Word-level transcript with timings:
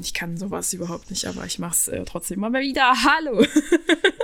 Ich 0.00 0.14
kann 0.14 0.36
sowas 0.36 0.72
überhaupt 0.72 1.10
nicht, 1.10 1.26
aber 1.26 1.44
ich 1.44 1.58
mach's 1.58 1.88
äh, 1.88 2.04
trotzdem 2.04 2.40
mal 2.40 2.52
wieder. 2.52 2.92
Hallo. 3.04 3.44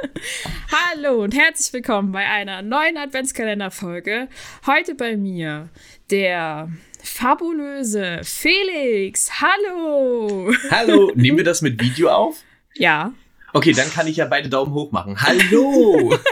Hallo 0.73 1.23
und 1.23 1.35
herzlich 1.35 1.73
willkommen 1.73 2.13
bei 2.13 2.29
einer 2.29 2.63
neuen 2.63 2.97
Adventskalender-Folge. 2.97 4.29
Heute 4.67 4.95
bei 4.95 5.17
mir 5.17 5.69
der 6.11 6.71
fabulöse 7.03 8.21
Felix. 8.25 9.41
Hallo. 9.41 10.53
Hallo. 10.71 11.13
Nehmen 11.15 11.39
wir 11.39 11.45
das 11.45 11.63
mit 11.63 11.81
Video 11.81 12.11
auf? 12.11 12.43
Ja. 12.75 13.13
Okay, 13.53 13.73
dann 13.73 13.91
kann 13.91 14.07
ich 14.07 14.17
ja 14.17 14.27
beide 14.27 14.49
Daumen 14.49 14.75
hoch 14.75 14.93
machen. 14.93 15.21
Hallo. 15.21 16.19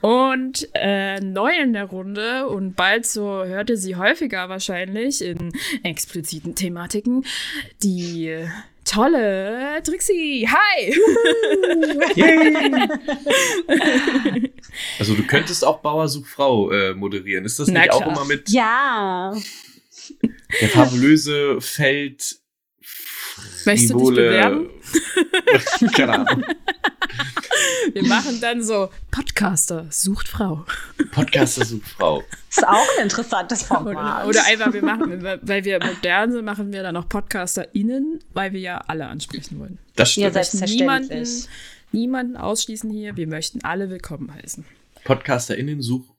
Und 0.00 0.68
äh, 0.74 1.20
neu 1.20 1.50
in 1.60 1.72
der 1.72 1.86
Runde 1.86 2.46
und 2.46 2.74
bald 2.76 3.04
so 3.04 3.44
hörte 3.44 3.76
sie 3.76 3.96
häufiger 3.96 4.48
wahrscheinlich 4.48 5.22
in 5.22 5.52
expliziten 5.82 6.54
Thematiken 6.54 7.24
die 7.82 8.46
tolle 8.84 9.82
Trixie. 9.84 10.48
Hi! 10.48 10.94
also 14.98 15.14
du 15.14 15.22
könntest 15.24 15.64
auch 15.64 15.80
Bauer 15.80 16.08
sucht 16.08 16.30
Frau 16.30 16.70
äh, 16.70 16.94
moderieren. 16.94 17.44
Ist 17.44 17.58
das 17.58 17.68
Na 17.68 17.80
nicht 17.80 17.90
klar. 17.90 18.06
auch 18.06 18.12
immer 18.12 18.24
mit? 18.24 18.50
Ja. 18.50 19.36
Der 20.60 20.68
fabulöse 20.68 21.60
Feld. 21.60 22.38
Möchtest 23.66 23.92
du 23.92 23.98
dich 23.98 24.16
bewerben? 24.16 24.70
Keine 25.94 26.14
Ahnung. 26.14 26.44
Wir 27.92 28.04
machen 28.04 28.40
dann 28.40 28.62
so 28.62 28.90
Podcaster 29.10 29.86
sucht 29.90 30.28
Frau. 30.28 30.64
Podcaster 31.12 31.64
sucht 31.64 31.88
Frau. 31.88 32.22
Ist 32.50 32.66
auch 32.66 32.86
ein 32.96 33.04
interessantes 33.04 33.62
Format. 33.62 34.26
Oder, 34.26 34.28
oder 34.28 34.46
einfach, 34.46 34.72
wir 34.72 34.82
machen, 34.82 35.22
weil 35.42 35.64
wir 35.64 35.84
modern 35.84 36.32
sind, 36.32 36.44
machen 36.44 36.72
wir 36.72 36.82
dann 36.82 36.94
noch 36.94 37.08
PodcasterInnen, 37.08 38.20
weil 38.32 38.52
wir 38.52 38.60
ja 38.60 38.78
alle 38.86 39.06
ansprechen 39.06 39.58
wollen. 39.58 39.78
Das 39.96 40.12
stimmt. 40.12 40.34
Ja. 40.34 40.66
Niemanden, 40.66 41.26
niemanden 41.92 42.36
ausschließen 42.36 42.90
hier. 42.90 43.16
Wir 43.16 43.26
möchten 43.26 43.64
alle 43.64 43.90
willkommen 43.90 44.32
heißen. 44.34 44.64
PodcasterInnen 45.04 45.82
sucht 45.82 46.10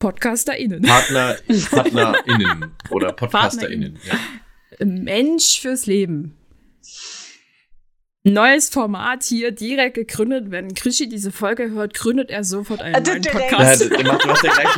PodcasterInnen. 0.00 0.82
Partner, 0.82 1.36
PartnerInnen 1.70 2.72
oder 2.90 3.12
PodcasterInnen. 3.12 3.98
Ja. 4.04 4.84
Mensch 4.86 5.60
fürs 5.60 5.86
Leben 5.86 6.34
neues 8.24 8.68
Format 8.68 9.24
hier 9.24 9.50
direkt 9.52 9.94
gegründet. 9.94 10.50
Wenn 10.50 10.74
Krischi 10.74 11.08
diese 11.08 11.32
Folge 11.32 11.70
hört, 11.70 11.94
gründet 11.94 12.30
er 12.30 12.44
sofort 12.44 12.82
einen 12.82 12.94
also 12.94 13.12
neuen 13.12 13.22
Podcast. 13.22 13.90
Ja, 13.90 14.02
macht, 14.02 14.26
macht 14.26 14.42
der 14.42 14.50
gleich, 14.50 14.68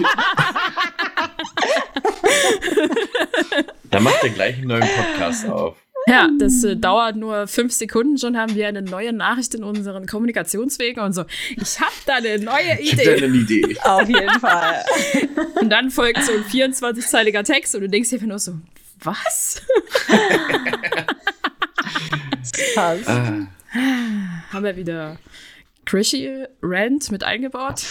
da 3.90 4.00
macht 4.00 4.22
er 4.22 4.28
gleich 4.30 4.56
einen 4.56 4.68
neuen 4.68 4.88
Podcast 4.88 5.46
auf. 5.46 5.76
Ja, 6.08 6.28
das 6.36 6.64
äh, 6.64 6.76
dauert 6.76 7.14
nur 7.14 7.46
fünf 7.46 7.72
Sekunden, 7.72 8.18
schon 8.18 8.36
haben 8.36 8.56
wir 8.56 8.66
eine 8.66 8.82
neue 8.82 9.12
Nachricht 9.12 9.54
in 9.54 9.62
unseren 9.62 10.06
Kommunikationswegen 10.06 11.00
und 11.00 11.12
so. 11.12 11.24
Ich 11.50 11.78
habe 11.78 11.92
da 12.06 12.14
eine 12.14 12.40
neue 12.40 12.80
Idee. 12.80 13.02
Ich 13.02 13.08
hab 13.08 13.18
da 13.18 13.24
eine 13.24 13.36
Idee. 13.36 13.78
Auf 13.82 14.08
jeden 14.08 14.40
Fall. 14.40 14.84
Und 15.60 15.70
dann 15.70 15.90
folgt 15.90 16.24
so 16.24 16.32
ein 16.32 16.44
24-zeiliger 16.44 17.44
Text 17.44 17.76
und 17.76 17.82
du 17.82 17.88
denkst 17.88 18.10
dir 18.10 18.16
einfach 18.16 18.26
nur 18.26 18.40
so, 18.40 18.54
was? 18.98 19.62
Krass. 22.74 23.06
Ah. 23.06 23.46
Haben 24.52 24.64
wir 24.64 24.76
wieder 24.76 25.18
Krishy 25.84 26.44
Rant 26.62 27.10
mit 27.10 27.24
eingebaut? 27.24 27.82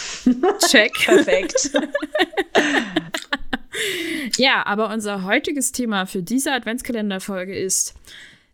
Check. 0.70 0.94
Perfekt. 1.04 1.70
ja, 4.36 4.64
aber 4.66 4.90
unser 4.90 5.24
heutiges 5.24 5.72
Thema 5.72 6.06
für 6.06 6.22
diese 6.22 6.52
Adventskalenderfolge 6.52 7.56
ist 7.56 7.94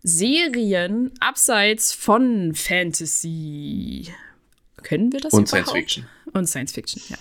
Serien 0.03 1.13
abseits 1.21 1.93
von 1.93 2.55
Fantasy. 2.55 4.13
Können 4.83 5.13
wir 5.13 5.21
das 5.21 5.33
Und 5.33 5.49
überhaupt? 5.49 5.69
Science 5.69 5.73
Fiction. 5.73 6.07
Und 6.33 6.47
Science 6.47 6.73
Fiction, 6.73 7.03
ja. 7.09 7.17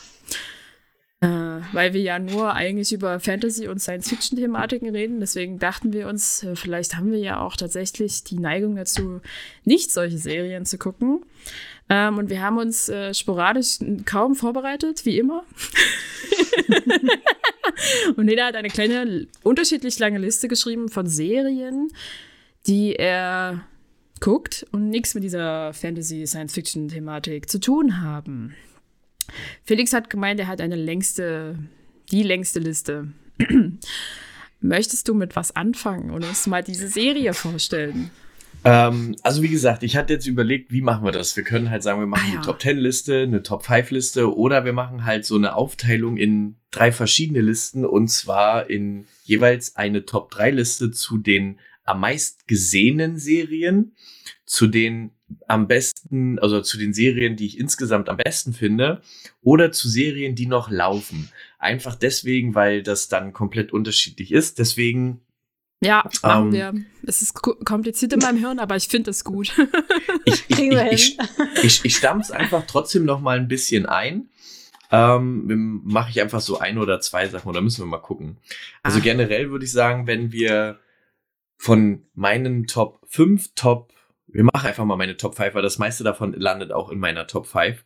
Äh, 1.19 1.27
weil 1.71 1.93
wir 1.93 2.01
ja 2.01 2.19
nur 2.19 2.53
eigentlich 2.53 2.93
über 2.93 3.19
Fantasy- 3.19 3.67
und 3.67 3.79
Science-Fiction-Thematiken 3.79 4.89
reden. 4.89 5.19
Deswegen 5.19 5.57
dachten 5.57 5.91
wir 5.91 6.07
uns, 6.07 6.43
äh, 6.43 6.55
vielleicht 6.55 6.95
haben 6.95 7.11
wir 7.11 7.17
ja 7.17 7.39
auch 7.39 7.55
tatsächlich 7.55 8.23
die 8.23 8.37
Neigung 8.37 8.75
dazu, 8.75 9.21
nicht 9.63 9.91
solche 9.91 10.19
Serien 10.19 10.65
zu 10.65 10.77
gucken. 10.77 11.25
Ähm, 11.89 12.19
und 12.19 12.29
wir 12.29 12.43
haben 12.43 12.57
uns 12.57 12.87
äh, 12.89 13.15
sporadisch 13.15 13.79
kaum 14.05 14.35
vorbereitet, 14.35 15.05
wie 15.05 15.17
immer. 15.17 15.43
und 18.15 18.29
jeder 18.29 18.45
hat 18.45 18.55
eine 18.55 18.69
kleine, 18.69 19.25
unterschiedlich 19.41 19.97
lange 19.97 20.19
Liste 20.19 20.47
geschrieben 20.47 20.87
von 20.87 21.07
Serien, 21.07 21.87
die 22.67 22.95
er 22.95 23.65
guckt 24.19 24.67
und 24.71 24.89
nichts 24.89 25.15
mit 25.15 25.23
dieser 25.23 25.73
Fantasy-Science-Fiction-Thematik 25.73 27.49
zu 27.49 27.59
tun 27.59 28.01
haben. 28.01 28.55
Felix 29.63 29.93
hat 29.93 30.09
gemeint, 30.09 30.39
er 30.39 30.47
hat 30.47 30.61
eine 30.61 30.75
längste, 30.75 31.57
die 32.11 32.23
längste 32.23 32.59
Liste. 32.59 33.07
Möchtest 34.59 35.07
du 35.07 35.13
mit 35.13 35.35
was 35.35 35.55
anfangen 35.55 36.09
und 36.09 36.23
uns 36.23 36.47
mal 36.47 36.63
diese 36.63 36.87
Serie 36.87 37.33
vorstellen? 37.33 38.09
Ähm, 38.63 39.15
also 39.21 39.43
wie 39.43 39.49
gesagt, 39.49 39.83
ich 39.83 39.95
hatte 39.95 40.13
jetzt 40.13 40.25
überlegt, 40.25 40.71
wie 40.71 40.81
machen 40.81 41.05
wir 41.05 41.11
das? 41.11 41.35
Wir 41.37 41.43
können 41.43 41.69
halt 41.69 41.83
sagen, 41.83 41.99
wir 41.99 42.07
machen 42.07 42.25
ah, 42.25 42.29
ja. 42.29 42.35
eine 42.37 42.45
Top 42.45 42.61
10 42.61 42.77
Liste, 42.77 43.21
eine 43.21 43.43
Top 43.43 43.65
5 43.65 43.91
Liste 43.91 44.35
oder 44.35 44.65
wir 44.65 44.73
machen 44.73 45.05
halt 45.05 45.25
so 45.25 45.35
eine 45.35 45.55
Aufteilung 45.55 46.17
in 46.17 46.57
drei 46.71 46.91
verschiedene 46.91 47.41
Listen 47.41 47.85
und 47.85 48.09
zwar 48.09 48.69
in 48.69 49.05
jeweils 49.23 49.75
eine 49.75 50.05
Top 50.05 50.31
3 50.31 50.51
Liste 50.51 50.91
zu 50.91 51.17
den 51.17 51.59
am 51.85 52.01
meist 52.01 52.47
gesehenen 52.47 53.17
Serien, 53.17 53.95
zu 54.45 54.67
den 54.67 55.11
am 55.47 55.67
besten, 55.67 56.39
also 56.39 56.61
zu 56.61 56.77
den 56.77 56.93
Serien, 56.93 57.35
die 57.35 57.45
ich 57.45 57.59
insgesamt 57.59 58.09
am 58.09 58.17
besten 58.17 58.53
finde, 58.53 59.01
oder 59.41 59.71
zu 59.71 59.89
Serien, 59.89 60.35
die 60.35 60.45
noch 60.45 60.69
laufen. 60.69 61.29
Einfach 61.59 61.95
deswegen, 61.95 62.55
weil 62.55 62.83
das 62.83 63.07
dann 63.09 63.33
komplett 63.33 63.73
unterschiedlich 63.73 64.31
ist. 64.31 64.59
Deswegen. 64.59 65.21
Ja, 65.81 66.09
machen 66.23 66.47
ähm, 66.47 66.51
wir. 66.53 66.73
Es 67.05 67.21
ist 67.21 67.33
kompliziert 67.33 68.13
in 68.13 68.19
meinem 68.19 68.37
Hirn, 68.37 68.59
aber 68.59 68.75
ich 68.75 68.87
finde 68.87 69.11
es 69.11 69.23
gut. 69.23 69.53
ich 70.25 70.43
ich, 70.47 70.59
ich, 70.59 70.91
ich, 70.91 71.17
ich, 71.63 71.85
ich 71.85 71.95
stamm's 71.95 72.31
einfach 72.31 72.65
trotzdem 72.65 73.05
noch 73.05 73.19
mal 73.19 73.37
ein 73.37 73.47
bisschen 73.47 73.85
ein. 73.85 74.29
Ähm, 74.89 75.81
mache 75.83 76.09
ich 76.09 76.21
einfach 76.21 76.39
so 76.39 76.59
ein 76.59 76.77
oder 76.77 77.01
zwei 77.01 77.27
Sachen 77.27 77.49
oder 77.49 77.61
müssen 77.61 77.81
wir 77.81 77.87
mal 77.87 77.97
gucken. 77.97 78.37
Also 78.83 78.99
ah. 78.99 79.01
generell 79.01 79.51
würde 79.51 79.65
ich 79.65 79.71
sagen, 79.71 80.07
wenn 80.07 80.31
wir 80.31 80.79
von 81.57 82.03
meinen 82.13 82.67
Top 82.67 83.01
5, 83.07 83.49
Top 83.55 83.91
wir 84.37 84.43
machen 84.43 84.67
einfach 84.67 84.85
mal 84.85 84.97
meine 84.97 85.17
Top 85.17 85.35
5, 85.35 85.55
weil 85.55 85.63
das 85.63 85.79
meiste 85.79 86.03
davon 86.03 86.33
landet 86.33 86.71
auch 86.71 86.91
in 86.91 86.99
meiner 86.99 87.25
Top 87.25 87.47
5. 87.47 87.83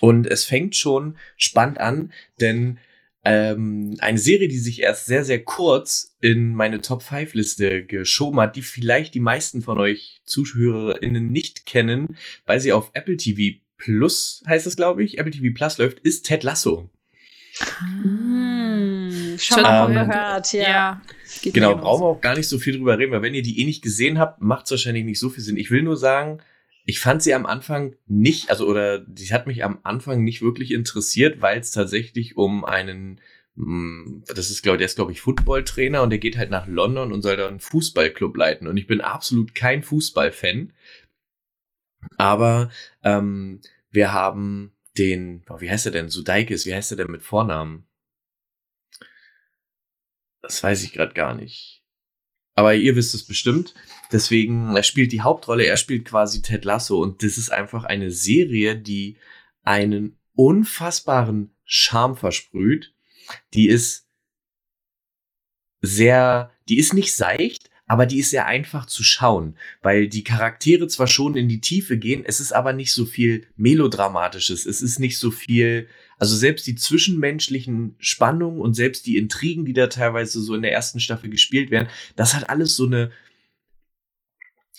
Und 0.00 0.26
es 0.26 0.44
fängt 0.44 0.74
schon 0.74 1.16
spannend 1.36 1.78
an, 1.78 2.12
denn 2.40 2.80
ähm, 3.24 3.96
eine 4.00 4.18
Serie, 4.18 4.48
die 4.48 4.58
sich 4.58 4.82
erst 4.82 5.06
sehr, 5.06 5.24
sehr 5.24 5.44
kurz 5.44 6.16
in 6.20 6.56
meine 6.56 6.80
Top 6.80 7.04
5 7.04 7.34
Liste 7.34 7.86
geschoben 7.86 8.40
hat, 8.40 8.56
die 8.56 8.62
vielleicht 8.62 9.14
die 9.14 9.20
meisten 9.20 9.62
von 9.62 9.78
euch 9.78 10.20
ZuhörerInnen 10.24 11.30
nicht 11.30 11.64
kennen, 11.64 12.16
weil 12.44 12.58
sie 12.58 12.72
auf 12.72 12.90
Apple 12.94 13.16
TV 13.16 13.60
Plus, 13.76 14.42
heißt 14.48 14.66
es 14.66 14.74
glaube 14.74 15.04
ich, 15.04 15.18
Apple 15.18 15.30
TV 15.30 15.54
Plus 15.54 15.78
läuft, 15.78 16.00
ist 16.00 16.26
Ted 16.26 16.42
Lasso. 16.42 16.90
Hm, 17.78 19.36
schon 19.38 19.62
mal 19.62 19.88
ähm, 19.90 20.08
gehört, 20.08 20.52
ja. 20.52 20.62
ja. 20.62 21.02
Genau, 21.42 21.76
brauchen 21.76 22.02
wir 22.02 22.08
auch 22.08 22.20
gar 22.20 22.36
nicht 22.36 22.48
so 22.48 22.58
viel 22.58 22.76
drüber 22.76 22.98
reden, 22.98 23.12
weil 23.12 23.22
wenn 23.22 23.34
ihr 23.34 23.42
die 23.42 23.60
eh 23.60 23.64
nicht 23.64 23.82
gesehen 23.82 24.18
habt, 24.18 24.40
macht 24.40 24.64
es 24.64 24.70
wahrscheinlich 24.72 25.04
nicht 25.04 25.20
so 25.20 25.28
viel 25.28 25.42
Sinn. 25.42 25.56
Ich 25.56 25.70
will 25.70 25.82
nur 25.82 25.96
sagen, 25.96 26.40
ich 26.84 27.00
fand 27.00 27.22
sie 27.22 27.34
am 27.34 27.46
Anfang 27.46 27.94
nicht, 28.06 28.50
also 28.50 28.66
oder 28.66 28.98
die 28.98 29.32
hat 29.32 29.46
mich 29.46 29.64
am 29.64 29.78
Anfang 29.82 30.24
nicht 30.24 30.42
wirklich 30.42 30.72
interessiert, 30.72 31.40
weil 31.40 31.60
es 31.60 31.70
tatsächlich 31.70 32.36
um 32.36 32.64
einen, 32.64 33.20
mm, 33.54 34.24
das 34.26 34.50
ist 34.50 34.62
glaube 34.62 34.78
der 34.78 34.86
ist 34.86 34.96
glaube 34.96 35.12
ich 35.12 35.20
Footballtrainer 35.20 36.02
und 36.02 36.10
der 36.10 36.18
geht 36.18 36.36
halt 36.36 36.50
nach 36.50 36.66
London 36.66 37.12
und 37.12 37.22
soll 37.22 37.36
da 37.36 37.46
einen 37.48 37.60
Fußballclub 37.60 38.36
leiten. 38.36 38.66
Und 38.66 38.76
ich 38.76 38.86
bin 38.86 39.00
absolut 39.00 39.54
kein 39.54 39.82
Fußballfan, 39.82 40.72
aber 42.16 42.70
ähm, 43.04 43.60
wir 43.90 44.12
haben 44.12 44.72
den, 44.98 45.44
wie 45.58 45.70
heißt 45.70 45.86
er 45.86 45.92
denn, 45.92 46.08
Sudeikis, 46.08 46.66
wie 46.66 46.74
heißt 46.74 46.90
er 46.92 46.96
denn 46.96 47.10
mit 47.10 47.22
Vornamen? 47.22 47.86
Das 50.42 50.62
weiß 50.62 50.82
ich 50.84 50.92
gerade 50.92 51.14
gar 51.14 51.34
nicht. 51.34 51.84
Aber 52.54 52.74
ihr 52.74 52.96
wisst 52.96 53.14
es 53.14 53.24
bestimmt. 53.24 53.74
Deswegen, 54.12 54.74
er 54.74 54.82
spielt 54.82 55.12
die 55.12 55.22
Hauptrolle, 55.22 55.64
er 55.64 55.76
spielt 55.76 56.04
quasi 56.04 56.42
Ted 56.42 56.64
Lasso 56.64 57.00
und 57.00 57.22
das 57.22 57.38
ist 57.38 57.50
einfach 57.50 57.84
eine 57.84 58.10
Serie, 58.10 58.76
die 58.76 59.16
einen 59.62 60.18
unfassbaren 60.34 61.54
Charme 61.64 62.16
versprüht. 62.16 62.94
Die 63.54 63.68
ist 63.68 64.08
sehr, 65.80 66.52
die 66.68 66.78
ist 66.78 66.92
nicht 66.92 67.14
seicht, 67.14 67.69
aber 67.90 68.06
die 68.06 68.20
ist 68.20 68.30
sehr 68.30 68.46
einfach 68.46 68.86
zu 68.86 69.02
schauen, 69.02 69.56
weil 69.82 70.06
die 70.06 70.22
Charaktere 70.22 70.86
zwar 70.86 71.08
schon 71.08 71.34
in 71.34 71.48
die 71.48 71.60
Tiefe 71.60 71.98
gehen, 71.98 72.22
es 72.24 72.38
ist 72.38 72.52
aber 72.52 72.72
nicht 72.72 72.92
so 72.92 73.04
viel 73.04 73.48
melodramatisches, 73.56 74.64
es 74.64 74.80
ist 74.80 75.00
nicht 75.00 75.18
so 75.18 75.32
viel 75.32 75.88
Also 76.16 76.36
selbst 76.36 76.68
die 76.68 76.76
zwischenmenschlichen 76.76 77.96
Spannungen 77.98 78.60
und 78.60 78.74
selbst 78.74 79.06
die 79.06 79.16
Intrigen, 79.16 79.64
die 79.64 79.72
da 79.72 79.88
teilweise 79.88 80.40
so 80.40 80.54
in 80.54 80.62
der 80.62 80.70
ersten 80.70 81.00
Staffel 81.00 81.30
gespielt 81.30 81.72
werden, 81.72 81.88
das 82.14 82.32
hat 82.32 82.48
alles 82.48 82.76
so 82.76 82.86
eine, 82.86 83.10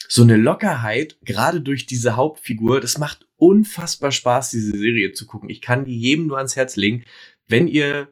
so 0.08 0.24
eine 0.24 0.38
Lockerheit, 0.38 1.18
gerade 1.26 1.60
durch 1.60 1.86
diese 1.86 2.16
Hauptfigur. 2.16 2.80
Das 2.80 2.98
macht 2.98 3.28
unfassbar 3.36 4.14
Spaß, 4.14 4.52
diese 4.52 4.72
Serie 4.72 5.12
zu 5.12 5.26
gucken. 5.26 5.50
Ich 5.50 5.60
kann 5.60 5.84
die 5.84 6.00
jedem 6.00 6.28
nur 6.28 6.38
ans 6.38 6.56
Herz 6.56 6.78
legen. 6.78 7.04
Wenn 7.46 7.68
ihr 7.68 8.08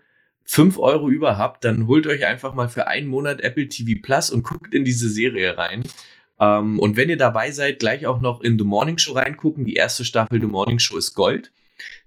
fünf 0.50 0.80
Euro 0.80 1.10
über 1.10 1.38
habt, 1.38 1.63
dann 1.63 1.86
holt 1.86 2.07
euch 2.07 2.25
einfach 2.25 2.56
mal 2.56 2.69
für 2.69 2.88
einen 2.88 3.07
Monat 3.07 3.42
Apple 3.42 3.69
TV 3.69 4.00
Plus 4.01 4.31
und 4.31 4.42
guckt 4.42 4.74
in 4.74 4.84
diese 4.84 5.07
Serie 5.07 5.56
rein. 5.60 5.84
Ähm, 6.40 6.80
und 6.80 6.98
wenn 6.98 7.07
ihr 7.07 7.18
dabei 7.18 7.51
seid, 7.51 7.78
gleich 7.78 8.07
auch 8.07 8.19
noch 8.19 8.42
in 8.42 8.57
The 8.57 8.66
Morning 8.66 8.98
Show 8.98 9.13
reingucken. 9.13 9.63
Die 9.63 9.75
erste 9.75 10.04
Staffel 10.04 10.42
The 10.42 10.48
Morning 10.48 10.80
Show 10.80 10.98
ist 10.98 11.13
Gold. 11.13 11.51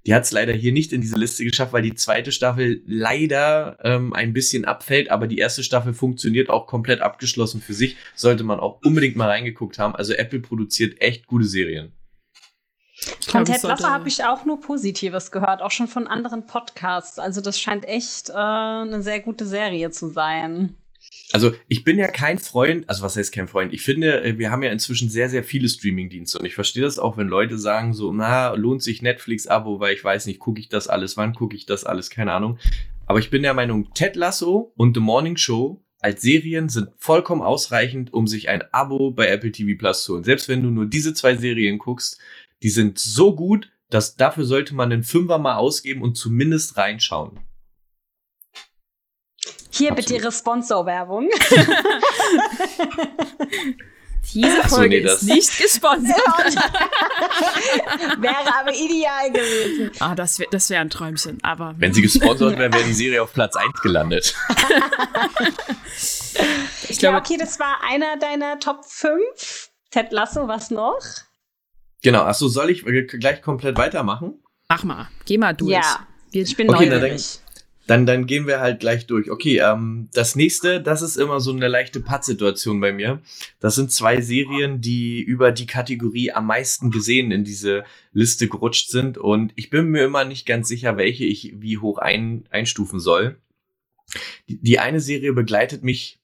Die 0.07 0.13
hat 0.13 0.25
es 0.25 0.33
leider 0.33 0.53
hier 0.53 0.73
nicht 0.73 0.93
in 0.93 1.01
diese 1.01 1.17
Liste 1.17 1.45
geschafft, 1.45 1.73
weil 1.73 1.83
die 1.83 1.95
zweite 1.95 2.33
Staffel 2.33 2.83
leider 2.85 3.79
ähm, 3.85 4.13
ein 4.13 4.33
bisschen 4.33 4.65
abfällt, 4.65 5.13
aber 5.13 5.29
die 5.29 5.39
erste 5.39 5.63
Staffel 5.63 5.95
funktioniert 5.95 6.51
auch 6.51 6.67
komplett 6.67 7.01
abgeschlossen 7.01 7.61
für 7.61 7.75
sich. 7.75 7.97
Sollte 8.17 8.43
man 8.43 8.59
auch 8.59 8.81
unbedingt 8.83 9.15
mal 9.15 9.29
reingeguckt 9.29 9.79
haben. 9.79 9.95
Also 9.95 10.15
Apple 10.15 10.41
produziert 10.41 11.01
echt 11.01 11.29
gute 11.29 11.47
Serien. 11.47 11.93
Von 13.27 13.45
Ted 13.45 13.63
Lasso 13.63 13.89
habe 13.89 14.09
ich 14.09 14.25
auch 14.25 14.45
nur 14.45 14.61
Positives 14.61 15.31
gehört, 15.31 15.63
auch 15.63 15.71
schon 15.71 15.89
von 15.89 16.07
anderen 16.07 16.47
Podcasts. 16.47 17.19
Also 17.19 17.41
das 17.41 17.59
scheint 17.59 17.85
echt 17.87 18.31
äh, 18.31 18.35
eine 18.35 19.03
sehr 19.03 19.21
gute 19.21 19.47
Serie 19.47 19.91
zu 19.91 20.09
sein. 20.09 20.77
Also 21.33 21.53
ich 21.69 21.83
bin 21.83 21.99
ja 21.99 22.09
kein 22.09 22.39
Freund, 22.39 22.89
also 22.89 23.03
was 23.03 23.17
heißt 23.17 23.33
kein 23.33 23.49
Freund? 23.49 23.73
Ich 23.73 23.83
finde, 23.83 24.23
äh, 24.23 24.39
wir 24.39 24.51
haben 24.51 24.63
ja 24.63 24.71
inzwischen 24.71 25.09
sehr, 25.09 25.29
sehr 25.29 25.43
viele 25.45 25.69
Streaming-Dienste 25.69 26.39
und 26.39 26.45
ich 26.45 26.55
verstehe 26.55 26.83
das 26.83 26.99
auch, 26.99 27.17
wenn 27.17 27.29
Leute 27.29 27.59
sagen 27.59 27.95
so, 27.95 28.13
na, 28.13 28.53
lohnt 28.53 28.83
sich 28.83 29.03
Netflix-Abo, 29.03 29.81
weil 29.81 29.95
ich 29.95 30.05
weiß 30.05 30.27
nicht, 30.27 30.39
gucke 30.39 30.61
ich 30.61 30.69
das 30.69 30.89
alles, 30.89 31.17
wann 31.17 31.35
gucke 31.35 31.57
ich 31.57 31.67
das 31.67 31.85
alles, 31.85 32.11
keine 32.11 32.33
Ahnung. 32.33 32.59
Aber 33.07 33.19
ich 33.19 33.31
bin 33.31 33.43
der 33.43 33.55
Meinung, 33.55 33.93
Ted 33.95 34.15
Lasso 34.17 34.73
und 34.77 34.95
The 34.95 35.01
Morning 35.01 35.37
Show 35.37 35.83
als 36.03 36.21
Serien 36.21 36.69
sind 36.69 36.89
vollkommen 36.99 37.43
ausreichend, 37.43 38.13
um 38.13 38.27
sich 38.27 38.49
ein 38.49 38.65
Abo 38.73 39.13
bei 39.13 39.29
Apple 39.29 39.53
TV 39.53 39.79
Plus 39.79 40.03
zu 40.03 40.15
holen. 40.15 40.25
Selbst 40.25 40.49
wenn 40.49 40.63
du 40.63 40.71
nur 40.71 40.87
diese 40.87 41.15
zwei 41.15 41.37
Serien 41.37 41.79
guckst, 41.79 42.19
die 42.63 42.71
sind 42.71 42.99
so 42.99 43.35
gut, 43.35 43.71
dass 43.91 44.17
dafür 44.17 44.45
sollte 44.45 44.75
man 44.75 44.93
einen 44.93 45.05
Fünfer 45.05 45.39
mal 45.39 45.57
ausgeben 45.57 46.03
und 46.03 46.17
zumindest 46.17 46.77
reinschauen. 46.77 47.41
Hier 49.71 49.91
Absolut. 49.91 49.97
bitte 49.97 50.15
Ihre 50.15 50.33
Sponsor-Werbung. 50.33 51.31
Diese 54.35 54.63
Folge 54.69 54.97
so, 54.97 55.03
nee, 55.03 55.13
ist 55.13 55.23
nicht 55.25 55.59
gesponsert. 55.59 56.17
wäre 58.19 58.55
aber 58.59 58.73
ideal 58.73 59.31
gewesen. 59.31 59.91
Ah, 59.99 60.15
das 60.15 60.39
wäre 60.39 60.49
das 60.51 60.71
wär 60.71 60.81
ein 60.81 60.89
Träumchen. 60.91 61.39
Aber 61.43 61.75
Wenn 61.77 61.93
sie 61.93 62.03
gesponsert 62.03 62.57
wäre, 62.59 62.73
wäre 62.73 62.85
die 62.85 62.95
Serie 62.95 63.23
auf 63.23 63.33
Platz 63.33 63.57
1 63.57 63.81
gelandet. 63.83 64.35
ich 66.89 66.99
glaube, 66.99 67.17
ja, 67.17 67.21
okay, 67.21 67.37
das 67.37 67.59
war 67.59 67.81
einer 67.87 68.17
deiner 68.17 68.59
Top 68.61 68.85
5. 68.87 69.71
Ted 69.91 70.13
Lasso, 70.13 70.49
was 70.49 70.71
noch? 70.71 71.01
Genau, 72.03 72.23
achso, 72.23 72.49
soll 72.49 72.71
ich 72.71 72.85
gleich 72.85 73.43
komplett 73.43 73.79
weitermachen? 73.79 74.35
Mach 74.69 74.85
mal, 74.85 75.09
geh 75.25 75.39
mal 75.39 75.53
durch. 75.53 75.73
Ja, 75.73 76.07
ich 76.33 76.57
bin 76.57 76.69
okay, 76.69 76.87
neugierig. 76.87 77.41
Dann, 77.87 78.07
dann 78.07 78.27
gehen 78.27 78.47
wir 78.47 78.61
halt 78.61 78.81
gleich 78.81 79.07
durch. 79.07 79.31
Okay, 79.31 79.59
ähm, 79.59 80.09
das 80.13 80.37
nächste, 80.37 80.81
das 80.81 81.03
ist 81.03 81.17
immer 81.17 81.41
so 81.41 81.53
eine 81.53 81.67
leichte 81.69 82.01
Pattsituation 82.01 82.81
bei 82.81 82.93
mir. 82.93 83.21
Das 83.61 83.75
sind 83.75 83.91
zwei 83.91 84.21
Serien, 84.21 84.81
die 84.81 85.21
über 85.21 85.51
die 85.51 85.67
Kategorie 85.67 86.33
am 86.33 86.47
meisten 86.47 86.91
gesehen 86.91 87.33
in 87.33 87.45
diese 87.45 87.85
Liste 88.13 88.49
gerutscht 88.49 88.91
sind. 88.91 89.19
Und 89.19 89.53
ich 89.57 89.69
bin 89.69 89.89
mir 89.89 90.05
immer 90.05 90.25
nicht 90.25 90.47
ganz 90.47 90.69
sicher, 90.69 90.97
welche 90.97 91.25
ich 91.25 91.55
wie 91.57 91.79
hoch 91.79 91.99
ein, 91.99 92.45
einstufen 92.51 93.01
soll. 93.01 93.37
Die, 94.49 94.61
die 94.61 94.79
eine 94.79 95.01
Serie 95.01 95.33
begleitet 95.33 95.83
mich 95.83 96.22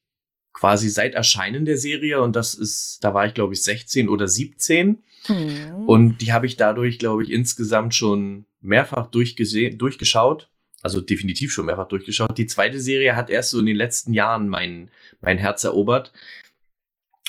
quasi 0.53 0.89
seit 0.89 1.15
Erscheinen 1.15 1.65
der 1.65 1.77
Serie 1.77 2.21
und 2.21 2.35
das 2.35 2.55
ist, 2.55 2.99
da 3.03 3.15
war 3.15 3.27
ich 3.27 3.35
glaube 3.35 3.55
ich 3.55 3.63
16 3.63 4.09
oder 4.09 4.29
17 4.29 5.03
Mhm. 5.29 5.85
Und 5.87 6.19
die 6.21 6.33
habe 6.33 6.47
ich 6.47 6.57
dadurch, 6.57 6.99
glaube 6.99 7.23
ich, 7.23 7.31
insgesamt 7.31 7.95
schon 7.95 8.47
mehrfach 8.61 9.09
durchgesehen, 9.09 9.79
durchgeschaut. 9.79 10.51
Also 10.83 11.01
definitiv 11.01 11.53
schon 11.53 11.67
mehrfach 11.67 11.89
durchgeschaut. 11.89 12.39
Die 12.39 12.47
zweite 12.47 12.81
Serie 12.81 13.17
hat 13.17 13.31
erst 13.31 13.51
so 13.51 13.59
in 13.59 13.67
den 13.67 13.77
letzten 13.77 14.13
Jahren 14.13 14.49
mein, 14.49 14.91
mein 15.21 15.39
Herz 15.39 15.65
erobert. 15.65 16.13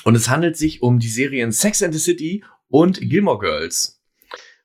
Und 0.04 0.14
es 0.14 0.28
handelt 0.28 0.56
sich 0.56 0.82
um 0.82 0.98
die 0.98 1.08
Serien 1.08 1.50
Sex 1.50 1.82
and 1.82 1.92
the 1.92 2.00
City 2.00 2.44
und 2.68 3.00
Gilmore 3.00 3.38
Girls. 3.38 4.00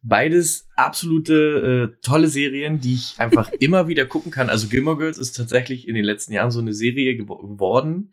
Beides 0.04 0.68
absolute 0.76 1.96
äh, 1.98 2.02
tolle 2.06 2.28
Serien, 2.28 2.80
die 2.80 2.94
ich 2.94 3.16
einfach 3.18 3.52
immer 3.60 3.88
wieder 3.88 4.06
gucken 4.06 4.32
kann. 4.32 4.52
Also 4.52 4.68
Gilmore 4.68 4.98
Girls 4.98 5.18
ist 5.18 5.36
tatsächlich 5.36 5.88
in 5.88 5.96
den 5.96 6.06
letzten 6.06 6.34
Jahren 6.34 6.52
so 6.52 6.60
eine 6.60 6.74
Serie 6.74 7.18
geworden. 7.18 8.12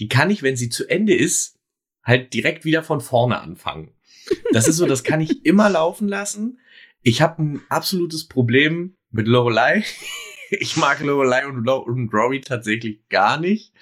Die 0.00 0.08
kann 0.08 0.30
ich, 0.30 0.42
wenn 0.42 0.56
sie 0.56 0.68
zu 0.68 0.88
Ende 0.88 1.14
ist, 1.14 1.58
halt 2.02 2.34
direkt 2.34 2.64
wieder 2.64 2.82
von 2.82 3.00
vorne 3.00 3.40
anfangen. 3.40 3.92
Das 4.52 4.68
ist 4.68 4.76
so, 4.76 4.86
das 4.86 5.04
kann 5.04 5.20
ich 5.20 5.44
immer 5.46 5.70
laufen 5.70 6.08
lassen. 6.08 6.58
Ich 7.02 7.22
habe 7.22 7.42
ein 7.42 7.62
absolutes 7.68 8.26
Problem 8.28 8.96
mit 9.10 9.26
Lorelei. 9.26 9.84
Ich 10.60 10.76
mag 10.76 11.00
Lorelei 11.00 11.46
und, 11.48 11.66
und 11.66 12.12
Rory 12.12 12.40
tatsächlich 12.40 13.08
gar 13.08 13.40
nicht 13.40 13.72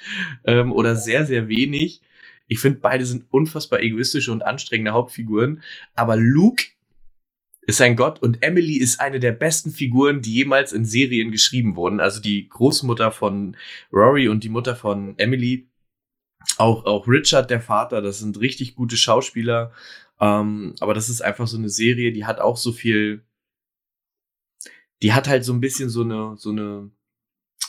ähm, 0.44 0.72
oder 0.72 0.96
sehr, 0.96 1.26
sehr 1.26 1.48
wenig. 1.48 2.00
Ich 2.46 2.60
finde, 2.60 2.78
beide 2.80 3.04
sind 3.04 3.26
unfassbar 3.30 3.80
egoistische 3.80 4.32
und 4.32 4.42
anstrengende 4.42 4.92
Hauptfiguren. 4.92 5.62
Aber 5.94 6.16
Luke 6.16 6.64
ist 7.62 7.80
ein 7.80 7.96
Gott 7.96 8.22
und 8.22 8.42
Emily 8.42 8.76
ist 8.76 9.00
eine 9.00 9.20
der 9.20 9.32
besten 9.32 9.70
Figuren, 9.70 10.22
die 10.22 10.34
jemals 10.34 10.72
in 10.72 10.84
Serien 10.84 11.30
geschrieben 11.30 11.76
wurden. 11.76 12.00
Also 12.00 12.20
die 12.20 12.48
Großmutter 12.48 13.10
von 13.10 13.56
Rory 13.92 14.28
und 14.28 14.44
die 14.44 14.48
Mutter 14.48 14.76
von 14.76 15.18
Emily. 15.18 15.68
Auch, 16.58 16.84
auch 16.84 17.06
Richard, 17.08 17.50
der 17.50 17.60
Vater, 17.60 18.02
das 18.02 18.18
sind 18.18 18.40
richtig 18.40 18.74
gute 18.74 18.96
Schauspieler. 18.96 19.72
Ähm, 20.20 20.74
aber 20.80 20.94
das 20.94 21.08
ist 21.08 21.22
einfach 21.22 21.46
so 21.46 21.56
eine 21.56 21.68
Serie, 21.68 22.12
die 22.12 22.24
hat 22.24 22.40
auch 22.40 22.56
so 22.56 22.72
viel, 22.72 23.24
die 25.02 25.12
hat 25.12 25.28
halt 25.28 25.44
so 25.44 25.52
ein 25.52 25.60
bisschen 25.60 25.88
so 25.88 26.02
eine, 26.02 26.36
so 26.36 26.50
eine, 26.50 26.90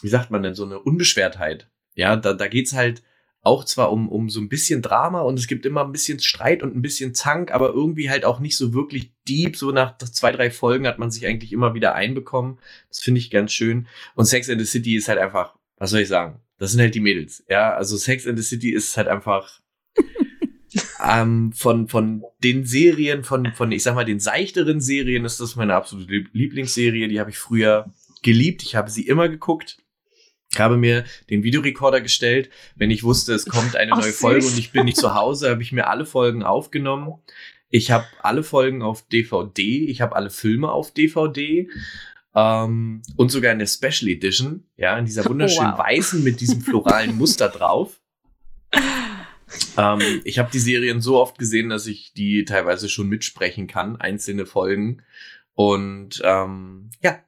wie 0.02 0.10
sagt 0.10 0.32
man 0.32 0.44
denn, 0.44 0.54
so 0.54 0.66
eine 0.66 0.80
Unbeschwertheit. 0.80 1.70
Ja, 1.96 2.16
da, 2.16 2.34
da 2.34 2.48
geht's 2.48 2.74
halt 2.74 3.04
auch 3.44 3.66
zwar 3.66 3.92
um, 3.92 4.08
um 4.08 4.30
so 4.30 4.40
ein 4.40 4.48
bisschen 4.48 4.82
Drama 4.82 5.22
und 5.22 5.38
es 5.38 5.48
gibt 5.48 5.66
immer 5.66 5.84
ein 5.84 5.92
bisschen 5.92 6.20
Streit 6.20 6.64
und 6.64 6.76
ein 6.76 6.82
bisschen 6.82 7.14
Zank, 7.14 7.52
aber 7.52 7.70
irgendwie 7.70 8.10
halt 8.10 8.24
auch 8.24 8.40
nicht 8.40 8.56
so 8.56 8.74
wirklich 8.74 9.12
deep. 9.28 9.58
So 9.58 9.72
nach 9.72 9.98
zwei, 9.98 10.32
drei 10.32 10.50
Folgen 10.50 10.88
hat 10.88 10.98
man 10.98 11.12
sich 11.12 11.28
eigentlich 11.28 11.52
immer 11.52 11.74
wieder 11.74 11.94
einbekommen. 11.94 12.58
Das 12.88 13.00
finde 13.00 13.20
ich 13.20 13.30
ganz 13.30 13.52
schön. 13.52 13.88
Und 14.16 14.26
Sex 14.26 14.48
in 14.48 14.60
the 14.60 14.66
City 14.66 14.96
ist 14.96 15.10
halt 15.10 15.20
einfach, 15.20 15.56
was 15.78 15.90
soll 15.90 16.00
ich 16.00 16.08
sagen? 16.08 16.40
Das 16.64 16.72
sind 16.72 16.80
halt 16.80 16.96
die 16.96 17.02
Mädels. 17.02 17.44
Ja, 17.50 17.74
also 17.74 17.98
Sex 17.98 18.26
in 18.26 18.38
the 18.38 18.42
City 18.42 18.72
ist 18.72 18.96
halt 18.96 19.10
einfach 19.10 19.60
ähm, 21.06 21.52
von, 21.52 21.90
von 21.90 22.24
den 22.42 22.66
Serien, 22.66 23.26
von, 23.26 23.52
von, 23.52 23.74
ich 23.74 23.84
sag 23.84 23.96
mal, 23.96 24.06
den 24.06 24.22
seichteren 24.22 24.80
Serien 24.80 25.26
ist 25.26 25.42
das 25.42 25.58
meine 25.58 25.76
absolute 25.76 26.24
Lieblingsserie. 26.32 27.10
Die 27.10 27.20
habe 27.20 27.32
ich 27.32 27.38
früher 27.38 27.92
geliebt. 28.22 28.64
Ich 28.64 28.78
habe 28.78 28.90
sie 28.90 29.06
immer 29.06 29.28
geguckt. 29.28 29.80
Ich 30.54 30.60
habe 30.62 30.78
mir 30.78 31.04
den 31.30 31.44
Videorekorder 31.44 32.00
gestellt, 32.00 32.50
wenn 32.78 32.92
ich 32.92 33.04
wusste, 33.04 33.34
es 33.34 33.46
kommt 33.46 33.76
eine 33.76 33.92
oh, 33.92 33.96
neue 33.96 34.12
süß. 34.12 34.20
Folge 34.20 34.46
und 34.46 34.58
ich 34.58 34.72
bin 34.72 34.86
nicht 34.86 34.96
zu 34.96 35.16
Hause, 35.16 35.50
habe 35.50 35.64
ich 35.64 35.74
mir 35.74 35.88
alle 35.88 36.06
Folgen 36.06 36.44
aufgenommen. 36.44 37.16
Ich 37.72 37.92
habe 37.92 38.06
alle 38.22 38.44
Folgen 38.44 38.84
auf 38.84 39.06
DVD, 39.10 39.84
ich 39.84 40.00
habe 40.00 40.16
alle 40.16 40.30
Filme 40.30 40.72
auf 40.72 40.94
DVD 40.94 41.68
ähm, 42.36 43.02
und 43.16 43.30
sogar 43.30 43.52
in 43.52 43.60
der 43.60 43.68
Special 43.68 44.10
Edition, 44.10 44.66
ja, 44.78 44.98
in 44.98 45.06
dieser 45.06 45.26
wunderschönen 45.30 45.74
oh, 45.74 45.78
wow. 45.78 45.86
weißen 45.86 46.24
mit 46.24 46.42
diesem 46.42 46.62
floralen 46.62 47.18
Muster 47.18 47.50
drauf. 47.50 48.00
Ähm, 49.78 50.22
ich 50.24 50.40
habe 50.40 50.50
die 50.52 50.60
Serien 50.60 51.02
so 51.02 51.20
oft 51.20 51.38
gesehen, 51.38 51.70
dass 51.70 51.86
ich 51.86 52.14
die 52.14 52.46
teilweise 52.46 52.90
schon 52.90 53.08
mitsprechen 53.08 53.68
kann, 53.68 53.98
einzelne 53.98 54.46
Folgen. 54.46 55.04
Und 55.54 56.22
ähm, 56.24 56.90
ja, 57.02 57.20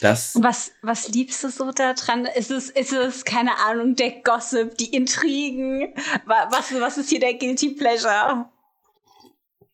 das. 0.00 0.36
Was, 0.40 0.72
was 0.82 1.08
liebst 1.08 1.44
du 1.44 1.50
so 1.50 1.70
daran? 1.70 2.26
Ist 2.36 2.50
es, 2.50 2.70
ist 2.70 2.92
es, 2.92 3.24
keine 3.24 3.58
Ahnung, 3.58 3.94
der 3.94 4.22
Gossip, 4.22 4.76
die 4.76 4.94
Intrigen? 4.94 5.94
Was, 6.26 6.72
was 6.74 6.98
ist 6.98 7.10
hier 7.10 7.20
der 7.20 7.34
Guilty 7.34 7.70
Pleasure? 7.70 8.50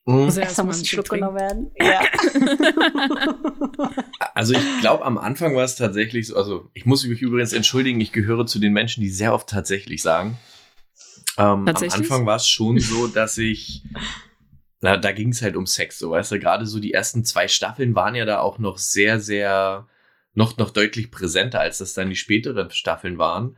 Mhm. 0.05 0.23
Also 0.23 0.41
erst 0.41 0.63
muss 0.63 0.79
ein 0.79 0.85
Schluck 0.85 1.09
genommen 1.09 1.37
werden. 1.37 1.71
Ja. 1.79 2.01
also 4.33 4.53
ich 4.53 4.79
glaube, 4.81 5.05
am 5.05 5.17
Anfang 5.17 5.55
war 5.55 5.63
es 5.63 5.75
tatsächlich 5.75 6.27
so, 6.27 6.35
also 6.35 6.69
ich 6.73 6.85
muss 6.85 7.05
mich 7.05 7.21
übrigens 7.21 7.53
entschuldigen, 7.53 8.01
ich 8.01 8.11
gehöre 8.11 8.45
zu 8.45 8.59
den 8.59 8.73
Menschen, 8.73 9.01
die 9.01 9.09
sehr 9.09 9.33
oft 9.33 9.47
tatsächlich 9.47 10.01
sagen. 10.01 10.37
Ähm, 11.37 11.67
am 11.67 11.67
Anfang 11.67 12.25
war 12.25 12.35
es 12.35 12.47
schon 12.47 12.79
so, 12.79 13.07
dass 13.07 13.37
ich, 13.37 13.83
na, 14.81 14.97
da 14.97 15.13
ging 15.13 15.29
es 15.29 15.41
halt 15.41 15.55
um 15.55 15.65
Sex, 15.65 15.99
so 15.99 16.11
weißt 16.11 16.33
du, 16.33 16.39
gerade 16.39 16.65
so 16.65 16.79
die 16.79 16.93
ersten 16.93 17.23
zwei 17.23 17.47
Staffeln 17.47 17.95
waren 17.95 18.15
ja 18.15 18.25
da 18.25 18.39
auch 18.39 18.59
noch 18.59 18.77
sehr, 18.77 19.21
sehr, 19.21 19.87
noch, 20.33 20.57
noch 20.57 20.71
deutlich 20.71 21.11
präsenter, 21.11 21.61
als 21.61 21.77
das 21.77 21.93
dann 21.93 22.09
die 22.09 22.15
späteren 22.17 22.69
Staffeln 22.71 23.17
waren. 23.17 23.55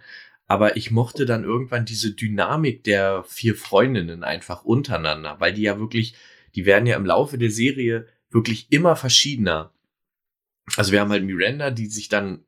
Aber 0.48 0.78
ich 0.78 0.92
mochte 0.92 1.26
dann 1.26 1.44
irgendwann 1.44 1.86
diese 1.86 2.12
Dynamik 2.12 2.84
der 2.84 3.24
vier 3.28 3.56
Freundinnen 3.56 4.24
einfach 4.24 4.64
untereinander, 4.64 5.38
weil 5.40 5.54
die 5.54 5.64
ja 5.64 5.80
wirklich, 5.80 6.16
die 6.56 6.66
werden 6.66 6.86
ja 6.86 6.96
im 6.96 7.06
Laufe 7.06 7.38
der 7.38 7.52
Serie 7.52 8.08
wirklich 8.30 8.72
immer 8.72 8.96
verschiedener. 8.96 9.74
also 10.76 10.92
wir 10.92 11.02
haben 11.02 11.12
halt 11.12 11.24
Miranda, 11.24 11.72
die 11.72 11.88
sich 11.88 12.10
dann 12.10 12.46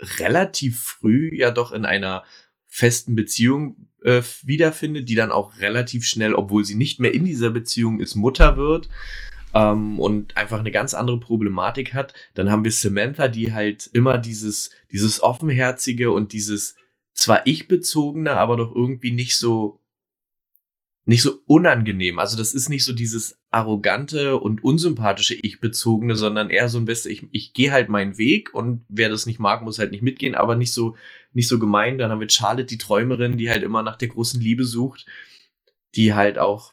relativ 0.00 0.80
früh 0.80 1.30
ja 1.32 1.50
doch 1.50 1.72
in 1.72 1.84
einer 1.84 2.24
festen 2.66 3.14
Beziehung 3.14 3.88
äh, 4.02 4.22
wiederfindet, 4.42 5.08
die 5.08 5.14
dann 5.14 5.30
auch 5.30 5.58
relativ 5.58 6.04
schnell, 6.04 6.34
obwohl 6.34 6.64
sie 6.64 6.74
nicht 6.74 7.00
mehr 7.00 7.14
in 7.14 7.24
dieser 7.24 7.50
Beziehung 7.50 8.00
ist, 8.00 8.14
Mutter 8.14 8.56
wird 8.56 8.88
ähm, 9.54 10.00
und 10.00 10.36
einfach 10.36 10.58
eine 10.58 10.70
ganz 10.70 10.94
andere 10.94 11.20
Problematik 11.20 11.94
hat. 11.94 12.14
Dann 12.34 12.50
haben 12.50 12.64
wir 12.64 12.72
Samantha, 12.72 13.28
die 13.28 13.52
halt 13.52 13.90
immer 13.92 14.18
dieses, 14.18 14.70
dieses 14.90 15.22
offenherzige 15.22 16.10
und 16.10 16.32
dieses 16.32 16.76
zwar 17.14 17.46
ich-bezogene, 17.46 18.32
aber 18.32 18.56
doch 18.56 18.74
irgendwie 18.74 19.12
nicht 19.12 19.36
so 19.36 19.81
nicht 21.04 21.22
so 21.22 21.40
unangenehm. 21.46 22.18
Also 22.18 22.36
das 22.36 22.54
ist 22.54 22.68
nicht 22.68 22.84
so 22.84 22.92
dieses 22.92 23.40
arrogante 23.50 24.38
und 24.38 24.62
unsympathische 24.62 25.34
Ich-bezogene, 25.34 26.14
sondern 26.14 26.48
eher 26.48 26.68
so 26.68 26.78
ein 26.78 26.84
bisschen, 26.84 27.10
ich, 27.10 27.26
ich 27.32 27.52
gehe 27.54 27.72
halt 27.72 27.88
meinen 27.88 28.18
Weg 28.18 28.54
und 28.54 28.84
wer 28.88 29.08
das 29.08 29.26
nicht 29.26 29.40
mag, 29.40 29.62
muss 29.62 29.80
halt 29.80 29.90
nicht 29.90 30.02
mitgehen, 30.02 30.36
aber 30.36 30.54
nicht 30.54 30.72
so, 30.72 30.96
nicht 31.32 31.48
so 31.48 31.58
gemein. 31.58 31.98
Dann 31.98 32.10
haben 32.10 32.20
wir 32.20 32.30
Charlotte, 32.30 32.66
die 32.66 32.78
Träumerin, 32.78 33.36
die 33.36 33.50
halt 33.50 33.64
immer 33.64 33.82
nach 33.82 33.96
der 33.96 34.08
großen 34.08 34.40
Liebe 34.40 34.64
sucht, 34.64 35.06
die 35.96 36.14
halt 36.14 36.38
auch 36.38 36.72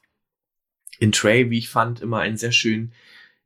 in 0.99 1.11
Trey, 1.11 1.49
wie 1.49 1.57
ich 1.57 1.69
fand, 1.69 2.01
immer 2.01 2.19
einen 2.19 2.37
sehr 2.37 2.51
schönen 2.51 2.93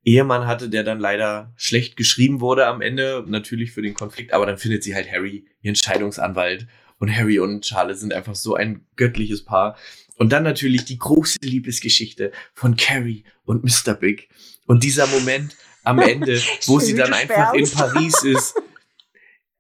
Ehemann 0.04 0.48
hatte, 0.48 0.70
der 0.70 0.84
dann 0.84 1.00
leider 1.00 1.54
schlecht 1.56 1.96
geschrieben 1.96 2.42
wurde 2.42 2.68
am 2.68 2.82
Ende, 2.82 3.24
natürlich 3.26 3.72
für 3.72 3.82
den 3.82 3.94
Konflikt, 3.94 4.34
aber 4.34 4.46
dann 4.46 4.58
findet 4.58 4.84
sie 4.84 4.96
halt 4.96 5.10
Harry, 5.10 5.46
ihren 5.62 5.76
Scheidungsanwalt. 5.76 6.68
Und 7.00 7.14
Harry 7.14 7.40
und 7.40 7.66
Charlotte 7.66 7.98
sind 7.98 8.14
einfach 8.14 8.36
so 8.36 8.56
ein 8.56 8.86
göttliches 8.96 9.44
Paar. 9.44 9.78
Und 10.18 10.32
dann 10.32 10.44
natürlich 10.44 10.86
die 10.86 10.98
große 10.98 11.40
Liebesgeschichte 11.42 12.32
von 12.54 12.76
Carrie 12.76 13.26
und 13.46 13.64
Mr. 13.64 13.94
Big. 13.94 14.30
Und 14.66 14.84
dieser 14.84 15.08
Moment 15.08 15.56
am 15.84 16.00
Ende, 16.00 16.42
wo 16.66 16.80
sie 16.80 16.96
dann 16.96 17.14
einfach 17.14 17.54
in 17.54 17.70
Paris 17.70 18.24
ist. 18.24 18.56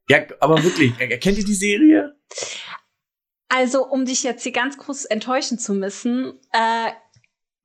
Ja, 0.10 0.26
aber 0.40 0.64
wirklich, 0.64 0.98
kennt 1.20 1.38
ihr 1.38 1.46
die 1.46 1.54
Serie? 1.54 2.16
Also, 3.50 3.86
um 3.86 4.06
dich 4.06 4.24
jetzt 4.24 4.44
hier 4.44 4.52
ganz 4.52 4.78
kurz 4.78 5.06
enttäuschen 5.06 5.60
zu 5.60 5.74
müssen, 5.74 6.40
äh, 6.52 6.92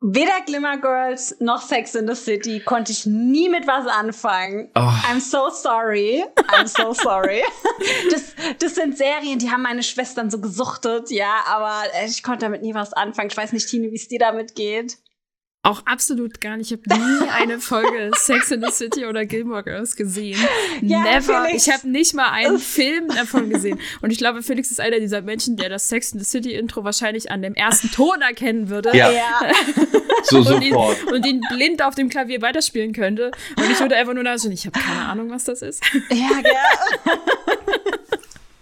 Weder 0.01 0.41
Glimmer 0.47 0.79
Girls 0.79 1.35
noch 1.41 1.61
Sex 1.61 1.97
in 1.97 2.07
the 2.07 2.15
City 2.15 2.61
konnte 2.61 2.93
ich 2.93 3.05
nie 3.05 3.49
mit 3.49 3.67
was 3.67 3.87
anfangen. 3.89 4.71
Oh. 4.77 4.81
I'm 4.81 5.21
so 5.21 5.51
sorry. 5.51 6.25
I'm 6.53 6.69
so 6.69 6.93
sorry. 6.93 7.43
das, 8.11 8.35
das 8.61 8.77
sind 8.77 8.97
Serien, 8.97 9.41
die 9.41 9.51
haben 9.51 9.63
meine 9.63 9.83
Schwestern 9.83 10.31
so 10.31 10.41
gesuchtet, 10.41 11.11
ja, 11.11 11.43
aber 11.49 11.83
ich 12.07 12.23
konnte 12.23 12.47
damit 12.47 12.63
nie 12.63 12.75
was 12.75 12.93
anfangen. 12.93 13.29
Ich 13.31 13.37
weiß 13.37 13.53
nicht, 13.53 13.69
Tine, 13.69 13.91
wie 13.91 13.97
es 13.97 14.07
dir 14.07 14.21
damit 14.21 14.55
geht. 14.55 14.99
Auch 15.65 15.83
absolut 15.87 16.41
gar 16.41 16.57
nicht. 16.57 16.71
Ich 16.71 16.79
habe 16.79 17.03
nie 17.03 17.29
eine 17.31 17.59
Folge 17.59 18.13
Sex 18.17 18.53
in 18.53 18.63
the 18.65 18.71
City 18.71 19.05
oder 19.07 19.27
Gilmore 19.27 19.65
Girls 19.65 19.97
gesehen. 19.97 20.39
Ja, 20.81 21.03
Never. 21.03 21.45
Felix. 21.45 21.67
Ich 21.67 21.73
habe 21.73 21.89
nicht 21.89 22.15
mal 22.15 22.31
einen 22.31 22.59
Film 22.59 23.09
davon 23.09 23.51
gesehen. 23.51 23.81
Und 24.01 24.11
ich 24.11 24.19
glaube, 24.19 24.43
Felix 24.43 24.71
ist 24.71 24.81
einer 24.81 25.01
dieser 25.01 25.21
Menschen, 25.21 25.57
der 25.57 25.69
das 25.69 25.89
Sex 25.89 26.13
in 26.13 26.21
the 26.21 26.25
City 26.25 26.55
Intro 26.55 26.85
wahrscheinlich 26.85 27.33
an 27.33 27.43
dem 27.43 27.55
ersten 27.55 27.91
Ton 27.91 28.23
erkennen 28.23 28.69
würde. 28.69 28.97
Ja. 28.97 29.11
ja. 29.11 29.41
so 30.23 30.39
und 30.55 30.63
ihn, 30.63 30.75
und 30.75 31.27
ihn 31.27 31.41
blind 31.51 31.83
auf 31.83 31.97
dem 31.97 32.09
Klavier 32.09 32.41
weiterspielen 32.41 32.93
könnte. 32.93 33.33
Und 33.57 33.71
ich 33.71 33.81
würde 33.81 33.97
einfach 33.97 34.15
nur 34.15 34.25
da 34.25 34.39
so, 34.39 34.49
ich 34.51 34.65
habe 34.65 34.79
keine 34.79 35.07
Ahnung, 35.07 35.29
was 35.31 35.45
das 35.45 35.63
ist. 35.63 35.83
Ja, 36.11 36.41
gell 36.41 36.55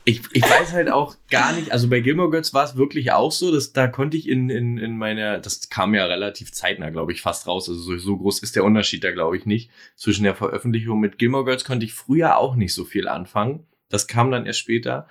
ich, 0.08 0.22
ich 0.32 0.42
weiß 0.44 0.72
halt 0.72 0.88
auch 0.88 1.16
gar 1.30 1.52
nicht, 1.52 1.72
also 1.72 1.88
bei 1.88 1.98
Gilmore 1.98 2.30
Girls 2.30 2.54
war 2.54 2.64
es 2.64 2.76
wirklich 2.76 3.10
auch 3.10 3.32
so, 3.32 3.52
dass 3.52 3.72
da 3.72 3.88
konnte 3.88 4.16
ich 4.16 4.28
in, 4.28 4.48
in, 4.50 4.78
in 4.78 4.96
meiner, 4.96 5.40
das 5.40 5.68
kam 5.68 5.94
ja 5.94 6.06
relativ 6.06 6.52
zeitnah, 6.52 6.90
glaube 6.90 7.10
ich, 7.10 7.20
fast 7.20 7.48
raus. 7.48 7.68
Also 7.68 7.80
so, 7.80 7.98
so 7.98 8.16
groß 8.16 8.38
ist 8.38 8.54
der 8.54 8.62
Unterschied 8.62 9.02
da, 9.02 9.10
glaube 9.10 9.36
ich, 9.36 9.46
nicht. 9.46 9.68
Zwischen 9.96 10.22
der 10.22 10.36
Veröffentlichung 10.36 11.00
mit 11.00 11.18
Gilmore 11.18 11.44
Girls 11.44 11.64
konnte 11.64 11.84
ich 11.84 11.92
früher 11.92 12.38
auch 12.38 12.54
nicht 12.54 12.72
so 12.72 12.84
viel 12.84 13.08
anfangen. 13.08 13.66
Das 13.88 14.06
kam 14.06 14.30
dann 14.30 14.46
erst 14.46 14.60
später. 14.60 15.08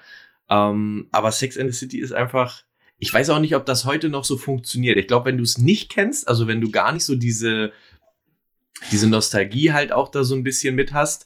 Ähm, 0.50 1.10
aber 1.12 1.34
Sex 1.34 1.58
and 1.58 1.70
the 1.74 1.78
City 1.78 2.00
ist 2.00 2.14
einfach, 2.14 2.64
ich 2.98 3.14
weiß 3.14 3.32
auch 3.32 3.40
nicht, 3.40 3.58
ob 3.58 3.66
das 3.66 3.84
heute 3.84 4.08
noch 4.08 4.24
so 4.24 4.38
funktioniert. 4.38 4.98
Ich 4.98 5.08
glaube, 5.08 5.25
wenn 5.25 5.38
du 5.38 5.44
es 5.44 5.58
nicht 5.58 5.92
kennst, 5.92 6.25
also 6.30 6.48
wenn 6.48 6.62
du 6.62 6.72
gar 6.72 6.94
nicht 6.94 7.04
so 7.04 7.18
diese, 7.18 7.74
diese 8.94 9.10
Nostalgie 9.10 9.74
halt 9.74 9.92
auch 9.92 10.08
da 10.08 10.24
so 10.24 10.36
ein 10.36 10.44
bisschen 10.44 10.74
mit 10.74 10.94
hast, 10.94 11.25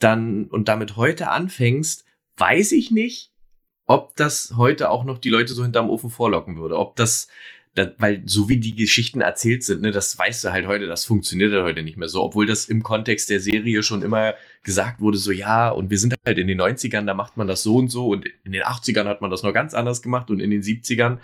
dann 0.00 0.48
und 0.48 0.68
damit 0.68 0.96
heute 0.96 1.30
anfängst, 1.30 2.05
weiß 2.36 2.72
ich 2.72 2.90
nicht, 2.90 3.30
ob 3.86 4.16
das 4.16 4.54
heute 4.56 4.90
auch 4.90 5.04
noch 5.04 5.18
die 5.18 5.30
Leute 5.30 5.54
so 5.54 5.62
hinterm 5.62 5.90
Ofen 5.90 6.10
vorlocken 6.10 6.56
würde. 6.56 6.78
Ob 6.78 6.96
das, 6.96 7.28
das 7.74 7.90
weil 7.98 8.22
so 8.26 8.48
wie 8.48 8.58
die 8.58 8.74
Geschichten 8.74 9.20
erzählt 9.20 9.62
sind, 9.62 9.82
ne, 9.82 9.92
das 9.92 10.18
weißt 10.18 10.44
du 10.44 10.52
halt 10.52 10.66
heute, 10.66 10.86
das 10.86 11.04
funktioniert 11.04 11.52
halt 11.52 11.62
heute 11.62 11.82
nicht 11.82 11.96
mehr 11.96 12.08
so. 12.08 12.22
Obwohl 12.22 12.46
das 12.46 12.66
im 12.66 12.82
Kontext 12.82 13.30
der 13.30 13.40
Serie 13.40 13.82
schon 13.82 14.02
immer 14.02 14.34
gesagt 14.64 15.00
wurde, 15.00 15.18
so 15.18 15.30
ja, 15.30 15.70
und 15.70 15.90
wir 15.90 15.98
sind 15.98 16.14
halt 16.26 16.38
in 16.38 16.48
den 16.48 16.60
90ern, 16.60 17.06
da 17.06 17.14
macht 17.14 17.36
man 17.36 17.46
das 17.46 17.62
so 17.62 17.76
und 17.76 17.88
so 17.88 18.08
und 18.08 18.26
in 18.44 18.52
den 18.52 18.62
80ern 18.62 19.04
hat 19.04 19.20
man 19.20 19.30
das 19.30 19.42
noch 19.42 19.52
ganz 19.52 19.72
anders 19.72 20.02
gemacht 20.02 20.30
und 20.30 20.40
in 20.40 20.50
den 20.50 20.62
70ern 20.62 21.18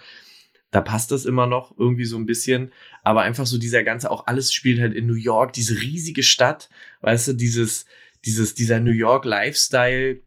da 0.72 0.80
passt 0.80 1.10
das 1.12 1.26
immer 1.26 1.46
noch 1.46 1.78
irgendwie 1.78 2.06
so 2.06 2.16
ein 2.16 2.26
bisschen. 2.26 2.72
Aber 3.04 3.20
einfach 3.20 3.46
so 3.46 3.58
dieser 3.58 3.84
ganze, 3.84 4.10
auch 4.10 4.26
alles 4.26 4.52
spielt 4.52 4.80
halt 4.80 4.94
in 4.94 5.06
New 5.06 5.14
York, 5.14 5.52
diese 5.52 5.80
riesige 5.80 6.22
Stadt, 6.22 6.70
weißt 7.02 7.28
du, 7.28 7.32
dieses, 7.34 7.84
dieses, 8.24 8.54
dieser 8.54 8.80
New 8.80 8.90
York 8.90 9.26
Lifestyle, 9.26 10.22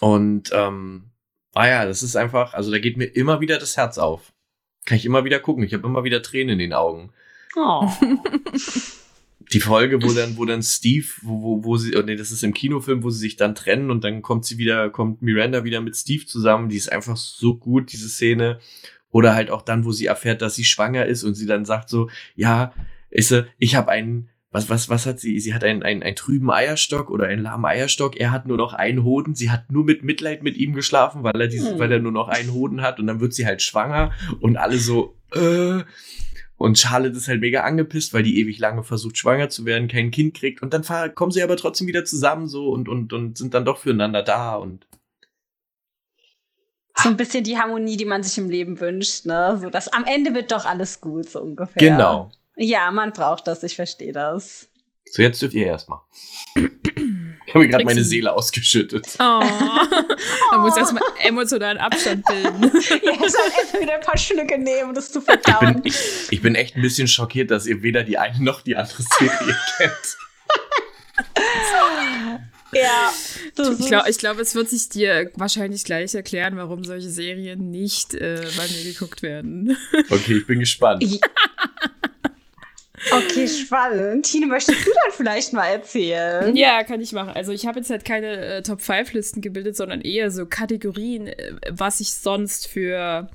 und 0.00 0.50
ähm, 0.52 1.10
ah 1.54 1.66
ja, 1.66 1.84
das 1.84 2.02
ist 2.02 2.16
einfach, 2.16 2.54
also 2.54 2.70
da 2.70 2.78
geht 2.78 2.96
mir 2.96 3.06
immer 3.06 3.40
wieder 3.40 3.58
das 3.58 3.76
Herz 3.76 3.98
auf. 3.98 4.32
Kann 4.86 4.96
ich 4.96 5.04
immer 5.04 5.24
wieder 5.24 5.40
gucken. 5.40 5.64
Ich 5.64 5.74
habe 5.74 5.86
immer 5.86 6.04
wieder 6.04 6.22
Tränen 6.22 6.54
in 6.54 6.58
den 6.58 6.72
Augen. 6.72 7.12
Oh. 7.56 7.88
Die 9.52 9.60
Folge, 9.60 10.00
wo 10.02 10.12
dann, 10.12 10.36
wo 10.36 10.44
dann 10.44 10.62
Steve, 10.62 11.06
wo, 11.22 11.42
wo, 11.42 11.64
wo 11.64 11.76
sie, 11.76 11.96
oh 11.96 12.02
nee, 12.02 12.14
das 12.14 12.30
ist 12.30 12.44
im 12.44 12.54
Kinofilm, 12.54 13.02
wo 13.02 13.10
sie 13.10 13.18
sich 13.18 13.36
dann 13.36 13.56
trennen 13.56 13.90
und 13.90 14.04
dann 14.04 14.22
kommt 14.22 14.44
sie 14.44 14.58
wieder, 14.58 14.90
kommt 14.90 15.22
Miranda 15.22 15.64
wieder 15.64 15.80
mit 15.80 15.96
Steve 15.96 16.24
zusammen. 16.24 16.68
Die 16.68 16.76
ist 16.76 16.92
einfach 16.92 17.16
so 17.16 17.56
gut, 17.56 17.92
diese 17.92 18.08
Szene. 18.08 18.60
Oder 19.10 19.34
halt 19.34 19.50
auch 19.50 19.62
dann, 19.62 19.84
wo 19.84 19.90
sie 19.90 20.06
erfährt, 20.06 20.40
dass 20.40 20.54
sie 20.54 20.64
schwanger 20.64 21.06
ist 21.06 21.24
und 21.24 21.34
sie 21.34 21.46
dann 21.46 21.64
sagt 21.64 21.88
so, 21.88 22.08
ja, 22.36 22.72
ist 23.10 23.34
ich 23.58 23.74
habe 23.74 23.90
einen 23.90 24.30
was, 24.52 24.68
was, 24.68 24.88
was 24.88 25.06
hat 25.06 25.20
sie? 25.20 25.38
Sie 25.38 25.54
hat 25.54 25.62
einen, 25.62 25.82
einen, 25.84 26.02
einen 26.02 26.16
trüben 26.16 26.50
Eierstock 26.50 27.10
oder 27.10 27.26
einen 27.26 27.42
lahmen 27.42 27.64
Eierstock. 27.64 28.16
Er 28.16 28.32
hat 28.32 28.46
nur 28.46 28.56
noch 28.56 28.72
einen 28.72 29.04
Hoden. 29.04 29.36
Sie 29.36 29.50
hat 29.50 29.70
nur 29.70 29.84
mit 29.84 30.02
Mitleid 30.02 30.42
mit 30.42 30.56
ihm 30.56 30.74
geschlafen, 30.74 31.22
weil 31.22 31.40
er, 31.40 31.46
diese, 31.46 31.72
hm. 31.72 31.78
weil 31.78 31.92
er 31.92 32.00
nur 32.00 32.10
noch 32.10 32.28
einen 32.28 32.52
Hoden 32.52 32.82
hat. 32.82 32.98
Und 32.98 33.06
dann 33.06 33.20
wird 33.20 33.32
sie 33.32 33.46
halt 33.46 33.62
schwanger 33.62 34.12
und 34.40 34.56
alle 34.56 34.78
so, 34.78 35.16
äh. 35.34 35.84
Und 36.56 36.78
Charlotte 36.78 37.16
ist 37.16 37.26
halt 37.26 37.40
mega 37.40 37.62
angepisst, 37.62 38.12
weil 38.12 38.22
die 38.22 38.38
ewig 38.38 38.58
lange 38.58 38.82
versucht, 38.82 39.16
schwanger 39.16 39.48
zu 39.48 39.64
werden, 39.64 39.88
kein 39.88 40.10
Kind 40.10 40.34
kriegt. 40.36 40.60
Und 40.60 40.74
dann 40.74 40.84
kommen 41.14 41.32
sie 41.32 41.42
aber 41.42 41.56
trotzdem 41.56 41.86
wieder 41.86 42.04
zusammen 42.04 42.48
so 42.48 42.68
und, 42.70 42.86
und, 42.86 43.14
und 43.14 43.38
sind 43.38 43.54
dann 43.54 43.64
doch 43.64 43.78
füreinander 43.78 44.22
da 44.22 44.56
und. 44.56 44.86
So 46.98 47.08
ein 47.08 47.16
bisschen 47.16 47.44
die 47.44 47.56
Harmonie, 47.56 47.96
die 47.96 48.04
man 48.04 48.22
sich 48.22 48.36
im 48.36 48.50
Leben 48.50 48.78
wünscht, 48.78 49.24
ne? 49.24 49.58
So, 49.58 49.70
dass 49.70 49.88
am 49.88 50.04
Ende 50.04 50.34
wird 50.34 50.52
doch 50.52 50.66
alles 50.66 51.00
gut, 51.00 51.30
so 51.30 51.40
ungefähr. 51.40 51.80
Genau. 51.80 52.30
Ja, 52.62 52.90
man 52.90 53.12
braucht 53.12 53.46
das, 53.46 53.62
ich 53.62 53.74
verstehe 53.74 54.12
das. 54.12 54.68
So, 55.10 55.22
jetzt 55.22 55.40
dürft 55.40 55.54
ihr 55.54 55.64
erstmal. 55.64 56.00
Ich 56.54 57.54
habe 57.54 57.64
mir 57.64 57.68
gerade 57.68 57.84
meine 57.86 58.04
Seele 58.04 58.34
ausgeschüttet. 58.34 59.16
Oh. 59.18 59.22
Man 59.22 60.60
muss 60.60 60.76
erstmal 60.76 61.02
emotionalen 61.24 61.78
Abstand 61.78 62.22
bilden. 62.26 62.64
ich 62.76 62.88
soll 62.88 63.50
erstmal 63.58 63.82
wieder 63.82 63.94
ein 63.94 64.02
paar 64.02 64.18
Schlücke 64.18 64.58
nehmen, 64.58 64.90
um 64.90 64.94
das 64.94 65.10
zu 65.10 65.22
verdauen. 65.22 65.68
Ich 65.68 65.82
bin, 65.82 65.84
ich, 65.84 66.32
ich 66.32 66.42
bin 66.42 66.54
echt 66.54 66.76
ein 66.76 66.82
bisschen 66.82 67.08
schockiert, 67.08 67.50
dass 67.50 67.64
ihr 67.66 67.82
weder 67.82 68.02
die 68.02 68.18
eine 68.18 68.44
noch 68.44 68.60
die 68.60 68.76
andere 68.76 69.02
Serie 69.18 69.56
kennt. 69.78 70.16
Ja. 72.72 73.10
Ich 73.56 73.86
glaube, 73.88 74.12
glaub, 74.12 74.38
es 74.38 74.54
wird 74.54 74.68
sich 74.68 74.90
dir 74.90 75.30
wahrscheinlich 75.34 75.84
gleich 75.84 76.14
erklären, 76.14 76.58
warum 76.58 76.84
solche 76.84 77.08
Serien 77.08 77.70
nicht 77.70 78.14
äh, 78.14 78.46
bei 78.56 78.68
mir 78.68 78.84
geguckt 78.84 79.22
werden. 79.22 79.76
Okay, 80.10 80.36
ich 80.36 80.46
bin 80.46 80.60
gespannt. 80.60 81.02
Okay, 83.12 83.48
spannend. 83.48 84.26
Tine, 84.26 84.46
möchtest 84.46 84.86
du 84.86 84.90
dann 84.90 85.12
vielleicht 85.12 85.52
mal 85.52 85.66
erzählen? 85.66 86.54
Ja, 86.56 86.84
kann 86.84 87.00
ich 87.00 87.12
machen. 87.12 87.30
Also 87.34 87.52
ich 87.52 87.66
habe 87.66 87.78
jetzt 87.78 87.90
halt 87.90 88.04
keine 88.04 88.36
äh, 88.36 88.62
Top-5-Listen 88.62 89.40
gebildet, 89.40 89.76
sondern 89.76 90.00
eher 90.00 90.30
so 90.30 90.46
Kategorien, 90.46 91.26
äh, 91.26 91.52
was 91.70 92.00
ich 92.00 92.12
sonst 92.12 92.66
für 92.66 93.28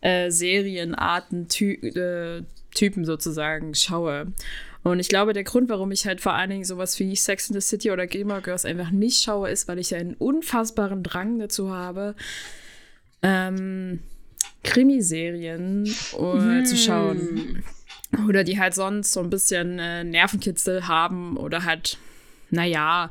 äh, 0.00 0.30
Serienarten, 0.30 1.48
Ty 1.48 1.74
äh, 1.74 2.42
Typen 2.74 3.04
sozusagen 3.04 3.74
schaue. 3.74 4.26
Und 4.82 5.00
ich 5.00 5.08
glaube, 5.08 5.32
der 5.32 5.42
Grund, 5.42 5.68
warum 5.68 5.90
ich 5.90 6.06
halt 6.06 6.20
vor 6.20 6.34
allen 6.34 6.50
Dingen 6.50 6.64
sowas 6.64 6.98
wie 7.00 7.16
Sex 7.16 7.48
in 7.48 7.54
the 7.54 7.60
City 7.60 7.90
oder 7.90 8.06
Gamer 8.06 8.40
Girls 8.40 8.64
einfach 8.64 8.90
nicht 8.90 9.22
schaue, 9.22 9.50
ist, 9.50 9.66
weil 9.66 9.80
ich 9.80 9.94
einen 9.94 10.14
unfassbaren 10.14 11.02
Drang 11.02 11.38
dazu 11.40 11.74
habe, 11.74 12.14
ähm, 13.22 14.00
Krimiserien 14.62 15.86
hm. 16.12 16.64
zu 16.64 16.76
schauen. 16.76 17.64
Oder 18.28 18.44
die 18.44 18.58
halt 18.58 18.74
sonst 18.74 19.12
so 19.12 19.20
ein 19.20 19.30
bisschen 19.30 19.78
äh, 19.78 20.04
Nervenkitzel 20.04 20.88
haben 20.88 21.36
oder 21.36 21.64
halt, 21.64 21.98
naja, 22.50 23.10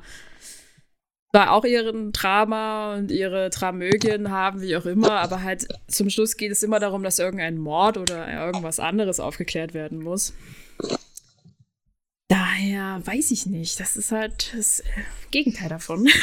da 1.31 1.49
auch 1.49 1.65
ihren 1.65 2.13
Drama 2.13 2.95
und 2.95 3.11
ihre 3.11 3.49
Dramögien 3.49 4.31
haben, 4.31 4.61
wie 4.61 4.77
auch 4.77 4.85
immer, 4.85 5.19
aber 5.19 5.43
halt 5.43 5.67
zum 5.87 6.09
Schluss 6.09 6.37
geht 6.37 6.51
es 6.51 6.63
immer 6.63 6.79
darum, 6.79 7.03
dass 7.03 7.19
irgendein 7.19 7.57
Mord 7.57 7.97
oder 7.97 8.31
irgendwas 8.31 8.79
anderes 8.79 9.19
aufgeklärt 9.19 9.73
werden 9.73 10.01
muss. 10.01 10.33
Da 12.29 12.45
ja, 12.63 13.05
weiß 13.05 13.31
ich 13.31 13.45
nicht. 13.45 13.79
Das 13.79 13.97
ist 13.97 14.11
halt 14.11 14.53
das 14.55 14.81
Gegenteil 15.31 15.69
davon. 15.69 16.07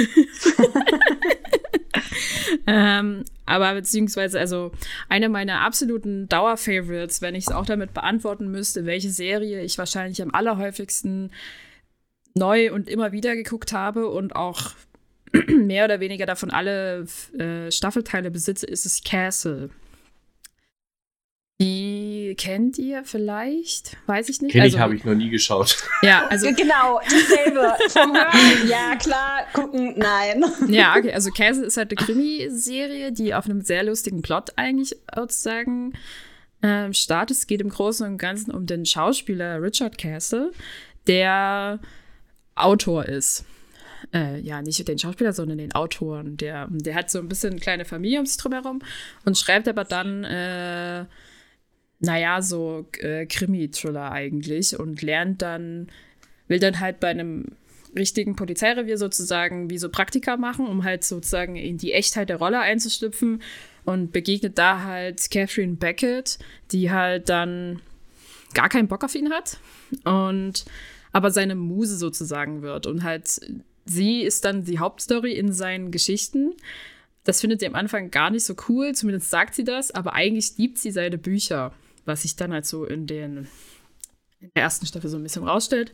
ähm, 2.67 3.25
aber 3.47 3.75
beziehungsweise, 3.75 4.39
also 4.39 4.73
eine 5.09 5.29
meiner 5.29 5.61
absoluten 5.61 6.29
Dauer-Favorites, 6.29 7.23
wenn 7.23 7.35
ich 7.35 7.47
es 7.47 7.53
auch 7.53 7.67
damit 7.67 7.95
beantworten 7.95 8.51
müsste, 8.51 8.87
welche 8.87 9.11
Serie 9.11 9.63
ich 9.63 9.79
wahrscheinlich 9.79 10.23
am 10.23 10.33
allerhäufigsten 10.33 11.31
neu 12.35 12.73
und 12.73 12.89
immer 12.89 13.13
wieder 13.13 13.37
geguckt 13.37 13.73
habe 13.73 14.09
und 14.09 14.35
auch 14.35 14.73
mehr 15.49 15.85
oder 15.85 16.01
weniger 16.01 16.27
davon 16.27 16.51
alle 16.51 17.07
äh, 17.39 17.71
Staffelteile 17.71 18.31
besitze, 18.31 18.67
ist 18.67 18.87
es 18.87 19.03
Castle. 19.03 19.71
Die 21.63 22.35
kennt 22.37 22.77
ihr 22.79 23.05
vielleicht? 23.05 23.97
Weiß 24.07 24.29
ich 24.29 24.41
nicht. 24.41 24.53
Kenn 24.53 24.63
ich, 24.63 24.73
also, 24.73 24.81
habe 24.81 24.97
ich 24.97 25.05
noch 25.05 25.15
nie 25.15 25.31
geschaut. 25.31 25.77
Ja, 26.03 26.27
also. 26.29 26.53
genau, 26.57 27.01
dasselbe. 27.05 27.75
Ja, 28.67 28.97
klar, 28.97 29.47
gucken, 29.53 29.95
nein. 29.97 30.45
Ja, 30.69 30.97
okay, 30.97 31.13
also 31.13 31.31
Castle 31.31 31.67
ist 31.67 31.77
halt 31.77 31.97
eine 31.97 32.05
Krimiserie, 32.05 33.13
die 33.13 33.35
auf 33.35 33.45
einem 33.45 33.61
sehr 33.61 33.85
lustigen 33.85 34.21
Plot 34.21 34.51
eigentlich 34.57 34.97
sozusagen 35.15 35.93
ähm, 36.63 36.93
startet. 36.93 37.37
Es 37.37 37.47
geht 37.47 37.61
im 37.61 37.69
Großen 37.69 38.05
und 38.07 38.19
Ganzen 38.19 38.51
um 38.51 38.67
den 38.67 38.85
Schauspieler 38.85 39.63
Richard 39.63 39.97
Castle, 39.97 40.51
der 41.07 41.79
Autor 42.57 43.07
ist. 43.07 43.45
Äh, 44.13 44.41
ja, 44.41 44.61
nicht 44.61 44.87
den 44.89 44.99
Schauspieler, 44.99 45.33
sondern 45.33 45.59
den 45.59 45.75
Autoren. 45.77 46.37
Der, 46.37 46.67
der 46.71 46.97
hat 46.97 47.11
so 47.11 47.21
ein 47.21 47.29
bisschen 47.29 47.53
eine 47.53 47.61
kleine 47.61 47.85
Familie 47.85 48.19
um 48.19 48.27
sich 48.27 48.37
drum 48.37 48.53
herum 48.53 48.81
und 49.25 49.39
schreibt 49.39 49.69
aber 49.69 49.85
dann 49.85 50.25
äh, 50.25 51.05
naja, 52.03 52.43
so 52.43 52.85
äh, 52.99 53.27
Krimi-Thriller 53.27 54.11
eigentlich 54.11 54.79
und 54.79 55.03
lernt 55.03 55.41
dann, 55.41 55.89
will 56.49 56.59
dann 56.59 56.81
halt 56.81 56.99
bei 57.01 57.09
einem 57.09 57.47
richtigen 57.97 58.35
Polizeirevier 58.35 58.99
sozusagen 58.99 59.71
wie 59.71 59.79
so 59.79 59.89
Praktika 59.89 60.37
machen, 60.37 60.67
um 60.67 60.83
halt 60.83 61.05
sozusagen 61.05 61.57
in 61.57 61.79
die 61.79 61.93
Echtheit 61.93 62.29
der 62.29 62.37
Rolle 62.37 62.59
einzustüpfen 62.59 63.41
und 63.85 64.13
begegnet 64.13 64.59
da 64.59 64.83
halt 64.83 65.31
Catherine 65.31 65.77
Beckett, 65.77 66.39
die 66.73 66.91
halt 66.91 67.29
dann 67.29 67.81
gar 68.53 68.69
keinen 68.69 68.89
Bock 68.89 69.05
auf 69.05 69.15
ihn 69.15 69.31
hat 69.31 69.59
und 70.05 70.65
aber 71.13 71.31
seine 71.31 71.55
Muse 71.55 71.97
sozusagen 71.97 72.63
wird 72.63 72.87
und 72.87 73.05
halt 73.05 73.41
sie 73.85 74.23
ist 74.23 74.45
dann 74.45 74.65
die 74.65 74.79
Hauptstory 74.79 75.33
in 75.35 75.53
seinen 75.53 75.91
Geschichten. 75.91 76.55
Das 77.25 77.41
findet 77.41 77.61
sie 77.61 77.67
am 77.67 77.77
Anfang 77.77 78.11
gar 78.11 78.31
nicht 78.31 78.45
so 78.45 78.57
cool, 78.69 78.93
zumindest 78.95 79.31
sagt 79.31 79.55
sie 79.55 79.65
das, 79.65 79.93
aber 79.93 80.15
eigentlich 80.15 80.57
liebt 80.57 80.79
sie 80.79 80.91
seine 80.91 81.19
Bücher 81.19 81.73
was 82.05 82.23
sich 82.23 82.37
dann 82.37 82.53
halt 82.53 82.67
so 82.67 82.85
in, 82.85 83.07
den, 83.07 83.49
in 84.41 84.51
der 84.55 84.63
ersten 84.63 84.87
Staffel 84.87 85.11
so 85.11 85.17
ein 85.17 85.23
bisschen 85.23 85.47
rausstellt. 85.47 85.93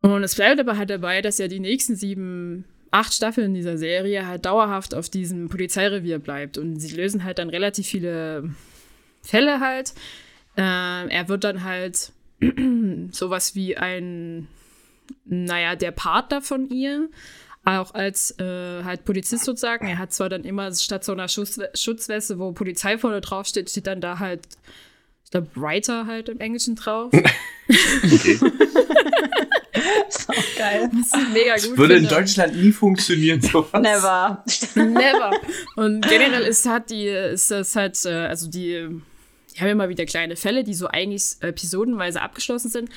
Und 0.00 0.22
es 0.22 0.34
bleibt 0.34 0.60
aber 0.60 0.76
halt 0.76 0.90
dabei, 0.90 1.22
dass 1.22 1.38
ja 1.38 1.48
die 1.48 1.60
nächsten 1.60 1.96
sieben, 1.96 2.64
acht 2.90 3.12
Staffeln 3.12 3.54
dieser 3.54 3.78
Serie 3.78 4.26
halt 4.26 4.46
dauerhaft 4.46 4.94
auf 4.94 5.08
diesem 5.08 5.48
Polizeirevier 5.48 6.18
bleibt. 6.18 6.58
Und 6.58 6.78
sie 6.78 6.94
lösen 6.94 7.24
halt 7.24 7.38
dann 7.38 7.50
relativ 7.50 7.86
viele 7.86 8.54
Fälle 9.22 9.60
halt. 9.60 9.94
Äh, 10.56 11.08
er 11.08 11.28
wird 11.28 11.44
dann 11.44 11.64
halt 11.64 12.12
sowas 13.10 13.54
wie 13.54 13.76
ein, 13.76 14.46
naja, 15.24 15.74
der 15.74 15.90
Partner 15.90 16.42
von 16.42 16.68
ihr, 16.70 17.08
auch 17.64 17.92
als 17.94 18.38
äh, 18.38 18.84
halt 18.84 19.04
Polizist 19.04 19.44
sozusagen. 19.44 19.86
Er 19.86 19.98
hat 19.98 20.12
zwar 20.12 20.28
dann 20.28 20.44
immer 20.44 20.72
statt 20.74 21.04
so 21.04 21.12
einer 21.12 21.28
Schutz 21.28 21.60
Schutzweste, 21.74 22.38
wo 22.38 22.52
Polizei 22.52 22.98
vorne 22.98 23.20
draufsteht, 23.20 23.68
steht 23.68 23.86
dann 23.86 24.00
da 24.00 24.18
halt 24.18 24.46
ich 25.28 25.32
glaube, 25.32 25.48
Writer 25.56 26.06
halt 26.06 26.30
im 26.30 26.40
Englischen 26.40 26.74
drauf. 26.74 27.12
okay. 27.12 27.30
ist 30.08 30.30
auch 30.30 30.56
geil. 30.56 30.90
Das 30.90 31.20
ist 31.20 31.28
mega 31.34 31.54
gut. 31.56 31.64
Das 31.64 31.76
würde 31.76 31.96
in 31.96 32.08
Deutschland 32.08 32.56
nie 32.56 32.72
funktionieren, 32.72 33.42
sowas. 33.42 33.82
Never. 33.82 34.42
Never. 34.74 35.32
Und 35.76 36.00
generell 36.08 36.44
ist 36.44 36.64
halt 36.64 36.88
die, 36.88 37.08
ist 37.08 37.50
das 37.50 37.76
halt, 37.76 38.02
äh, 38.06 38.08
also 38.08 38.48
die, 38.48 38.88
die 39.54 39.60
haben 39.60 39.68
immer 39.68 39.90
wieder 39.90 40.06
kleine 40.06 40.34
Fälle, 40.34 40.64
die 40.64 40.72
so 40.72 40.88
eigentlich 40.88 41.36
episodenweise 41.40 42.22
abgeschlossen 42.22 42.70
sind. 42.70 42.88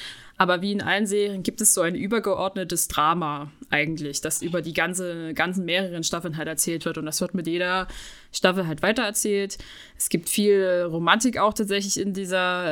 Aber 0.41 0.63
wie 0.63 0.71
in 0.71 0.81
allen 0.81 1.05
Serien 1.05 1.43
gibt 1.43 1.61
es 1.61 1.75
so 1.75 1.81
ein 1.81 1.93
übergeordnetes 1.93 2.87
Drama 2.87 3.51
eigentlich, 3.69 4.21
das 4.21 4.41
über 4.41 4.63
die 4.63 4.73
ganze, 4.73 5.35
ganzen 5.35 5.65
mehreren 5.65 6.03
Staffeln 6.03 6.35
halt 6.35 6.47
erzählt 6.47 6.83
wird. 6.83 6.97
Und 6.97 7.05
das 7.05 7.21
wird 7.21 7.35
mit 7.35 7.45
jeder 7.45 7.87
Staffel 8.31 8.65
halt 8.65 8.81
weitererzählt. 8.81 9.59
Es 9.95 10.09
gibt 10.09 10.29
viel 10.29 10.87
Romantik 10.89 11.37
auch 11.37 11.53
tatsächlich 11.53 11.99
in 11.99 12.13
dieser 12.15 12.63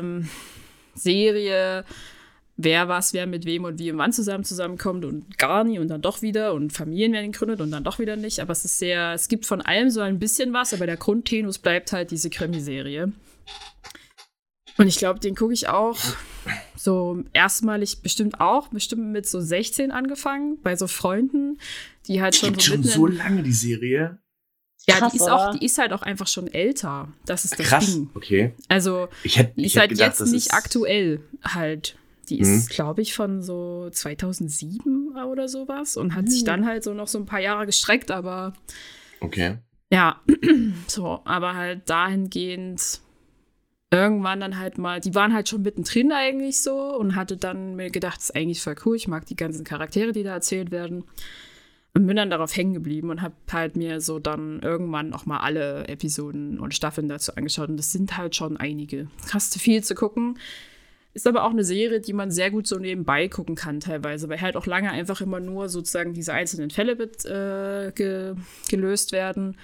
ähm, 0.00 0.28
Serie. 0.96 1.84
Wer 2.56 2.88
was, 2.88 3.14
wer 3.14 3.28
mit 3.28 3.46
wem 3.46 3.62
und 3.62 3.78
wie 3.78 3.92
und 3.92 3.98
wann 3.98 4.12
zusammen 4.12 4.42
zusammenkommt 4.42 5.04
und 5.04 5.38
gar 5.38 5.62
nie 5.62 5.78
und 5.78 5.86
dann 5.86 6.02
doch 6.02 6.20
wieder 6.20 6.52
und 6.52 6.72
Familien 6.72 7.12
werden 7.12 7.30
gegründet 7.30 7.60
und 7.60 7.70
dann 7.70 7.84
doch 7.84 8.00
wieder 8.00 8.16
nicht. 8.16 8.40
Aber 8.40 8.50
es 8.50 8.64
ist 8.64 8.80
sehr, 8.80 9.12
es 9.12 9.28
gibt 9.28 9.46
von 9.46 9.60
allem 9.60 9.88
so 9.88 10.00
ein 10.00 10.18
bisschen 10.18 10.52
was, 10.52 10.74
aber 10.74 10.86
der 10.86 10.96
Grundtenus 10.96 11.60
bleibt 11.60 11.92
halt 11.92 12.10
diese 12.10 12.28
Krimiserie. 12.28 13.12
Und 14.76 14.88
ich 14.88 14.96
glaube, 14.96 15.20
den 15.20 15.34
gucke 15.34 15.52
ich 15.52 15.68
auch 15.68 15.98
so 16.76 17.22
erstmalig 17.32 18.02
bestimmt 18.02 18.40
auch, 18.40 18.68
bestimmt 18.68 19.12
mit 19.12 19.26
so 19.26 19.40
16 19.40 19.90
angefangen, 19.90 20.58
bei 20.62 20.76
so 20.76 20.86
Freunden, 20.86 21.58
die 22.06 22.20
halt 22.20 22.34
schon 22.34 22.50
Gibt 22.50 22.62
so. 22.62 22.72
schon 22.72 22.82
so 22.82 23.06
lange 23.06 23.42
die 23.42 23.52
Serie. 23.52 24.18
Ja, 24.86 24.96
Krass, 24.96 25.12
die, 25.12 25.18
ist 25.18 25.30
auch, 25.30 25.56
die 25.56 25.64
ist 25.64 25.78
halt 25.78 25.92
auch 25.92 26.02
einfach 26.02 26.26
schon 26.26 26.52
älter. 26.52 27.08
Das 27.24 27.44
ist 27.44 27.58
das 27.58 27.66
Krass, 27.66 27.86
Ding. 27.86 28.10
okay. 28.14 28.52
Also, 28.68 29.08
ich 29.22 29.38
hätt, 29.38 29.56
die 29.56 29.64
ist 29.64 29.76
halt 29.76 29.90
gedacht, 29.90 30.18
jetzt 30.18 30.30
nicht 30.30 30.52
aktuell 30.52 31.20
halt. 31.42 31.96
Die 32.28 32.38
ist, 32.38 32.48
mhm. 32.48 32.66
glaube 32.68 33.02
ich, 33.02 33.14
von 33.14 33.42
so 33.42 33.88
2007 33.90 35.14
oder 35.26 35.46
sowas 35.48 35.96
und 35.96 36.14
hat 36.14 36.24
mhm. 36.24 36.30
sich 36.30 36.44
dann 36.44 36.66
halt 36.66 36.82
so 36.82 36.94
noch 36.94 37.08
so 37.08 37.18
ein 37.18 37.26
paar 37.26 37.40
Jahre 37.40 37.66
gestreckt, 37.66 38.10
aber. 38.10 38.54
Okay. 39.20 39.58
Ja, 39.90 40.20
so, 40.86 41.20
aber 41.24 41.54
halt 41.54 41.88
dahingehend 41.88 43.00
irgendwann 43.94 44.40
dann 44.40 44.58
halt 44.58 44.78
mal, 44.78 45.00
die 45.00 45.14
waren 45.14 45.32
halt 45.32 45.48
schon 45.48 45.62
mittendrin 45.62 46.12
eigentlich 46.12 46.60
so 46.60 46.96
und 46.96 47.14
hatte 47.14 47.36
dann 47.36 47.76
mir 47.76 47.90
gedacht, 47.90 48.18
das 48.18 48.24
ist 48.24 48.36
eigentlich 48.36 48.62
voll 48.62 48.76
cool, 48.84 48.96
ich 48.96 49.08
mag 49.08 49.26
die 49.26 49.36
ganzen 49.36 49.64
Charaktere, 49.64 50.12
die 50.12 50.22
da 50.22 50.32
erzählt 50.34 50.70
werden. 50.70 51.04
Und 51.96 52.08
bin 52.08 52.16
dann 52.16 52.28
darauf 52.28 52.56
hängen 52.56 52.74
geblieben 52.74 53.10
und 53.10 53.22
habe 53.22 53.36
halt 53.52 53.76
mir 53.76 54.00
so 54.00 54.18
dann 54.18 54.58
irgendwann 54.62 55.12
auch 55.12 55.26
mal 55.26 55.38
alle 55.38 55.86
Episoden 55.86 56.58
und 56.58 56.74
Staffeln 56.74 57.08
dazu 57.08 57.36
angeschaut. 57.36 57.68
Und 57.68 57.76
das 57.76 57.92
sind 57.92 58.16
halt 58.16 58.34
schon 58.34 58.56
einige. 58.56 59.06
Hast 59.32 59.56
viel 59.60 59.84
zu 59.84 59.94
gucken. 59.94 60.36
Ist 61.12 61.28
aber 61.28 61.44
auch 61.44 61.50
eine 61.50 61.62
Serie, 61.62 62.00
die 62.00 62.12
man 62.12 62.32
sehr 62.32 62.50
gut 62.50 62.66
so 62.66 62.80
nebenbei 62.80 63.28
gucken 63.28 63.54
kann, 63.54 63.78
teilweise, 63.78 64.28
weil 64.28 64.40
halt 64.40 64.56
auch 64.56 64.66
lange 64.66 64.90
einfach 64.90 65.20
immer 65.20 65.38
nur 65.38 65.68
sozusagen 65.68 66.14
diese 66.14 66.32
einzelnen 66.32 66.70
Fälle 66.70 66.96
mit, 66.96 67.24
äh, 67.26 67.92
ge 67.94 68.34
gelöst 68.68 69.12
werden 69.12 69.56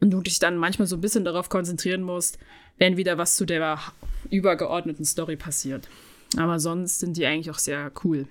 und 0.00 0.10
du 0.10 0.20
dich 0.20 0.40
dann 0.40 0.56
manchmal 0.56 0.88
so 0.88 0.96
ein 0.96 1.00
bisschen 1.00 1.24
darauf 1.24 1.48
konzentrieren 1.48 2.02
musst, 2.02 2.38
wenn 2.78 2.96
wieder 2.96 3.18
was 3.18 3.36
zu 3.36 3.44
der 3.44 3.78
übergeordneten 4.30 5.04
Story 5.04 5.36
passiert. 5.36 5.88
Aber 6.36 6.58
sonst 6.58 7.00
sind 7.00 7.16
die 7.16 7.26
eigentlich 7.26 7.50
auch 7.50 7.58
sehr 7.58 7.92
cool. 8.04 8.26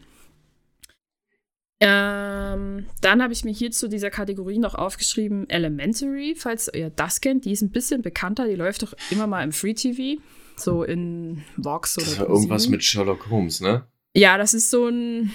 Ähm, 1.81 2.86
dann 3.01 3.21
habe 3.21 3.34
ich 3.34 3.43
mir 3.43 3.51
hier 3.51 3.71
zu 3.71 3.89
dieser 3.89 4.10
Kategorie 4.10 4.60
noch 4.60 4.75
aufgeschrieben 4.75 5.49
Elementary, 5.49 6.36
falls 6.38 6.69
ihr 6.73 6.89
das 6.89 7.19
kennt. 7.19 7.45
Die 7.45 7.51
ist 7.51 7.62
ein 7.62 7.71
bisschen 7.71 8.01
bekannter, 8.01 8.47
die 8.47 8.55
läuft 8.55 8.84
doch 8.84 8.93
immer 9.12 9.27
mal 9.27 9.43
im 9.43 9.51
Free 9.51 9.73
TV, 9.73 10.21
so 10.55 10.84
in 10.84 11.43
Vox 11.58 11.97
oder 11.97 12.08
Das 12.08 12.19
war 12.19 12.29
irgendwas 12.29 12.69
mit 12.69 12.84
Sherlock 12.84 13.29
Holmes, 13.29 13.60
ne? 13.60 13.84
Ja, 14.13 14.38
das 14.38 14.53
ist 14.53 14.69
so 14.69 14.88
ein 14.88 15.34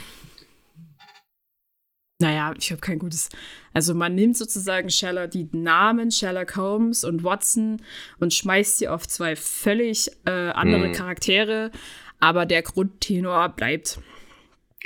naja, 2.21 2.55
ich 2.59 2.71
habe 2.71 2.81
kein 2.81 2.99
gutes. 2.99 3.31
Also 3.73 3.95
man 3.95 4.15
nimmt 4.15 4.37
sozusagen 4.37 4.91
Sherlock, 4.91 5.31
die 5.31 5.49
Namen 5.53 6.11
Sherlock 6.11 6.57
Holmes 6.57 7.03
und 7.03 7.25
Watson 7.25 7.83
und 8.19 8.35
schmeißt 8.35 8.79
sie 8.79 8.89
auf 8.89 9.09
zwei 9.09 9.37
völlig 9.37 10.11
äh, 10.27 10.31
andere 10.31 10.89
hm. 10.89 10.93
Charaktere, 10.93 11.71
aber 12.19 12.45
der 12.45 12.63
Grundtenor 12.63 13.49
bleibt. 13.51 14.01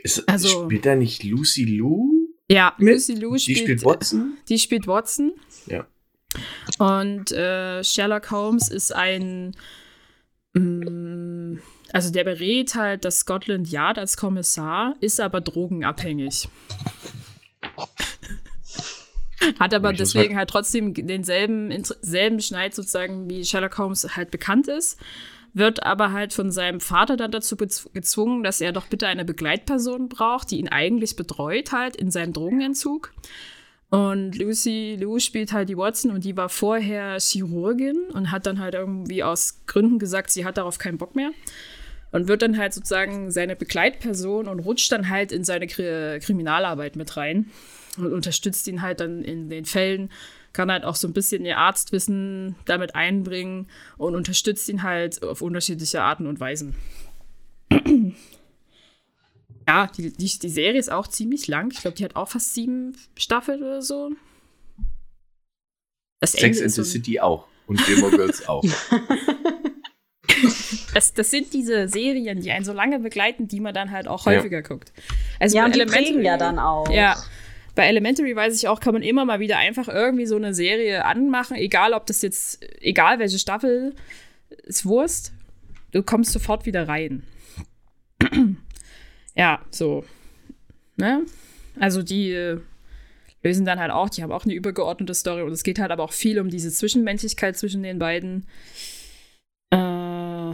Ist, 0.03 0.29
also, 0.29 0.65
spielt 0.65 0.87
da 0.87 0.95
nicht 0.95 1.25
Lucy 1.25 1.65
Lou? 1.65 2.29
Ja, 2.49 2.75
mit? 2.79 2.95
Lucy 2.95 3.15
Lou 3.15 3.37
spielt, 3.37 3.59
die 3.59 3.63
spielt 3.63 3.85
Watson. 3.85 4.37
Die 4.49 4.59
spielt 4.59 4.87
Watson. 4.87 5.33
Ja. 5.67 5.87
Und 6.79 7.33
äh, 7.33 7.83
Sherlock 7.83 8.31
Holmes 8.31 8.69
ist 8.69 8.95
ein 8.95 9.57
mh, 10.53 10.61
mm, 10.91 11.59
also 11.95 12.11
der 12.11 12.25
berät 12.25 12.75
halt 12.75 13.05
das 13.05 13.21
Scotland 13.21 13.71
Yard 13.71 13.99
als 13.99 14.17
Kommissar, 14.17 14.97
ist 15.01 15.21
aber 15.21 15.41
drogenabhängig. 15.41 16.49
Hat 19.59 19.75
aber 19.75 19.93
deswegen 19.93 20.37
halt 20.37 20.51
trotzdem 20.51 20.95
denselben 20.95 21.71
selben 22.01 22.41
Schneid 22.41 22.75
sozusagen 22.75 23.29
wie 23.29 23.45
Sherlock 23.45 23.77
Holmes 23.79 24.17
halt 24.17 24.31
bekannt 24.31 24.69
ist. 24.69 24.99
Wird 25.53 25.85
aber 25.85 26.13
halt 26.13 26.33
von 26.33 26.51
seinem 26.51 26.81
Vater 26.81 27.17
dann 27.17 27.31
dazu 27.31 27.57
gezwungen, 27.57 28.43
dass 28.43 28.61
er 28.61 28.73
doch 28.73 28.87
bitte 28.87 29.07
eine 29.07 29.25
Begleitperson 29.25 30.09
braucht, 30.09 30.51
die 30.51 30.59
ihn 30.59 30.69
eigentlich 30.69 31.15
betreut 31.15 31.73
halt 31.73 31.95
in 31.95 32.11
seinem 32.11 32.33
Drogenentzug. 32.33 33.13
Und 33.91 34.37
Lucy 34.37 34.97
Lou 35.01 35.21
spielt 35.21 35.53
halt 35.53 35.69
die 35.69 35.77
Watson 35.77 36.11
und 36.11 36.25
die 36.25 36.37
war 36.37 36.49
vorher 36.49 37.21
Chirurgin 37.21 38.11
und 38.13 38.33
hat 38.33 38.47
dann 38.47 38.59
halt 38.59 38.75
irgendwie 38.75 39.23
aus 39.23 39.61
Gründen 39.67 40.01
gesagt, 40.01 40.31
sie 40.31 40.45
hat 40.45 40.57
darauf 40.57 40.79
keinen 40.79 40.99
Bock 40.99 41.15
mehr 41.15 41.31
und 42.15 42.29
wird 42.29 42.43
dann 42.43 42.57
halt 42.57 42.73
sozusagen 42.73 43.33
seine 43.33 43.57
Begleitperson 43.57 44.47
und 44.47 44.61
rutscht 44.61 44.93
dann 44.93 45.11
halt 45.11 45.33
in 45.33 45.43
seine 45.43 45.67
Kri 45.67 46.21
Kriminalarbeit 46.21 46.95
mit 46.95 47.17
rein 47.17 47.51
und 47.97 48.13
unterstützt 48.13 48.69
ihn 48.69 48.83
halt 48.83 49.01
dann 49.01 49.25
in 49.25 49.51
den 49.51 49.65
Fällen, 49.65 50.11
kann 50.53 50.71
halt 50.71 50.85
auch 50.85 50.95
so 50.95 51.09
ein 51.09 51.13
bisschen 51.13 51.45
ihr 51.45 51.59
Arztwissen 51.59 52.55
damit 52.67 52.95
einbringen 52.95 53.67
und 53.97 54.15
unterstützt 54.15 54.69
ihn 54.69 54.85
halt 54.85 55.25
auf 55.25 55.43
unterschiedliche 55.43 56.03
Arten 56.03 56.29
und 56.29 56.39
Weisen. 56.39 56.77
ja, 59.67 59.89
die, 59.89 60.13
die, 60.13 60.39
die 60.39 60.49
Serie 60.49 60.79
ist 60.79 60.93
auch 60.93 61.09
ziemlich 61.09 61.49
lang. 61.49 61.73
Ich 61.73 61.81
glaube, 61.81 61.97
die 61.97 62.05
hat 62.05 62.15
auch 62.15 62.29
fast 62.29 62.55
sieben 62.55 62.97
Staffeln 63.17 63.61
oder 63.61 63.83
so. 63.83 64.13
Das 66.21 66.31
Sex 66.31 66.61
in 66.61 66.69
the 66.69 66.77
so 66.77 66.85
City 66.85 67.19
auch. 67.19 67.49
Und 67.67 67.85
Gilmore 67.85 68.17
Girls 68.17 68.47
auch. 68.47 68.63
Das, 70.95 71.13
das, 71.13 71.31
sind 71.31 71.53
diese 71.53 71.89
Serien, 71.89 72.41
die 72.41 72.51
einen 72.51 72.65
so 72.65 72.73
lange 72.73 73.01
begleiten, 73.01 73.49
die 73.49 73.61
man 73.61 73.75
dann 73.75 73.91
halt 73.91 74.09
auch 74.09 74.27
häufiger 74.27 74.59
ja. 74.59 74.63
guckt. 74.63 74.93
Also 75.41 75.57
ja, 75.57 75.65
und 75.65 75.75
die 75.75 75.85
prägen 75.85 76.23
ja 76.23 76.37
dann 76.37 76.59
auch. 76.59 76.89
Ja. 76.91 77.17
Bei 77.75 77.87
Elementary 77.87 78.35
weiß 78.37 78.55
ich 78.57 78.69
auch, 78.69 78.79
kann 78.79 78.95
man 78.95 79.03
immer 79.03 79.25
mal 79.25 79.41
wieder 79.41 79.59
einfach 79.59 79.89
irgendwie 79.89 80.27
so 80.27 80.37
eine 80.37 80.55
Serie 80.55 81.05
anmachen, 81.05 81.57
egal 81.57 81.93
ob 81.93 82.07
das 82.07 82.23
jetzt, 82.23 82.63
egal 82.81 83.19
welche 83.19 83.39
Staffel, 83.39 83.95
ist 84.63 84.87
Wurst. 84.87 85.33
Du 85.91 86.03
kommst 86.03 86.33
sofort 86.33 86.67
wieder 86.67 86.87
rein. 86.87 87.25
ja, 89.35 89.61
so. 89.71 90.05
Ne? 90.97 91.25
Also 91.79 92.03
die 92.03 92.31
äh, 92.31 92.61
lösen 93.43 93.65
dann 93.65 93.79
halt 93.79 93.91
auch, 93.91 94.09
die 94.09 94.23
haben 94.23 94.33
auch 94.33 94.45
eine 94.45 94.55
übergeordnete 94.55 95.15
Story 95.15 95.43
und 95.43 95.53
es 95.53 95.63
geht 95.63 95.79
halt 95.79 95.91
aber 95.91 96.03
auch 96.03 96.13
viel 96.13 96.39
um 96.41 96.49
diese 96.49 96.71
Zwischenmenschlichkeit 96.71 97.57
zwischen 97.57 97.83
den 97.83 97.99
beiden, 97.99 98.47
äh, 99.71 100.53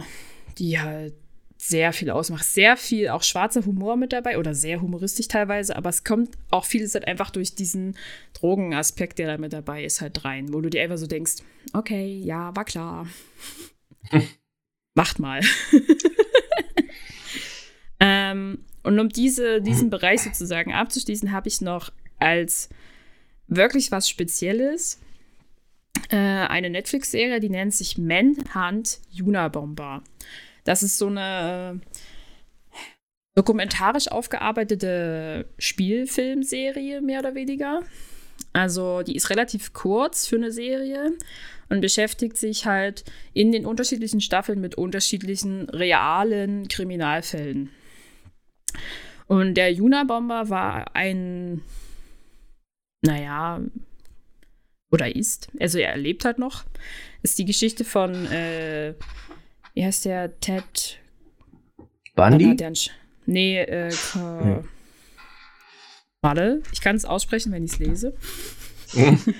die 0.61 0.79
halt 0.79 1.15
sehr 1.57 1.93
viel 1.93 2.09
ausmacht. 2.09 2.45
Sehr 2.45 2.77
viel 2.77 3.09
auch 3.09 3.23
schwarzer 3.23 3.65
Humor 3.65 3.97
mit 3.97 4.13
dabei 4.13 4.39
oder 4.39 4.55
sehr 4.55 4.81
humoristisch 4.81 5.27
teilweise, 5.27 5.75
aber 5.75 5.89
es 5.89 6.03
kommt 6.03 6.31
auch 6.49 6.65
vieles 6.65 6.95
halt 6.95 7.07
einfach 7.07 7.29
durch 7.29 7.53
diesen 7.53 7.97
Drogenaspekt, 8.33 9.19
der 9.19 9.27
da 9.27 9.37
mit 9.37 9.53
dabei 9.53 9.83
ist, 9.83 10.01
halt 10.01 10.23
rein, 10.23 10.53
wo 10.53 10.61
du 10.61 10.69
dir 10.69 10.81
einfach 10.81 10.97
so 10.97 11.07
denkst, 11.07 11.33
okay, 11.73 12.19
ja, 12.23 12.55
war 12.55 12.65
klar. 12.65 13.07
Macht 14.95 15.19
mal. 15.19 15.41
ähm, 17.99 18.65
und 18.83 18.99
um 18.99 19.09
diese, 19.09 19.61
diesen 19.61 19.89
Bereich 19.89 20.23
sozusagen 20.23 20.73
abzuschließen, 20.73 21.31
habe 21.31 21.47
ich 21.47 21.61
noch 21.61 21.91
als 22.17 22.69
wirklich 23.47 23.91
was 23.91 24.09
Spezielles 24.09 24.99
äh, 26.09 26.15
eine 26.15 26.69
Netflix-Serie, 26.69 27.39
die 27.39 27.49
nennt 27.49 27.73
sich 27.73 27.97
Manhunt 27.97 28.99
Unabomber. 29.21 30.03
Das 30.63 30.83
ist 30.83 30.97
so 30.97 31.07
eine 31.07 31.81
dokumentarisch 33.35 34.09
aufgearbeitete 34.09 35.45
Spielfilmserie, 35.57 37.01
mehr 37.01 37.19
oder 37.19 37.35
weniger. 37.35 37.81
Also 38.53 39.01
die 39.01 39.15
ist 39.15 39.29
relativ 39.29 39.73
kurz 39.73 40.27
für 40.27 40.35
eine 40.35 40.51
Serie 40.51 41.13
und 41.69 41.81
beschäftigt 41.81 42.37
sich 42.37 42.65
halt 42.65 43.05
in 43.33 43.51
den 43.51 43.65
unterschiedlichen 43.65 44.19
Staffeln 44.19 44.59
mit 44.59 44.75
unterschiedlichen 44.75 45.69
realen 45.69 46.67
Kriminalfällen. 46.67 47.69
Und 49.27 49.55
der 49.55 49.71
Juna-Bomber 49.71 50.49
war 50.49 50.93
ein, 50.93 51.61
naja, 53.01 53.61
oder 54.91 55.15
ist, 55.15 55.47
also 55.57 55.79
er 55.79 55.95
lebt 55.95 56.25
halt 56.25 56.37
noch, 56.37 56.65
ist 57.23 57.39
die 57.39 57.45
Geschichte 57.45 57.85
von 57.85 58.25
äh, 58.25 58.93
wie 59.73 59.85
heißt 59.85 60.05
der? 60.05 60.39
Ted 60.39 60.99
Bundy? 62.15 62.55
Nee, 63.25 63.59
äh, 63.59 63.91
hm. 63.91 64.63
Warte, 66.21 66.61
ich 66.71 66.81
kann 66.81 66.95
es 66.95 67.05
aussprechen, 67.05 67.51
wenn 67.51 67.65
ich 67.65 67.71
es 67.73 67.79
lese. 67.79 68.13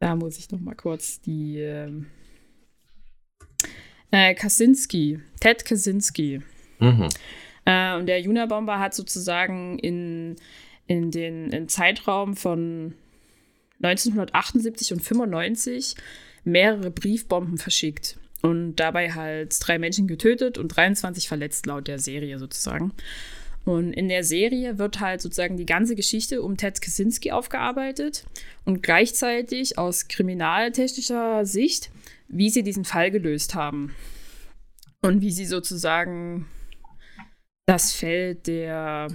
da 0.00 0.16
muss 0.16 0.38
ich 0.38 0.50
noch 0.50 0.60
mal 0.60 0.74
kurz 0.74 1.20
die 1.20 1.60
ähm, 1.60 2.06
äh, 4.10 4.34
Kaczynski, 4.34 5.20
Ted 5.40 5.64
Kaczynski. 5.64 6.42
Mhm. 6.78 7.08
Äh, 7.64 7.96
und 7.96 8.06
der 8.06 8.20
Junabomber 8.20 8.78
hat 8.78 8.94
sozusagen 8.94 9.78
in, 9.78 10.36
in 10.86 11.10
den 11.10 11.50
in 11.50 11.68
Zeitraum 11.68 12.36
von 12.36 12.94
1978 13.82 14.92
und 14.92 15.00
95 15.00 15.94
mehrere 16.48 16.90
Briefbomben 16.90 17.58
verschickt 17.58 18.18
und 18.42 18.76
dabei 18.76 19.12
halt 19.12 19.56
drei 19.60 19.78
Menschen 19.78 20.06
getötet 20.06 20.58
und 20.58 20.68
23 20.68 21.28
verletzt, 21.28 21.66
laut 21.66 21.88
der 21.88 21.98
Serie 21.98 22.38
sozusagen. 22.38 22.92
Und 23.64 23.92
in 23.92 24.08
der 24.08 24.24
Serie 24.24 24.78
wird 24.78 25.00
halt 25.00 25.20
sozusagen 25.20 25.56
die 25.56 25.66
ganze 25.66 25.94
Geschichte 25.94 26.40
um 26.42 26.56
Ted 26.56 26.80
Kaczynski 26.80 27.32
aufgearbeitet 27.32 28.24
und 28.64 28.82
gleichzeitig 28.82 29.76
aus 29.76 30.08
kriminaltechnischer 30.08 31.44
Sicht, 31.44 31.90
wie 32.28 32.48
sie 32.48 32.62
diesen 32.62 32.84
Fall 32.84 33.10
gelöst 33.10 33.54
haben. 33.54 33.94
Und 35.02 35.20
wie 35.20 35.30
sie 35.30 35.44
sozusagen 35.44 36.46
das 37.66 37.92
Feld 37.92 38.46
der 38.46 39.08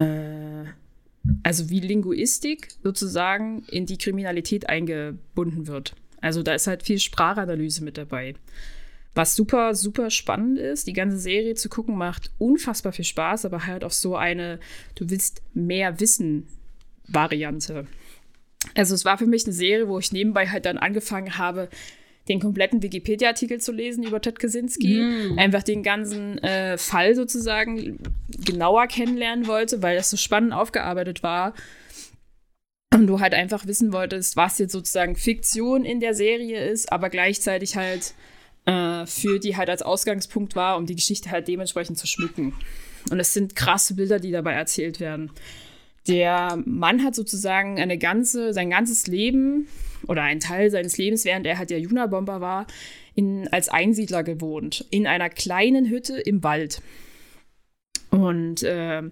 äh, 0.00 0.64
also 1.42 1.70
wie 1.70 1.80
Linguistik 1.80 2.68
sozusagen 2.82 3.64
in 3.70 3.86
die 3.86 3.98
Kriminalität 3.98 4.68
eingebunden 4.68 5.66
wird. 5.66 5.94
Also 6.20 6.42
da 6.42 6.54
ist 6.54 6.66
halt 6.66 6.82
viel 6.82 6.98
Sprachanalyse 6.98 7.84
mit 7.84 7.98
dabei. 7.98 8.34
Was 9.14 9.36
super, 9.36 9.74
super 9.74 10.10
spannend 10.10 10.58
ist, 10.58 10.86
die 10.86 10.92
ganze 10.92 11.18
Serie 11.18 11.54
zu 11.54 11.68
gucken, 11.68 11.96
macht 11.96 12.32
unfassbar 12.38 12.92
viel 12.92 13.04
Spaß, 13.04 13.44
aber 13.44 13.66
halt 13.66 13.84
auf 13.84 13.94
so 13.94 14.16
eine, 14.16 14.58
du 14.96 15.08
willst 15.08 15.42
mehr 15.54 16.00
wissen 16.00 16.48
Variante. 17.06 17.86
Also 18.74 18.94
es 18.94 19.04
war 19.04 19.18
für 19.18 19.26
mich 19.26 19.44
eine 19.44 19.52
Serie, 19.52 19.88
wo 19.88 19.98
ich 19.98 20.10
nebenbei 20.10 20.48
halt 20.48 20.66
dann 20.66 20.78
angefangen 20.78 21.38
habe, 21.38 21.68
den 22.28 22.40
kompletten 22.40 22.82
Wikipedia-Artikel 22.82 23.60
zu 23.60 23.72
lesen 23.72 24.04
über 24.04 24.20
Ted 24.20 24.38
Kaczynski, 24.38 24.96
mm. 24.96 25.38
einfach 25.38 25.62
den 25.62 25.82
ganzen 25.82 26.38
äh, 26.38 26.78
Fall 26.78 27.14
sozusagen 27.14 27.98
genauer 28.28 28.86
kennenlernen 28.86 29.46
wollte, 29.46 29.82
weil 29.82 29.96
das 29.96 30.10
so 30.10 30.16
spannend 30.16 30.52
aufgearbeitet 30.52 31.22
war. 31.22 31.54
Und 32.94 33.06
du 33.08 33.20
halt 33.20 33.34
einfach 33.34 33.66
wissen 33.66 33.92
wolltest, 33.92 34.36
was 34.36 34.58
jetzt 34.58 34.72
sozusagen 34.72 35.16
Fiktion 35.16 35.84
in 35.84 36.00
der 36.00 36.14
Serie 36.14 36.64
ist, 36.64 36.92
aber 36.92 37.10
gleichzeitig 37.10 37.76
halt 37.76 38.14
äh, 38.66 39.04
für 39.06 39.38
die 39.38 39.56
halt 39.56 39.68
als 39.68 39.82
Ausgangspunkt 39.82 40.56
war, 40.56 40.76
um 40.76 40.86
die 40.86 40.94
Geschichte 40.94 41.30
halt 41.30 41.48
dementsprechend 41.48 41.98
zu 41.98 42.06
schmücken. 42.06 42.54
Und 43.10 43.20
es 43.20 43.34
sind 43.34 43.54
krasse 43.54 43.94
Bilder, 43.94 44.18
die 44.18 44.30
dabei 44.30 44.52
erzählt 44.52 45.00
werden. 45.00 45.30
Der 46.06 46.62
Mann 46.66 47.02
hat 47.02 47.14
sozusagen 47.14 47.80
eine 47.80 47.98
ganze, 47.98 48.52
sein 48.52 48.70
ganzes 48.70 49.06
Leben 49.06 49.68
oder 50.06 50.22
einen 50.22 50.40
Teil 50.40 50.70
seines 50.70 50.98
Lebens, 50.98 51.24
während 51.24 51.46
er 51.46 51.58
halt 51.58 51.70
der 51.70 51.80
Juna-Bomber 51.80 52.40
war, 52.40 52.66
in, 53.14 53.48
als 53.48 53.68
Einsiedler 53.68 54.22
gewohnt, 54.22 54.84
in 54.90 55.06
einer 55.06 55.30
kleinen 55.30 55.88
Hütte 55.88 56.18
im 56.18 56.42
Wald. 56.42 56.82
Und 58.10 58.62
äh, 58.62 59.02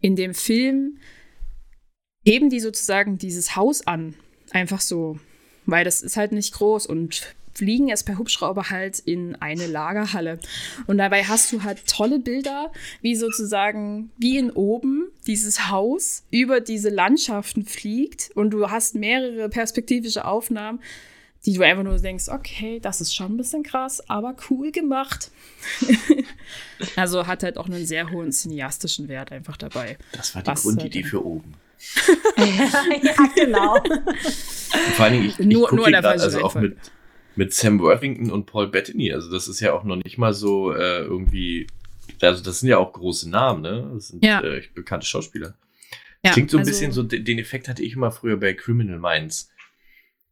in 0.00 0.16
dem 0.16 0.34
Film 0.34 0.98
heben 2.24 2.50
die 2.50 2.60
sozusagen 2.60 3.18
dieses 3.18 3.56
Haus 3.56 3.86
an, 3.86 4.14
einfach 4.50 4.80
so, 4.80 5.18
weil 5.64 5.84
das 5.84 6.02
ist 6.02 6.16
halt 6.16 6.32
nicht 6.32 6.54
groß 6.54 6.86
und 6.86 7.34
fliegen 7.54 7.90
es 7.90 8.02
per 8.02 8.18
Hubschrauber 8.18 8.70
halt 8.70 8.98
in 8.98 9.36
eine 9.36 9.66
Lagerhalle. 9.66 10.38
Und 10.86 10.98
dabei 10.98 11.24
hast 11.24 11.52
du 11.52 11.62
halt 11.62 11.86
tolle 11.86 12.18
Bilder, 12.18 12.72
wie 13.00 13.14
sozusagen, 13.14 14.10
wie 14.18 14.38
in 14.38 14.50
oben 14.50 15.11
dieses 15.26 15.68
Haus 15.70 16.24
über 16.30 16.60
diese 16.60 16.88
Landschaften 16.88 17.64
fliegt 17.64 18.30
und 18.34 18.50
du 18.50 18.70
hast 18.70 18.94
mehrere 18.94 19.48
perspektivische 19.48 20.24
Aufnahmen, 20.24 20.80
die 21.44 21.54
du 21.54 21.62
einfach 21.62 21.82
nur 21.82 21.98
denkst, 21.98 22.28
okay, 22.28 22.78
das 22.80 23.00
ist 23.00 23.14
schon 23.14 23.34
ein 23.34 23.36
bisschen 23.36 23.62
krass, 23.62 24.08
aber 24.08 24.36
cool 24.50 24.70
gemacht. 24.70 25.30
also 26.96 27.26
hat 27.26 27.42
halt 27.42 27.58
auch 27.58 27.66
einen 27.66 27.84
sehr 27.86 28.10
hohen 28.10 28.30
cineastischen 28.32 29.08
Wert 29.08 29.32
einfach 29.32 29.56
dabei. 29.56 29.98
Das 30.12 30.34
war 30.34 30.42
die 30.42 30.52
Grundidee 30.52 31.02
halt 31.02 31.10
für 31.10 31.24
oben. 31.24 31.54
ja, 32.36 33.28
genau. 33.34 33.82
vor 34.94 35.04
allen 35.04 35.14
Dingen, 35.14 35.26
ich, 35.26 35.38
ich 35.40 35.46
nur, 35.46 35.68
gucke 35.68 35.90
gerade, 35.90 36.08
also 36.08 36.42
auch 36.42 36.54
mit, 36.54 36.76
mit 37.34 37.52
Sam 37.52 37.80
Worthington 37.80 38.30
und 38.30 38.46
Paul 38.46 38.68
Bettany. 38.68 39.12
Also 39.12 39.30
das 39.30 39.48
ist 39.48 39.60
ja 39.60 39.72
auch 39.72 39.82
noch 39.82 39.96
nicht 39.96 40.18
mal 40.18 40.32
so 40.34 40.72
äh, 40.72 41.00
irgendwie, 41.00 41.66
also 42.28 42.42
das 42.42 42.60
sind 42.60 42.68
ja 42.68 42.78
auch 42.78 42.92
große 42.92 43.28
Namen, 43.28 43.62
ne? 43.62 43.90
Das 43.94 44.08
sind 44.08 44.24
ja. 44.24 44.40
äh, 44.42 44.62
bekannte 44.74 45.06
Schauspieler. 45.06 45.54
Ja, 46.24 46.32
klingt 46.32 46.50
so 46.50 46.56
ein 46.56 46.60
also, 46.60 46.70
bisschen 46.70 46.92
so, 46.92 47.02
den 47.02 47.38
Effekt 47.38 47.68
hatte 47.68 47.82
ich 47.82 47.94
immer 47.94 48.12
früher 48.12 48.36
bei 48.36 48.54
Criminal 48.54 48.98
Minds. 48.98 49.50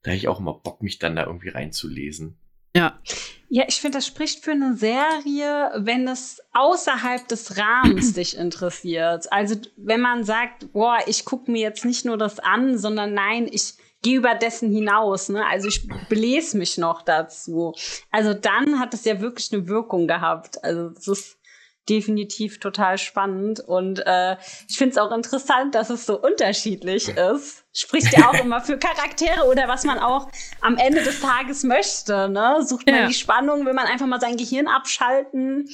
Da 0.02 0.10
hätte 0.10 0.18
ich 0.18 0.28
auch 0.28 0.40
immer 0.40 0.54
Bock, 0.54 0.82
mich 0.82 0.98
dann 0.98 1.16
da 1.16 1.26
irgendwie 1.26 1.48
reinzulesen. 1.48 2.36
Ja. 2.74 3.00
Ja, 3.48 3.64
ich 3.66 3.80
finde, 3.80 3.98
das 3.98 4.06
spricht 4.06 4.44
für 4.44 4.52
eine 4.52 4.76
Serie, 4.76 5.72
wenn 5.76 6.06
es 6.06 6.40
außerhalb 6.52 7.26
des 7.26 7.58
Rahmens 7.58 8.12
dich 8.14 8.36
interessiert. 8.36 9.30
Also, 9.32 9.56
wenn 9.76 10.00
man 10.00 10.22
sagt, 10.22 10.72
boah, 10.72 10.98
ich 11.06 11.24
gucke 11.24 11.50
mir 11.50 11.60
jetzt 11.60 11.84
nicht 11.84 12.04
nur 12.04 12.16
das 12.16 12.38
an, 12.38 12.78
sondern 12.78 13.12
nein, 13.12 13.48
ich 13.50 13.74
gehe 14.02 14.18
über 14.18 14.34
dessen 14.34 14.72
hinaus. 14.72 15.28
Ne? 15.28 15.44
Also 15.46 15.68
ich 15.68 15.86
belese 16.08 16.56
mich 16.56 16.78
noch 16.78 17.02
dazu. 17.02 17.74
Also 18.10 18.34
dann 18.34 18.78
hat 18.78 18.94
es 18.94 19.04
ja 19.04 19.20
wirklich 19.20 19.52
eine 19.52 19.68
Wirkung 19.68 20.06
gehabt. 20.06 20.62
Also 20.64 20.90
das 20.90 21.08
ist 21.08 21.39
definitiv 21.88 22.60
total 22.60 22.98
spannend. 22.98 23.60
Und 23.60 24.02
äh, 24.06 24.36
ich 24.68 24.78
finde 24.78 24.92
es 24.92 24.98
auch 24.98 25.12
interessant, 25.12 25.74
dass 25.74 25.90
es 25.90 26.06
so 26.06 26.20
unterschiedlich 26.20 27.08
ist. 27.16 27.64
Spricht 27.72 28.16
ja 28.16 28.28
auch 28.28 28.34
immer 28.34 28.60
für 28.60 28.78
Charaktere 28.78 29.46
oder 29.46 29.68
was 29.68 29.84
man 29.84 29.98
auch 29.98 30.28
am 30.60 30.76
Ende 30.76 31.02
des 31.02 31.20
Tages 31.20 31.62
möchte. 31.62 32.28
Ne? 32.28 32.64
Sucht 32.64 32.86
man 32.86 32.96
ja. 32.96 33.06
die 33.06 33.14
Spannung, 33.14 33.64
will 33.64 33.72
man 33.72 33.86
einfach 33.86 34.06
mal 34.06 34.20
sein 34.20 34.36
Gehirn 34.36 34.66
abschalten. 34.66 35.68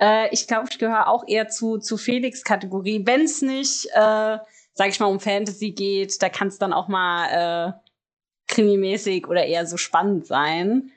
Äh, 0.00 0.32
ich 0.32 0.46
glaube, 0.46 0.68
ich 0.70 0.78
gehöre 0.78 1.08
auch 1.08 1.24
eher 1.26 1.48
zu, 1.48 1.78
zu 1.78 1.96
Felix-Kategorie. 1.96 3.02
Wenn 3.04 3.22
es 3.22 3.42
nicht, 3.42 3.86
äh, 3.92 4.38
sag 4.74 4.88
ich 4.88 5.00
mal, 5.00 5.06
um 5.06 5.20
Fantasy 5.20 5.72
geht, 5.72 6.22
da 6.22 6.28
kann 6.28 6.48
es 6.48 6.58
dann 6.58 6.72
auch 6.72 6.88
mal 6.88 7.76
äh, 7.76 8.52
krimimäßig 8.52 9.28
oder 9.28 9.44
eher 9.44 9.66
so 9.66 9.76
spannend 9.76 10.26
sein. 10.26 10.90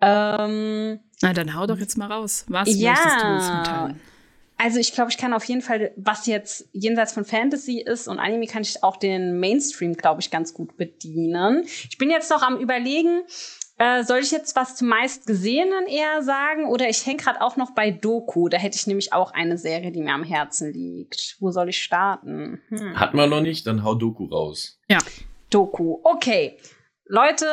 Ähm, 0.00 1.00
Na, 1.22 1.32
dann 1.32 1.54
hau 1.54 1.66
doch 1.66 1.78
jetzt 1.78 1.96
mal 1.96 2.10
raus. 2.10 2.44
Was 2.48 2.68
ja, 2.74 2.92
möchtest 2.92 3.22
du 3.22 3.26
uns 3.26 3.58
mitteilen? 3.58 4.00
Also 4.58 4.78
ich 4.78 4.92
glaube, 4.92 5.10
ich 5.10 5.18
kann 5.18 5.34
auf 5.34 5.44
jeden 5.44 5.60
Fall, 5.60 5.92
was 5.96 6.26
jetzt 6.26 6.68
jenseits 6.72 7.12
von 7.12 7.24
Fantasy 7.24 7.80
ist 7.80 8.08
und 8.08 8.18
Anime, 8.18 8.46
kann 8.46 8.62
ich 8.62 8.82
auch 8.82 8.96
den 8.96 9.38
Mainstream, 9.38 9.94
glaube 9.94 10.22
ich, 10.22 10.30
ganz 10.30 10.54
gut 10.54 10.76
bedienen. 10.78 11.64
Ich 11.64 11.98
bin 11.98 12.10
jetzt 12.10 12.30
noch 12.30 12.42
am 12.42 12.56
überlegen, 12.56 13.22
äh, 13.78 14.02
soll 14.04 14.20
ich 14.20 14.30
jetzt 14.30 14.56
was 14.56 14.74
zum 14.74 14.88
meistgesehenen 14.88 15.86
eher 15.86 16.22
sagen 16.22 16.66
oder 16.66 16.88
ich 16.88 17.04
hänge 17.04 17.18
gerade 17.18 17.42
auch 17.42 17.56
noch 17.56 17.72
bei 17.72 17.90
Doku. 17.90 18.48
Da 18.48 18.56
hätte 18.56 18.76
ich 18.76 18.86
nämlich 18.86 19.12
auch 19.12 19.32
eine 19.32 19.58
Serie, 19.58 19.92
die 19.92 20.00
mir 20.00 20.14
am 20.14 20.24
Herzen 20.24 20.72
liegt. 20.72 21.36
Wo 21.40 21.50
soll 21.50 21.68
ich 21.68 21.82
starten? 21.82 22.62
Hm. 22.68 22.98
Hat 22.98 23.12
man 23.12 23.28
noch 23.28 23.42
nicht, 23.42 23.66
dann 23.66 23.84
hau 23.84 23.94
Doku 23.94 24.24
raus. 24.24 24.78
Ja. 24.88 24.98
Doku. 25.50 25.98
Okay. 26.02 26.56
Leute, 27.04 27.46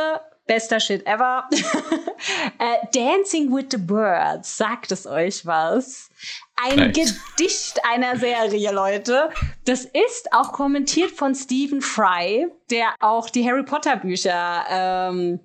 bester 0.46 0.80
Shit 0.80 1.06
ever. 1.06 1.48
äh, 2.60 2.78
Dancing 2.94 3.52
with 3.52 3.68
the 3.72 3.78
Birds, 3.78 4.58
sagt 4.58 4.92
es 4.92 5.08
euch 5.08 5.46
was? 5.46 6.10
Ein 6.56 6.94
Vielleicht. 6.94 7.38
Gedicht 7.38 7.82
einer 7.90 8.18
Serie, 8.18 8.72
Leute. 8.72 9.30
Das 9.66 9.86
ist 9.86 10.32
auch 10.32 10.52
kommentiert 10.52 11.12
von 11.12 11.36
Stephen 11.36 11.82
Fry, 11.82 12.48
der 12.70 12.94
auch 13.00 13.30
die 13.30 13.48
Harry 13.48 13.64
Potter 13.64 13.98
Bücher 13.98 14.66
ähm, 14.70 15.40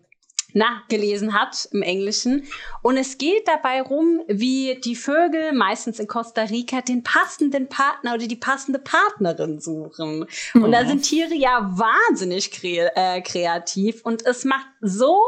nachgelesen 0.58 1.32
hat 1.32 1.68
im 1.72 1.82
Englischen. 1.82 2.46
Und 2.82 2.96
es 2.96 3.16
geht 3.16 3.48
dabei 3.48 3.80
rum, 3.80 4.22
wie 4.26 4.78
die 4.84 4.96
Vögel 4.96 5.52
meistens 5.52 5.98
in 5.98 6.06
Costa 6.06 6.42
Rica 6.42 6.82
den 6.82 7.02
passenden 7.02 7.68
Partner 7.68 8.14
oder 8.14 8.26
die 8.26 8.36
passende 8.36 8.78
Partnerin 8.78 9.60
suchen. 9.60 10.26
Mhm. 10.52 10.62
Und 10.62 10.72
da 10.72 10.82
mhm. 10.82 10.88
sind 10.88 11.02
Tiere 11.02 11.34
ja 11.34 11.70
wahnsinnig 11.72 12.50
kre 12.50 12.90
äh, 12.94 13.22
kreativ 13.22 14.02
und 14.04 14.26
es 14.26 14.44
macht 14.44 14.66
so 14.80 15.18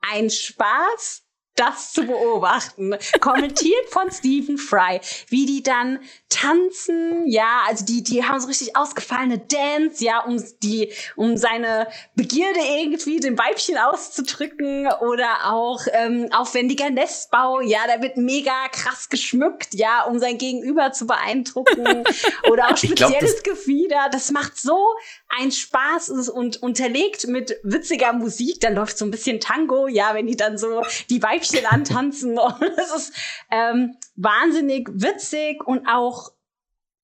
einen 0.00 0.30
Spaß, 0.30 1.24
das 1.60 1.92
zu 1.92 2.04
beobachten. 2.04 2.96
Kommentiert 3.20 3.88
von 3.90 4.10
Stephen 4.10 4.56
Fry, 4.56 5.00
wie 5.28 5.46
die 5.46 5.62
dann 5.62 6.00
tanzen, 6.28 7.26
ja, 7.26 7.62
also 7.68 7.84
die, 7.84 8.02
die 8.02 8.24
haben 8.24 8.40
so 8.40 8.48
richtig 8.48 8.76
ausgefallene 8.76 9.38
Dance, 9.38 10.02
ja, 10.02 10.20
um 10.20 10.42
die, 10.62 10.92
um 11.16 11.36
seine 11.36 11.88
Begierde 12.14 12.60
irgendwie 12.78 13.20
dem 13.20 13.38
Weibchen 13.38 13.76
auszudrücken 13.76 14.88
oder 15.00 15.52
auch 15.52 15.80
ähm, 15.92 16.28
aufwendiger 16.32 16.90
Nestbau, 16.90 17.60
ja, 17.60 17.80
da 17.86 18.00
wird 18.00 18.16
mega 18.16 18.68
krass 18.72 19.08
geschmückt, 19.08 19.74
ja, 19.74 20.04
um 20.04 20.18
sein 20.18 20.38
Gegenüber 20.38 20.92
zu 20.92 21.06
beeindrucken 21.06 22.04
oder 22.50 22.70
auch 22.70 22.76
spezielles 22.76 23.42
glaub, 23.42 23.56
Gefieder. 23.56 24.08
Das 24.12 24.30
macht 24.30 24.56
so 24.56 24.94
einen 25.30 25.52
Spaß 25.52 26.28
und 26.28 26.62
unterlegt 26.62 27.26
mit 27.28 27.56
witziger 27.62 28.12
Musik. 28.12 28.60
Dann 28.60 28.74
läuft 28.74 28.98
so 28.98 29.04
ein 29.04 29.10
bisschen 29.10 29.40
Tango, 29.40 29.86
ja, 29.86 30.14
wenn 30.14 30.26
die 30.26 30.36
dann 30.36 30.58
so 30.58 30.82
die 31.08 31.22
Weibchen 31.22 31.66
antanzen. 31.70 32.38
Das 32.76 32.94
ist 32.96 33.12
ähm, 33.50 33.96
wahnsinnig 34.16 34.88
witzig 34.92 35.64
und 35.64 35.86
auch 35.86 36.32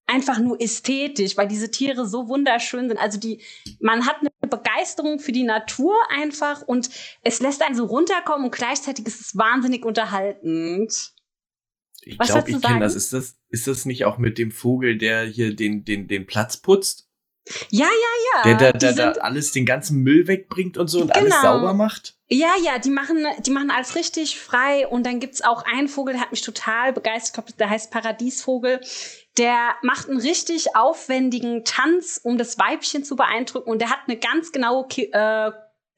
einfach 0.06 0.38
nur 0.38 0.60
ästhetisch, 0.60 1.36
weil 1.36 1.48
diese 1.48 1.70
Tiere 1.70 2.06
so 2.06 2.28
wunderschön 2.28 2.88
sind. 2.88 2.98
Also 2.98 3.18
die, 3.18 3.42
man 3.80 4.06
hat 4.06 4.16
eine 4.20 4.30
Begeisterung 4.48 5.18
für 5.18 5.32
die 5.32 5.42
Natur 5.42 5.94
einfach 6.10 6.62
und 6.62 6.90
es 7.22 7.40
lässt 7.40 7.62
einen 7.62 7.74
so 7.74 7.84
runterkommen 7.84 8.46
und 8.46 8.54
gleichzeitig 8.54 9.06
ist 9.06 9.20
es 9.20 9.36
wahnsinnig 9.36 9.84
unterhaltend. 9.84 11.12
Ich 12.02 12.18
glaube, 12.18 12.50
ich 12.50 12.60
kenne 12.60 12.80
das. 12.80 12.94
Ist 12.94 13.12
das. 13.12 13.36
Ist 13.48 13.66
das 13.66 13.84
nicht 13.84 14.04
auch 14.04 14.18
mit 14.18 14.38
dem 14.38 14.52
Vogel, 14.52 14.96
der 14.96 15.24
hier 15.24 15.54
den, 15.56 15.84
den, 15.84 16.06
den 16.06 16.26
Platz 16.26 16.56
putzt? 16.56 17.05
Ja, 17.70 17.86
ja, 17.86 17.90
ja. 17.90 18.42
Der, 18.42 18.72
der, 18.72 18.92
der, 18.92 19.12
der 19.12 19.24
alles, 19.24 19.52
den 19.52 19.66
ganzen 19.66 20.02
Müll 20.02 20.26
wegbringt 20.26 20.78
und 20.78 20.88
so 20.88 21.00
und 21.00 21.12
genau. 21.12 21.26
alles 21.26 21.42
sauber 21.42 21.74
macht. 21.74 22.16
Ja, 22.28 22.54
ja, 22.64 22.78
die 22.78 22.90
machen, 22.90 23.24
die 23.38 23.50
machen 23.50 23.70
alles 23.70 23.94
richtig 23.94 24.40
frei. 24.40 24.86
Und 24.88 25.06
dann 25.06 25.20
gibt's 25.20 25.42
auch 25.42 25.62
einen 25.64 25.88
Vogel, 25.88 26.14
der 26.14 26.22
hat 26.22 26.32
mich 26.32 26.42
total 26.42 26.92
begeistert. 26.92 27.28
Ich 27.28 27.32
glaube, 27.34 27.52
der 27.58 27.70
heißt 27.70 27.90
Paradiesvogel. 27.92 28.80
Der 29.38 29.74
macht 29.82 30.08
einen 30.08 30.20
richtig 30.20 30.74
aufwendigen 30.74 31.64
Tanz, 31.64 32.20
um 32.22 32.36
das 32.36 32.58
Weibchen 32.58 33.04
zu 33.04 33.14
beeindrucken. 33.14 33.70
Und 33.70 33.80
der 33.80 33.90
hat 33.90 34.00
eine 34.08 34.16
ganz 34.16 34.50
genaue 34.50 34.88
Ke 34.88 35.12
äh, 35.12 35.52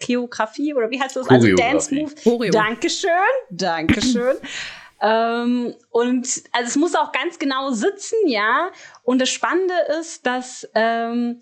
Choreografie 0.04 0.74
oder 0.74 0.90
wie 0.90 1.00
heißt 1.00 1.16
das? 1.16 1.28
Also 1.28 1.54
Dance 1.54 1.92
Move. 1.92 2.14
Choreo. 2.22 2.52
Dankeschön, 2.52 3.10
Dankeschön. 3.50 4.36
ähm, 5.00 5.74
und 5.90 6.42
also 6.52 6.68
es 6.68 6.76
muss 6.76 6.94
auch 6.94 7.12
ganz 7.12 7.38
genau 7.38 7.70
sitzen, 7.70 8.16
ja. 8.26 8.70
Und 9.02 9.20
das 9.20 9.30
Spannende 9.30 9.74
ist, 10.00 10.26
dass 10.26 10.68
ähm, 10.74 11.40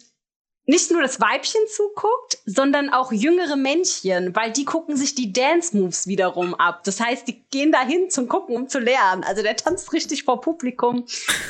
nicht 0.67 0.91
nur 0.91 1.01
das 1.01 1.21
Weibchen 1.21 1.61
zuguckt, 1.69 2.39
sondern 2.45 2.91
auch 2.93 3.13
jüngere 3.13 3.55
Männchen, 3.55 4.35
weil 4.35 4.51
die 4.51 4.65
gucken 4.65 4.97
sich 4.97 5.15
die 5.15 5.33
Dance 5.33 5.77
Moves 5.77 6.09
wiederum 6.09 6.55
ab. 6.55 6.83
Das 6.85 7.01
heißt, 7.01 7.29
die 7.29 7.41
gehen 7.51 7.71
dahin 7.71 8.11
zum 8.11 8.27
Gucken, 8.29 8.57
um 8.57 8.69
zu 8.69 8.81
lernen. 8.81 9.23
Also 9.23 9.43
der 9.43 9.57
tanzt 9.57 9.93
richtig 9.93 10.25
vor 10.25 10.41
Publikum. 10.41 11.07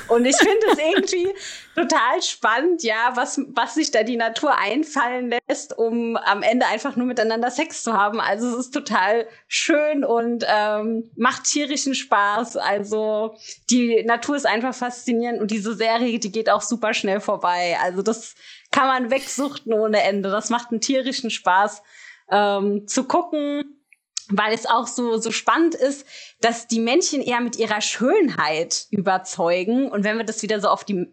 Und 0.09 0.27
ich 0.27 0.37
finde 0.37 0.67
es 0.71 0.79
irgendwie 0.79 1.29
total 1.75 2.23
spannend, 2.23 2.83
ja, 2.83 3.13
was, 3.15 3.41
was 3.49 3.75
sich 3.75 3.91
da 3.91 4.03
die 4.03 4.17
Natur 4.17 4.59
einfallen 4.59 5.33
lässt, 5.49 5.77
um 5.79 6.17
am 6.17 6.43
Ende 6.43 6.67
einfach 6.67 6.97
nur 6.97 7.07
miteinander 7.07 7.51
Sex 7.51 7.83
zu 7.83 7.95
haben. 7.95 8.21
Also 8.21 8.49
es 8.49 8.67
ist 8.67 8.75
total 8.75 9.27
schön 9.49 10.05
und 10.05 10.45
ähm, 10.47 11.11
macht 11.17 11.45
tierischen 11.45 11.95
Spaß. 11.95 12.59
Also 12.59 13.35
die 13.71 14.05
Natur 14.05 14.37
ist 14.37 14.47
einfach 14.47 14.75
faszinierend 14.75 15.41
und 15.41 15.51
diese 15.51 15.75
Serie, 15.75 16.19
die 16.19 16.33
geht 16.33 16.51
auch 16.51 16.63
super 16.63 16.93
schnell 16.93 17.21
vorbei. 17.21 17.79
Also 17.83 18.03
das 18.03 18.35
kann 18.71 18.87
man 18.87 19.11
wegsuchten 19.11 19.73
ohne 19.73 20.03
Ende. 20.03 20.31
Das 20.31 20.51
macht 20.51 20.71
einen 20.71 20.81
tierischen 20.81 21.31
Spaß 21.31 21.83
ähm, 22.31 22.87
zu 22.87 23.05
gucken, 23.05 23.83
weil 24.29 24.53
es 24.53 24.67
auch 24.67 24.87
so, 24.87 25.19
so 25.19 25.31
spannend 25.31 25.75
ist, 25.75 26.07
dass 26.41 26.67
die 26.67 26.81
Männchen 26.81 27.23
eher 27.23 27.41
mit 27.41 27.57
ihrer 27.57 27.81
Schönheit 27.81 28.87
überzeugen. 28.91 29.91
Und 29.91 30.05
wenn 30.05 30.19
wir 30.19 30.25
das 30.25 30.43
wieder 30.43 30.61
so 30.61 30.69
auf 30.69 30.85
die 30.85 31.07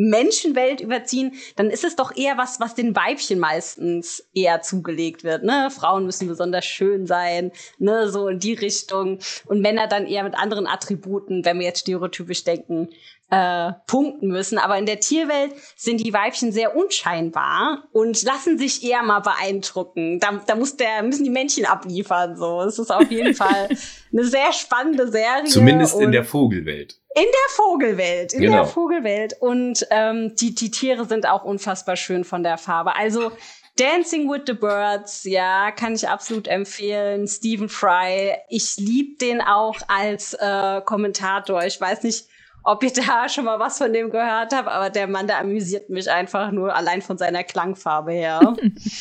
Menschenwelt 0.00 0.80
überziehen, 0.80 1.34
dann 1.56 1.70
ist 1.70 1.82
es 1.82 1.96
doch 1.96 2.16
eher 2.16 2.38
was, 2.38 2.60
was 2.60 2.76
den 2.76 2.94
Weibchen 2.94 3.40
meistens 3.40 4.28
eher 4.32 4.62
zugelegt 4.62 5.24
wird. 5.24 5.42
Ne? 5.42 5.70
Frauen 5.72 6.06
müssen 6.06 6.28
besonders 6.28 6.64
schön 6.64 7.06
sein, 7.06 7.50
ne? 7.78 8.08
so 8.08 8.28
in 8.28 8.38
die 8.38 8.54
Richtung. 8.54 9.18
Und 9.46 9.60
Männer 9.60 9.88
dann 9.88 10.06
eher 10.06 10.22
mit 10.22 10.36
anderen 10.36 10.68
Attributen, 10.68 11.44
wenn 11.44 11.58
wir 11.58 11.66
jetzt 11.66 11.80
stereotypisch 11.80 12.44
denken, 12.44 12.90
äh, 13.30 13.72
punkten 13.86 14.28
müssen. 14.28 14.58
Aber 14.58 14.78
in 14.78 14.86
der 14.86 15.00
Tierwelt 15.00 15.52
sind 15.76 16.04
die 16.04 16.12
Weibchen 16.12 16.52
sehr 16.52 16.76
unscheinbar 16.76 17.84
und 17.92 18.22
lassen 18.22 18.58
sich 18.58 18.82
eher 18.82 19.02
mal 19.02 19.20
beeindrucken. 19.20 20.18
Da, 20.20 20.40
da 20.46 20.54
muss 20.54 20.76
der, 20.76 21.02
müssen 21.02 21.24
die 21.24 21.30
Männchen 21.30 21.66
abliefern. 21.66 22.36
So, 22.36 22.62
es 22.62 22.78
ist 22.78 22.90
auf 22.90 23.10
jeden 23.10 23.34
Fall 23.36 23.68
eine 24.12 24.24
sehr 24.24 24.52
spannende 24.52 25.10
Serie. 25.10 25.44
Zumindest 25.44 26.00
in 26.00 26.12
der 26.12 26.24
Vogelwelt. 26.24 26.98
In 27.14 27.24
der 27.24 27.54
Vogelwelt, 27.56 28.32
in 28.32 28.40
genau. 28.42 28.56
der 28.56 28.66
Vogelwelt. 28.66 29.34
Und 29.40 29.86
ähm, 29.90 30.34
die, 30.36 30.54
die 30.54 30.70
Tiere 30.70 31.04
sind 31.04 31.28
auch 31.28 31.44
unfassbar 31.44 31.96
schön 31.96 32.24
von 32.24 32.42
der 32.42 32.58
Farbe. 32.58 32.94
Also 32.96 33.32
Dancing 33.78 34.28
with 34.28 34.42
the 34.46 34.54
Birds, 34.54 35.24
ja, 35.24 35.70
kann 35.70 35.94
ich 35.94 36.08
absolut 36.08 36.48
empfehlen. 36.48 37.28
Stephen 37.28 37.68
Fry, 37.68 38.36
ich 38.48 38.76
lieb 38.76 39.18
den 39.20 39.40
auch 39.40 39.76
als 39.86 40.34
äh, 40.34 40.80
Kommentator. 40.84 41.64
Ich 41.64 41.80
weiß 41.80 42.02
nicht, 42.02 42.26
ob 42.68 42.82
ihr 42.82 42.92
da 42.92 43.30
schon 43.30 43.46
mal 43.46 43.58
was 43.58 43.78
von 43.78 43.94
dem 43.94 44.10
gehört 44.10 44.52
habt, 44.52 44.68
aber 44.68 44.90
der 44.90 45.06
Mann, 45.06 45.26
der 45.26 45.38
amüsiert 45.38 45.88
mich 45.88 46.10
einfach 46.10 46.52
nur 46.52 46.74
allein 46.74 47.00
von 47.00 47.16
seiner 47.16 47.42
Klangfarbe 47.42 48.12
her. 48.12 48.54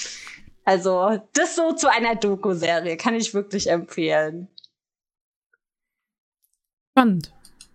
also, 0.64 1.22
das 1.34 1.58
so 1.58 1.74
zu 1.74 1.92
einer 1.92 2.16
Doku-Serie 2.16 2.96
kann 2.96 3.14
ich 3.14 3.34
wirklich 3.34 3.70
empfehlen. 3.70 4.48
Spannend. 6.94 7.34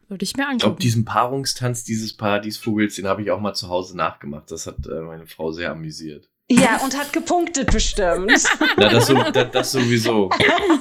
Würde 0.08 0.24
ich 0.24 0.34
mir 0.34 0.44
angucken. 0.44 0.56
Ich 0.56 0.62
glaube, 0.62 0.80
diesen 0.80 1.04
Paarungstanz 1.04 1.84
dieses 1.84 2.16
Paradiesvogels, 2.16 2.96
den 2.96 3.06
habe 3.06 3.20
ich 3.20 3.30
auch 3.30 3.40
mal 3.40 3.54
zu 3.54 3.68
Hause 3.68 3.94
nachgemacht. 3.94 4.50
Das 4.50 4.66
hat 4.66 4.86
äh, 4.86 5.00
meine 5.00 5.26
Frau 5.26 5.52
sehr 5.52 5.70
amüsiert. 5.70 6.30
Ja, 6.52 6.80
und 6.84 6.96
hat 6.98 7.12
gepunktet 7.14 7.72
bestimmt. 7.72 8.30
Na, 8.76 8.88
das, 8.90 9.06
so, 9.06 9.14
das, 9.14 9.50
das, 9.50 9.72
sowieso. 9.72 10.28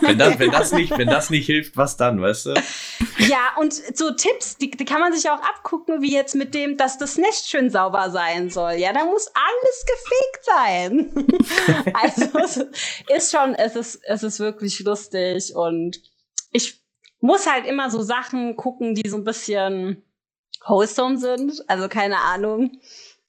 Wenn 0.01 0.17
das, 0.17 0.37
wenn, 0.37 0.51
das 0.51 0.73
nicht, 0.73 0.97
wenn 0.97 1.07
das 1.07 1.29
nicht 1.29 1.45
hilft, 1.45 1.77
was 1.77 1.95
dann, 1.95 2.21
weißt 2.21 2.47
du? 2.47 2.53
Ja, 3.19 3.55
und 3.57 3.73
so 3.73 4.11
Tipps, 4.11 4.57
die, 4.57 4.69
die 4.69 4.83
kann 4.83 4.99
man 4.99 5.13
sich 5.13 5.29
auch 5.29 5.41
abgucken, 5.41 6.01
wie 6.01 6.13
jetzt 6.13 6.35
mit 6.35 6.53
dem, 6.53 6.75
dass 6.75 6.97
das 6.97 7.17
Nest 7.17 7.49
schön 7.49 7.69
sauber 7.69 8.11
sein 8.11 8.49
soll. 8.49 8.73
Ja, 8.73 8.91
da 8.91 9.05
muss 9.05 9.27
alles 9.33 9.85
gefegt 9.85 10.45
sein. 10.45 11.93
also 11.93 12.39
es 12.39 12.57
ist 13.07 13.31
schon, 13.31 13.55
es 13.55 13.75
ist, 13.77 14.01
es 14.03 14.23
ist 14.23 14.39
wirklich 14.41 14.79
lustig 14.81 15.55
und 15.55 16.01
ich 16.51 16.81
muss 17.21 17.49
halt 17.49 17.65
immer 17.65 17.89
so 17.89 18.01
Sachen 18.01 18.57
gucken, 18.57 18.93
die 18.93 19.09
so 19.09 19.15
ein 19.15 19.23
bisschen 19.23 20.03
wholesome 20.65 21.17
sind. 21.17 21.63
Also 21.69 21.87
keine 21.87 22.17
Ahnung 22.17 22.71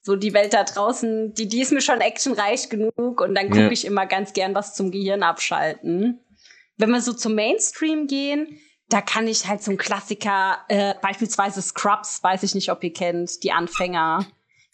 so 0.03 0.17
die 0.17 0.33
Welt 0.33 0.53
da 0.53 0.65
draußen, 0.65 1.33
die, 1.33 1.47
die 1.47 1.61
ist 1.61 1.71
mir 1.71 1.81
schon 1.81 2.01
actionreich 2.01 2.69
genug 2.69 3.21
und 3.21 3.35
dann 3.35 3.49
gucke 3.49 3.63
ja. 3.63 3.71
ich 3.71 3.85
immer 3.85 4.05
ganz 4.05 4.33
gern 4.33 4.53
was 4.53 4.75
zum 4.75 4.91
Gehirn 4.91 5.23
abschalten. 5.23 6.19
Wenn 6.77 6.89
wir 6.89 7.01
so 7.01 7.13
zum 7.13 7.35
Mainstream 7.35 8.07
gehen, 8.07 8.59
da 8.89 8.99
kann 8.99 9.27
ich 9.27 9.47
halt 9.47 9.63
so 9.63 9.71
ein 9.71 9.77
Klassiker, 9.77 10.59
äh, 10.67 10.93
beispielsweise 11.01 11.61
Scrubs, 11.61 12.21
weiß 12.21 12.43
ich 12.43 12.53
nicht, 12.53 12.69
ob 12.69 12.83
ihr 12.83 12.91
kennt, 12.91 13.43
die 13.43 13.53
Anfänger. 13.53 14.25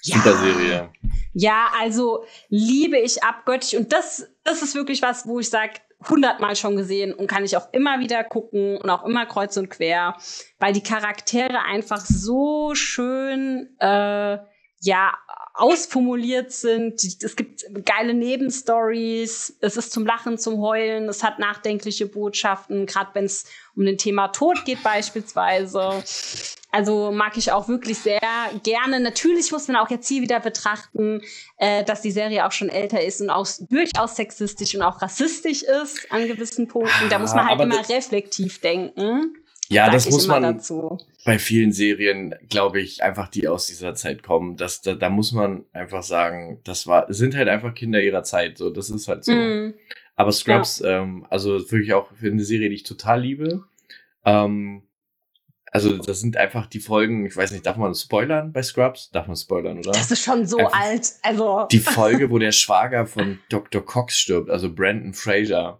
Super 0.01 0.35
Serie. 0.35 0.89
Ja, 1.33 1.67
also 1.79 2.23
liebe 2.47 2.97
ich 2.97 3.21
abgöttisch 3.23 3.77
und 3.77 3.93
das, 3.93 4.27
das 4.43 4.63
ist 4.63 4.73
wirklich 4.73 5.03
was, 5.03 5.27
wo 5.27 5.39
ich 5.39 5.49
sage, 5.49 5.73
hundertmal 6.09 6.55
schon 6.55 6.75
gesehen 6.75 7.13
und 7.13 7.27
kann 7.27 7.45
ich 7.45 7.55
auch 7.55 7.71
immer 7.71 7.99
wieder 7.99 8.23
gucken 8.23 8.77
und 8.77 8.89
auch 8.89 9.05
immer 9.05 9.27
kreuz 9.27 9.57
und 9.57 9.69
quer, 9.69 10.15
weil 10.57 10.73
die 10.73 10.81
Charaktere 10.81 11.59
einfach 11.65 11.99
so 11.99 12.73
schön 12.73 13.75
äh, 13.79 14.37
ja 14.81 15.13
ausformuliert 15.53 16.51
sind. 16.51 17.03
Es 17.03 17.35
gibt 17.35 17.65
geile 17.85 18.13
Nebenstories. 18.13 19.57
Es 19.59 19.75
ist 19.75 19.91
zum 19.91 20.05
Lachen, 20.05 20.37
zum 20.37 20.61
Heulen. 20.61 21.09
Es 21.09 21.21
hat 21.21 21.39
nachdenkliche 21.39 22.05
Botschaften, 22.05 22.85
gerade 22.85 23.09
wenn 23.13 23.25
es 23.25 23.45
um 23.75 23.85
den 23.85 23.97
Thema 23.97 24.29
Tod 24.29 24.63
geht 24.63 24.81
beispielsweise. 24.83 26.03
Also 26.71 27.11
mag 27.11 27.35
ich 27.35 27.51
auch 27.51 27.67
wirklich 27.67 27.97
sehr 27.97 28.21
gerne. 28.63 28.99
Natürlich 28.99 29.51
muss 29.51 29.67
man 29.67 29.77
auch 29.77 29.89
jetzt 29.89 30.07
hier 30.07 30.21
wieder 30.21 30.39
betrachten, 30.39 31.21
äh, 31.57 31.83
dass 31.83 32.01
die 32.01 32.11
Serie 32.11 32.45
auch 32.45 32.51
schon 32.51 32.69
älter 32.69 33.03
ist 33.03 33.21
und 33.21 33.29
auch 33.29 33.47
durchaus 33.69 34.15
sexistisch 34.15 34.75
und 34.75 34.83
auch 34.83 35.01
rassistisch 35.01 35.63
ist 35.63 36.11
an 36.11 36.27
gewissen 36.27 36.67
Punkten. 36.67 37.09
Da 37.09 37.19
muss 37.19 37.33
man 37.33 37.47
halt 37.47 37.59
immer 37.59 37.89
reflektiv 37.89 38.61
denken. 38.61 39.35
Ja, 39.67 39.89
das 39.89 40.09
muss 40.09 40.27
man 40.27 40.43
dazu. 40.43 40.99
Bei 41.29 41.37
vielen 41.37 41.71
Serien, 41.71 42.33
glaube 42.49 42.81
ich, 42.81 43.03
einfach 43.03 43.27
die 43.27 43.47
aus 43.47 43.67
dieser 43.67 43.93
Zeit 43.93 44.23
kommen. 44.23 44.57
Das, 44.57 44.81
da, 44.81 44.95
da 44.95 45.11
muss 45.11 45.31
man 45.31 45.63
einfach 45.73 46.01
sagen, 46.01 46.59
das 46.63 46.87
war, 46.87 47.05
sind 47.13 47.35
halt 47.35 47.47
einfach 47.47 47.75
Kinder 47.75 48.01
ihrer 48.01 48.23
Zeit. 48.23 48.57
So, 48.57 48.71
das 48.71 48.89
ist 48.89 49.07
halt 49.07 49.25
so. 49.25 49.33
Mm. 49.33 49.75
Aber 50.15 50.31
Scrubs, 50.31 50.79
ja. 50.79 51.03
ähm, 51.03 51.27
also 51.29 51.59
wirklich 51.69 51.93
auch 51.93 52.11
für 52.15 52.31
eine 52.31 52.43
Serie, 52.43 52.69
die 52.69 52.77
ich 52.77 52.81
total 52.81 53.21
liebe. 53.21 53.63
Ähm, 54.25 54.81
also 55.71 55.99
das 55.99 56.19
sind 56.19 56.35
einfach 56.35 56.65
die 56.65 56.79
Folgen, 56.79 57.27
ich 57.27 57.37
weiß 57.37 57.51
nicht, 57.51 57.63
darf 57.63 57.77
man 57.77 57.93
spoilern 57.93 58.51
bei 58.51 58.63
Scrubs? 58.63 59.11
Darf 59.11 59.27
man 59.27 59.35
spoilern, 59.35 59.77
oder? 59.77 59.91
Das 59.91 60.09
ist 60.09 60.23
schon 60.23 60.47
so 60.47 60.57
einfach 60.57 60.81
alt. 60.81 61.11
Also 61.21 61.67
die 61.71 61.77
Folge, 61.77 62.31
wo 62.31 62.39
der 62.39 62.53
Schwager 62.53 63.05
von 63.05 63.37
Dr. 63.49 63.85
Cox 63.85 64.17
stirbt, 64.17 64.49
also 64.49 64.73
Brandon 64.73 65.13
Fraser. 65.13 65.79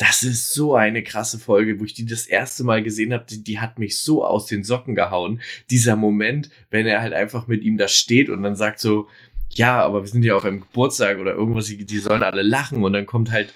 Das 0.00 0.22
ist 0.22 0.54
so 0.54 0.74
eine 0.74 1.02
krasse 1.02 1.38
Folge, 1.38 1.78
wo 1.78 1.84
ich 1.84 1.92
die 1.92 2.06
das 2.06 2.24
erste 2.24 2.64
Mal 2.64 2.82
gesehen 2.82 3.12
habe. 3.12 3.26
Die, 3.28 3.44
die, 3.44 3.60
hat 3.60 3.78
mich 3.78 3.98
so 3.98 4.24
aus 4.24 4.46
den 4.46 4.64
Socken 4.64 4.94
gehauen. 4.94 5.42
Dieser 5.68 5.94
Moment, 5.94 6.48
wenn 6.70 6.86
er 6.86 7.02
halt 7.02 7.12
einfach 7.12 7.48
mit 7.48 7.62
ihm 7.62 7.76
da 7.76 7.86
steht 7.86 8.30
und 8.30 8.42
dann 8.42 8.56
sagt 8.56 8.80
so, 8.80 9.08
ja, 9.50 9.84
aber 9.84 10.00
wir 10.00 10.08
sind 10.08 10.22
ja 10.22 10.36
auf 10.36 10.44
einem 10.46 10.60
Geburtstag 10.60 11.18
oder 11.18 11.34
irgendwas, 11.34 11.66
die, 11.66 11.84
die 11.84 11.98
sollen 11.98 12.22
alle 12.22 12.40
lachen 12.40 12.82
und 12.82 12.94
dann 12.94 13.04
kommt 13.04 13.30
halt 13.30 13.52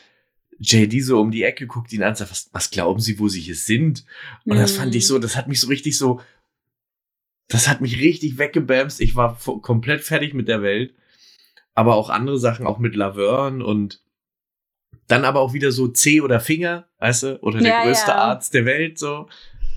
JD 0.58 1.02
so 1.02 1.18
um 1.18 1.30
die 1.30 1.44
Ecke, 1.44 1.66
guckt 1.66 1.90
ihn 1.94 2.02
an 2.02 2.10
und 2.10 2.18
sagt, 2.18 2.30
was, 2.30 2.50
was 2.52 2.70
glauben 2.70 3.00
Sie, 3.00 3.18
wo 3.18 3.28
Sie 3.28 3.40
hier 3.40 3.56
sind? 3.56 4.04
Und 4.44 4.58
mhm. 4.58 4.60
das 4.60 4.72
fand 4.72 4.94
ich 4.94 5.04
mhm. 5.04 5.08
so, 5.08 5.18
das 5.18 5.36
hat 5.36 5.48
mich 5.48 5.60
so 5.60 5.68
richtig 5.68 5.96
so, 5.96 6.20
das 7.48 7.68
hat 7.68 7.80
mich 7.80 8.00
richtig 8.00 8.36
weggebamst. 8.36 9.00
Ich 9.00 9.16
war 9.16 9.38
komplett 9.62 10.02
fertig 10.02 10.34
mit 10.34 10.48
der 10.48 10.60
Welt. 10.60 10.92
Aber 11.72 11.94
auch 11.94 12.10
andere 12.10 12.38
Sachen, 12.38 12.66
auch 12.66 12.78
mit 12.78 12.94
Laverne 12.94 13.64
und 13.64 14.04
dann 15.08 15.24
aber 15.24 15.40
auch 15.40 15.52
wieder 15.52 15.72
so 15.72 15.88
C 15.88 16.20
oder 16.20 16.40
Finger, 16.40 16.88
weißt 16.98 17.22
du, 17.22 17.42
oder 17.42 17.58
der 17.58 17.68
ja, 17.68 17.84
größte 17.84 18.10
ja. 18.10 18.16
Arzt 18.16 18.54
der 18.54 18.64
Welt, 18.64 18.98
so. 18.98 19.28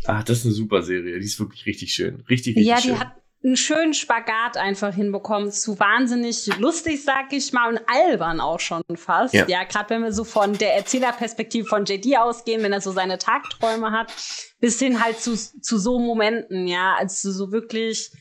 Ah, 0.05 0.23
das 0.23 0.39
ist 0.39 0.45
eine 0.45 0.53
super 0.53 0.81
Serie. 0.81 1.19
Die 1.19 1.25
ist 1.25 1.39
wirklich 1.39 1.65
richtig 1.65 1.93
schön. 1.93 2.23
Richtig, 2.29 2.55
richtig 2.55 2.65
ja, 2.65 2.77
schön. 2.79 2.91
Ja, 2.91 2.95
die 2.95 3.01
hat 3.01 3.11
einen 3.43 3.57
schönen 3.57 3.93
Spagat 3.93 4.57
einfach 4.57 4.93
hinbekommen. 4.93 5.51
Zu 5.51 5.79
wahnsinnig 5.79 6.47
lustig, 6.59 7.03
sag 7.03 7.33
ich 7.33 7.51
mal, 7.53 7.69
und 7.69 7.81
albern 7.87 8.39
auch 8.39 8.59
schon 8.59 8.83
fast. 8.95 9.33
Ja, 9.33 9.45
ja 9.47 9.63
gerade 9.63 9.89
wenn 9.89 10.03
wir 10.03 10.13
so 10.13 10.23
von 10.23 10.57
der 10.57 10.75
Erzählerperspektive 10.75 11.67
von 11.67 11.85
JD 11.85 12.17
ausgehen, 12.17 12.63
wenn 12.63 12.73
er 12.73 12.81
so 12.81 12.91
seine 12.91 13.17
Tagträume 13.17 13.91
hat, 13.91 14.13
bis 14.59 14.79
hin 14.79 15.03
halt 15.03 15.19
zu, 15.19 15.35
zu 15.35 15.77
so 15.77 15.99
Momenten, 15.99 16.67
ja, 16.67 16.95
also 16.97 17.31
so 17.31 17.51
wirklich 17.51 18.11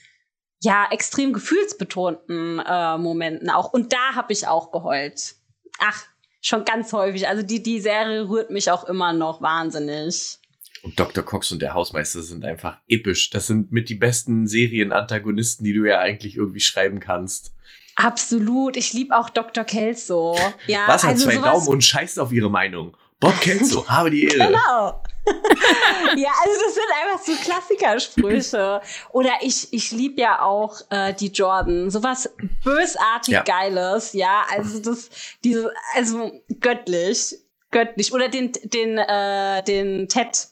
ja, 0.60 0.88
extrem 0.90 1.32
gefühlsbetonten 1.32 2.58
äh, 2.58 2.98
Momenten 2.98 3.50
auch. 3.50 3.72
Und 3.72 3.92
da 3.92 4.14
habe 4.14 4.32
ich 4.32 4.48
auch 4.48 4.72
geheult. 4.72 5.36
Ach, 5.78 6.04
schon 6.46 6.64
ganz 6.64 6.92
häufig. 6.92 7.28
Also 7.28 7.42
die, 7.42 7.62
die 7.62 7.80
Serie 7.80 8.28
rührt 8.28 8.50
mich 8.50 8.70
auch 8.70 8.84
immer 8.84 9.12
noch 9.12 9.42
wahnsinnig. 9.42 10.38
Und 10.82 10.98
Dr. 11.00 11.24
Cox 11.24 11.50
und 11.50 11.60
der 11.60 11.74
Hausmeister 11.74 12.22
sind 12.22 12.44
einfach 12.44 12.78
episch. 12.86 13.30
Das 13.30 13.48
sind 13.48 13.72
mit 13.72 13.88
die 13.88 13.96
besten 13.96 14.46
Serienantagonisten, 14.46 15.64
die 15.64 15.72
du 15.72 15.84
ja 15.84 15.98
eigentlich 15.98 16.36
irgendwie 16.36 16.60
schreiben 16.60 17.00
kannst. 17.00 17.52
Absolut. 17.96 18.76
Ich 18.76 18.92
liebe 18.92 19.16
auch 19.16 19.30
Dr. 19.30 19.64
Kelso. 19.64 20.36
Ja, 20.66 20.84
Was 20.86 21.02
hat 21.02 21.12
also 21.12 21.28
zwei 21.28 21.36
Daumen 21.36 21.66
und 21.66 21.82
scheißt 21.82 22.20
auf 22.20 22.30
ihre 22.30 22.50
Meinung? 22.50 22.96
Bob 23.18 23.40
Kelso, 23.40 23.88
habe 23.88 24.10
die 24.10 24.24
Ehre. 24.24 24.48
Genau. 24.48 25.02
ja, 26.16 26.30
also 26.44 26.60
das 26.64 26.74
sind 26.74 26.84
einfach 27.02 27.24
so 27.24 27.32
Klassikersprüche. 27.42 28.80
Oder 29.12 29.30
ich, 29.40 29.72
ich 29.72 29.90
liebe 29.90 30.20
ja 30.20 30.42
auch 30.42 30.80
äh, 30.90 31.12
die 31.14 31.28
Jordan. 31.28 31.90
Sowas 31.90 32.32
bösartig 32.64 33.34
ja. 33.34 33.42
Geiles, 33.42 34.12
ja. 34.12 34.44
Also 34.50 34.78
das, 34.80 35.10
diese, 35.42 35.72
also 35.94 36.30
göttlich. 36.60 37.36
Göttlich. 37.70 38.12
Oder 38.12 38.28
den, 38.28 38.52
den, 38.64 38.98
äh, 38.98 39.62
den 39.64 40.08
Ted. 40.08 40.48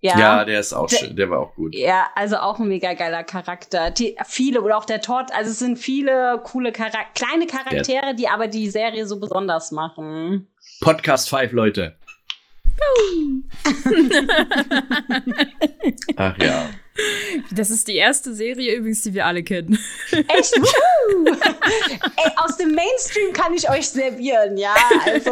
Ja, 0.00 0.18
ja 0.18 0.44
der 0.44 0.60
ist 0.60 0.74
auch 0.74 0.86
der, 0.86 0.96
schön, 0.98 1.16
der 1.16 1.30
war 1.30 1.40
auch 1.40 1.54
gut. 1.54 1.74
Ja, 1.74 2.08
also 2.14 2.36
auch 2.36 2.58
ein 2.58 2.68
mega 2.68 2.92
geiler 2.92 3.24
Charakter. 3.24 3.90
Die, 3.90 4.16
viele, 4.26 4.60
oder 4.60 4.76
auch 4.76 4.84
der 4.84 5.00
Todd, 5.00 5.32
also 5.32 5.50
es 5.50 5.58
sind 5.58 5.78
viele 5.78 6.40
coole 6.44 6.72
Charak 6.72 7.14
kleine 7.14 7.46
Charaktere, 7.46 8.02
der. 8.02 8.14
die 8.14 8.28
aber 8.28 8.46
die 8.46 8.68
Serie 8.68 9.06
so 9.06 9.18
besonders 9.18 9.72
machen. 9.72 10.46
Podcast 10.80 11.30
5, 11.30 11.52
Leute. 11.52 11.96
Ach 16.16 16.38
ja. 16.38 16.70
Das 17.50 17.70
ist 17.70 17.88
die 17.88 17.96
erste 17.96 18.34
Serie 18.34 18.76
übrigens, 18.76 19.02
die 19.02 19.14
wir 19.14 19.26
alle 19.26 19.42
kennen. 19.42 19.78
Echt? 20.10 20.54
Ey, 22.16 22.30
aus 22.36 22.56
dem 22.56 22.72
Mainstream 22.72 23.32
kann 23.32 23.52
ich 23.54 23.68
euch 23.68 23.88
servieren, 23.88 24.56
ja, 24.56 24.74
also. 25.04 25.30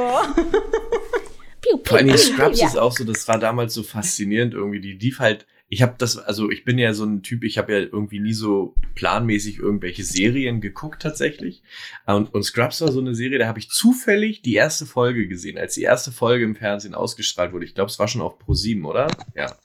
Vor 1.85 1.99
allem 1.99 2.17
Scrubs 2.17 2.59
ja. 2.59 2.67
ist 2.67 2.77
auch 2.77 2.93
so, 2.93 3.05
das 3.05 3.29
war 3.29 3.39
damals 3.39 3.75
so 3.75 3.85
faszinierend 3.85 4.55
irgendwie. 4.55 4.81
Die 4.81 4.95
lief 4.95 5.21
halt 5.21 5.47
ich 5.73 5.81
habe 5.81 5.95
das, 5.97 6.19
also 6.19 6.51
ich 6.51 6.67
bin 6.67 6.77
ja 6.77 6.93
so 6.93 7.07
ein 7.07 7.23
Typ, 7.23 7.45
ich 7.45 7.57
habe 7.57 7.73
ja 7.73 7.79
irgendwie 7.79 8.21
nie 8.21 8.35
so 8.35 8.75
planmäßig 8.95 9.59
irgendwelche 9.59 10.05
Serien 10.05 10.61
geguckt 10.61 11.01
tatsächlich. 11.01 11.63
Und, 12.05 12.35
und 12.35 12.43
Scrubs 12.43 12.83
war 12.83 12.93
so 12.93 13.01
eine 13.01 13.15
Serie, 13.15 13.39
da 13.39 13.47
habe 13.47 13.59
ich 13.59 13.71
zufällig 13.71 14.43
die 14.43 14.53
erste 14.53 14.85
Folge 14.85 15.27
gesehen, 15.29 15.57
als 15.57 15.73
die 15.73 15.81
erste 15.81 16.13
Folge 16.13 16.45
im 16.45 16.57
Fernsehen 16.57 16.95
ausgestrahlt 16.95 17.55
wurde. 17.55 17.65
Ich 17.65 17.75
glaube, 17.75 17.91
es 17.91 17.99
war 17.99 18.07
schon 18.07 18.21
auf 18.21 18.39
Pro 18.39 18.53
7, 18.53 18.85
oder? 18.85 19.07
Ja. 19.35 19.57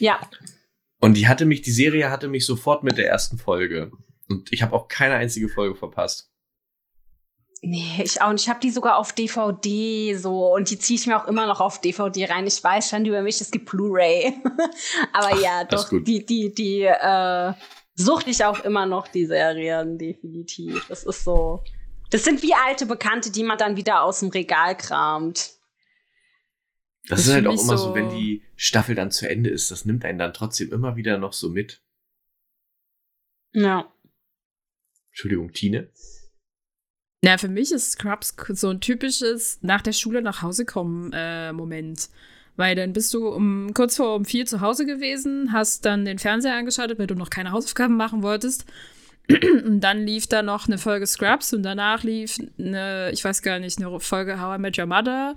Ja. 0.00 0.28
Und 0.98 1.16
die 1.16 1.28
hatte 1.28 1.44
mich, 1.44 1.62
die 1.62 1.70
Serie 1.70 2.10
hatte 2.10 2.26
mich 2.26 2.46
sofort 2.46 2.82
mit 2.82 2.98
der 2.98 3.06
ersten 3.06 3.38
Folge. 3.38 3.92
Und 4.28 4.52
ich 4.52 4.60
habe 4.60 4.72
auch 4.72 4.88
keine 4.88 5.14
einzige 5.14 5.48
Folge 5.48 5.76
verpasst. 5.76 6.33
Nee, 7.66 8.02
ich 8.02 8.20
auch 8.20 8.30
nicht. 8.32 8.42
Ich 8.42 8.48
habe 8.50 8.60
die 8.60 8.70
sogar 8.70 8.98
auf 8.98 9.12
DVD 9.14 10.14
so 10.16 10.54
und 10.54 10.68
die 10.68 10.78
ziehe 10.78 10.98
ich 10.98 11.06
mir 11.06 11.16
auch 11.16 11.26
immer 11.26 11.46
noch 11.46 11.60
auf 11.60 11.80
DVD 11.80 12.26
rein. 12.26 12.46
Ich 12.46 12.62
weiß 12.62 12.90
schon 12.90 13.06
über 13.06 13.22
mich, 13.22 13.40
es 13.40 13.50
gibt 13.50 13.70
Blu-ray. 13.70 14.34
Aber 15.12 15.30
Ach, 15.32 15.40
ja, 15.40 15.64
doch, 15.64 15.88
die, 15.88 16.26
die, 16.26 16.52
die 16.52 16.82
äh, 16.82 17.54
suchte 17.94 18.28
ich 18.28 18.44
auch 18.44 18.60
immer 18.60 18.84
noch, 18.84 19.08
die 19.08 19.24
Serien, 19.24 19.96
definitiv. 19.96 20.86
Das 20.88 21.04
ist 21.04 21.24
so. 21.24 21.64
Das 22.10 22.24
sind 22.24 22.42
wie 22.42 22.52
alte 22.52 22.84
Bekannte, 22.84 23.32
die 23.32 23.42
man 23.42 23.56
dann 23.56 23.78
wieder 23.78 24.02
aus 24.02 24.20
dem 24.20 24.28
Regal 24.28 24.76
kramt. 24.76 25.54
Das, 27.08 27.18
das 27.18 27.26
ist 27.26 27.32
halt 27.32 27.46
auch 27.46 27.52
immer 27.52 27.78
so, 27.78 27.88
so, 27.88 27.94
wenn 27.94 28.10
die 28.10 28.42
Staffel 28.56 28.94
dann 28.94 29.10
zu 29.10 29.28
Ende 29.28 29.48
ist, 29.48 29.70
das 29.70 29.86
nimmt 29.86 30.04
einen 30.04 30.18
dann 30.18 30.34
trotzdem 30.34 30.70
immer 30.70 30.96
wieder 30.96 31.16
noch 31.16 31.32
so 31.32 31.48
mit. 31.48 31.82
Ja. 33.52 33.90
Entschuldigung, 35.08 35.52
Tine? 35.52 35.90
Na, 37.24 37.38
für 37.38 37.48
mich 37.48 37.72
ist 37.72 37.92
Scrubs 37.92 38.36
so 38.50 38.68
ein 38.68 38.82
typisches 38.82 39.58
nach 39.62 39.80
der 39.80 39.94
Schule 39.94 40.20
nach 40.20 40.42
Hause 40.42 40.66
kommen 40.66 41.10
äh, 41.14 41.54
Moment. 41.54 42.10
Weil 42.56 42.76
dann 42.76 42.92
bist 42.92 43.14
du 43.14 43.28
um 43.28 43.72
kurz 43.72 43.96
vor 43.96 44.14
um 44.14 44.26
vier 44.26 44.44
zu 44.44 44.60
Hause 44.60 44.84
gewesen, 44.84 45.50
hast 45.50 45.86
dann 45.86 46.04
den 46.04 46.18
Fernseher 46.18 46.54
angeschaltet, 46.54 46.98
weil 46.98 47.06
du 47.06 47.14
noch 47.14 47.30
keine 47.30 47.52
Hausaufgaben 47.52 47.96
machen 47.96 48.22
wolltest. 48.22 48.66
und 49.64 49.80
dann 49.80 50.04
lief 50.04 50.26
da 50.26 50.42
noch 50.42 50.66
eine 50.66 50.76
Folge 50.76 51.06
Scrubs 51.06 51.54
und 51.54 51.62
danach 51.62 52.02
lief 52.02 52.36
eine, 52.58 53.10
ich 53.10 53.24
weiß 53.24 53.40
gar 53.40 53.58
nicht, 53.58 53.78
eine 53.78 53.98
Folge 54.00 54.38
How 54.38 54.58
I 54.58 54.60
Met 54.60 54.78
Your 54.78 54.84
Mother 54.84 55.34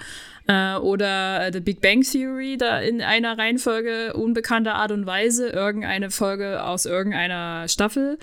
äh, 0.47 0.75
oder 0.75 1.53
The 1.53 1.61
Big 1.61 1.79
Bang 1.79 2.01
Theory 2.01 2.57
da 2.57 2.81
in 2.81 3.01
einer 3.01 3.37
Reihenfolge 3.37 4.13
unbekannter 4.13 4.75
Art 4.75 4.91
und 4.91 5.05
Weise, 5.05 5.47
irgendeine 5.47 6.11
Folge 6.11 6.61
aus 6.61 6.85
irgendeiner 6.85 7.65
Staffel. 7.69 8.19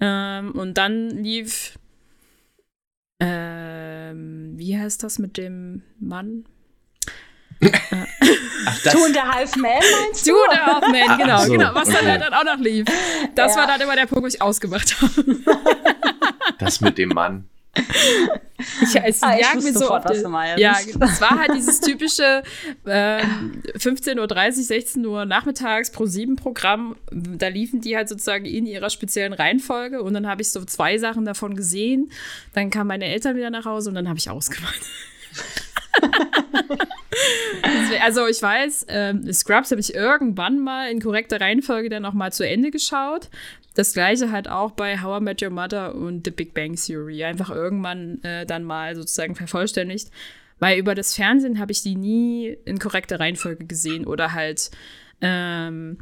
Ähm, 0.00 0.52
und 0.52 0.78
dann 0.78 1.10
lief, 1.10 1.78
ähm, 3.20 4.52
wie 4.56 4.78
heißt 4.78 5.02
das 5.02 5.18
mit 5.18 5.36
dem 5.36 5.82
Mann? 5.98 6.44
Ach, 7.62 7.70
das? 8.84 8.92
Two 8.92 9.04
and 9.04 9.16
a 9.16 9.32
Half 9.32 9.56
Man 9.56 9.72
meinst 9.72 10.26
du? 10.26 10.32
Two 10.32 10.38
and 10.50 10.60
a 10.60 10.66
Half 10.66 10.88
Man, 10.88 11.18
genau, 11.18 11.44
so, 11.44 11.52
genau. 11.52 11.74
Was 11.74 11.88
okay. 11.88 12.18
dann, 12.18 12.34
auch 12.34 12.44
noch 12.44 12.58
lief. 12.58 12.86
Das 13.34 13.54
ja. 13.54 13.60
war 13.60 13.66
dann 13.66 13.80
immer 13.80 13.96
der 13.96 14.06
Punkt, 14.06 14.24
wo 14.24 14.26
ich 14.26 14.42
ausgemacht 14.42 15.00
habe. 15.00 15.36
Das 16.58 16.80
mit 16.80 16.98
dem 16.98 17.10
Mann. 17.10 17.48
Ich, 18.56 18.94
es 18.94 19.22
ah, 19.22 19.36
ich 19.38 19.64
mir 19.64 19.72
so 19.72 19.80
sofort, 19.80 20.08
was 20.08 20.22
du 20.22 20.28
meinst. 20.28 20.58
Ja, 20.58 20.76
es 20.78 21.20
war 21.20 21.38
halt 21.38 21.54
dieses 21.54 21.80
typische 21.80 22.42
ähm, 22.86 23.62
15.30 23.76 24.18
Uhr, 24.18 24.52
16 24.62 25.06
Uhr 25.06 25.24
nachmittags 25.24 25.90
pro 25.90 26.06
7 26.06 26.36
Programm. 26.36 26.96
Da 27.10 27.48
liefen 27.48 27.80
die 27.80 27.96
halt 27.96 28.08
sozusagen 28.08 28.44
in 28.44 28.66
ihrer 28.66 28.90
speziellen 28.90 29.32
Reihenfolge 29.32 30.02
und 30.02 30.14
dann 30.14 30.26
habe 30.26 30.42
ich 30.42 30.50
so 30.50 30.64
zwei 30.64 30.98
Sachen 30.98 31.24
davon 31.24 31.56
gesehen. 31.56 32.10
Dann 32.52 32.70
kamen 32.70 32.88
meine 32.88 33.06
Eltern 33.06 33.36
wieder 33.36 33.50
nach 33.50 33.64
Hause 33.64 33.88
und 33.90 33.96
dann 33.96 34.08
habe 34.08 34.18
ich 34.18 34.30
ausgemacht. 34.30 34.80
also 38.02 38.26
ich 38.26 38.40
weiß, 38.40 38.86
ähm, 38.88 39.32
Scrubs 39.32 39.70
habe 39.70 39.80
ich 39.80 39.94
irgendwann 39.94 40.58
mal 40.60 40.90
in 40.90 41.00
korrekter 41.00 41.40
Reihenfolge 41.40 41.88
dann 41.88 42.02
noch 42.02 42.14
mal 42.14 42.32
zu 42.32 42.46
Ende 42.46 42.70
geschaut. 42.70 43.30
Das 43.74 43.92
gleiche 43.92 44.30
halt 44.30 44.48
auch 44.48 44.70
bei 44.70 45.02
How 45.02 45.20
I 45.20 45.24
Met 45.24 45.42
Your 45.42 45.50
Mother 45.50 45.94
und 45.94 46.24
The 46.24 46.30
Big 46.30 46.54
Bang 46.54 46.76
Theory. 46.76 47.24
Einfach 47.24 47.50
irgendwann 47.50 48.22
äh, 48.22 48.46
dann 48.46 48.62
mal 48.62 48.94
sozusagen 48.94 49.34
vervollständigt. 49.34 50.10
Weil 50.60 50.78
über 50.78 50.94
das 50.94 51.14
Fernsehen 51.14 51.58
habe 51.58 51.72
ich 51.72 51.82
die 51.82 51.96
nie 51.96 52.56
in 52.64 52.78
korrekter 52.78 53.18
Reihenfolge 53.18 53.66
gesehen 53.66 54.06
oder 54.06 54.32
halt 54.32 54.70
ähm, 55.20 55.98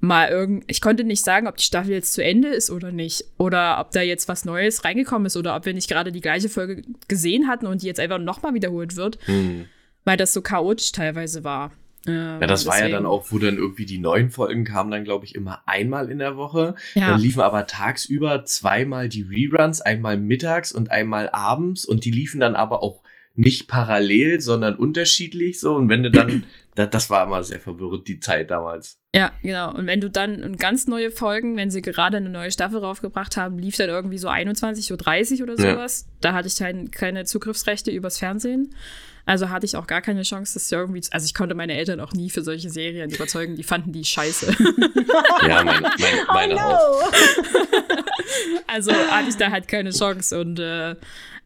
mal 0.00 0.28
irgend. 0.28 0.64
Ich 0.66 0.82
konnte 0.82 1.04
nicht 1.04 1.24
sagen, 1.24 1.46
ob 1.46 1.56
die 1.56 1.64
Staffel 1.64 1.92
jetzt 1.92 2.12
zu 2.12 2.22
Ende 2.22 2.48
ist 2.48 2.70
oder 2.70 2.92
nicht. 2.92 3.24
Oder 3.38 3.80
ob 3.80 3.90
da 3.92 4.02
jetzt 4.02 4.28
was 4.28 4.44
Neues 4.44 4.84
reingekommen 4.84 5.26
ist 5.26 5.36
oder 5.36 5.56
ob 5.56 5.64
wir 5.64 5.74
nicht 5.74 5.88
gerade 5.88 6.12
die 6.12 6.20
gleiche 6.20 6.50
Folge 6.50 6.82
gesehen 7.08 7.48
hatten 7.48 7.66
und 7.66 7.82
die 7.82 7.86
jetzt 7.86 8.00
einfach 8.00 8.18
nochmal 8.18 8.52
wiederholt 8.54 8.96
wird. 8.96 9.18
Hm. 9.26 9.66
Weil 10.04 10.18
das 10.18 10.32
so 10.32 10.42
chaotisch 10.42 10.92
teilweise 10.92 11.42
war. 11.42 11.72
Ja, 12.06 12.38
das 12.38 12.64
deswegen. 12.64 12.70
war 12.70 12.88
ja 12.88 12.96
dann 12.96 13.06
auch, 13.06 13.26
wo 13.30 13.38
dann 13.38 13.56
irgendwie 13.56 13.86
die 13.86 13.98
neuen 13.98 14.30
Folgen 14.30 14.64
kamen, 14.64 14.90
dann 14.90 15.04
glaube 15.04 15.24
ich 15.24 15.34
immer 15.34 15.62
einmal 15.66 16.10
in 16.10 16.18
der 16.18 16.36
Woche. 16.36 16.74
Ja. 16.94 17.10
Dann 17.10 17.20
liefen 17.20 17.40
aber 17.40 17.66
tagsüber 17.66 18.44
zweimal 18.44 19.08
die 19.08 19.22
Reruns, 19.22 19.80
einmal 19.80 20.16
mittags 20.16 20.72
und 20.72 20.90
einmal 20.90 21.28
abends 21.30 21.84
und 21.84 22.04
die 22.04 22.10
liefen 22.10 22.40
dann 22.40 22.54
aber 22.54 22.82
auch 22.82 23.02
nicht 23.38 23.68
parallel, 23.68 24.40
sondern 24.40 24.74
unterschiedlich 24.74 25.60
so. 25.60 25.76
Und 25.76 25.88
wenn 25.88 26.02
du 26.02 26.10
dann, 26.10 26.44
das, 26.74 26.90
das 26.90 27.10
war 27.10 27.24
immer 27.24 27.42
sehr 27.44 27.60
verwirrend, 27.60 28.08
die 28.08 28.18
Zeit 28.18 28.50
damals. 28.50 28.98
Ja, 29.14 29.32
genau. 29.42 29.72
Und 29.74 29.86
wenn 29.86 30.00
du 30.00 30.10
dann 30.10 30.56
ganz 30.56 30.88
neue 30.88 31.12
Folgen, 31.12 31.56
wenn 31.56 31.70
sie 31.70 31.80
gerade 31.80 32.16
eine 32.16 32.30
neue 32.30 32.50
Staffel 32.50 32.78
raufgebracht 32.78 33.36
haben, 33.36 33.58
lief 33.58 33.76
dann 33.76 33.90
irgendwie 33.90 34.18
so 34.18 34.28
21.30 34.28 35.36
Uhr 35.36 35.42
oder 35.44 35.56
sowas. 35.56 36.06
Ja. 36.06 36.12
Da 36.20 36.32
hatte 36.32 36.48
ich 36.48 36.56
dann 36.56 36.90
keine 36.90 37.24
Zugriffsrechte 37.24 37.92
übers 37.92 38.18
Fernsehen. 38.18 38.74
Also 39.28 39.50
hatte 39.50 39.66
ich 39.66 39.76
auch 39.76 39.86
gar 39.86 40.00
keine 40.00 40.22
Chance, 40.22 40.54
das 40.54 40.72
irgendwie. 40.72 41.02
Also 41.10 41.26
ich 41.26 41.34
konnte 41.34 41.54
meine 41.54 41.74
Eltern 41.74 42.00
auch 42.00 42.14
nie 42.14 42.30
für 42.30 42.40
solche 42.40 42.70
Serien 42.70 43.10
überzeugen. 43.10 43.56
Die 43.56 43.62
fanden 43.62 43.92
die 43.92 44.02
scheiße. 44.02 44.46
ja, 45.46 45.62
mein, 45.64 45.82
mein, 45.82 45.92
meine 46.32 46.54
oh 46.54 46.56
no. 46.56 46.64
auch. 46.64 47.12
also 48.66 48.90
hatte 48.90 49.28
ich 49.28 49.36
da 49.36 49.50
halt 49.50 49.68
keine 49.68 49.90
Chance 49.90 50.40
und 50.40 50.58
äh, 50.58 50.96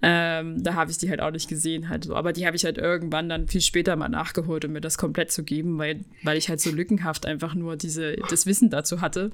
ähm, 0.00 0.62
da 0.62 0.74
habe 0.74 0.92
ich 0.92 0.98
die 0.98 1.10
halt 1.10 1.20
auch 1.20 1.32
nicht 1.32 1.48
gesehen 1.48 1.88
halt 1.88 2.04
so. 2.04 2.14
Aber 2.14 2.32
die 2.32 2.46
habe 2.46 2.54
ich 2.54 2.64
halt 2.64 2.78
irgendwann 2.78 3.28
dann 3.28 3.48
viel 3.48 3.60
später 3.60 3.96
mal 3.96 4.08
nachgeholt, 4.08 4.64
um 4.64 4.70
mir 4.70 4.80
das 4.80 4.96
komplett 4.96 5.32
zu 5.32 5.42
geben, 5.42 5.76
weil, 5.78 6.04
weil 6.22 6.38
ich 6.38 6.48
halt 6.48 6.60
so 6.60 6.70
lückenhaft 6.70 7.26
einfach 7.26 7.56
nur 7.56 7.74
diese, 7.74 8.14
das 8.30 8.46
Wissen 8.46 8.70
dazu 8.70 9.00
hatte 9.00 9.32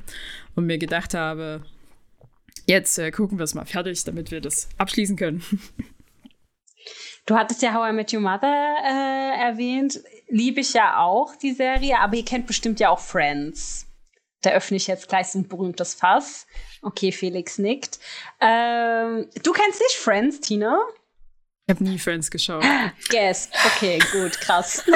und 0.54 0.64
mir 0.64 0.78
gedacht 0.78 1.12
habe, 1.12 1.60
jetzt 2.66 2.98
äh, 2.98 3.10
gucken 3.10 3.38
wir 3.38 3.44
es 3.44 3.54
mal 3.54 3.66
fertig, 3.66 4.04
damit 4.04 4.30
wir 4.30 4.40
das 4.40 4.70
abschließen 4.78 5.16
können. 5.16 5.42
Du 7.28 7.36
hattest 7.36 7.60
ja 7.60 7.74
How 7.74 7.90
I 7.90 7.92
Met 7.92 8.14
Your 8.14 8.20
Mother 8.20 8.74
äh, 8.82 9.38
erwähnt. 9.38 10.00
Liebe 10.28 10.60
ich 10.60 10.72
ja 10.72 10.98
auch, 10.98 11.36
die 11.36 11.52
Serie, 11.52 11.98
aber 11.98 12.16
ihr 12.16 12.24
kennt 12.24 12.46
bestimmt 12.46 12.80
ja 12.80 12.88
auch 12.88 13.00
Friends. 13.00 13.86
Da 14.40 14.52
öffne 14.52 14.78
ich 14.78 14.86
jetzt 14.86 15.10
gleich 15.10 15.26
so 15.28 15.38
ein 15.38 15.46
berühmtes 15.46 15.92
Fass. 15.92 16.46
Okay, 16.80 17.12
Felix 17.12 17.58
nickt. 17.58 17.98
Ähm, 18.40 19.28
du 19.42 19.52
kennst 19.52 19.78
nicht 19.78 19.96
Friends, 19.96 20.40
Tina? 20.40 20.78
Ich 21.66 21.74
habe 21.74 21.84
nie 21.84 21.98
Friends 21.98 22.30
geschaut. 22.30 22.64
Guess. 23.10 23.50
Okay, 23.76 23.98
gut, 24.10 24.40
krass. 24.40 24.82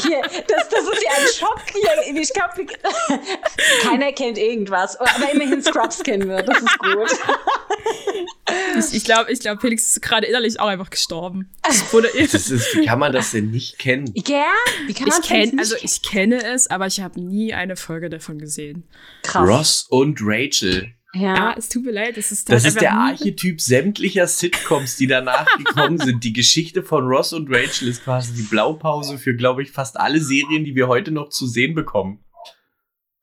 Hier, 0.00 0.22
das, 0.22 0.68
das 0.70 0.84
ist 0.84 1.02
ja 1.02 1.10
ein 1.18 1.26
Schock 1.34 1.60
hier. 1.72 2.20
Ich 2.22 2.32
glaube, 2.32 2.66
keiner 3.82 4.12
kennt 4.12 4.38
irgendwas. 4.38 4.96
Aber 4.96 5.30
immerhin 5.32 5.62
Scrubs 5.62 6.02
kennen 6.02 6.28
wir. 6.28 6.42
Das 6.42 6.58
ist 6.58 6.78
gut. 6.78 7.10
Ich, 8.78 8.94
ich 8.94 9.04
glaube, 9.04 9.32
ich 9.32 9.40
glaub, 9.40 9.60
Felix 9.60 9.86
ist 9.86 10.02
gerade 10.02 10.26
innerlich 10.26 10.60
auch 10.60 10.66
einfach 10.66 10.90
gestorben. 10.90 11.50
Das 11.62 11.92
ist, 12.50 12.76
wie 12.76 12.86
kann 12.86 12.98
man 12.98 13.12
das 13.12 13.30
denn 13.30 13.50
nicht 13.50 13.78
kennen? 13.78 14.12
Ja, 14.14 14.52
wie 14.86 14.94
kann 14.94 15.08
man 15.08 15.20
ich 15.20 15.28
kenn, 15.28 15.58
Also 15.58 15.76
ich 15.82 16.02
kenne 16.02 16.42
es, 16.44 16.68
aber 16.68 16.86
ich 16.86 17.00
habe 17.00 17.20
nie 17.20 17.54
eine 17.54 17.76
Folge 17.76 18.08
davon 18.08 18.38
gesehen. 18.38 18.84
Krass. 19.22 19.48
Ross 19.48 19.86
und 19.88 20.18
Rachel. 20.22 20.92
Ja. 21.14 21.34
ja, 21.34 21.54
es 21.56 21.70
tut 21.70 21.84
mir 21.84 21.92
leid, 21.92 22.18
es 22.18 22.30
ist 22.30 22.50
Das 22.50 22.66
ist 22.66 22.80
der 22.80 22.92
Archetyp 22.92 23.60
sämtlicher 23.60 24.26
Sitcoms, 24.26 24.96
die 24.96 25.06
danach 25.06 25.46
gekommen 25.56 25.98
sind. 25.98 26.22
Die 26.24 26.34
Geschichte 26.34 26.82
von 26.82 27.06
Ross 27.06 27.32
und 27.32 27.48
Rachel 27.50 27.88
ist 27.88 28.04
quasi 28.04 28.34
die 28.34 28.42
Blaupause 28.42 29.16
für, 29.16 29.34
glaube 29.34 29.62
ich, 29.62 29.70
fast 29.70 29.98
alle 29.98 30.20
Serien, 30.20 30.64
die 30.64 30.74
wir 30.74 30.88
heute 30.88 31.12
noch 31.12 31.30
zu 31.30 31.46
sehen 31.46 31.74
bekommen. 31.74 32.18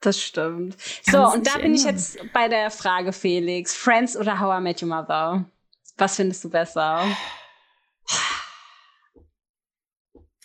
Das 0.04 0.22
stimmt. 0.22 0.76
So, 1.04 1.32
und 1.32 1.48
da 1.48 1.60
bin 1.60 1.74
ich 1.74 1.86
jetzt 1.86 2.20
bei 2.34 2.50
der 2.50 2.70
Frage, 2.72 3.14
Felix. 3.14 3.74
Friends 3.74 4.18
oder 4.18 4.42
How 4.42 4.60
I 4.60 4.62
Met 4.62 4.84
Your 4.84 4.90
Mother? 4.90 5.46
Was 5.98 6.18
findest 6.18 6.44
du 6.44 6.50
besser? 6.50 7.06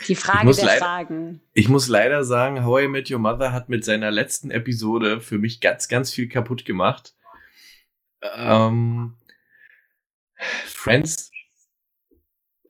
Die 0.07 0.15
Frage 0.15 0.55
der 0.55 0.65
leider, 0.65 0.79
Fragen. 0.79 1.41
Ich 1.55 1.69
muss 1.69 1.89
leider 1.89 2.23
sagen, 2.23 2.65
How 2.65 2.83
I 2.83 2.89
Met 2.89 3.11
Your 3.11 3.19
Mother 3.19 3.53
hat 3.53 3.69
mit 3.69 3.85
seiner 3.85 4.13
letzten 4.13 4.53
Episode 4.53 5.21
für 5.21 5.39
mich 5.39 5.61
ganz, 5.61 5.89
ganz 5.89 6.13
viel 6.13 6.29
kaputt 6.29 6.65
gemacht. 6.65 7.17
Ähm, 8.37 9.17
Friends. 10.67 11.33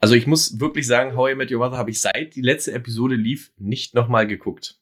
Also 0.01 0.15
ich 0.15 0.27
muss 0.27 0.59
wirklich 0.59 0.87
sagen, 0.87 1.15
How 1.17 1.33
I 1.33 1.35
Met 1.35 1.53
Your 1.53 1.59
Mother 1.59 1.77
habe 1.77 1.91
ich 1.91 2.01
seit 2.01 2.35
die 2.35 2.41
letzte 2.41 2.73
Episode 2.73 3.15
lief 3.15 3.53
nicht 3.59 3.93
nochmal 3.95 4.27
geguckt. 4.27 4.81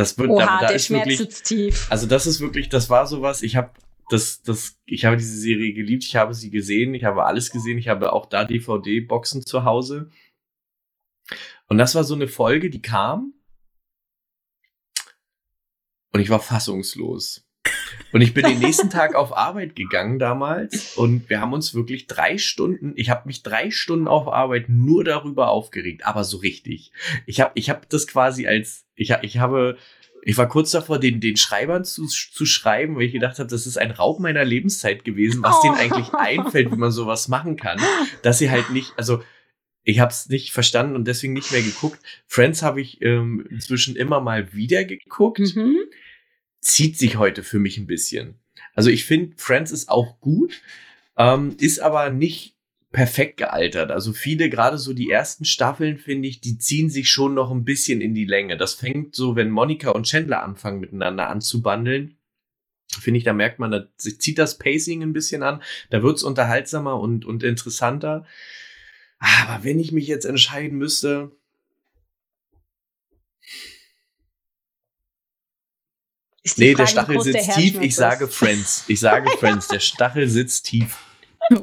Das 0.00 0.16
wird, 0.16 0.30
Oha, 0.30 0.46
da, 0.46 0.60
da 0.60 0.66
der 0.68 0.76
ist 0.76 0.86
Schmerz 0.86 1.08
wirklich, 1.10 1.42
tief. 1.42 1.86
Also 1.90 2.06
das 2.06 2.26
ist 2.26 2.40
wirklich, 2.40 2.70
das 2.70 2.88
war 2.88 3.06
sowas. 3.06 3.42
Ich 3.42 3.54
habe 3.54 3.72
das, 4.08 4.40
das, 4.40 4.78
ich 4.86 5.04
habe 5.04 5.18
diese 5.18 5.38
Serie 5.38 5.74
geliebt. 5.74 6.04
Ich 6.04 6.16
habe 6.16 6.32
sie 6.32 6.48
gesehen. 6.48 6.94
Ich 6.94 7.04
habe 7.04 7.26
alles 7.26 7.50
gesehen. 7.50 7.76
Ich 7.76 7.88
habe 7.88 8.14
auch 8.14 8.24
da 8.24 8.46
DVD-Boxen 8.46 9.44
zu 9.44 9.64
Hause. 9.64 10.10
Und 11.68 11.76
das 11.76 11.94
war 11.94 12.04
so 12.04 12.14
eine 12.14 12.28
Folge, 12.28 12.70
die 12.70 12.80
kam. 12.80 13.34
Und 16.14 16.20
ich 16.20 16.30
war 16.30 16.40
fassungslos. 16.40 17.46
Und 18.12 18.20
ich 18.22 18.34
bin 18.34 18.44
den 18.44 18.58
nächsten 18.58 18.90
Tag 18.90 19.14
auf 19.14 19.36
Arbeit 19.36 19.76
gegangen 19.76 20.18
damals 20.18 20.96
und 20.96 21.28
wir 21.30 21.40
haben 21.40 21.52
uns 21.52 21.74
wirklich 21.74 22.06
drei 22.06 22.38
Stunden, 22.38 22.92
ich 22.96 23.10
habe 23.10 23.26
mich 23.26 23.42
drei 23.42 23.70
Stunden 23.70 24.08
auf 24.08 24.28
Arbeit 24.28 24.68
nur 24.68 25.04
darüber 25.04 25.48
aufgeregt, 25.50 26.04
aber 26.04 26.24
so 26.24 26.38
richtig. 26.38 26.92
Ich 27.26 27.40
habe 27.40 27.52
ich 27.54 27.70
hab 27.70 27.88
das 27.88 28.06
quasi 28.06 28.46
als, 28.46 28.86
ich, 28.96 29.10
ich 29.22 29.38
habe, 29.38 29.76
ich 30.22 30.36
war 30.36 30.48
kurz 30.48 30.72
davor, 30.72 30.98
den, 30.98 31.20
den 31.20 31.36
Schreibern 31.36 31.84
zu, 31.84 32.06
zu 32.06 32.46
schreiben, 32.46 32.96
weil 32.96 33.04
ich 33.04 33.12
gedacht 33.12 33.38
habe, 33.38 33.48
das 33.48 33.66
ist 33.66 33.78
ein 33.78 33.92
Raub 33.92 34.18
meiner 34.18 34.44
Lebenszeit 34.44 35.04
gewesen, 35.04 35.42
was 35.42 35.56
oh. 35.60 35.62
denen 35.62 35.76
eigentlich 35.76 36.12
einfällt, 36.14 36.72
wie 36.72 36.76
man 36.76 36.90
sowas 36.90 37.28
machen 37.28 37.56
kann, 37.56 37.80
dass 38.22 38.38
sie 38.38 38.50
halt 38.50 38.70
nicht, 38.70 38.92
also 38.96 39.22
ich 39.82 40.00
habe 40.00 40.10
es 40.10 40.28
nicht 40.28 40.52
verstanden 40.52 40.94
und 40.94 41.06
deswegen 41.06 41.32
nicht 41.32 41.52
mehr 41.52 41.62
geguckt. 41.62 42.00
Friends 42.26 42.62
habe 42.62 42.82
ich 42.82 43.00
ähm, 43.00 43.46
inzwischen 43.50 43.96
immer 43.96 44.20
mal 44.20 44.52
wieder 44.52 44.84
geguckt. 44.84 45.56
Mhm 45.56 45.78
zieht 46.60 46.98
sich 46.98 47.16
heute 47.16 47.42
für 47.42 47.58
mich 47.58 47.78
ein 47.78 47.86
bisschen. 47.86 48.38
Also 48.74 48.90
ich 48.90 49.04
finde, 49.04 49.36
Friends 49.36 49.72
ist 49.72 49.88
auch 49.88 50.20
gut, 50.20 50.60
ähm, 51.16 51.56
ist 51.58 51.80
aber 51.80 52.10
nicht 52.10 52.56
perfekt 52.92 53.36
gealtert. 53.36 53.90
Also 53.90 54.12
viele, 54.12 54.50
gerade 54.50 54.78
so 54.78 54.92
die 54.92 55.10
ersten 55.10 55.44
Staffeln, 55.44 55.98
finde 55.98 56.28
ich, 56.28 56.40
die 56.40 56.58
ziehen 56.58 56.90
sich 56.90 57.08
schon 57.08 57.34
noch 57.34 57.50
ein 57.50 57.64
bisschen 57.64 58.00
in 58.00 58.14
die 58.14 58.24
Länge. 58.24 58.56
Das 58.56 58.74
fängt 58.74 59.14
so, 59.14 59.36
wenn 59.36 59.50
Monika 59.50 59.90
und 59.90 60.06
Chandler 60.06 60.42
anfangen 60.42 60.80
miteinander 60.80 61.28
anzubandeln. 61.28 62.16
Finde 62.88 63.18
ich, 63.18 63.24
da 63.24 63.32
merkt 63.32 63.60
man, 63.60 63.70
da 63.70 63.86
zieht 63.96 64.38
das 64.38 64.58
Pacing 64.58 65.02
ein 65.02 65.12
bisschen 65.12 65.44
an. 65.44 65.62
Da 65.90 66.02
wird's 66.02 66.24
unterhaltsamer 66.24 66.98
und, 66.98 67.24
und 67.24 67.44
interessanter. 67.44 68.26
Aber 69.20 69.62
wenn 69.62 69.78
ich 69.78 69.92
mich 69.92 70.08
jetzt 70.08 70.24
entscheiden 70.24 70.76
müsste, 70.76 71.30
Nee, 76.56 76.74
der 76.74 76.86
Stachel 76.86 77.20
sitzt 77.20 77.52
tief. 77.54 77.80
Ich 77.80 77.94
sage 77.94 78.28
Friends. 78.28 78.84
Ich 78.88 79.00
sage 79.00 79.30
Friends. 79.38 79.68
Der 79.68 79.80
Stachel 79.80 80.28
sitzt 80.28 80.66
tief. 80.66 80.96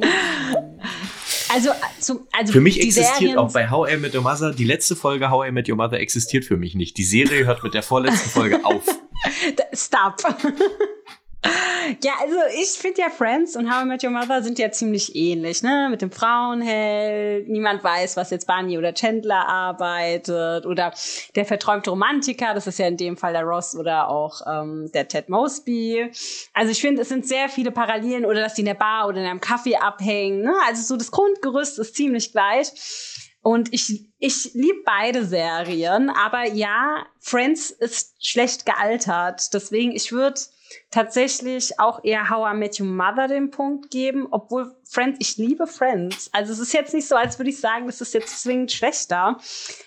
Also, 1.49 1.69
zum, 1.99 2.27
also 2.33 2.51
für 2.51 2.59
mich 2.59 2.79
existiert 2.79 3.17
Serien 3.17 3.37
auch 3.37 3.53
bei 3.53 3.69
How 3.69 3.89
I 3.89 3.97
Met 3.97 4.13
Your 4.13 4.21
Mother, 4.21 4.53
die 4.53 4.65
letzte 4.65 4.97
Folge 4.97 5.29
How 5.29 5.47
I 5.47 5.51
Met 5.51 5.69
Your 5.69 5.77
Mother 5.77 5.99
existiert 5.99 6.43
für 6.43 6.57
mich 6.57 6.75
nicht. 6.75 6.97
Die 6.97 7.05
Serie 7.05 7.45
hört 7.45 7.63
mit 7.63 7.73
der 7.73 7.83
vorletzten 7.83 8.29
Folge 8.29 8.59
auf. 8.65 8.83
Stop. 9.73 10.17
Ja, 12.03 12.13
also 12.21 12.35
ich 12.59 12.69
finde 12.69 13.01
ja 13.01 13.09
Friends 13.09 13.55
und 13.55 13.73
How 13.73 13.83
I 13.83 13.85
Met 13.85 14.03
Your 14.03 14.09
Mother 14.09 14.43
sind 14.43 14.59
ja 14.59 14.71
ziemlich 14.71 15.15
ähnlich, 15.15 15.63
ne? 15.63 15.87
Mit 15.89 16.01
dem 16.01 16.11
Frauenheld, 16.11 17.47
niemand 17.47 17.83
weiß, 17.83 18.17
was 18.17 18.29
jetzt 18.29 18.45
Barney 18.47 18.77
oder 18.77 18.93
Chandler 18.93 19.47
arbeitet 19.47 20.65
oder 20.65 20.93
der 21.35 21.45
verträumte 21.45 21.91
Romantiker, 21.91 22.53
das 22.53 22.67
ist 22.67 22.79
ja 22.79 22.87
in 22.87 22.97
dem 22.97 23.17
Fall 23.17 23.33
der 23.33 23.43
Ross 23.43 23.75
oder 23.75 24.09
auch 24.09 24.41
ähm, 24.45 24.89
der 24.93 25.07
Ted 25.07 25.29
Mosby. 25.29 26.11
Also 26.53 26.71
ich 26.71 26.81
finde, 26.81 27.03
es 27.03 27.09
sind 27.09 27.25
sehr 27.25 27.49
viele 27.49 27.71
Parallelen 27.71 28.25
oder 28.25 28.41
dass 28.41 28.55
die 28.55 28.61
in 28.61 28.67
der 28.67 28.73
Bar 28.73 29.07
oder 29.07 29.19
in 29.21 29.25
einem 29.25 29.41
Kaffee 29.41 29.77
abhängen, 29.77 30.41
ne? 30.41 30.53
Also 30.67 30.83
so 30.83 30.97
das 30.97 31.11
Grundgerüst 31.11 31.79
ist 31.79 31.95
ziemlich 31.95 32.31
gleich. 32.31 32.71
Und 33.41 33.73
ich, 33.73 34.09
ich 34.19 34.51
liebe 34.55 34.79
beide 34.83 35.23
Serien, 35.23 36.09
aber 36.09 36.47
ja, 36.49 37.05
Friends 37.21 37.69
ist 37.69 38.15
schlecht 38.19 38.65
gealtert. 38.65 39.53
Deswegen, 39.53 39.93
ich 39.93 40.11
würde 40.11 40.37
tatsächlich 40.91 41.79
auch 41.79 42.03
eher 42.03 42.29
How 42.29 42.53
I 42.53 42.57
Met 42.57 42.79
Your 42.79 42.87
Mother 42.87 43.27
den 43.27 43.51
Punkt 43.51 43.91
geben, 43.91 44.27
obwohl 44.31 44.75
Friends, 44.89 45.17
ich 45.19 45.37
liebe 45.37 45.67
Friends. 45.67 46.29
Also 46.33 46.53
es 46.53 46.59
ist 46.59 46.73
jetzt 46.73 46.93
nicht 46.93 47.07
so, 47.07 47.15
als 47.15 47.39
würde 47.39 47.49
ich 47.49 47.59
sagen, 47.59 47.87
das 47.87 48.01
ist 48.01 48.13
jetzt 48.13 48.41
zwingend 48.41 48.71
schlechter. 48.71 49.37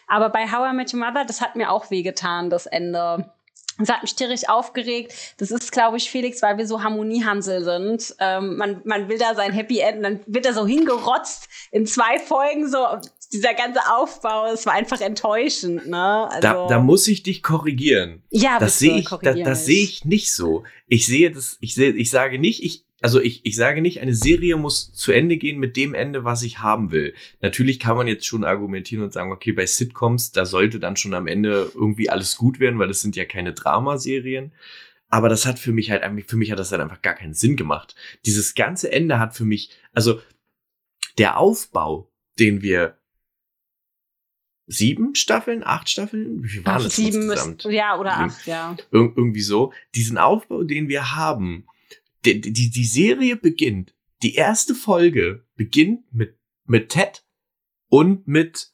Aber 0.07 0.29
bei 0.29 0.51
How 0.51 0.73
I 0.73 0.75
Met 0.75 0.93
Your 0.93 1.01
Mother, 1.01 1.25
das 1.25 1.41
hat 1.41 1.57
mir 1.57 1.71
auch 1.71 1.91
wehgetan, 1.91 2.51
das 2.51 2.67
Ende. 2.67 3.33
Das 3.79 3.89
hat 3.89 4.03
mich 4.03 4.15
tierisch 4.15 4.47
aufgeregt. 4.47 5.13
Das 5.39 5.51
ist, 5.51 5.73
glaube 5.73 5.97
ich, 5.97 6.11
Felix, 6.11 6.43
weil 6.43 6.59
wir 6.59 6.67
so 6.67 6.83
Harmoniehansel 6.83 7.65
sind. 7.65 8.15
Ähm, 8.19 8.57
man, 8.57 8.83
man 8.85 9.09
will 9.09 9.17
da 9.17 9.35
sein 9.35 9.53
Happy 9.53 9.79
End, 9.79 10.05
dann 10.05 10.21
wird 10.27 10.45
er 10.45 10.53
so 10.53 10.67
hingerotzt 10.67 11.49
in 11.71 11.87
zwei 11.87 12.19
Folgen, 12.19 12.69
so 12.69 12.87
dieser 13.33 13.55
ganze 13.55 13.81
Aufbau, 13.93 14.53
es 14.53 14.67
war 14.67 14.73
einfach 14.73 15.01
enttäuschend, 15.01 15.87
ne? 15.87 16.29
Also, 16.31 16.41
da, 16.41 16.67
da 16.67 16.81
muss 16.81 17.07
ich 17.07 17.23
dich 17.23 17.43
korrigieren. 17.43 18.23
Ja, 18.31 18.59
das 18.59 18.79
sehe 18.79 18.99
ich, 18.99 19.09
da, 19.09 19.35
das 19.35 19.67
sehe 19.67 19.85
ich 19.85 20.05
nicht 20.05 20.33
so. 20.33 20.65
Ich 20.89 21.07
sehe 21.07 21.31
das, 21.31 21.57
ich 21.61 21.75
sehe, 21.75 21.93
ich 21.93 22.11
sage 22.11 22.39
nicht, 22.39 22.65
ich, 22.65 22.85
also 23.01 23.21
ich, 23.21 23.47
ich 23.47 23.55
sage 23.55 23.83
nicht, 23.83 24.01
eine 24.01 24.15
Serie 24.15 24.57
muss 24.57 24.93
zu 24.93 25.13
Ende 25.13 25.37
gehen 25.37 25.59
mit 25.59 25.77
dem 25.77 25.95
Ende, 25.95 26.25
was 26.25 26.43
ich 26.43 26.59
haben 26.59 26.91
will. 26.91 27.15
Natürlich 27.41 27.79
kann 27.79 27.97
man 27.97 28.09
jetzt 28.09 28.27
schon 28.27 28.45
argumentieren 28.45 29.05
und 29.05 29.13
sagen, 29.13 29.33
okay, 29.33 29.53
bei 29.53 29.65
Sitcoms, 29.65 30.33
da 30.33 30.45
sollte 30.45 30.81
dann 30.81 30.97
schon 30.97 31.15
am 31.15 31.27
Ende 31.27 31.71
irgendwie 31.75 32.11
alles 32.11 32.37
gut 32.37 32.59
werden, 32.59 32.79
weil 32.79 32.89
das 32.89 33.01
sind 33.01 33.17
ja 33.17 33.25
keine 33.25 33.53
Dramaserien. 33.53 34.53
Aber 35.09 35.29
das 35.29 35.47
hat 35.47 35.59
für 35.59 35.73
mich 35.73 35.91
halt 35.91 36.03
einfach, 36.03 36.29
für 36.29 36.37
mich 36.37 36.51
hat 36.51 36.59
das 36.59 36.73
halt 36.73 36.83
einfach 36.83 37.03
gar 37.03 37.15
keinen 37.15 37.35
Sinn 37.35 37.57
gemacht. 37.57 37.95
Dieses 38.27 38.55
ganze 38.55 38.93
Ende 38.93 39.19
hat 39.19 39.35
für 39.35 39.45
mich, 39.45 39.71
also 39.93 40.21
der 41.19 41.39
Aufbau, 41.39 42.13
den 42.39 42.63
wir 42.63 43.00
sieben 44.71 45.15
Staffeln, 45.15 45.63
acht 45.65 45.89
Staffeln, 45.89 46.43
wie 46.45 46.49
viel 46.49 46.65
waren 46.65 46.77
Ach, 46.77 46.85
das 46.85 46.97
sieben 46.97 47.23
insgesamt? 47.23 47.65
ja, 47.65 47.99
oder 47.99 48.19
acht, 48.19 48.47
ja. 48.47 48.77
Ir 48.93 49.13
irgendwie 49.17 49.41
so. 49.41 49.73
Diesen 49.95 50.17
Aufbau, 50.17 50.63
den 50.63 50.89
wir 50.89 51.17
haben, 51.17 51.67
die, 52.25 52.41
die, 52.41 52.71
die 52.71 52.85
Serie 52.85 53.37
beginnt, 53.37 53.95
die 54.23 54.35
erste 54.35 54.75
Folge 54.75 55.45
beginnt 55.57 56.13
mit, 56.13 56.39
mit 56.67 56.91
Ted 56.91 57.25
und 57.89 58.29
mit 58.29 58.73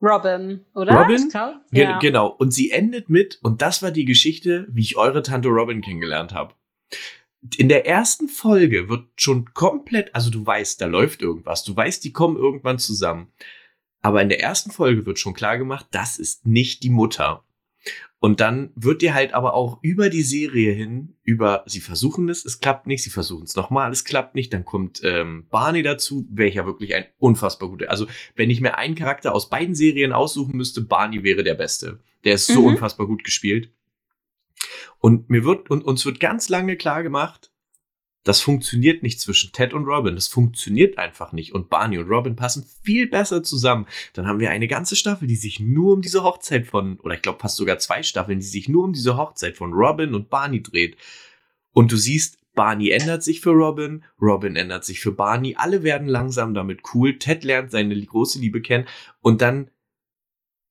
Robin, 0.00 0.64
oder? 0.74 0.94
Robin? 0.94 1.30
Ja. 1.70 1.98
Genau. 1.98 2.28
Und 2.28 2.52
sie 2.52 2.70
endet 2.70 3.08
mit, 3.08 3.38
und 3.42 3.62
das 3.62 3.82
war 3.82 3.92
die 3.92 4.04
Geschichte, 4.04 4.66
wie 4.70 4.80
ich 4.80 4.96
eure 4.96 5.22
Tante 5.22 5.48
Robin 5.48 5.80
kennengelernt 5.80 6.32
habe. 6.32 6.54
In 7.56 7.68
der 7.68 7.86
ersten 7.86 8.28
Folge 8.28 8.88
wird 8.88 9.08
schon 9.16 9.52
komplett, 9.52 10.14
also 10.14 10.30
du 10.30 10.44
weißt, 10.44 10.80
da 10.80 10.86
läuft 10.86 11.22
irgendwas, 11.22 11.62
du 11.64 11.76
weißt, 11.76 12.02
die 12.04 12.12
kommen 12.12 12.36
irgendwann 12.36 12.78
zusammen. 12.78 13.32
Aber 14.02 14.20
in 14.20 14.28
der 14.28 14.40
ersten 14.40 14.70
Folge 14.70 15.06
wird 15.06 15.18
schon 15.18 15.34
klar 15.34 15.56
gemacht, 15.56 15.86
das 15.92 16.18
ist 16.18 16.44
nicht 16.44 16.82
die 16.82 16.90
Mutter. 16.90 17.44
Und 18.18 18.38
dann 18.38 18.70
wird 18.76 19.02
dir 19.02 19.14
halt 19.14 19.34
aber 19.34 19.54
auch 19.54 19.80
über 19.82 20.08
die 20.08 20.22
Serie 20.22 20.72
hin, 20.72 21.16
über 21.24 21.64
sie 21.66 21.80
versuchen 21.80 22.28
es, 22.28 22.44
es 22.44 22.60
klappt 22.60 22.86
nicht, 22.86 23.02
sie 23.02 23.10
versuchen 23.10 23.44
es 23.44 23.56
nochmal, 23.56 23.90
es 23.90 24.04
klappt 24.04 24.36
nicht, 24.36 24.52
dann 24.52 24.64
kommt 24.64 25.00
ähm, 25.02 25.48
Barney 25.50 25.82
dazu, 25.82 26.24
welcher 26.30 26.64
wirklich 26.64 26.94
ein 26.94 27.06
unfassbar 27.18 27.68
guter. 27.68 27.90
Also 27.90 28.06
wenn 28.36 28.50
ich 28.50 28.60
mir 28.60 28.76
einen 28.78 28.94
Charakter 28.94 29.34
aus 29.34 29.50
beiden 29.50 29.74
Serien 29.74 30.12
aussuchen 30.12 30.56
müsste, 30.56 30.82
Barney 30.82 31.24
wäre 31.24 31.42
der 31.42 31.54
beste. 31.54 31.98
Der 32.24 32.34
ist 32.34 32.46
so 32.46 32.60
mhm. 32.60 32.66
unfassbar 32.66 33.08
gut 33.08 33.24
gespielt. 33.24 33.72
Und 35.00 35.28
mir 35.28 35.44
wird 35.44 35.68
und 35.68 35.84
uns 35.84 36.06
wird 36.06 36.20
ganz 36.20 36.48
lange 36.48 36.76
klar 36.76 37.02
gemacht, 37.02 37.51
das 38.24 38.40
funktioniert 38.40 39.02
nicht 39.02 39.20
zwischen 39.20 39.52
Ted 39.52 39.74
und 39.74 39.84
Robin. 39.84 40.14
Das 40.14 40.28
funktioniert 40.28 40.96
einfach 40.98 41.32
nicht. 41.32 41.52
Und 41.52 41.70
Barney 41.70 41.98
und 41.98 42.08
Robin 42.08 42.36
passen 42.36 42.64
viel 42.82 43.08
besser 43.08 43.42
zusammen. 43.42 43.86
Dann 44.12 44.26
haben 44.26 44.38
wir 44.38 44.50
eine 44.50 44.68
ganze 44.68 44.94
Staffel, 44.94 45.26
die 45.26 45.36
sich 45.36 45.58
nur 45.58 45.94
um 45.94 46.02
diese 46.02 46.22
Hochzeit 46.22 46.66
von, 46.66 46.98
oder 47.00 47.14
ich 47.14 47.22
glaube 47.22 47.40
fast 47.40 47.56
sogar 47.56 47.78
zwei 47.78 48.02
Staffeln, 48.02 48.38
die 48.38 48.46
sich 48.46 48.68
nur 48.68 48.84
um 48.84 48.92
diese 48.92 49.16
Hochzeit 49.16 49.56
von 49.56 49.72
Robin 49.72 50.14
und 50.14 50.30
Barney 50.30 50.62
dreht. 50.62 50.96
Und 51.72 51.90
du 51.90 51.96
siehst, 51.96 52.38
Barney 52.54 52.90
ändert 52.90 53.22
sich 53.22 53.40
für 53.40 53.50
Robin, 53.50 54.04
Robin 54.20 54.56
ändert 54.56 54.84
sich 54.84 55.00
für 55.00 55.12
Barney, 55.12 55.54
alle 55.56 55.82
werden 55.82 56.06
langsam 56.06 56.52
damit 56.54 56.80
cool, 56.92 57.18
Ted 57.18 57.44
lernt 57.44 57.70
seine 57.70 57.98
große 57.98 58.38
Liebe 58.38 58.60
kennen 58.60 58.86
und 59.22 59.40
dann 59.40 59.70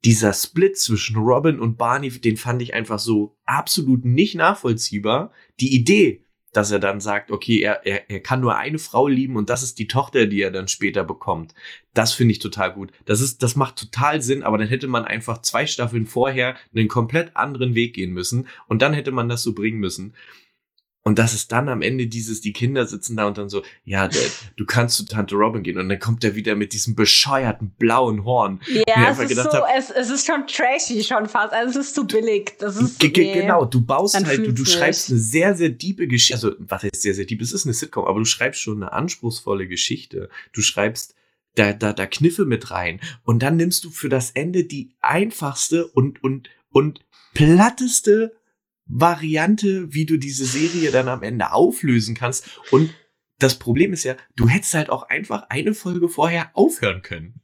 dieser 0.06 0.34
Split 0.34 0.78
zwischen 0.78 1.18
Robin 1.18 1.60
und 1.60 1.78
Barney, 1.78 2.10
den 2.10 2.38
fand 2.38 2.62
ich 2.62 2.74
einfach 2.74 3.00
so 3.00 3.38
absolut 3.46 4.06
nicht 4.06 4.36
nachvollziehbar. 4.36 5.32
Die 5.60 5.76
Idee, 5.76 6.26
dass 6.54 6.72
er 6.72 6.80
dann 6.80 7.00
sagt, 7.00 7.32
okay, 7.32 7.62
er, 7.62 7.86
er, 7.86 8.10
er 8.10 8.20
kann 8.20 8.42
nur 8.42 8.58
eine 8.58 8.80
Frau 8.80 9.08
lieben 9.08 9.38
und 9.38 9.50
das 9.50 9.64
ist 9.64 9.80
die 9.80 9.88
Tochter, 9.88 10.26
die 10.26 10.42
er 10.42 10.52
dann 10.52 10.68
später 10.68 11.04
bekommt. 11.04 11.54
Das 11.94 12.14
finde 12.14 12.34
ich 12.34 12.40
total 12.40 12.74
gut. 12.74 12.92
Das 13.06 13.22
ist, 13.22 13.42
das 13.44 13.56
macht 13.56 13.78
total 13.78 14.22
Sinn, 14.22 14.44
aber 14.44 14.58
dann 14.58 14.68
hätte 14.68 14.88
man 14.88 15.06
einfach 15.06 15.42
zwei 15.42 15.66
Staffeln 15.66 16.06
vorher 16.06 16.56
einen 16.76 16.88
komplett 16.88 17.36
anderen 17.36 17.76
Weg 17.76 17.94
gehen 17.94 18.12
müssen 18.12 18.48
und 18.68 18.82
dann 18.82 18.94
hätte 18.94 19.12
man 19.12 19.30
das 19.30 19.44
so 19.44 19.54
bringen 19.54 19.80
müssen. 19.80 20.14
Und 21.04 21.18
das 21.18 21.34
ist 21.34 21.52
dann 21.52 21.68
am 21.68 21.82
Ende 21.82 22.06
dieses, 22.06 22.42
die 22.42 22.54
Kinder 22.54 22.86
sitzen 22.86 23.18
da 23.18 23.26
und 23.26 23.38
dann 23.38 23.50
so, 23.50 23.64
ja, 23.86 24.08
Dad, 24.08 24.32
du 24.56 24.66
kannst 24.66 24.98
zu 24.98 25.06
Tante 25.06 25.36
Robin 25.36 25.64
gehen. 25.64 25.80
Und 25.80 25.90
dann 25.90 25.98
kommt 25.98 26.24
er 26.24 26.36
wieder 26.36 26.56
mit 26.56 26.74
diesem 26.74 26.94
bescheuerten 26.94 27.72
blauen 27.80 28.24
Horn. 28.24 28.62
Ja, 28.88 29.10
es 29.10 29.18
ist, 29.18 29.36
so, 29.36 29.52
hab, 29.52 29.68
es, 29.76 29.90
es, 29.90 30.12
ist 30.12 30.28
schon 30.28 30.46
trashy 30.46 31.04
schon 31.04 31.28
fast. 31.28 31.54
Also 31.54 31.80
es 31.80 31.88
ist 31.88 31.96
zu 31.96 32.06
billig. 32.06 32.54
Das 32.60 32.78
ist, 32.78 33.02
nee, 33.02 33.10
genau, 33.10 33.66
du 33.66 33.84
baust 33.84 34.24
halt, 34.26 34.46
du, 34.46 34.54
du 34.54 34.64
schreibst 34.64 35.10
eine 35.10 35.18
sehr, 35.18 35.56
sehr 35.56 35.70
diebe 35.70 36.08
Geschichte. 36.08 36.36
Also, 36.36 36.56
was 36.60 36.84
heißt 36.84 37.02
sehr, 37.02 37.16
sehr 37.16 37.26
deep? 37.26 37.42
Es 37.42 37.52
ist 37.52 37.66
eine 37.66 37.74
Sitcom, 37.74 38.06
aber 38.06 38.20
du 38.20 38.26
schreibst 38.26 38.62
schon 38.62 38.84
eine 38.84 38.94
anspruchsvolle 38.94 39.68
Geschichte. 39.68 40.30
Du 40.54 40.62
schreibst 40.62 41.16
da, 41.56 41.74
da, 41.74 41.94
da 41.94 42.06
Kniffe 42.06 42.46
mit 42.46 42.70
rein. 42.70 43.02
Und 43.24 43.42
dann 43.42 43.58
nimmst 43.58 43.84
du 43.86 43.90
für 43.90 44.10
das 44.10 44.32
Ende 44.32 44.66
die 44.66 44.92
einfachste 45.02 45.88
und, 45.88 46.24
und, 46.24 46.50
und 46.70 47.00
platteste 47.34 48.36
Variante, 48.86 49.94
wie 49.94 50.06
du 50.06 50.18
diese 50.18 50.46
Serie 50.46 50.92
dann 50.92 51.08
am 51.08 51.24
Ende 51.24 51.52
auflösen 51.54 52.16
kannst. 52.16 52.60
Und 52.72 52.94
das 53.40 53.58
Problem 53.58 53.94
ist 53.94 54.04
ja, 54.04 54.16
du 54.36 54.48
hättest 54.48 54.74
halt 54.74 54.90
auch 54.90 55.04
einfach 55.10 55.48
eine 55.50 55.74
Folge 55.74 56.10
vorher 56.10 56.52
aufhören 56.54 57.02
können. 57.02 57.42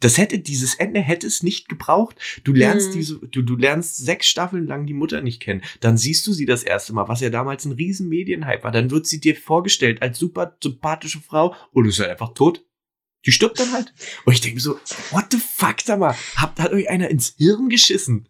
Das 0.00 0.18
hätte, 0.18 0.38
dieses 0.38 0.74
Ende 0.74 1.00
hätte 1.00 1.26
es 1.26 1.42
nicht 1.42 1.68
gebraucht. 1.68 2.16
Du 2.44 2.52
lernst 2.52 2.90
mhm. 2.90 2.94
diese, 2.94 3.18
du, 3.18 3.42
du 3.42 3.56
lernst 3.56 3.96
sechs 3.96 4.26
Staffeln 4.26 4.66
lang 4.66 4.86
die 4.86 4.94
Mutter 4.94 5.22
nicht 5.22 5.40
kennen. 5.40 5.62
Dann 5.80 5.96
siehst 5.96 6.26
du 6.26 6.32
sie 6.32 6.44
das 6.44 6.62
erste 6.62 6.92
Mal, 6.92 7.08
was 7.08 7.22
ja 7.22 7.30
damals 7.30 7.64
ein 7.64 7.72
riesen 7.72 8.08
Medienhype 8.08 8.62
war. 8.62 8.72
Dann 8.72 8.90
wird 8.90 9.06
sie 9.06 9.20
dir 9.20 9.34
vorgestellt 9.34 10.02
als 10.02 10.18
super 10.18 10.56
sympathische 10.62 11.20
Frau 11.20 11.54
und 11.72 11.86
ist 11.86 11.98
halt 11.98 12.10
einfach 12.10 12.34
tot. 12.34 12.62
Die 13.24 13.32
stirbt 13.32 13.58
dann 13.58 13.72
halt. 13.72 13.94
Und 14.24 14.34
ich 14.34 14.42
denke 14.42 14.60
so, 14.60 14.78
what 15.12 15.26
the 15.30 15.38
fuck, 15.38 15.80
sag 15.82 15.98
mal, 15.98 16.14
habt, 16.36 16.60
hat 16.60 16.72
euch 16.72 16.90
einer 16.90 17.08
ins 17.08 17.34
Hirn 17.38 17.70
geschissen? 17.70 18.28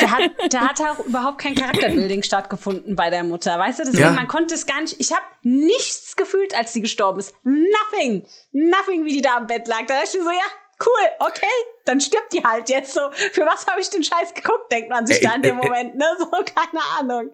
Da 0.00 0.10
hat, 0.10 0.52
da 0.52 0.60
hat 0.68 0.80
auch 0.80 1.04
überhaupt 1.04 1.38
kein 1.38 1.54
Charakterbuilding 1.54 2.22
stattgefunden 2.22 2.96
bei 2.96 3.10
der 3.10 3.24
Mutter, 3.24 3.58
weißt 3.58 3.80
du? 3.80 3.84
Deswegen, 3.84 4.02
ja. 4.02 4.12
man 4.12 4.28
konnte 4.28 4.54
es 4.54 4.66
gar 4.66 4.80
nicht, 4.80 4.96
ich 4.98 5.12
habe 5.12 5.24
nichts 5.42 6.16
gefühlt, 6.16 6.56
als 6.56 6.72
sie 6.72 6.80
gestorben 6.80 7.20
ist. 7.20 7.34
Nothing. 7.44 8.24
Nothing, 8.52 9.04
wie 9.04 9.14
die 9.14 9.22
da 9.22 9.36
am 9.36 9.46
Bett 9.46 9.68
lag. 9.68 9.86
Da 9.86 9.94
dachte 9.94 10.16
ich 10.16 10.22
so, 10.22 10.30
ja, 10.30 10.46
cool, 10.84 11.08
okay, 11.20 11.46
dann 11.84 12.00
stirbt 12.00 12.32
die 12.32 12.42
halt 12.44 12.68
jetzt 12.68 12.92
so. 12.92 13.00
Für 13.32 13.42
was 13.42 13.66
habe 13.66 13.80
ich 13.80 13.90
den 13.90 14.04
Scheiß 14.04 14.34
geguckt, 14.34 14.70
denkt 14.70 14.90
man 14.90 15.06
sich 15.06 15.18
äh, 15.18 15.26
da 15.26 15.34
in 15.34 15.42
dem 15.42 15.58
äh, 15.58 15.62
Moment, 15.64 15.96
ne? 15.96 16.04
So, 16.18 16.26
keine 16.26 16.82
Ahnung. 16.98 17.30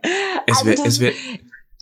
Es 0.46 0.58
also 0.58 0.66
wäre, 0.66 0.82
es 0.86 1.00
wäre, 1.00 1.14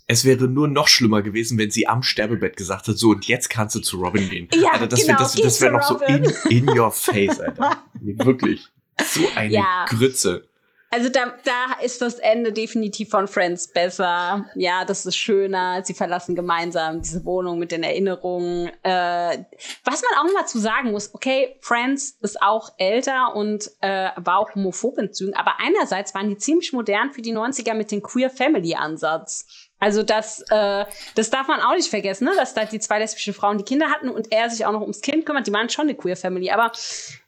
es 0.07 0.25
wäre 0.25 0.47
nur 0.47 0.67
noch 0.67 0.87
schlimmer 0.87 1.21
gewesen, 1.21 1.57
wenn 1.57 1.71
sie 1.71 1.87
am 1.87 2.03
Sterbebett 2.03 2.57
gesagt 2.57 2.87
hat, 2.87 2.97
so 2.97 3.09
und 3.09 3.27
jetzt 3.27 3.49
kannst 3.49 3.75
du 3.75 3.79
zu 3.79 3.97
Robin 3.97 4.29
gehen. 4.29 4.49
Ja, 4.53 4.71
Alter, 4.71 4.87
das 4.87 5.01
genau, 5.01 5.13
wäre 5.13 5.23
das, 5.23 5.35
das 5.35 5.61
wär 5.61 5.71
noch 5.71 5.89
Robin. 5.89 6.25
so 6.25 6.49
in, 6.49 6.67
in 6.67 6.77
your 6.77 6.91
face, 6.91 7.39
Alter. 7.39 7.83
Nee, 8.01 8.15
wirklich. 8.17 8.67
So 9.03 9.21
eine 9.35 9.53
ja. 9.53 9.85
Grütze. 9.87 10.47
Also 10.93 11.09
da, 11.09 11.33
da 11.43 11.81
ist 11.81 12.03
das 12.03 12.19
Ende 12.19 12.53
definitiv 12.53 13.09
von 13.09 13.27
Friends 13.27 13.67
besser. 13.67 14.45
Ja, 14.53 14.85
das 14.85 15.07
ist 15.07 15.15
schöner. 15.15 15.83
Sie 15.83 15.95
verlassen 15.95 16.35
gemeinsam 16.35 17.01
diese 17.01 17.25
Wohnung 17.25 17.57
mit 17.57 17.71
den 17.71 17.81
Erinnerungen. 17.81 18.67
Äh, 18.83 19.43
was 19.83 20.03
man 20.03 20.19
auch 20.19 20.31
mal 20.31 20.45
zu 20.45 20.59
sagen 20.59 20.91
muss, 20.91 21.11
okay, 21.15 21.55
Friends 21.61 22.19
ist 22.21 22.39
auch 22.43 22.73
älter 22.77 23.35
und 23.35 23.71
äh, 23.81 24.09
war 24.17 24.37
auch 24.37 24.53
homophob 24.53 24.99
in 24.99 25.11
Zügen, 25.11 25.33
aber 25.33 25.55
einerseits 25.57 26.13
waren 26.13 26.29
die 26.29 26.37
ziemlich 26.37 26.73
modern 26.73 27.11
für 27.11 27.23
die 27.23 27.33
90er 27.33 27.73
mit 27.73 27.89
dem 27.89 28.03
Queer 28.03 28.29
Family 28.29 28.75
Ansatz. 28.75 29.47
Also 29.83 30.01
das, 30.01 30.39
äh, 30.49 30.85
das 31.15 31.29
darf 31.29 31.49
man 31.49 31.59
auch 31.59 31.75
nicht 31.75 31.89
vergessen, 31.89 32.23
ne? 32.23 32.31
dass 32.37 32.53
da 32.53 32.63
die 32.63 32.79
zwei 32.79 32.99
lesbische 32.99 33.33
Frauen 33.33 33.57
die 33.57 33.65
Kinder 33.65 33.89
hatten 33.89 34.07
und 34.07 34.31
er 34.31 34.49
sich 34.49 34.65
auch 34.65 34.71
noch 34.71 34.79
ums 34.79 35.01
Kind 35.01 35.25
kümmert. 35.25 35.45
Die 35.45 35.51
waren 35.51 35.67
schon 35.67 35.83
eine 35.89 35.95
Queer 35.95 36.15
Family, 36.15 36.49
aber 36.51 36.71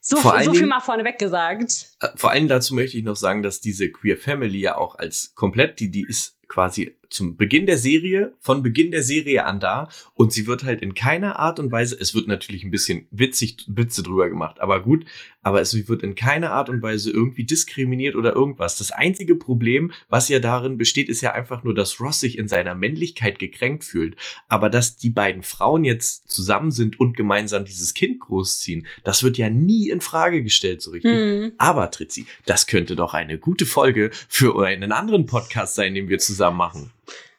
so, 0.00 0.16
so 0.16 0.30
viel 0.30 0.52
Dingen, 0.52 0.68
mal 0.68 0.80
vorneweg 0.80 1.18
gesagt. 1.18 1.90
Äh, 2.00 2.08
vor 2.14 2.30
allem 2.30 2.48
dazu 2.48 2.74
möchte 2.74 2.96
ich 2.96 3.04
noch 3.04 3.14
sagen, 3.14 3.42
dass 3.42 3.60
diese 3.60 3.90
Queer 3.90 4.16
Family 4.16 4.58
ja 4.58 4.78
auch 4.78 4.94
als 4.94 5.34
komplett, 5.34 5.80
die, 5.80 5.90
die 5.90 6.06
ist 6.08 6.38
quasi 6.48 6.96
zum 7.10 7.36
Beginn 7.36 7.66
der 7.66 7.78
Serie, 7.78 8.34
von 8.40 8.62
Beginn 8.62 8.90
der 8.90 9.02
Serie 9.02 9.44
an 9.44 9.60
da 9.60 9.88
und 10.14 10.32
sie 10.32 10.46
wird 10.46 10.64
halt 10.64 10.82
in 10.82 10.94
keiner 10.94 11.38
Art 11.38 11.58
und 11.58 11.72
Weise, 11.72 11.96
es 11.98 12.14
wird 12.14 12.28
natürlich 12.28 12.64
ein 12.64 12.70
bisschen 12.70 13.06
witzig, 13.10 13.64
Witze 13.68 14.02
drüber 14.02 14.28
gemacht, 14.28 14.60
aber 14.60 14.82
gut, 14.82 15.04
aber 15.42 15.60
es 15.60 15.86
wird 15.86 16.02
in 16.02 16.16
keiner 16.16 16.50
Art 16.50 16.68
und 16.68 16.82
Weise 16.82 17.10
irgendwie 17.12 17.44
diskriminiert 17.44 18.16
oder 18.16 18.34
irgendwas. 18.34 18.78
Das 18.78 18.90
einzige 18.90 19.36
Problem, 19.36 19.92
was 20.08 20.28
ja 20.28 20.40
darin 20.40 20.76
besteht, 20.76 21.08
ist 21.08 21.20
ja 21.20 21.32
einfach 21.32 21.62
nur, 21.62 21.72
dass 21.72 22.00
Ross 22.00 22.18
sich 22.18 22.36
in 22.36 22.48
seiner 22.48 22.74
Männlichkeit 22.74 23.38
gekränkt 23.38 23.84
fühlt, 23.84 24.16
aber 24.48 24.70
dass 24.70 24.96
die 24.96 25.10
beiden 25.10 25.44
Frauen 25.44 25.84
jetzt 25.84 26.28
zusammen 26.28 26.72
sind 26.72 26.98
und 26.98 27.16
gemeinsam 27.16 27.64
dieses 27.64 27.94
Kind 27.94 28.18
großziehen, 28.18 28.88
das 29.04 29.22
wird 29.22 29.38
ja 29.38 29.48
nie 29.48 29.88
in 29.88 30.00
Frage 30.00 30.42
gestellt 30.42 30.82
so 30.82 30.90
richtig. 30.90 31.12
Mhm. 31.12 31.52
Aber 31.58 31.92
Tritzi, 31.92 32.26
das 32.44 32.66
könnte 32.66 32.96
doch 32.96 33.14
eine 33.14 33.38
gute 33.38 33.66
Folge 33.66 34.10
für 34.28 34.60
einen 34.66 34.90
anderen 34.90 35.26
Podcast 35.26 35.76
sein, 35.76 35.94
den 35.94 36.08
wir 36.08 36.18
zusammen 36.18 36.56
machen. 36.56 36.90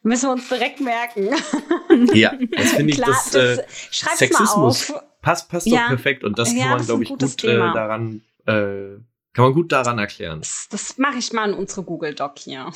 Müssen 0.03 0.27
wir 0.27 0.33
uns 0.33 0.47
direkt 0.47 0.79
merken. 0.79 1.29
Ja, 2.13 2.37
das 2.51 2.73
finde 2.73 2.91
ich, 2.91 2.97
Klar, 2.97 3.09
das, 3.09 3.33
äh, 3.33 3.63
Sexismus 3.91 4.93
passt, 5.21 5.49
passt 5.49 5.65
ja. 5.65 5.81
doch 5.81 5.87
perfekt 5.87 6.23
und 6.23 6.37
das 6.37 6.53
ja, 6.53 6.67
kann 6.67 6.77
man, 6.77 6.85
glaube 6.85 7.03
ich, 7.03 7.09
gut 7.09 7.43
äh, 7.43 7.57
daran, 7.57 8.21
äh, 8.45 8.99
kann 9.33 9.45
man 9.45 9.53
gut 9.53 9.71
daran 9.71 9.97
erklären. 9.97 10.39
Das, 10.39 10.67
das 10.69 10.97
mache 10.97 11.17
ich 11.17 11.33
mal 11.33 11.49
in 11.49 11.55
unsere 11.55 11.83
Google 11.83 12.13
Doc 12.13 12.37
hier. 12.39 12.71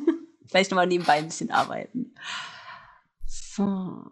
Vielleicht 0.46 0.70
nochmal 0.70 0.86
nebenbei 0.86 1.14
ein 1.14 1.26
bisschen 1.26 1.50
arbeiten. 1.50 2.12
So. 3.26 4.04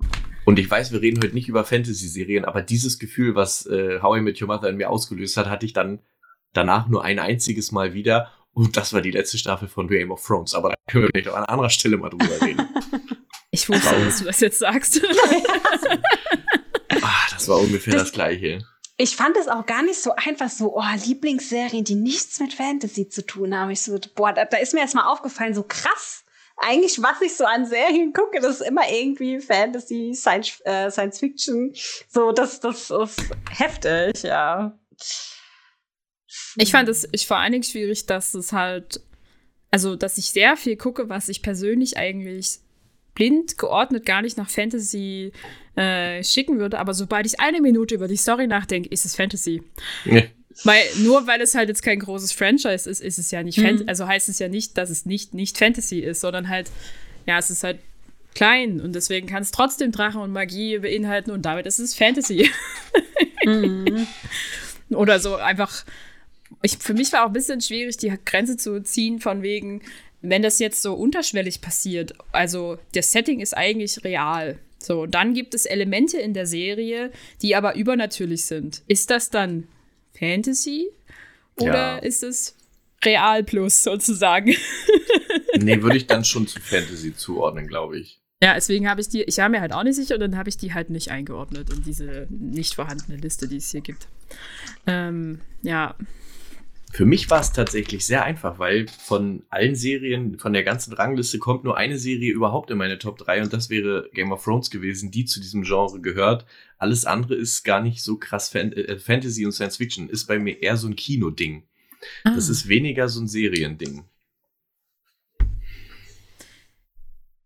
Und 0.45 0.59
ich 0.59 0.71
weiß, 0.71 0.93
wir 0.93 1.01
reden 1.03 1.23
heute 1.23 1.35
nicht 1.35 1.49
über 1.49 1.65
Fantasy-Serien, 1.65 2.45
aber 2.45 2.63
dieses 2.63 2.99
Gefühl, 2.99 3.35
was 3.35 3.67
äh, 3.67 4.01
How 4.01 4.19
I 4.19 4.21
Met 4.21 4.41
Your 4.41 4.49
Mother 4.49 4.69
in 4.69 4.77
mir 4.77 4.91
ausgelöst 4.91 5.37
hat, 5.37 5.49
hatte 5.49 5.67
ich 5.67 5.73
dann 5.73 6.01
danach 6.53 6.89
nur 6.89 7.05
ein 7.05 7.19
einziges 7.19 7.73
Mal 7.73 7.95
wieder. 7.95 8.31
Und 8.55 8.77
das 8.77 8.93
war 8.93 9.01
die 9.01 9.11
letzte 9.11 9.37
Staffel 9.37 9.69
von 9.69 9.89
Game 9.89 10.13
of 10.13 10.25
Thrones. 10.25 10.55
Aber 10.55 10.71
da 10.71 10.77
können 10.87 11.05
wir 11.05 11.21
nicht 11.21 11.29
an 11.29 11.45
anderer 11.45 11.71
Stelle 11.71 11.97
mal 11.97 12.11
drüber 12.11 12.41
reden. 12.41 12.69
Ich 13.51 13.69
wusste, 13.69 14.05
dass 14.05 14.19
du 14.19 14.25
das 14.25 14.41
jetzt 14.41 14.59
sagst. 14.59 15.01
ah, 17.03 17.27
das 17.31 17.47
war 17.47 17.61
ungefähr 17.61 17.93
das, 17.93 18.03
das 18.03 18.13
Gleiche. 18.13 18.67
Ich 18.97 19.15
fand 19.15 19.37
es 19.37 19.47
auch 19.47 19.65
gar 19.65 19.85
nicht 19.85 20.03
so 20.03 20.13
einfach 20.17 20.51
so, 20.51 20.77
oh, 20.77 20.83
Lieblingsserien, 21.05 21.85
die 21.85 21.95
nichts 21.95 22.41
mit 22.41 22.53
Fantasy 22.53 23.09
zu 23.09 23.25
tun 23.25 23.57
haben. 23.57 23.71
Ich 23.71 23.83
so, 23.83 23.97
boah, 24.17 24.33
da, 24.33 24.45
da 24.45 24.57
ist 24.57 24.75
mir 24.75 24.81
erst 24.81 24.97
mal 24.97 25.07
aufgefallen, 25.07 25.55
so 25.55 25.63
krass. 25.63 26.25
Eigentlich, 26.57 27.01
was 27.01 27.21
ich 27.21 27.37
so 27.37 27.45
an 27.45 27.65
Serien 27.65 28.13
gucke, 28.13 28.41
das 28.41 28.61
ist 28.61 28.67
immer 28.67 28.91
irgendwie 28.91 29.39
Fantasy, 29.39 30.15
Science, 30.17 30.61
äh, 30.65 30.91
Science 30.91 31.21
Fiction. 31.21 31.73
So, 32.09 32.33
das, 32.33 32.59
das 32.59 32.91
ist 32.91 33.23
heftig, 33.51 34.25
ja. 34.25 34.77
Ich 36.57 36.71
fand 36.71 36.89
es 36.89 37.09
ich 37.13 37.27
vor 37.27 37.39
allen 37.39 37.53
Dingen 37.53 37.65
schwierig, 37.65 38.07
dass 38.07 38.35
es 38.35 38.53
halt, 38.53 39.01
also 39.71 39.97
dass 39.97 40.19
ich 40.19 40.27
sehr 40.27 40.57
viel 40.57 40.77
gucke, 40.77 41.09
was 41.09 41.29
ich 41.29 41.43
persönlich 41.43 41.97
eigentlich 41.97 42.59
blind 43.15 43.59
geordnet 43.59 44.05
gar 44.05 44.23
nicht 44.23 44.37
nach 44.37 44.51
Fantasy 44.51 45.33
äh, 45.77 46.23
schicken 46.23 46.59
würde, 46.59 46.79
aber 46.79 46.95
sobald 46.95 47.27
ich 47.27 47.41
eine 47.41 47.61
Minute 47.61 47.95
über 47.95 48.09
die 48.09 48.17
Story 48.17 48.47
nachdenke, 48.47 48.89
ist 48.89 49.05
es 49.05 49.17
Fantasy. 49.17 49.63
Nee. 50.05 50.31
Weil, 50.63 50.83
nur 50.99 51.27
weil 51.27 51.41
es 51.41 51.55
halt 51.57 51.69
jetzt 51.69 51.83
kein 51.83 51.99
großes 51.99 52.33
Franchise 52.33 52.89
ist, 52.89 53.01
ist 53.01 53.19
es 53.19 53.31
ja 53.33 53.43
nicht, 53.43 53.59
mhm. 53.59 53.85
also 53.87 54.07
heißt 54.07 54.29
es 54.29 54.39
ja 54.39 54.49
nicht, 54.49 54.79
dass 54.79 54.91
es 54.91 55.05
nicht, 55.05 55.35
nicht 55.35 55.59
Fantasy 55.59 55.99
ist, 55.99 56.21
sondern 56.21 56.49
halt, 56.49 56.71
ja, 57.27 57.39
es 57.39 57.51
ist 57.51 57.65
halt 57.65 57.81
klein 58.35 58.81
und 58.81 58.95
deswegen 58.95 59.27
kann 59.27 59.43
es 59.43 59.51
trotzdem 59.51 59.91
Drachen 59.91 60.21
und 60.21 60.33
Magie 60.33 60.79
beinhalten 60.79 61.31
und 61.31 61.43
damit 61.43 61.67
ist 61.67 61.79
es 61.79 61.95
Fantasy. 61.95 62.51
Mhm. 63.45 64.07
Oder 64.91 65.19
so 65.19 65.37
einfach 65.37 65.85
ich, 66.63 66.79
für 66.79 66.95
mich 66.95 67.13
war 67.13 67.23
auch 67.23 67.29
ein 67.29 67.33
bisschen 67.33 67.61
schwierig, 67.61 67.97
die 67.97 68.13
Grenze 68.25 68.57
zu 68.57 68.83
ziehen, 68.83 69.21
von 69.21 69.43
wegen, 69.43 69.83
wenn 70.23 70.43
das 70.43 70.59
jetzt 70.59 70.83
so 70.83 70.95
unterschwellig 70.95 71.61
passiert, 71.61 72.15
also 72.33 72.79
das 72.95 73.13
Setting 73.13 73.41
ist 73.41 73.57
eigentlich 73.57 74.05
real. 74.05 74.59
So, 74.79 75.07
dann 75.07 75.35
gibt 75.35 75.55
es 75.55 75.65
Elemente 75.65 76.19
in 76.19 76.35
der 76.35 76.47
Serie, 76.47 77.11
die 77.43 77.57
aber 77.57 77.75
übernatürlich 77.75 78.45
sind. 78.45 78.83
Ist 78.87 79.11
das 79.11 79.31
dann 79.31 79.67
Fantasy 80.19 80.89
oder 81.57 81.73
ja. 81.73 81.99
ist 81.99 82.23
es 82.23 82.57
Real 83.03 83.43
Plus 83.45 83.83
sozusagen? 83.83 84.55
nee, 85.59 85.83
würde 85.83 85.97
ich 85.97 86.07
dann 86.07 86.25
schon 86.25 86.47
zu 86.47 86.61
Fantasy 86.61 87.15
zuordnen, 87.15 87.67
glaube 87.67 87.99
ich. 87.99 88.21
Ja, 88.43 88.55
deswegen 88.55 88.89
habe 88.89 89.01
ich 89.01 89.09
die, 89.09 89.23
ich 89.23 89.39
war 89.39 89.49
mir 89.49 89.63
halt 89.63 89.73
auch 89.73 89.85
nicht 89.85 89.97
sicher 89.97 90.15
und 90.15 90.21
dann 90.21 90.37
habe 90.37 90.51
ich 90.51 90.59
die 90.59 90.75
halt 90.75 90.91
nicht 90.91 91.11
eingeordnet 91.11 91.71
in 91.71 91.83
diese 91.83 92.27
nicht 92.29 92.75
vorhandene 92.75 93.17
Liste, 93.17 93.49
die 93.49 93.57
es 93.57 93.71
hier 93.71 93.81
gibt. 93.81 94.07
Ähm, 94.87 95.41
ja, 95.63 95.95
für 96.95 97.07
mich 97.07 97.29
war 97.29 97.41
es 97.41 97.51
tatsächlich 97.51 98.07
sehr 98.07 98.23
einfach, 98.23 98.61
weil 98.61 98.87
von 98.87 99.43
allen 99.51 99.75
Serien, 99.75 100.39
von 100.39 100.53
der 100.53 100.63
ganzen 100.63 100.93
Rangliste 100.93 101.41
kommt 101.41 101.65
nur 101.65 101.77
eine 101.77 101.99
Serie 101.99 102.33
überhaupt 102.33 102.71
in 102.71 102.79
meine 102.79 103.01
Top 103.01 103.19
3 103.19 103.43
und 103.43 103.53
das 103.53 103.69
wäre 103.69 104.09
Game 104.15 104.31
of 104.31 104.45
Thrones 104.45 104.71
gewesen, 104.71 105.11
die 105.11 105.25
zu 105.25 105.41
diesem 105.41 105.65
Genre 105.65 106.01
gehört. 106.01 106.47
Alles 106.79 107.05
andere 107.05 107.35
ist 107.35 107.65
gar 107.65 107.81
nicht 107.81 108.01
so 108.01 108.17
krass 108.17 108.49
Fan 108.49 108.73
äh, 108.75 108.97
Fantasy 108.97 109.45
und 109.45 109.51
Science 109.51 109.79
Fiction, 109.79 110.09
ist 110.09 110.27
bei 110.27 110.39
mir 110.39 110.63
eher 110.63 110.77
so 110.77 110.87
ein 110.87 110.95
Kinoding. 110.95 111.65
Ah. 112.23 112.33
Das 112.37 112.49
ist 112.49 112.69
weniger 112.69 113.09
so 113.09 113.23
ein 113.23 113.27
Seriending. 113.27 114.05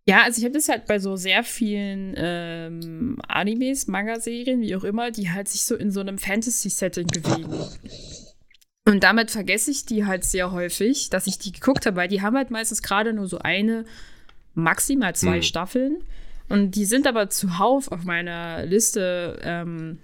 Ja, 0.04 0.24
also 0.24 0.40
ich 0.40 0.44
habe 0.44 0.54
das 0.54 0.68
halt 0.68 0.84
bei 0.84 0.98
so 0.98 1.16
sehr 1.16 1.42
vielen 1.42 2.12
ähm, 2.18 3.16
Animes, 3.26 3.86
Manga-Serien, 3.86 4.60
wie 4.60 4.76
auch 4.76 4.84
immer, 4.84 5.10
die 5.10 5.30
halt 5.30 5.48
sich 5.48 5.62
so 5.62 5.74
in 5.74 5.90
so 5.90 6.00
einem 6.00 6.18
Fantasy-Setting 6.18 7.06
bewegen. 7.06 7.48
Und 8.88 9.04
damit 9.04 9.30
vergesse 9.30 9.70
ich 9.70 9.84
die 9.84 10.06
halt 10.06 10.24
sehr 10.24 10.50
häufig, 10.50 11.10
dass 11.10 11.26
ich 11.26 11.38
die 11.38 11.52
geguckt 11.52 11.84
habe, 11.84 11.96
weil 11.96 12.08
die 12.08 12.22
haben 12.22 12.34
halt 12.34 12.50
meistens 12.50 12.82
gerade 12.82 13.12
nur 13.12 13.26
so 13.26 13.38
eine, 13.38 13.84
maximal 14.54 15.14
zwei 15.14 15.36
hm. 15.36 15.42
Staffeln. 15.42 15.98
Und 16.48 16.70
die 16.70 16.86
sind 16.86 17.06
aber 17.06 17.28
zuhauf 17.28 17.92
auf 17.92 18.04
meiner 18.04 18.64
Liste, 18.64 19.38
ähm, 19.42 19.98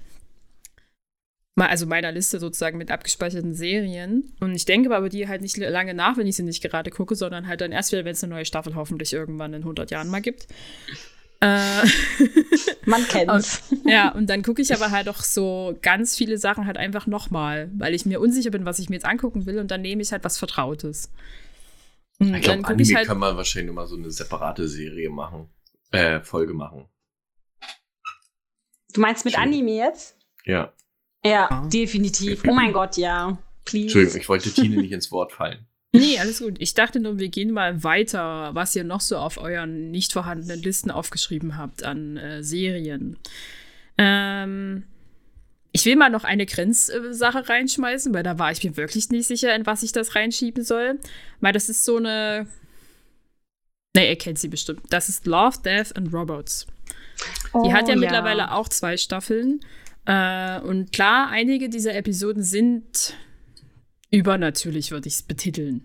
also 1.57 1.87
meiner 1.87 2.12
Liste 2.12 2.39
sozusagen 2.39 2.76
mit 2.76 2.91
abgespeicherten 2.91 3.55
Serien. 3.55 4.35
Und 4.41 4.55
ich 4.55 4.66
denke 4.66 4.95
aber 4.95 5.09
die 5.09 5.28
halt 5.28 5.41
nicht 5.41 5.57
lange 5.57 5.95
nach, 5.95 6.18
wenn 6.18 6.26
ich 6.26 6.37
sie 6.37 6.43
nicht 6.43 6.62
gerade 6.62 6.91
gucke, 6.91 7.14
sondern 7.14 7.47
halt 7.47 7.62
dann 7.62 7.72
erst 7.72 7.91
wieder, 7.93 8.05
wenn 8.05 8.12
es 8.12 8.22
eine 8.22 8.35
neue 8.35 8.45
Staffel 8.45 8.74
hoffentlich 8.74 9.14
irgendwann 9.14 9.55
in 9.55 9.62
100 9.62 9.91
Jahren 9.93 10.11
mal 10.11 10.20
gibt. 10.20 10.47
Äh, 11.41 11.82
Man 12.87 13.07
kennt's. 13.09 13.62
Und, 13.70 13.91
ja, 13.91 14.12
und 14.12 14.28
dann 14.28 14.43
gucke 14.43 14.62
ich 14.62 14.74
aber 14.74 14.91
halt 14.91 15.09
auch 15.09 15.22
so 15.22 15.76
ganz 15.82 16.16
viele 16.16 16.39
Sachen 16.39 16.66
halt 16.66 16.76
einfach 16.76 17.07
nochmal, 17.07 17.70
weil 17.76 17.95
ich 17.95 18.07
mir 18.07 18.20
unsicher 18.20 18.51
bin, 18.51 18.64
was 18.64 18.78
ich 18.78 18.89
mir 18.89 18.97
jetzt 18.97 19.07
angucken 19.07 19.47
will 19.47 19.59
und 19.59 19.70
dann 19.70 19.82
nehme 19.82 20.03
ich 20.03 20.12
halt 20.12 20.24
was 20.24 20.39
Vertrautes. 20.39 21.11
Und 22.18 22.35
ich 22.35 22.43
glaube, 22.43 22.64
Anime 22.64 22.95
halt, 22.95 23.07
kann 23.07 23.18
man 23.18 23.37
wahrscheinlich 23.37 23.70
immer 23.70 23.87
so 23.87 23.97
eine 23.97 24.11
separate 24.11 24.68
Serie 24.68 25.11
machen, 25.11 25.49
äh, 25.91 26.20
Folge 26.20 26.55
machen. 26.55 26.89
Du 28.93 29.01
meinst 29.01 29.24
mit. 29.24 29.37
Anime 29.37 29.72
jetzt? 29.72 30.16
Ja. 30.45 30.72
Ja, 31.24 31.49
ah. 31.51 31.68
definitiv. 31.68 32.45
Oh 32.47 32.53
mein 32.53 32.72
Gott, 32.72 32.97
ja. 32.97 33.39
Please. 33.64 33.85
Entschuldigung, 33.85 34.20
ich 34.20 34.28
wollte 34.28 34.53
Tine 34.53 34.76
nicht 34.76 34.93
ins 34.93 35.11
Wort 35.11 35.32
fallen. 35.32 35.66
Nee, 35.95 36.18
alles 36.18 36.40
gut. 36.40 36.57
Ich 36.59 36.74
dachte 36.74 36.99
nur, 36.99 37.20
wir 37.20 37.28
gehen 37.28 37.53
mal 37.53 37.84
weiter, 37.84 38.51
was 38.53 38.74
ihr 38.74 38.82
noch 38.82 39.01
so 39.01 39.16
auf 39.16 39.38
euren 39.38 39.92
nicht 39.92 40.12
vorhandenen 40.12 40.61
Listen 40.61 40.90
aufgeschrieben 40.90 41.57
habt 41.57 41.84
an 41.84 42.16
äh, 42.16 42.42
Serien. 42.42 43.16
Ähm, 43.97 44.82
ich 45.70 45.84
will 45.84 45.95
mal 45.95 46.11
noch 46.11 46.24
eine 46.24 46.47
Grenzsache 46.47 47.49
reinschmeißen, 47.49 48.12
weil 48.12 48.24
da 48.24 48.40
war 48.40 48.51
ich 48.51 48.64
mir 48.64 48.76
wirklich 48.76 49.11
nicht 49.11 49.28
sicher, 49.28 49.55
in 49.55 49.66
was 49.66 49.84
ich 49.84 49.92
das 49.92 50.16
reinschieben 50.16 50.64
soll. 50.64 50.99
Weil 51.40 51.53
das 51.53 51.68
ist 51.68 51.84
so 51.84 51.97
eine. 51.97 52.49
Ne, 53.97 54.09
ihr 54.09 54.16
kennt 54.16 54.40
sie 54.40 54.49
bestimmt. 54.49 54.82
Das 54.90 55.09
ist 55.09 55.26
Love, 55.26 55.59
Death 55.64 55.97
and 55.97 56.12
Robots. 56.12 56.66
Oh, 57.53 57.62
Die 57.62 57.72
hat 57.72 57.86
ja, 57.86 57.95
ja, 57.95 58.01
mittlerweile 58.01 58.51
auch 58.51 58.68
zwei 58.68 58.97
Staffeln. 58.97 59.61
Äh, 60.07 60.59
und 60.61 60.92
klar, 60.92 61.28
einige 61.30 61.68
dieser 61.68 61.95
Episoden 61.95 62.42
sind 62.42 63.14
übernatürlich, 64.14 64.90
würde 64.90 65.08
ich 65.08 65.14
es 65.14 65.22
betiteln. 65.22 65.84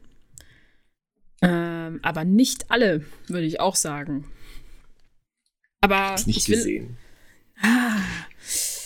Ähm, 1.41 1.99
aber 2.03 2.25
nicht 2.25 2.69
alle, 2.69 3.05
würde 3.27 3.45
ich 3.45 3.59
auch 3.59 3.75
sagen. 3.75 4.29
Aber 5.81 6.15
nicht 6.25 6.37
ich 6.37 6.49
will, 6.49 6.57
gesehen. 6.57 6.97
Ah, 7.61 7.97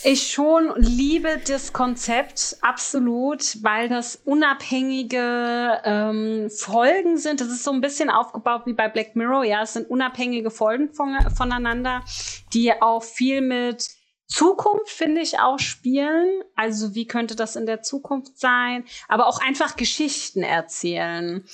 Ich 0.04 0.30
schon 0.30 0.72
liebe 0.76 1.40
das 1.48 1.72
Konzept 1.72 2.58
absolut, 2.60 3.62
weil 3.62 3.88
das 3.88 4.16
unabhängige 4.24 5.80
ähm, 5.84 6.50
Folgen 6.50 7.16
sind. 7.16 7.40
Das 7.40 7.48
ist 7.48 7.64
so 7.64 7.72
ein 7.72 7.80
bisschen 7.80 8.10
aufgebaut 8.10 8.62
wie 8.66 8.74
bei 8.74 8.88
Black 8.88 9.16
Mirror. 9.16 9.44
Ja, 9.44 9.62
es 9.62 9.72
sind 9.72 9.88
unabhängige 9.88 10.50
Folgen 10.50 10.92
von, 10.92 11.16
voneinander, 11.34 12.04
die 12.52 12.70
auch 12.80 13.02
viel 13.02 13.40
mit 13.40 13.88
Zukunft, 14.26 14.88
finde 14.88 15.20
ich, 15.20 15.38
auch 15.38 15.58
spielen. 15.58 16.42
Also 16.54 16.94
wie 16.94 17.06
könnte 17.06 17.36
das 17.36 17.56
in 17.56 17.66
der 17.66 17.82
Zukunft 17.82 18.38
sein? 18.38 18.84
Aber 19.08 19.26
auch 19.26 19.40
einfach 19.40 19.76
Geschichten 19.76 20.42
erzählen. 20.42 21.44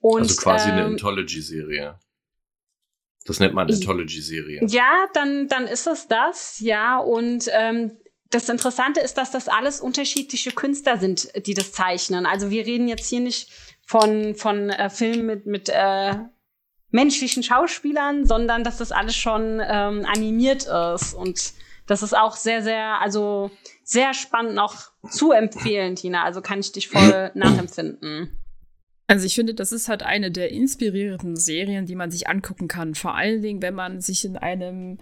Und, 0.00 0.22
also 0.22 0.36
quasi 0.40 0.68
ähm, 0.68 0.74
eine 0.74 0.84
Anthology-Serie. 0.86 1.98
Das 3.24 3.40
nennt 3.40 3.54
man 3.54 3.70
Anthology-Serie. 3.70 4.60
Ja, 4.66 5.06
dann, 5.12 5.48
dann 5.48 5.66
ist 5.66 5.86
es 5.86 6.08
das, 6.08 6.60
ja. 6.60 6.98
Und 6.98 7.48
ähm, 7.52 7.96
das 8.30 8.48
Interessante 8.48 9.00
ist, 9.00 9.14
dass 9.14 9.30
das 9.30 9.48
alles 9.48 9.80
unterschiedliche 9.80 10.52
Künstler 10.52 10.98
sind, 10.98 11.28
die 11.46 11.54
das 11.54 11.72
zeichnen. 11.72 12.26
Also 12.26 12.50
wir 12.50 12.66
reden 12.66 12.88
jetzt 12.88 13.08
hier 13.08 13.20
nicht 13.20 13.50
von, 13.86 14.34
von 14.34 14.70
äh, 14.70 14.90
Filmen 14.90 15.26
mit, 15.26 15.46
mit 15.46 15.68
äh, 15.70 16.14
menschlichen 16.90 17.42
Schauspielern, 17.42 18.26
sondern 18.26 18.64
dass 18.64 18.78
das 18.78 18.92
alles 18.92 19.16
schon 19.16 19.60
ähm, 19.62 20.06
animiert 20.06 20.66
ist. 20.66 21.14
Und 21.14 21.52
das 21.88 22.02
ist 22.02 22.16
auch 22.16 22.36
sehr, 22.36 22.62
sehr, 22.62 23.00
also 23.00 23.50
sehr 23.82 24.14
spannend 24.14 24.58
auch 24.58 24.76
zu 25.10 25.32
empfehlen, 25.32 25.96
Tina. 25.96 26.22
Also 26.22 26.40
kann 26.40 26.60
ich 26.60 26.70
dich 26.70 26.88
voll 26.88 27.32
nachempfinden. 27.34 28.38
Also 29.08 29.24
ich 29.24 29.34
finde, 29.34 29.54
das 29.54 29.72
ist 29.72 29.88
halt 29.88 30.02
eine 30.02 30.30
der 30.30 30.52
inspirierenden 30.52 31.34
Serien, 31.34 31.86
die 31.86 31.94
man 31.94 32.10
sich 32.10 32.28
angucken 32.28 32.68
kann. 32.68 32.94
Vor 32.94 33.14
allen 33.14 33.40
Dingen, 33.40 33.62
wenn 33.62 33.74
man 33.74 34.02
sich 34.02 34.26
in 34.26 34.36
einem 34.36 34.98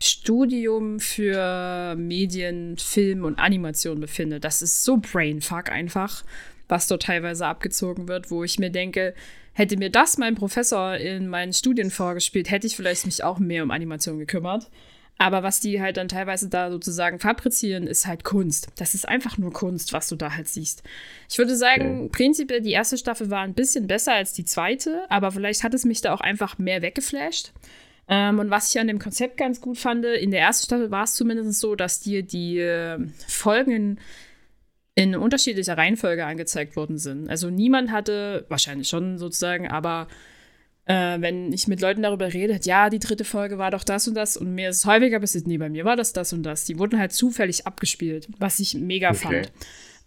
Studium 0.00 1.00
für 1.00 1.96
Medien, 1.96 2.76
Film 2.78 3.24
und 3.24 3.40
Animation 3.40 3.98
befindet. 3.98 4.44
Das 4.44 4.62
ist 4.62 4.84
so 4.84 4.98
brainfuck 4.98 5.70
einfach, 5.70 6.24
was 6.68 6.86
dort 6.86 7.02
teilweise 7.02 7.46
abgezogen 7.46 8.06
wird, 8.06 8.30
wo 8.30 8.44
ich 8.44 8.60
mir 8.60 8.70
denke, 8.70 9.12
hätte 9.54 9.76
mir 9.76 9.90
das 9.90 10.18
mein 10.18 10.36
Professor 10.36 10.94
in 10.94 11.26
meinen 11.26 11.52
Studien 11.52 11.90
vorgespielt, 11.90 12.48
hätte 12.48 12.68
ich 12.68 12.76
vielleicht 12.76 13.06
mich 13.06 13.24
auch 13.24 13.40
mehr 13.40 13.64
um 13.64 13.72
Animation 13.72 14.20
gekümmert. 14.20 14.70
Aber 15.20 15.42
was 15.42 15.58
die 15.58 15.80
halt 15.80 15.96
dann 15.96 16.06
teilweise 16.06 16.48
da 16.48 16.70
sozusagen 16.70 17.18
fabrizieren, 17.18 17.88
ist 17.88 18.06
halt 18.06 18.22
Kunst. 18.22 18.68
Das 18.76 18.94
ist 18.94 19.08
einfach 19.08 19.36
nur 19.36 19.52
Kunst, 19.52 19.92
was 19.92 20.08
du 20.08 20.14
da 20.14 20.34
halt 20.36 20.46
siehst. 20.46 20.84
Ich 21.28 21.38
würde 21.38 21.56
sagen, 21.56 22.04
okay. 22.04 22.10
prinzipiell 22.12 22.60
die 22.60 22.70
erste 22.70 22.96
Staffel 22.96 23.28
war 23.28 23.40
ein 23.40 23.54
bisschen 23.54 23.88
besser 23.88 24.14
als 24.14 24.32
die 24.32 24.44
zweite, 24.44 25.02
aber 25.08 25.32
vielleicht 25.32 25.64
hat 25.64 25.74
es 25.74 25.84
mich 25.84 26.00
da 26.00 26.14
auch 26.14 26.20
einfach 26.20 26.58
mehr 26.58 26.82
weggeflasht. 26.82 27.52
Ähm, 28.06 28.38
und 28.38 28.50
was 28.50 28.72
ich 28.72 28.80
an 28.80 28.86
dem 28.86 29.00
Konzept 29.00 29.36
ganz 29.36 29.60
gut 29.60 29.76
fand, 29.76 30.04
in 30.04 30.30
der 30.30 30.40
ersten 30.40 30.66
Staffel 30.66 30.90
war 30.92 31.04
es 31.04 31.14
zumindest 31.14 31.58
so, 31.58 31.74
dass 31.74 31.98
dir 31.98 32.22
die 32.22 32.58
äh, 32.60 32.98
Folgen 33.26 33.98
in 34.94 35.14
unterschiedlicher 35.14 35.76
Reihenfolge 35.76 36.24
angezeigt 36.24 36.74
worden 36.74 36.98
sind. 36.98 37.28
Also 37.28 37.50
niemand 37.50 37.90
hatte, 37.90 38.46
wahrscheinlich 38.48 38.88
schon 38.88 39.18
sozusagen, 39.18 39.68
aber 39.68 40.08
äh, 40.88 41.20
wenn 41.20 41.52
ich 41.52 41.68
mit 41.68 41.82
Leuten 41.82 42.02
darüber 42.02 42.32
rede, 42.32 42.58
ja, 42.62 42.88
die 42.88 42.98
dritte 42.98 43.24
Folge 43.24 43.58
war 43.58 43.70
doch 43.70 43.84
das 43.84 44.08
und 44.08 44.14
das 44.14 44.38
und 44.38 44.54
mir 44.54 44.70
ist 44.70 44.78
es 44.78 44.86
häufiger 44.86 45.20
passiert, 45.20 45.46
nee, 45.46 45.58
bei 45.58 45.68
mir 45.68 45.84
war 45.84 45.96
das 45.96 46.14
das 46.14 46.32
und 46.32 46.42
das. 46.42 46.64
Die 46.64 46.78
wurden 46.78 46.98
halt 46.98 47.12
zufällig 47.12 47.66
abgespielt, 47.66 48.26
was 48.38 48.58
ich 48.58 48.74
mega 48.74 49.10
okay. 49.10 49.42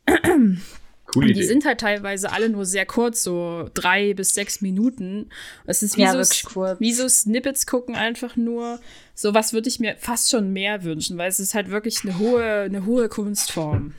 fand. 0.07 0.59
Coole 1.05 1.27
und 1.27 1.33
die 1.35 1.39
Idee. 1.41 1.47
sind 1.47 1.65
halt 1.65 1.81
teilweise 1.81 2.31
alle 2.31 2.49
nur 2.49 2.65
sehr 2.65 2.85
kurz, 2.85 3.21
so 3.21 3.69
drei 3.73 4.13
bis 4.13 4.33
sechs 4.33 4.61
Minuten. 4.61 5.29
Es 5.65 5.83
ist 5.83 5.97
wie, 5.97 6.01
ja, 6.01 6.23
so, 6.23 6.75
wie 6.79 6.93
so 6.93 7.07
Snippets 7.07 7.67
gucken 7.67 7.95
einfach 7.95 8.35
nur. 8.35 8.79
So 9.13 9.35
was 9.35 9.53
würde 9.53 9.69
ich 9.69 9.79
mir 9.79 9.97
fast 9.97 10.31
schon 10.31 10.51
mehr 10.51 10.83
wünschen, 10.83 11.17
weil 11.17 11.29
es 11.29 11.39
ist 11.39 11.53
halt 11.53 11.69
wirklich 11.69 12.03
eine 12.03 12.17
hohe, 12.17 12.61
eine 12.61 12.85
hohe 12.85 13.07
Kunstform. 13.07 13.93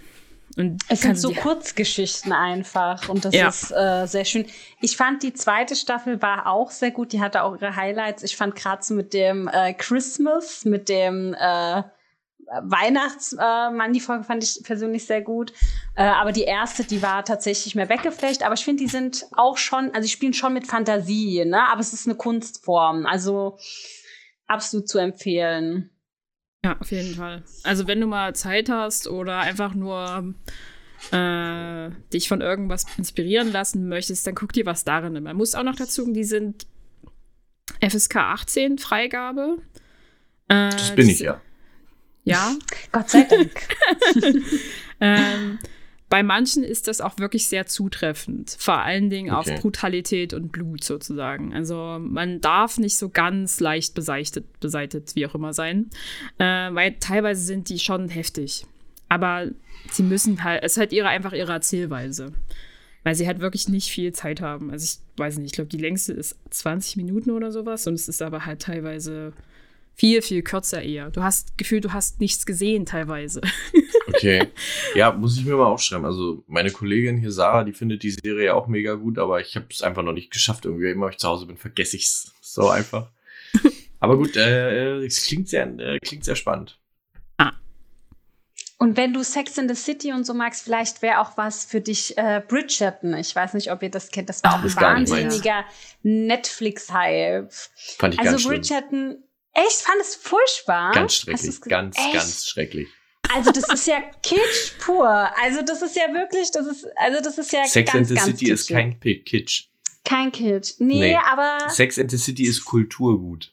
Und 0.56 0.82
es 0.88 1.00
sind 1.00 1.18
so 1.18 1.32
Kurzgeschichten 1.32 2.32
einfach 2.32 3.08
und 3.08 3.24
das 3.24 3.34
ja. 3.34 3.48
ist 3.48 3.70
äh, 3.70 4.06
sehr 4.06 4.24
schön. 4.24 4.46
Ich 4.80 4.96
fand 4.96 5.22
die 5.22 5.32
zweite 5.32 5.74
Staffel 5.76 6.20
war 6.20 6.46
auch 6.46 6.70
sehr 6.70 6.90
gut. 6.90 7.12
Die 7.12 7.20
hatte 7.20 7.42
auch 7.42 7.54
ihre 7.54 7.76
Highlights. 7.76 8.22
Ich 8.22 8.36
fand 8.36 8.54
gerade 8.54 8.82
so 8.82 8.94
mit 8.94 9.14
dem 9.14 9.48
äh, 9.48 9.72
Christmas, 9.72 10.64
mit 10.64 10.88
dem 10.88 11.34
äh, 11.34 11.82
Weihnachtsmann, 12.60 13.90
äh, 13.90 13.92
die 13.92 14.00
Folge 14.00 14.24
fand 14.24 14.44
ich 14.44 14.62
persönlich 14.62 15.06
sehr 15.06 15.22
gut. 15.22 15.52
Äh, 15.94 16.02
aber 16.02 16.32
die 16.32 16.42
erste, 16.42 16.84
die 16.84 17.02
war 17.02 17.24
tatsächlich 17.24 17.74
mehr 17.74 17.88
weggeflecht. 17.88 18.42
Aber 18.42 18.54
ich 18.54 18.64
finde, 18.64 18.82
die 18.82 18.90
sind 18.90 19.26
auch 19.32 19.56
schon, 19.56 19.86
also 19.94 20.02
die 20.02 20.12
spielen 20.12 20.34
schon 20.34 20.52
mit 20.52 20.66
Fantasie, 20.66 21.44
ne? 21.44 21.68
Aber 21.68 21.80
es 21.80 21.92
ist 21.92 22.06
eine 22.06 22.16
Kunstform. 22.16 23.06
Also 23.06 23.58
absolut 24.46 24.88
zu 24.88 24.98
empfehlen. 24.98 25.90
Ja, 26.64 26.76
auf 26.78 26.90
jeden 26.92 27.14
Fall. 27.14 27.42
Also 27.64 27.86
wenn 27.88 28.00
du 28.00 28.06
mal 28.06 28.34
Zeit 28.34 28.68
hast 28.68 29.08
oder 29.08 29.40
einfach 29.40 29.74
nur 29.74 30.34
äh, 31.10 31.90
dich 32.12 32.28
von 32.28 32.40
irgendwas 32.40 32.86
inspirieren 32.96 33.50
lassen 33.50 33.88
möchtest, 33.88 34.26
dann 34.26 34.34
guck 34.34 34.52
dir 34.52 34.64
was 34.64 34.84
darin. 34.84 35.20
Man 35.22 35.36
muss 35.36 35.54
auch 35.54 35.64
noch 35.64 35.74
dazu, 35.74 36.12
die 36.12 36.24
sind 36.24 36.66
FSK 37.80 38.16
18 38.16 38.78
Freigabe. 38.78 39.58
Äh, 40.48 40.70
das 40.70 40.94
bin 40.94 41.08
ich 41.08 41.20
ja. 41.20 41.40
Ja. 42.24 42.54
Gott 42.92 43.10
sei 43.10 43.24
Dank. 43.24 43.50
ähm, 45.00 45.58
bei 46.12 46.22
manchen 46.22 46.62
ist 46.62 46.88
das 46.88 47.00
auch 47.00 47.16
wirklich 47.16 47.48
sehr 47.48 47.64
zutreffend. 47.64 48.54
Vor 48.58 48.76
allen 48.76 49.08
Dingen 49.08 49.32
okay. 49.32 49.54
auf 49.54 49.60
Brutalität 49.62 50.34
und 50.34 50.52
Blut 50.52 50.84
sozusagen. 50.84 51.54
Also 51.54 51.96
man 52.02 52.42
darf 52.42 52.76
nicht 52.76 52.98
so 52.98 53.08
ganz 53.08 53.60
leicht 53.60 53.94
beseitigt, 53.94 54.44
beseitigt 54.60 55.16
wie 55.16 55.26
auch 55.26 55.34
immer 55.34 55.54
sein. 55.54 55.88
Äh, 56.36 56.44
weil 56.44 56.96
teilweise 57.00 57.42
sind 57.42 57.70
die 57.70 57.78
schon 57.78 58.10
heftig. 58.10 58.66
Aber 59.08 59.46
sie 59.90 60.02
müssen 60.02 60.44
halt, 60.44 60.62
es 60.62 60.72
ist 60.72 60.78
halt 60.78 60.92
ihre, 60.92 61.08
einfach 61.08 61.32
ihre 61.32 61.52
Erzählweise. 61.52 62.34
Weil 63.04 63.14
sie 63.14 63.26
halt 63.26 63.40
wirklich 63.40 63.70
nicht 63.70 63.90
viel 63.90 64.12
Zeit 64.12 64.42
haben. 64.42 64.70
Also 64.70 64.84
ich 64.84 65.18
weiß 65.18 65.38
nicht, 65.38 65.46
ich 65.46 65.52
glaube, 65.52 65.70
die 65.70 65.78
längste 65.78 66.12
ist 66.12 66.36
20 66.50 66.98
Minuten 66.98 67.30
oder 67.30 67.50
sowas. 67.50 67.86
Und 67.86 67.94
es 67.94 68.06
ist 68.06 68.20
aber 68.20 68.44
halt 68.44 68.60
teilweise 68.60 69.32
viel, 69.94 70.22
viel 70.22 70.42
kürzer 70.42 70.82
eher. 70.82 71.10
Du 71.10 71.22
hast 71.22 71.56
Gefühl, 71.58 71.80
du 71.80 71.92
hast 71.92 72.20
nichts 72.20 72.46
gesehen 72.46 72.86
teilweise. 72.86 73.40
Okay. 74.08 74.48
Ja, 74.94 75.12
muss 75.12 75.38
ich 75.38 75.44
mir 75.44 75.56
mal 75.56 75.66
aufschreiben. 75.66 76.04
Also 76.04 76.42
meine 76.46 76.70
Kollegin 76.70 77.18
hier, 77.18 77.32
Sarah, 77.32 77.64
die 77.64 77.72
findet 77.72 78.02
die 78.02 78.10
Serie 78.10 78.54
auch 78.54 78.66
mega 78.66 78.94
gut, 78.94 79.18
aber 79.18 79.40
ich 79.40 79.54
habe 79.56 79.66
es 79.70 79.82
einfach 79.82 80.02
noch 80.02 80.12
nicht 80.12 80.30
geschafft. 80.30 80.64
Irgendwie 80.64 80.90
immer, 80.90 81.06
wenn 81.06 81.12
ich 81.12 81.18
zu 81.18 81.28
Hause 81.28 81.46
bin, 81.46 81.56
vergesse 81.56 81.96
ich 81.96 82.04
es 82.04 82.32
so 82.40 82.68
einfach. 82.68 83.08
aber 84.00 84.16
gut, 84.16 84.36
äh, 84.36 84.98
äh, 85.00 85.06
es 85.06 85.24
klingt 85.24 85.48
sehr, 85.48 85.66
äh, 85.78 85.98
klingt 86.00 86.24
sehr 86.24 86.36
spannend. 86.36 86.78
Ah. 87.38 87.52
Und 88.78 88.96
wenn 88.96 89.12
du 89.12 89.22
Sex 89.22 89.56
in 89.56 89.68
the 89.68 89.74
City 89.74 90.12
und 90.12 90.24
so 90.24 90.34
magst, 90.34 90.64
vielleicht 90.64 91.00
wäre 91.00 91.20
auch 91.20 91.36
was 91.36 91.64
für 91.64 91.80
dich 91.80 92.18
äh, 92.18 92.42
Bridgerton. 92.46 93.14
Ich 93.14 93.34
weiß 93.34 93.54
nicht, 93.54 93.70
ob 93.70 93.82
ihr 93.82 93.90
das 93.90 94.10
kennt. 94.10 94.28
Das 94.28 94.42
war 94.42 94.56
auch 94.56 94.62
ein 94.62 94.76
wahnsinniger 94.76 95.64
Netflix-Hype. 96.02 97.52
Fand 97.98 98.14
ich 98.14 98.20
also 98.20 98.32
ganz 98.32 98.46
Bridgerton 98.46 99.10
schlimm 99.10 99.22
Echt? 99.54 99.82
Fand 99.82 100.00
es 100.00 100.14
furchtbar? 100.16 100.92
Ganz 100.92 101.14
schrecklich. 101.14 101.60
Ganz, 101.62 101.98
Echt? 101.98 102.12
ganz 102.14 102.46
schrecklich. 102.46 102.88
Also 103.34 103.50
das 103.50 103.68
ist 103.68 103.86
ja 103.86 104.00
Kitsch 104.22 104.72
pur. 104.78 105.08
Also 105.08 105.62
das 105.62 105.82
ist 105.82 105.96
ja 105.96 106.12
wirklich, 106.12 106.50
das 106.50 106.66
ist, 106.66 106.86
also 106.96 107.20
das 107.22 107.38
ist 107.38 107.52
ja 107.52 107.64
Sex 107.66 107.92
ganz, 107.92 108.10
and 108.10 108.18
the 108.18 108.24
City 108.24 108.50
ist 108.50 108.68
kein 108.68 108.98
Kitsch. 109.00 109.64
Kein 110.04 110.32
Kitsch. 110.32 110.74
Nee, 110.78 110.98
nee, 111.00 111.16
aber. 111.16 111.70
Sex 111.70 111.98
and 111.98 112.10
the 112.10 112.18
City 112.18 112.44
ist 112.44 112.64
Kulturgut. 112.64 113.52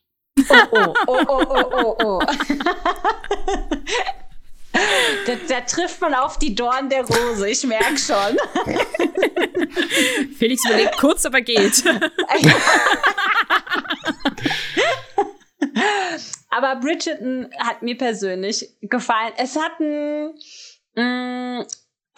Oh, 0.50 0.56
oh, 0.72 0.94
oh, 1.08 1.26
oh, 1.28 1.46
oh, 1.50 1.74
oh, 1.74 1.96
oh. 2.04 2.22
da, 5.26 5.36
da, 5.48 5.62
trifft 5.62 6.00
man 6.00 6.14
auf 6.14 6.40
die 6.40 6.56
Dorn 6.56 6.90
der 6.90 7.04
Rose, 7.06 7.50
ich 7.50 7.64
merke 7.66 7.98
schon. 7.98 8.38
Felix 10.38 10.64
überlegt 10.66 10.98
kurz, 10.98 11.26
aber 11.26 11.42
geht. 11.42 11.84
Aber 16.50 16.78
Bridgerton 16.78 17.50
hat 17.58 17.82
mir 17.82 17.98
persönlich 17.98 18.70
gefallen. 18.82 19.34
Es 19.38 19.56
hat 19.56 19.80
ein, 19.80 20.34
mm, 20.96 21.64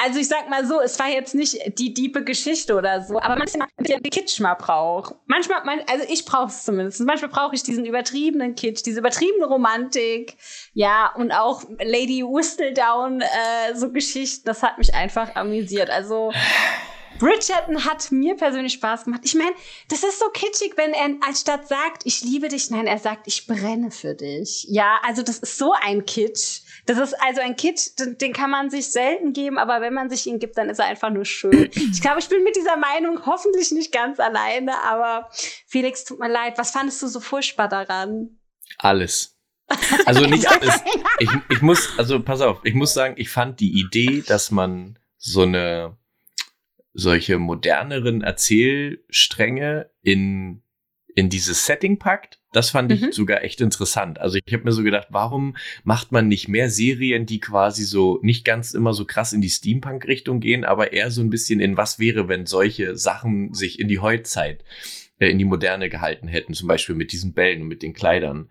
also 0.03 0.19
ich 0.19 0.27
sag 0.27 0.49
mal 0.49 0.65
so, 0.65 0.79
es 0.81 0.97
war 0.97 1.09
jetzt 1.09 1.35
nicht 1.35 1.77
die 1.77 1.93
diepe 1.93 2.23
Geschichte 2.23 2.75
oder 2.75 3.03
so, 3.03 3.19
aber 3.19 3.35
manchmal 3.35 3.67
der 3.77 3.99
Kitsch 3.99 4.39
mal 4.39 4.55
braucht. 4.55 5.15
Manchmal, 5.27 5.63
man, 5.63 5.81
also 5.87 6.05
ich 6.09 6.25
brauche 6.25 6.47
es 6.47 6.63
zumindest. 6.63 7.01
Manchmal 7.01 7.29
brauche 7.29 7.53
ich 7.53 7.61
diesen 7.61 7.85
übertriebenen 7.85 8.55
Kitsch, 8.55 8.83
diese 8.83 8.99
übertriebene 8.99 9.45
Romantik, 9.45 10.37
ja 10.73 11.13
und 11.15 11.31
auch 11.31 11.63
Lady 11.83 12.23
Whistledown, 12.23 13.21
äh, 13.21 13.75
so 13.75 13.91
Geschichten. 13.91 14.45
Das 14.45 14.63
hat 14.63 14.79
mich 14.79 14.93
einfach 14.95 15.35
amüsiert. 15.35 15.91
Also 15.91 16.31
Bridgerton 17.21 17.85
hat 17.85 18.11
mir 18.11 18.35
persönlich 18.35 18.73
Spaß 18.73 19.03
gemacht. 19.03 19.21
Ich 19.23 19.35
meine, 19.35 19.53
das 19.89 20.03
ist 20.03 20.17
so 20.17 20.25
kitschig, 20.29 20.73
wenn 20.75 20.91
er 20.91 21.17
anstatt 21.21 21.67
sagt, 21.67 22.01
ich 22.05 22.21
liebe 22.21 22.47
dich, 22.47 22.71
nein, 22.71 22.87
er 22.87 22.97
sagt, 22.97 23.27
ich 23.27 23.45
brenne 23.45 23.91
für 23.91 24.15
dich. 24.15 24.65
Ja, 24.67 24.99
also 25.05 25.21
das 25.21 25.37
ist 25.37 25.59
so 25.59 25.71
ein 25.83 26.03
Kitsch. 26.05 26.61
Das 26.87 26.97
ist 26.97 27.13
also 27.21 27.41
ein 27.41 27.55
Kitsch, 27.55 27.89
den 27.99 28.33
kann 28.33 28.49
man 28.49 28.71
sich 28.71 28.87
selten 28.87 29.33
geben, 29.33 29.59
aber 29.59 29.81
wenn 29.81 29.93
man 29.93 30.09
sich 30.09 30.25
ihn 30.25 30.39
gibt, 30.39 30.57
dann 30.57 30.67
ist 30.67 30.79
er 30.79 30.85
einfach 30.85 31.11
nur 31.11 31.25
schön. 31.25 31.69
Ich 31.75 32.01
glaube, 32.01 32.19
ich 32.19 32.27
bin 32.27 32.43
mit 32.43 32.55
dieser 32.55 32.75
Meinung 32.77 33.23
hoffentlich 33.27 33.71
nicht 33.71 33.91
ganz 33.91 34.19
alleine, 34.19 34.81
aber 34.81 35.29
Felix, 35.67 36.03
tut 36.03 36.17
mir 36.17 36.27
leid. 36.27 36.57
Was 36.57 36.71
fandest 36.71 37.03
du 37.03 37.07
so 37.07 37.19
furchtbar 37.19 37.67
daran? 37.67 38.39
Alles. 38.79 39.37
Also 40.07 40.25
nicht 40.25 40.49
alles. 40.49 40.81
Ich, 41.19 41.29
ich 41.49 41.61
muss, 41.61 41.99
also 41.99 42.19
pass 42.19 42.41
auf, 42.41 42.61
ich 42.63 42.73
muss 42.73 42.95
sagen, 42.95 43.13
ich 43.17 43.29
fand 43.29 43.59
die 43.59 43.79
Idee, 43.79 44.23
dass 44.25 44.49
man 44.49 44.97
so 45.17 45.43
eine 45.43 45.97
solche 46.93 47.39
moderneren 47.39 48.21
Erzählstränge 48.21 49.89
in 50.01 50.61
in 51.15 51.29
dieses 51.29 51.65
Setting 51.65 51.99
packt, 51.99 52.39
das 52.51 52.69
fand 52.69 52.91
ich 52.91 53.01
mhm. 53.01 53.11
sogar 53.11 53.43
echt 53.43 53.61
interessant. 53.61 54.19
Also 54.19 54.37
ich 54.43 54.53
habe 54.53 54.63
mir 54.63 54.71
so 54.71 54.83
gedacht, 54.83 55.07
warum 55.09 55.55
macht 55.83 56.11
man 56.11 56.27
nicht 56.27 56.47
mehr 56.47 56.69
Serien, 56.69 57.25
die 57.25 57.39
quasi 57.39 57.83
so 57.83 58.19
nicht 58.21 58.45
ganz 58.45 58.73
immer 58.73 58.93
so 58.93 59.05
krass 59.05 59.33
in 59.33 59.41
die 59.41 59.49
Steampunk-Richtung 59.49 60.39
gehen, 60.39 60.63
aber 60.63 60.93
eher 60.93 61.11
so 61.11 61.21
ein 61.21 61.29
bisschen 61.29 61.59
in 61.59 61.77
was 61.77 61.99
wäre, 61.99 62.27
wenn 62.27 62.45
solche 62.45 62.95
Sachen 62.95 63.53
sich 63.53 63.79
in 63.79 63.87
die 63.87 63.99
Heutzeit, 63.99 64.63
äh, 65.19 65.29
in 65.29 65.37
die 65.37 65.45
Moderne 65.45 65.89
gehalten 65.89 66.27
hätten, 66.27 66.53
zum 66.53 66.67
Beispiel 66.67 66.95
mit 66.95 67.11
diesen 67.11 67.33
Bällen 67.33 67.63
und 67.63 67.67
mit 67.67 67.83
den 67.83 67.93
Kleidern. 67.93 68.49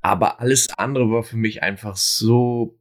Aber 0.00 0.40
alles 0.40 0.68
andere 0.78 1.10
war 1.10 1.24
für 1.24 1.36
mich 1.36 1.62
einfach 1.62 1.96
so 1.96 2.77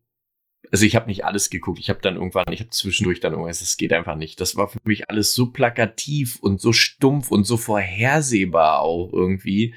also 0.71 0.85
ich 0.85 0.95
habe 0.95 1.07
nicht 1.07 1.25
alles 1.25 1.49
geguckt. 1.49 1.79
Ich 1.79 1.89
habe 1.89 1.99
dann 2.01 2.15
irgendwann, 2.15 2.51
ich 2.51 2.59
habe 2.59 2.69
zwischendurch 2.69 3.19
dann 3.19 3.33
irgendwas, 3.33 3.61
es 3.61 3.77
geht 3.77 3.93
einfach 3.93 4.15
nicht. 4.15 4.39
Das 4.41 4.55
war 4.55 4.67
für 4.67 4.79
mich 4.83 5.09
alles 5.09 5.33
so 5.33 5.47
plakativ 5.47 6.39
und 6.41 6.61
so 6.61 6.73
stumpf 6.73 7.31
und 7.31 7.45
so 7.45 7.57
vorhersehbar 7.57 8.81
auch 8.81 9.11
irgendwie. 9.13 9.73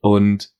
Und 0.00 0.54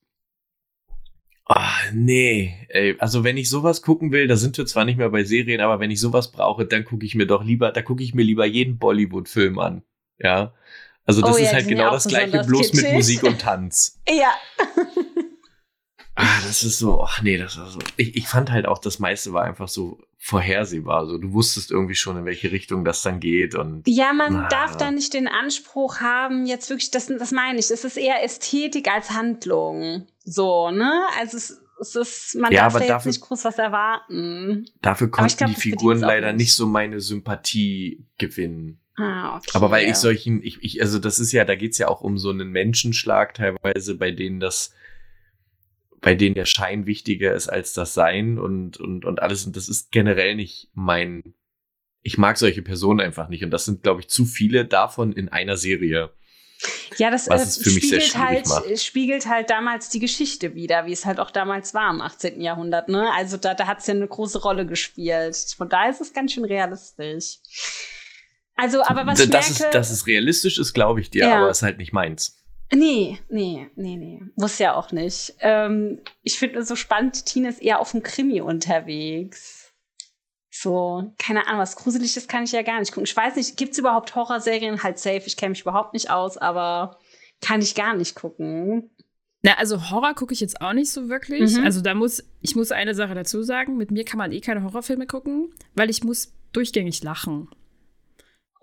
Ah, 1.47 1.69
oh, 1.69 1.91
nee. 1.93 2.55
Ey, 2.69 2.95
also 2.97 3.23
wenn 3.23 3.37
ich 3.37 3.51
sowas 3.51 3.83
gucken 3.83 4.11
will, 4.11 4.27
da 4.27 4.35
sind 4.35 4.57
wir 4.57 4.65
zwar 4.65 4.83
nicht 4.83 4.97
mehr 4.97 5.09
bei 5.11 5.23
Serien, 5.23 5.61
aber 5.61 5.79
wenn 5.79 5.91
ich 5.91 5.99
sowas 5.99 6.31
brauche, 6.31 6.65
dann 6.65 6.85
gucke 6.85 7.05
ich 7.05 7.13
mir 7.13 7.27
doch 7.27 7.43
lieber, 7.43 7.71
da 7.71 7.83
gucke 7.83 8.01
ich 8.01 8.15
mir 8.15 8.23
lieber 8.23 8.45
jeden 8.45 8.79
Bollywood-Film 8.79 9.59
an. 9.59 9.83
Ja. 10.17 10.55
Also 11.05 11.21
das 11.21 11.35
oh, 11.35 11.37
ist 11.37 11.51
ja, 11.51 11.53
halt 11.53 11.67
genau 11.67 11.91
das 11.91 12.07
gleiche, 12.07 12.43
bloß 12.43 12.71
kitschig. 12.71 12.83
mit 12.85 12.93
Musik 12.93 13.23
und 13.23 13.39
Tanz. 13.41 14.01
Ja. 14.09 14.33
Ah, 16.15 16.39
das 16.47 16.63
ist 16.63 16.79
so, 16.79 17.03
ach 17.03 17.21
nee, 17.21 17.37
das 17.37 17.57
war 17.57 17.67
so. 17.67 17.79
Ich, 17.97 18.15
ich 18.15 18.27
fand 18.27 18.49
halt 18.49 18.65
auch, 18.67 18.77
das 18.77 18.99
meiste 18.99 19.33
war 19.33 19.43
einfach 19.43 19.67
so 19.67 19.99
vorhersehbar. 20.17 21.05
So, 21.07 21.17
du 21.17 21.33
wusstest 21.33 21.71
irgendwie 21.71 21.95
schon, 21.95 22.17
in 22.17 22.25
welche 22.25 22.51
Richtung 22.51 22.85
das 22.85 23.01
dann 23.01 23.19
geht. 23.19 23.53
Und, 23.53 23.83
ja, 23.85 24.13
man 24.13 24.35
ah. 24.37 24.47
darf 24.47 24.77
da 24.77 24.91
nicht 24.91 25.13
den 25.13 25.27
Anspruch 25.27 25.99
haben, 25.99 26.45
jetzt 26.45 26.69
wirklich, 26.69 26.89
das, 26.89 27.07
das 27.07 27.31
meine 27.31 27.59
ich, 27.59 27.69
es 27.69 27.83
ist 27.83 27.97
eher 27.97 28.23
Ästhetik 28.23 28.89
als 28.89 29.11
Handlung. 29.11 30.07
So, 30.23 30.71
ne? 30.71 31.03
Also 31.19 31.35
es, 31.35 31.61
es 31.81 31.95
ist, 31.95 32.35
man 32.35 32.51
ja, 32.53 32.61
darf 32.61 32.73
da 32.73 32.79
jetzt 32.79 32.89
dafür, 32.89 33.11
nicht 33.11 33.21
groß 33.21 33.43
was 33.43 33.57
erwarten. 33.57 34.65
Dafür 34.81 35.11
konnten 35.11 35.35
glaub, 35.35 35.49
die 35.49 35.59
Figuren 35.59 35.99
leider 35.99 36.31
nicht. 36.31 36.45
nicht 36.45 36.55
so 36.55 36.65
meine 36.65 37.01
Sympathie 37.01 38.05
gewinnen. 38.17 38.79
Ah, 38.97 39.35
okay. 39.35 39.51
Aber 39.53 39.69
weil 39.71 39.89
ich 39.89 39.95
solchen, 39.95 40.41
ich, 40.41 40.63
ich, 40.63 40.81
also 40.81 40.99
das 40.99 41.19
ist 41.19 41.33
ja, 41.33 41.43
da 41.43 41.55
geht's 41.55 41.77
ja 41.77 41.89
auch 41.89 41.99
um 41.99 42.17
so 42.17 42.29
einen 42.29 42.49
Menschenschlag 42.49 43.33
teilweise, 43.33 43.95
bei 43.95 44.11
denen 44.11 44.39
das 44.39 44.73
bei 46.05 46.13
denen 46.13 46.35
der 46.35 46.45
Schein 46.45 46.85
wichtiger 46.85 47.33
ist 47.33 47.49
als 47.49 47.73
das 47.73 47.95
Sein 47.95 48.37
und, 48.37 48.77
und, 48.77 49.05
und 49.05 49.23
alles. 49.23 49.43
Und 49.47 49.55
das 49.55 49.67
ist 49.67 49.91
generell 49.91 50.35
nicht 50.35 50.69
mein. 50.75 51.33
Ich 52.03 52.19
mag 52.19 52.37
solche 52.37 52.61
Personen 52.61 52.99
einfach 52.99 53.27
nicht. 53.27 53.43
Und 53.43 53.49
das 53.49 53.65
sind, 53.65 53.81
glaube 53.81 54.01
ich, 54.01 54.07
zu 54.07 54.25
viele 54.25 54.65
davon 54.65 55.13
in 55.13 55.29
einer 55.29 55.57
Serie. 55.57 56.11
Ja, 56.97 57.09
das 57.09 57.27
was 57.27 57.57
äh, 57.57 57.63
für 57.63 57.71
mich 57.71 57.85
spiegelt, 57.85 58.17
halt, 58.19 58.47
macht. 58.47 58.79
spiegelt 58.79 59.27
halt 59.27 59.49
damals 59.49 59.89
die 59.89 59.99
Geschichte 59.99 60.53
wieder, 60.53 60.85
wie 60.85 60.91
es 60.91 61.05
halt 61.05 61.19
auch 61.19 61.31
damals 61.31 61.73
war 61.73 61.89
im 61.89 62.01
18. 62.01 62.39
Jahrhundert. 62.39 62.87
Ne? 62.87 63.11
Also 63.15 63.37
da, 63.37 63.55
da 63.55 63.65
hat 63.65 63.79
es 63.79 63.87
ja 63.87 63.95
eine 63.95 64.07
große 64.07 64.43
Rolle 64.43 64.67
gespielt. 64.67 65.35
Von 65.57 65.69
daher 65.69 65.89
ist 65.89 66.01
es 66.01 66.13
ganz 66.13 66.33
schön 66.33 66.45
realistisch. 66.45 67.39
Also, 68.55 68.83
aber 68.83 69.07
was 69.07 69.17
das 69.17 69.25
ich 69.25 69.31
merke, 69.31 69.47
ist, 69.49 69.73
dass 69.73 69.89
es 69.89 70.05
realistisch 70.05 70.59
ist, 70.59 70.73
glaube 70.73 71.01
ich 71.01 71.09
dir, 71.09 71.25
ja. 71.25 71.37
aber 71.37 71.49
es 71.49 71.57
ist 71.57 71.63
halt 71.63 71.79
nicht 71.79 71.93
meins. 71.93 72.37
Nee, 72.75 73.19
nee, 73.29 73.69
nee, 73.75 73.95
nee. 73.95 74.21
Muss 74.35 74.59
ja 74.59 74.75
auch 74.75 74.91
nicht. 74.91 75.33
Ähm, 75.39 76.01
ich 76.23 76.37
finde 76.37 76.59
es 76.59 76.67
so 76.67 76.75
spannend, 76.75 77.25
Tina 77.25 77.49
ist 77.49 77.61
eher 77.61 77.79
auf 77.79 77.91
dem 77.91 78.03
Krimi 78.03 78.41
unterwegs. 78.41 79.73
So, 80.51 81.13
keine 81.17 81.47
Ahnung, 81.47 81.61
was 81.61 81.75
Gruseliges 81.75 82.27
kann 82.27 82.43
ich 82.43 82.51
ja 82.51 82.61
gar 82.63 82.79
nicht 82.79 82.91
gucken. 82.91 83.05
Ich 83.05 83.15
weiß 83.15 83.35
nicht, 83.35 83.57
gibt 83.57 83.73
es 83.73 83.77
überhaupt 83.79 84.15
Horrorserien? 84.15 84.83
Halt 84.83 84.99
safe, 84.99 85.23
ich 85.25 85.37
kenne 85.37 85.51
mich 85.51 85.61
überhaupt 85.61 85.93
nicht 85.93 86.09
aus, 86.09 86.37
aber 86.37 86.97
kann 87.41 87.61
ich 87.61 87.75
gar 87.75 87.95
nicht 87.95 88.15
gucken. 88.15 88.89
Na, 89.41 89.53
also 89.57 89.91
Horror 89.91 90.15
gucke 90.15 90.33
ich 90.33 90.39
jetzt 90.39 90.59
auch 90.61 90.73
nicht 90.73 90.91
so 90.91 91.07
wirklich. 91.07 91.55
Mhm. 91.55 91.63
Also 91.63 91.81
da 91.81 91.93
muss, 91.93 92.23
ich 92.41 92.55
muss 92.55 92.71
eine 92.71 92.95
Sache 92.95 93.13
dazu 93.13 93.43
sagen, 93.43 93.77
mit 93.77 93.91
mir 93.91 94.03
kann 94.03 94.17
man 94.17 94.31
eh 94.31 94.41
keine 94.41 94.63
Horrorfilme 94.63 95.07
gucken, 95.07 95.53
weil 95.75 95.89
ich 95.89 96.03
muss 96.03 96.33
durchgängig 96.51 97.03
lachen. 97.03 97.49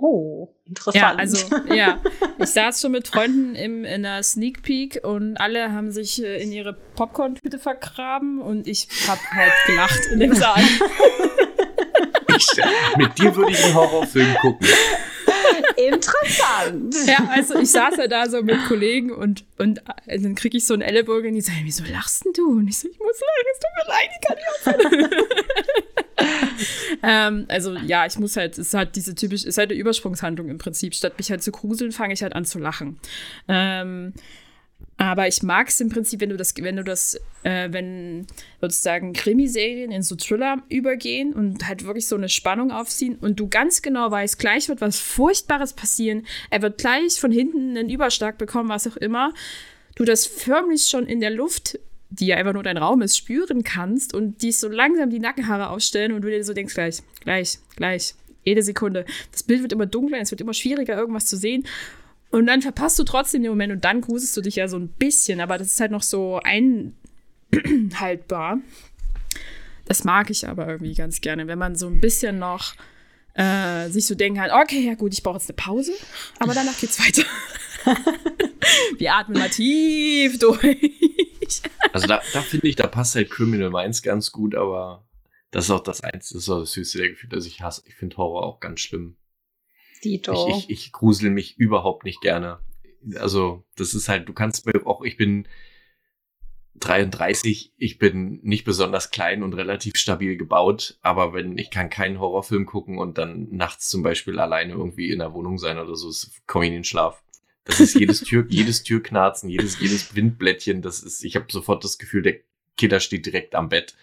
Oh, 0.04 0.48
interessant. 0.66 0.96
Ja, 0.96 1.14
also, 1.14 1.46
ja. 1.72 2.00
Ich 2.38 2.48
saß 2.48 2.80
schon 2.80 2.90
mit 2.90 3.06
Freunden 3.06 3.54
im, 3.54 3.84
in 3.84 4.04
einer 4.04 4.20
Sneak 4.24 4.62
Peek 4.62 4.98
und 5.04 5.36
alle 5.36 5.70
haben 5.70 5.92
sich 5.92 6.20
äh, 6.20 6.42
in 6.42 6.50
ihre 6.50 6.72
Popcorn-Tüte 6.72 7.60
vergraben 7.60 8.40
und 8.42 8.66
ich 8.66 8.88
hab 9.06 9.20
halt 9.30 9.52
gelacht 9.66 10.00
in 10.12 10.20
dem 10.20 10.34
Saal. 10.34 10.60
Ich, 12.34 12.46
mit 12.96 13.18
dir 13.18 13.36
würde 13.36 13.52
ich 13.52 13.62
einen 13.62 13.74
Horrorfilm 13.74 14.34
gucken. 14.40 14.66
Interessant. 15.76 16.96
Ja, 17.06 17.28
also 17.30 17.58
ich 17.58 17.70
saß 17.70 17.98
ja 17.98 18.06
da 18.08 18.26
so 18.26 18.42
mit 18.42 18.56
Kollegen 18.68 19.12
und, 19.12 19.44
und 19.58 19.82
äh, 20.06 20.18
dann 20.18 20.34
kriege 20.34 20.56
ich 20.56 20.66
so 20.66 20.72
einen 20.72 20.82
Ellenbogen 20.82 21.28
und 21.28 21.34
die 21.34 21.42
sagen, 21.42 21.60
wieso 21.64 21.84
lachst 21.84 22.24
denn 22.24 22.32
du? 22.32 22.48
Und 22.52 22.68
ich 22.68 22.78
so, 22.78 22.88
ich 22.88 22.98
muss 22.98 23.20
lachen, 23.20 23.46
es 23.52 23.60
tut 23.60 23.70
mir 23.76 23.88
leid, 23.92 24.10
ich 24.14 24.26
kann 24.26 24.36
nicht 24.36 24.48
aufhören. 24.48 25.10
ähm, 27.02 27.46
also 27.48 27.74
ja, 27.74 28.06
ich 28.06 28.18
muss 28.18 28.36
halt, 28.36 28.52
es 28.52 28.68
ist 28.68 28.74
halt 28.74 28.96
diese 28.96 29.14
typisch, 29.14 29.44
ist 29.44 29.58
halt 29.58 29.70
eine 29.70 29.78
Übersprungshandlung 29.78 30.48
im 30.48 30.58
Prinzip. 30.58 30.94
Statt 30.94 31.14
mich 31.18 31.30
halt 31.30 31.42
zu 31.42 31.52
gruseln, 31.52 31.92
fange 31.92 32.14
ich 32.14 32.22
halt 32.22 32.34
an 32.34 32.44
zu 32.44 32.58
lachen. 32.58 32.98
Ähm, 33.48 34.12
aber 34.96 35.26
ich 35.26 35.42
mag 35.42 35.68
es 35.68 35.80
im 35.80 35.88
Prinzip, 35.88 36.20
wenn 36.20 36.28
du 36.28 36.36
das, 36.36 36.54
wenn 36.56 36.76
du 36.76 36.84
das, 36.84 37.18
äh, 37.42 37.68
wenn 37.72 38.26
sozusagen 38.60 39.12
Krimiserien 39.12 39.90
in 39.90 40.02
so 40.02 40.16
Thriller 40.16 40.62
übergehen 40.68 41.32
und 41.32 41.66
halt 41.66 41.84
wirklich 41.84 42.06
so 42.06 42.16
eine 42.16 42.28
Spannung 42.28 42.70
aufziehen 42.70 43.16
und 43.16 43.40
du 43.40 43.48
ganz 43.48 43.82
genau 43.82 44.10
weißt, 44.10 44.38
gleich 44.38 44.68
wird 44.68 44.80
was 44.80 44.98
Furchtbares 44.98 45.72
passieren, 45.72 46.26
er 46.50 46.62
wird 46.62 46.78
gleich 46.78 47.18
von 47.18 47.32
hinten 47.32 47.76
einen 47.76 47.90
Überschlag 47.90 48.38
bekommen, 48.38 48.68
was 48.68 48.86
auch 48.86 48.96
immer. 48.96 49.32
Du 49.96 50.04
das 50.04 50.26
förmlich 50.26 50.84
schon 50.84 51.06
in 51.06 51.20
der 51.20 51.30
Luft 51.30 51.78
die 52.18 52.26
ja 52.26 52.36
einfach 52.36 52.52
nur 52.52 52.62
dein 52.62 52.76
Raum 52.76 53.00
ist, 53.02 53.16
spüren 53.16 53.64
kannst 53.64 54.12
und 54.14 54.42
die 54.42 54.52
so 54.52 54.68
langsam 54.68 55.08
die 55.10 55.18
Nackenhaare 55.18 55.70
aufstellen 55.70 56.12
und 56.12 56.22
du 56.22 56.28
dir 56.28 56.44
so 56.44 56.52
denkst, 56.52 56.74
gleich, 56.74 57.02
gleich, 57.20 57.58
gleich, 57.76 58.14
jede 58.44 58.62
Sekunde. 58.62 59.06
Das 59.30 59.42
Bild 59.42 59.62
wird 59.62 59.72
immer 59.72 59.86
dunkler, 59.86 60.20
es 60.20 60.30
wird 60.30 60.42
immer 60.42 60.54
schwieriger, 60.54 60.94
irgendwas 60.94 61.26
zu 61.26 61.36
sehen. 61.36 61.64
Und 62.30 62.46
dann 62.46 62.62
verpasst 62.62 62.98
du 62.98 63.04
trotzdem 63.04 63.42
den 63.42 63.50
Moment 63.50 63.72
und 63.72 63.84
dann 63.84 64.00
gruselst 64.00 64.36
du 64.36 64.40
dich 64.42 64.56
ja 64.56 64.68
so 64.68 64.78
ein 64.78 64.88
bisschen, 64.88 65.40
aber 65.40 65.58
das 65.58 65.68
ist 65.68 65.80
halt 65.80 65.90
noch 65.90 66.02
so 66.02 66.40
einhaltbar. 67.52 68.58
Das 69.86 70.04
mag 70.04 70.30
ich 70.30 70.46
aber 70.46 70.68
irgendwie 70.68 70.94
ganz 70.94 71.20
gerne, 71.20 71.46
wenn 71.46 71.58
man 71.58 71.76
so 71.76 71.86
ein 71.86 72.00
bisschen 72.00 72.38
noch 72.38 72.74
äh, 73.34 73.88
sich 73.88 74.06
so 74.06 74.14
denken 74.14 74.38
kann, 74.38 74.50
okay, 74.50 74.80
ja 74.80 74.94
gut, 74.94 75.14
ich 75.14 75.22
brauche 75.22 75.38
jetzt 75.38 75.48
eine 75.48 75.56
Pause, 75.56 75.92
aber 76.38 76.54
danach 76.54 76.78
geht's 76.78 77.00
weiter. 77.00 77.22
Wir 78.98 79.14
atmen 79.14 79.38
mal 79.38 79.50
tief 79.50 80.38
durch. 80.38 81.62
Also 81.92 82.06
da, 82.06 82.22
da 82.32 82.40
finde 82.42 82.68
ich, 82.68 82.76
da 82.76 82.86
passt 82.86 83.14
halt 83.14 83.30
Criminal 83.30 83.70
Minds 83.70 84.02
ganz 84.02 84.32
gut, 84.32 84.54
aber 84.54 85.06
das 85.50 85.66
ist 85.66 85.70
auch 85.70 85.82
das 85.82 86.02
Einzige, 86.02 86.34
das 86.34 86.44
ist 86.44 86.48
auch 86.48 86.60
das 86.60 86.76
höchste 86.76 86.98
der 86.98 87.10
Gefühle, 87.10 87.36
das 87.36 87.46
ich 87.46 87.60
hasse. 87.60 87.82
Ich 87.86 87.94
finde 87.94 88.16
Horror 88.16 88.44
auch 88.44 88.60
ganz 88.60 88.80
schlimm. 88.80 89.16
Dito. 90.02 90.48
Ich, 90.48 90.64
ich, 90.64 90.70
ich 90.70 90.92
grusel 90.92 91.30
mich 91.30 91.58
überhaupt 91.58 92.04
nicht 92.04 92.20
gerne. 92.20 92.60
Also, 93.16 93.64
das 93.76 93.94
ist 93.94 94.08
halt, 94.08 94.28
du 94.28 94.32
kannst 94.32 94.66
mir 94.66 94.86
auch, 94.86 95.02
ich 95.02 95.16
bin 95.16 95.46
33, 96.82 97.74
ich 97.76 97.98
bin 97.98 98.40
nicht 98.42 98.64
besonders 98.64 99.10
klein 99.10 99.42
und 99.42 99.54
relativ 99.54 99.96
stabil 99.96 100.36
gebaut, 100.36 100.98
aber 101.00 101.32
wenn 101.32 101.56
ich 101.58 101.70
kann 101.70 101.90
keinen 101.90 102.18
Horrorfilm 102.18 102.66
gucken 102.66 102.98
und 102.98 103.18
dann 103.18 103.48
nachts 103.50 103.88
zum 103.88 104.02
Beispiel 104.02 104.38
alleine 104.40 104.72
irgendwie 104.72 105.10
in 105.10 105.20
der 105.20 105.32
Wohnung 105.32 105.58
sein 105.58 105.78
oder 105.78 105.94
so, 105.94 106.10
komme 106.46 106.64
ich 106.64 106.70
in 106.70 106.78
den 106.78 106.84
Schlaf. 106.84 107.22
Das 107.64 107.80
ist 107.80 107.94
jedes 107.94 108.22
Tür, 108.22 108.44
jedes 108.48 108.82
Türknarzen, 108.82 109.48
jedes, 109.48 109.78
jedes 109.78 110.14
Windblättchen, 110.16 110.82
das 110.82 111.02
ist, 111.02 111.24
ich 111.24 111.36
habe 111.36 111.46
sofort 111.50 111.84
das 111.84 111.98
Gefühl, 111.98 112.22
der 112.22 112.36
Killer 112.76 113.00
steht 113.00 113.26
direkt 113.26 113.54
am 113.54 113.68
Bett. 113.68 113.94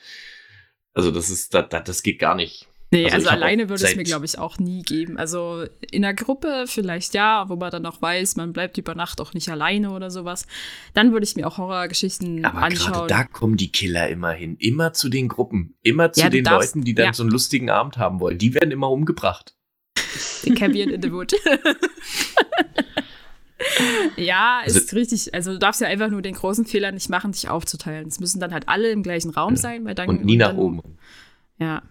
Also 0.93 1.11
das 1.11 1.29
ist, 1.29 1.53
das, 1.53 1.67
das 1.69 2.03
geht 2.03 2.19
gar 2.19 2.35
nicht. 2.35 2.67
Nee, 2.91 3.05
also, 3.05 3.17
also 3.17 3.29
alleine 3.29 3.69
würde 3.69 3.83
es 3.83 3.95
mir, 3.95 4.03
glaube 4.03 4.25
ich, 4.25 4.39
auch 4.39 4.57
nie 4.57 4.81
geben. 4.81 5.17
Also 5.17 5.65
in 5.91 6.01
der 6.01 6.15
Gruppe 6.15 6.65
vielleicht 6.65 7.13
ja, 7.13 7.47
wo 7.47 7.55
man 7.55 7.69
dann 7.69 7.85
auch 7.85 8.01
weiß, 8.01 8.35
man 8.35 8.51
bleibt 8.51 8.79
über 8.79 8.95
Nacht 8.95 9.21
auch 9.21 9.33
nicht 9.35 9.47
alleine 9.49 9.91
oder 9.91 10.09
sowas. 10.09 10.47
Dann 10.95 11.11
würde 11.11 11.25
ich 11.25 11.35
mir 11.35 11.45
auch 11.45 11.59
Horrorgeschichten 11.59 12.43
Aber 12.45 12.63
anschauen. 12.63 12.93
Aber 12.95 13.07
da 13.07 13.25
kommen 13.25 13.57
die 13.57 13.71
Killer 13.71 14.09
immer 14.09 14.31
hin. 14.31 14.55
Immer 14.57 14.93
zu 14.93 15.09
den 15.09 15.27
Gruppen. 15.27 15.75
Immer 15.83 16.11
zu 16.11 16.21
ja, 16.21 16.29
den 16.29 16.43
darfst, 16.43 16.73
Leuten, 16.75 16.85
die 16.85 16.95
dann 16.95 17.07
ja. 17.07 17.13
so 17.13 17.21
einen 17.21 17.31
lustigen 17.31 17.69
Abend 17.69 17.97
haben 17.97 18.19
wollen. 18.19 18.39
Die 18.39 18.55
werden 18.55 18.71
immer 18.71 18.89
umgebracht. 18.89 19.55
The 20.41 20.55
Cabin 20.55 20.89
in 20.89 21.01
the 21.01 21.11
Wood. 21.11 21.33
ja, 24.15 24.61
also, 24.63 24.79
ist 24.79 24.93
richtig. 24.93 25.33
Also 25.33 25.53
du 25.53 25.59
darfst 25.59 25.81
ja 25.81 25.87
einfach 25.87 26.09
nur 26.09 26.21
den 26.21 26.35
großen 26.35 26.65
Fehler 26.65 26.91
nicht 26.91 27.09
machen, 27.09 27.33
sich 27.33 27.49
aufzuteilen. 27.49 28.07
Es 28.07 28.19
müssen 28.19 28.39
dann 28.39 28.53
halt 28.53 28.67
alle 28.67 28.91
im 28.91 29.03
gleichen 29.03 29.31
Raum 29.31 29.55
sein, 29.55 29.85
weil 29.85 29.95
dann 29.95 30.09
und 30.09 30.25
nie 30.25 30.37
nach 30.37 30.55
oben. 30.55 30.81
Ja. 31.57 31.83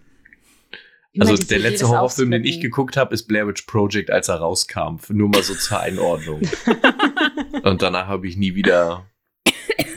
Also 1.19 1.37
der 1.37 1.59
letzte 1.59 1.89
Horrorfilm, 1.89 2.31
den 2.31 2.45
ich 2.45 2.61
geguckt 2.61 2.97
habe, 2.97 3.13
ist 3.13 3.25
Blair 3.25 3.47
Witch 3.49 3.63
Project, 3.63 4.11
als 4.11 4.29
er 4.29 4.37
rauskam. 4.37 4.99
Nur 5.09 5.29
mal 5.29 5.43
so 5.43 5.55
zur 5.55 5.81
Einordnung. 5.81 6.43
und 7.63 7.83
danach 7.83 8.07
habe 8.07 8.29
ich 8.29 8.37
nie 8.37 8.55
wieder 8.55 9.07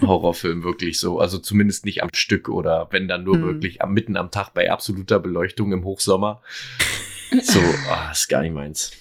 Horrorfilm 0.02 0.64
wirklich 0.64 1.00
so. 1.00 1.20
Also 1.20 1.38
zumindest 1.38 1.86
nicht 1.86 2.02
am 2.02 2.10
Stück 2.14 2.50
oder 2.50 2.88
wenn 2.92 3.08
dann 3.08 3.24
nur 3.24 3.38
mhm. 3.38 3.44
wirklich 3.44 3.82
am, 3.82 3.94
mitten 3.94 4.18
am 4.18 4.32
Tag 4.32 4.54
bei 4.54 4.72
absoluter 4.72 5.20
Beleuchtung 5.20 5.72
im 5.72 5.84
Hochsommer. 5.84 6.42
So, 7.44 7.62
oh, 7.62 8.12
ist 8.12 8.28
gar 8.28 8.42
nicht 8.42 8.54
meins. 8.54 8.92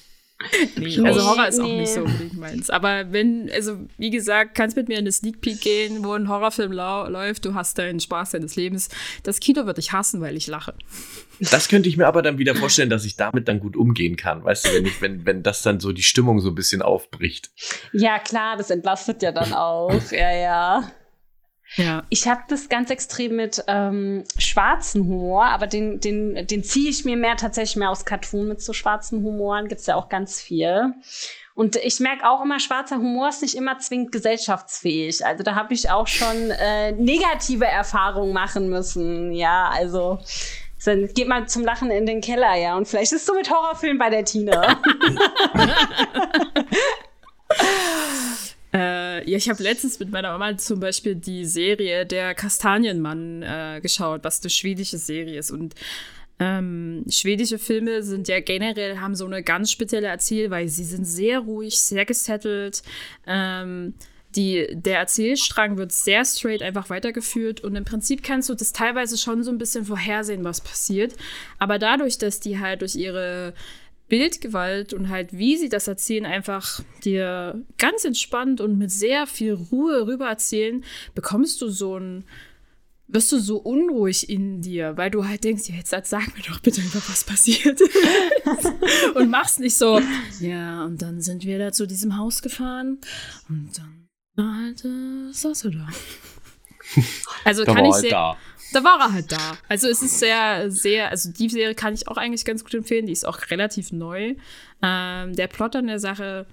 Nee, 0.76 0.98
also 1.00 1.22
Horror 1.26 1.48
ist 1.48 1.60
auch 1.60 1.66
nicht 1.66 1.92
so 1.92 2.00
unbedingt 2.00 2.38
meins. 2.38 2.70
Aber 2.70 3.12
wenn, 3.12 3.50
also 3.52 3.76
wie 3.98 4.10
gesagt, 4.10 4.54
kannst 4.54 4.76
mit 4.76 4.88
mir 4.88 4.94
in 4.94 5.00
eine 5.00 5.12
Sneak 5.12 5.40
Peek 5.40 5.60
gehen, 5.60 6.02
wo 6.02 6.12
ein 6.12 6.28
Horrorfilm 6.28 6.72
läuft, 6.72 7.44
du 7.44 7.54
hast 7.54 7.78
deinen 7.78 8.00
Spaß 8.00 8.30
deines 8.30 8.56
Lebens. 8.56 8.88
Das 9.22 9.40
Kino 9.40 9.66
wird 9.66 9.76
dich 9.76 9.92
hassen, 9.92 10.20
weil 10.20 10.36
ich 10.36 10.46
lache. 10.46 10.74
Das 11.50 11.68
könnte 11.68 11.88
ich 11.88 11.96
mir 11.96 12.06
aber 12.06 12.22
dann 12.22 12.38
wieder 12.38 12.54
vorstellen, 12.54 12.90
dass 12.90 13.04
ich 13.04 13.16
damit 13.16 13.48
dann 13.48 13.60
gut 13.60 13.76
umgehen 13.76 14.16
kann. 14.16 14.42
Weißt 14.44 14.66
du, 14.66 14.74
wenn, 14.74 14.86
ich, 14.86 15.00
wenn, 15.00 15.26
wenn 15.26 15.42
das 15.42 15.62
dann 15.62 15.80
so 15.80 15.92
die 15.92 16.02
Stimmung 16.02 16.40
so 16.40 16.50
ein 16.50 16.54
bisschen 16.54 16.82
aufbricht. 16.82 17.50
Ja, 17.92 18.18
klar, 18.18 18.56
das 18.56 18.70
entlastet 18.70 19.22
ja 19.22 19.32
dann 19.32 19.52
auch. 19.52 19.92
ja, 20.10 20.32
ja. 20.32 20.92
Ja. 21.76 22.02
Ich 22.08 22.26
habe 22.26 22.42
das 22.48 22.68
ganz 22.68 22.90
extrem 22.90 23.36
mit 23.36 23.62
ähm, 23.68 24.24
schwarzen 24.38 25.04
Humor, 25.04 25.44
aber 25.44 25.66
den, 25.66 26.00
den, 26.00 26.46
den 26.46 26.64
ziehe 26.64 26.90
ich 26.90 27.04
mir 27.04 27.16
mehr 27.16 27.36
tatsächlich 27.36 27.76
mehr 27.76 27.90
aus 27.90 28.04
Cartoon 28.04 28.48
mit 28.48 28.60
so 28.60 28.72
schwarzen 28.72 29.22
Humoren. 29.22 29.68
Gibt's 29.68 29.86
ja 29.86 29.94
auch 29.94 30.08
ganz 30.08 30.40
viel. 30.40 30.94
Und 31.54 31.76
ich 31.76 32.00
merke 32.00 32.28
auch 32.28 32.42
immer, 32.42 32.58
schwarzer 32.58 32.96
Humor 32.96 33.28
ist 33.28 33.42
nicht 33.42 33.54
immer 33.54 33.78
zwingend 33.78 34.12
gesellschaftsfähig. 34.12 35.24
Also 35.24 35.44
da 35.44 35.54
habe 35.54 35.74
ich 35.74 35.90
auch 35.90 36.06
schon 36.06 36.50
äh, 36.50 36.92
negative 36.92 37.66
Erfahrungen 37.66 38.32
machen 38.32 38.68
müssen. 38.68 39.32
Ja, 39.32 39.68
also 39.68 40.18
dann 40.84 41.08
geht 41.08 41.28
mal 41.28 41.46
zum 41.46 41.64
Lachen 41.64 41.90
in 41.90 42.06
den 42.06 42.20
Keller, 42.20 42.56
ja. 42.56 42.76
Und 42.76 42.88
vielleicht 42.88 43.12
ist 43.12 43.26
so 43.26 43.34
mit 43.34 43.50
Horrorfilm 43.50 43.98
bei 43.98 44.10
der 44.10 44.24
Tina. 44.24 44.80
Äh, 48.72 49.28
ja, 49.28 49.36
ich 49.36 49.48
habe 49.48 49.62
letztens 49.62 49.98
mit 49.98 50.10
meiner 50.10 50.30
Mama 50.36 50.56
zum 50.56 50.80
Beispiel 50.80 51.16
die 51.16 51.44
Serie 51.44 52.06
Der 52.06 52.34
Kastanienmann 52.34 53.42
äh, 53.42 53.80
geschaut, 53.82 54.22
was 54.22 54.40
eine 54.42 54.50
schwedische 54.50 54.98
Serie 54.98 55.38
ist. 55.38 55.50
Und 55.50 55.74
ähm, 56.38 57.04
schwedische 57.08 57.58
Filme 57.58 58.02
sind 58.02 58.28
ja 58.28 58.40
generell, 58.40 58.98
haben 58.98 59.14
so 59.14 59.26
eine 59.26 59.42
ganz 59.42 59.70
spezielle 59.70 60.06
Erzählweise. 60.06 60.76
Sie 60.76 60.84
sind 60.84 61.04
sehr 61.04 61.40
ruhig, 61.40 61.78
sehr 61.80 62.04
gesettelt. 62.04 62.82
Ähm, 63.26 63.94
die, 64.36 64.68
der 64.70 64.98
Erzählstrang 64.98 65.76
wird 65.76 65.90
sehr 65.90 66.24
straight 66.24 66.62
einfach 66.62 66.88
weitergeführt 66.88 67.62
und 67.62 67.74
im 67.74 67.84
Prinzip 67.84 68.22
kannst 68.22 68.48
du 68.48 68.54
das 68.54 68.72
teilweise 68.72 69.18
schon 69.18 69.42
so 69.42 69.50
ein 69.50 69.58
bisschen 69.58 69.84
vorhersehen, 69.84 70.44
was 70.44 70.60
passiert. 70.60 71.16
Aber 71.58 71.80
dadurch, 71.80 72.16
dass 72.16 72.38
die 72.38 72.60
halt 72.60 72.82
durch 72.82 72.94
ihre 72.94 73.54
Bildgewalt 74.10 74.92
und 74.92 75.08
halt, 75.08 75.32
wie 75.32 75.56
sie 75.56 75.70
das 75.70 75.88
erzählen, 75.88 76.26
einfach 76.26 76.82
dir 77.02 77.64
ganz 77.78 78.04
entspannt 78.04 78.60
und 78.60 78.76
mit 78.76 78.90
sehr 78.90 79.26
viel 79.26 79.54
Ruhe 79.54 80.06
rüber 80.06 80.28
erzählen, 80.28 80.84
bekommst 81.14 81.62
du 81.62 81.70
so 81.70 81.96
ein, 81.96 82.24
wirst 83.06 83.32
du 83.32 83.38
so 83.38 83.56
unruhig 83.56 84.28
in 84.28 84.60
dir, 84.60 84.98
weil 84.98 85.10
du 85.10 85.26
halt 85.26 85.44
denkst, 85.44 85.68
ja, 85.68 85.76
jetzt 85.76 85.90
sag 85.90 86.36
mir 86.36 86.42
doch 86.42 86.60
bitte 86.60 86.82
was 86.92 87.24
passiert. 87.24 87.80
und 89.14 89.30
machst 89.30 89.60
nicht 89.60 89.76
so, 89.76 90.00
ja, 90.40 90.84
und 90.84 91.00
dann 91.00 91.22
sind 91.22 91.44
wir 91.44 91.58
da 91.58 91.72
zu 91.72 91.86
diesem 91.86 92.18
Haus 92.18 92.42
gefahren 92.42 92.98
und 93.48 93.70
dann 93.78 94.08
halt, 94.62 94.84
äh, 94.84 95.32
saß 95.32 95.64
er 95.64 95.70
da. 95.70 95.88
Also 97.44 97.64
kann 97.64 97.84
ich 97.84 97.94
sehr, 97.94 98.10
da 98.10 98.36
da 98.72 98.84
war 98.84 99.00
er 99.00 99.12
halt 99.12 99.32
da. 99.32 99.58
Also 99.68 99.88
es 99.88 100.02
ist 100.02 100.18
sehr, 100.18 100.70
sehr, 100.70 101.10
also 101.10 101.30
die 101.30 101.48
Serie 101.48 101.74
kann 101.74 101.94
ich 101.94 102.08
auch 102.08 102.16
eigentlich 102.16 102.44
ganz 102.44 102.64
gut 102.64 102.74
empfehlen. 102.74 103.06
Die 103.06 103.12
ist 103.12 103.26
auch 103.26 103.38
relativ 103.50 103.92
neu. 103.92 104.34
Ähm, 104.82 105.34
der 105.34 105.46
Plot 105.46 105.76
an 105.76 105.86
der 105.86 105.98
Sache 105.98 106.46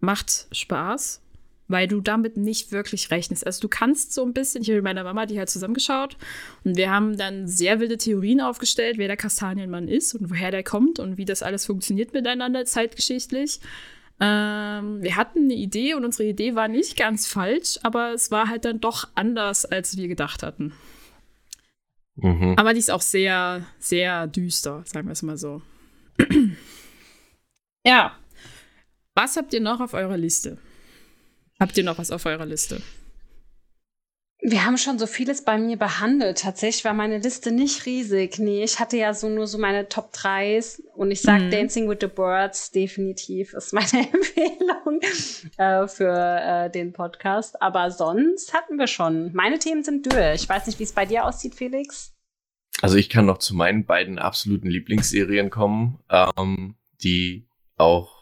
macht 0.00 0.46
Spaß, 0.52 1.22
weil 1.68 1.88
du 1.88 2.00
damit 2.00 2.36
nicht 2.36 2.72
wirklich 2.72 3.10
rechnest. 3.10 3.46
Also 3.46 3.62
du 3.62 3.68
kannst 3.68 4.12
so 4.12 4.24
ein 4.24 4.32
bisschen, 4.32 4.62
ich 4.62 4.68
habe 4.68 4.76
mit 4.76 4.84
meiner 4.84 5.04
Mama 5.04 5.26
die 5.26 5.38
halt 5.38 5.50
zusammengeschaut 5.50 6.16
und 6.64 6.76
wir 6.76 6.90
haben 6.90 7.16
dann 7.16 7.48
sehr 7.48 7.80
wilde 7.80 7.96
Theorien 7.96 8.40
aufgestellt, 8.40 8.98
wer 8.98 9.08
der 9.08 9.16
Kastanienmann 9.16 9.88
ist 9.88 10.14
und 10.14 10.30
woher 10.30 10.50
der 10.50 10.62
kommt 10.62 10.98
und 10.98 11.16
wie 11.16 11.24
das 11.24 11.42
alles 11.42 11.66
funktioniert 11.66 12.12
miteinander 12.12 12.64
zeitgeschichtlich. 12.64 13.60
Ähm, 14.20 15.02
wir 15.02 15.16
hatten 15.16 15.44
eine 15.44 15.54
Idee 15.54 15.94
und 15.94 16.04
unsere 16.04 16.28
Idee 16.28 16.54
war 16.54 16.68
nicht 16.68 16.96
ganz 16.96 17.26
falsch, 17.26 17.78
aber 17.82 18.12
es 18.12 18.30
war 18.30 18.48
halt 18.48 18.64
dann 18.64 18.80
doch 18.80 19.08
anders, 19.14 19.64
als 19.64 19.96
wir 19.96 20.06
gedacht 20.06 20.42
hatten. 20.42 20.72
Mhm. 22.16 22.54
Aber 22.56 22.72
die 22.72 22.78
ist 22.78 22.90
auch 22.90 23.02
sehr, 23.02 23.66
sehr 23.78 24.26
düster, 24.26 24.82
sagen 24.86 25.08
wir 25.08 25.12
es 25.12 25.22
mal 25.22 25.36
so. 25.36 25.62
ja. 27.86 28.16
Was 29.14 29.36
habt 29.36 29.52
ihr 29.52 29.60
noch 29.60 29.80
auf 29.80 29.94
eurer 29.94 30.16
Liste? 30.16 30.58
Habt 31.60 31.76
ihr 31.78 31.84
noch 31.84 31.98
was 31.98 32.10
auf 32.10 32.26
eurer 32.26 32.46
Liste? 32.46 32.82
Wir 34.46 34.66
haben 34.66 34.76
schon 34.76 34.98
so 34.98 35.06
vieles 35.06 35.42
bei 35.42 35.56
mir 35.56 35.78
behandelt. 35.78 36.42
Tatsächlich 36.42 36.84
war 36.84 36.92
meine 36.92 37.16
Liste 37.16 37.50
nicht 37.50 37.86
riesig. 37.86 38.38
Nee, 38.38 38.62
ich 38.62 38.78
hatte 38.78 38.98
ja 38.98 39.14
so 39.14 39.30
nur 39.30 39.46
so 39.46 39.56
meine 39.56 39.88
Top 39.88 40.12
3 40.12 40.60
und 40.94 41.10
ich 41.10 41.22
sag 41.22 41.40
mhm. 41.40 41.50
Dancing 41.50 41.88
with 41.88 41.96
the 42.02 42.08
Birds 42.08 42.70
definitiv 42.70 43.54
ist 43.54 43.72
meine 43.72 44.06
Empfehlung 44.12 45.00
äh, 45.56 45.88
für 45.88 46.14
äh, 46.14 46.70
den 46.70 46.92
Podcast. 46.92 47.62
Aber 47.62 47.90
sonst 47.90 48.52
hatten 48.52 48.78
wir 48.78 48.86
schon. 48.86 49.32
Meine 49.32 49.58
Themen 49.58 49.82
sind 49.82 50.12
durch. 50.12 50.42
Ich 50.42 50.48
weiß 50.48 50.66
nicht, 50.66 50.78
wie 50.78 50.84
es 50.84 50.92
bei 50.92 51.06
dir 51.06 51.24
aussieht, 51.24 51.54
Felix. 51.54 52.12
Also 52.82 52.96
ich 52.98 53.08
kann 53.08 53.24
noch 53.24 53.38
zu 53.38 53.54
meinen 53.54 53.86
beiden 53.86 54.18
absoluten 54.18 54.68
Lieblingsserien 54.68 55.48
kommen, 55.48 56.00
ähm, 56.10 56.74
die 57.02 57.48
auch 57.76 58.13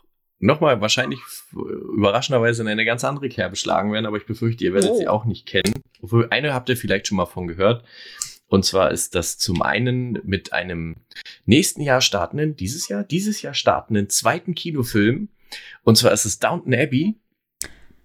nochmal 0.43 0.81
wahrscheinlich 0.81 1.21
überraschenderweise 1.53 2.63
in 2.63 2.69
eine 2.69 2.85
ganz 2.85 3.05
andere 3.05 3.29
Kerbe 3.29 3.57
schlagen 3.57 3.93
werden, 3.93 4.07
aber 4.07 4.17
ich 4.17 4.27
befürchte, 4.27 4.65
ihr 4.65 4.75
werdet 4.75 4.91
oh. 4.91 4.99
sie 4.99 5.09
auch 5.09 5.25
nicht 5.25 5.47
kennen. 5.47 5.73
Obwohl, 6.03 6.29
eine 6.31 6.53
habt 6.53 6.69
ihr 6.69 6.77
vielleicht 6.77 7.07
schon 7.07 7.17
mal 7.17 7.27
von 7.27 7.47
gehört. 7.47 7.85
Und 8.49 8.65
zwar 8.65 8.91
ist 8.91 9.15
das 9.15 9.39
zum 9.39 9.63
einen 9.63 10.19
mit 10.25 10.53
einem 10.53 10.97
nächsten 11.47 11.81
Jahr 11.81 12.03
startenden, 12.03 12.57
dieses 12.57 12.89
Jahr, 12.89 13.05
dieses 13.05 13.41
Jahr 13.41 13.55
startenden 13.55 14.11
zweiten 14.11 14.55
Kinofilm. 14.55 15.29
Und 15.85 15.97
zwar 15.97 16.13
ist 16.13 16.27
es 16.27 16.39
Downton 16.39 16.75
Abbey. 16.75 17.15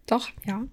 Doch, 0.05 0.29
ja. 0.45 0.65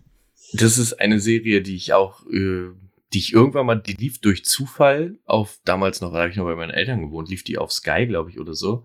Das 0.53 0.79
ist 0.79 1.01
eine 1.01 1.19
Serie, 1.19 1.63
die 1.63 1.75
ich 1.75 1.93
auch, 1.93 2.25
äh, 2.27 2.69
die 3.13 3.19
ich 3.19 3.33
irgendwann 3.33 3.67
mal, 3.67 3.77
die 3.77 3.95
lief 3.95 4.21
durch 4.21 4.45
Zufall 4.45 5.19
auf, 5.25 5.59
damals 5.65 6.01
noch, 6.01 6.13
da 6.13 6.19
habe 6.19 6.31
ich 6.31 6.37
noch 6.37 6.45
bei 6.45 6.55
meinen 6.55 6.71
Eltern 6.71 7.01
gewohnt, 7.01 7.29
lief 7.31 7.43
die 7.43 7.59
auf 7.59 7.73
Sky, 7.73 8.07
glaube 8.07 8.31
ich, 8.31 8.39
oder 8.39 8.55
so. 8.55 8.85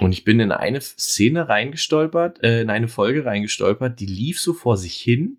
Und 0.00 0.12
ich 0.12 0.24
bin 0.24 0.40
in 0.40 0.52
eine 0.52 0.80
Szene 0.80 1.48
reingestolpert, 1.48 2.42
äh, 2.42 2.60
in 2.60 2.70
eine 2.70 2.88
Folge 2.88 3.24
reingestolpert, 3.24 3.98
die 3.98 4.06
lief 4.06 4.40
so 4.40 4.52
vor 4.52 4.76
sich 4.76 4.96
hin. 4.96 5.38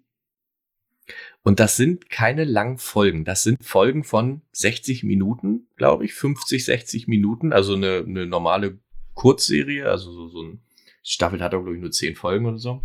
Und 1.43 1.59
das 1.59 1.77
sind 1.77 2.09
keine 2.09 2.43
langen 2.43 2.77
Folgen. 2.77 3.23
Das 3.23 3.43
sind 3.43 3.63
Folgen 3.63 4.03
von 4.03 4.41
60 4.51 5.03
Minuten, 5.03 5.67
glaube 5.77 6.05
ich, 6.05 6.13
50, 6.13 6.65
60 6.65 7.07
Minuten. 7.07 7.53
Also 7.53 7.75
eine, 7.75 8.03
eine 8.05 8.25
normale 8.25 8.79
Kurzserie, 9.13 9.89
also 9.89 10.11
so, 10.11 10.27
so 10.27 10.43
ein 10.43 10.61
Staffel 11.03 11.41
hat 11.41 11.53
auch, 11.53 11.61
glaube 11.61 11.75
ich, 11.75 11.81
nur 11.81 11.91
10 11.91 12.15
Folgen 12.15 12.45
oder 12.45 12.57
so. 12.57 12.83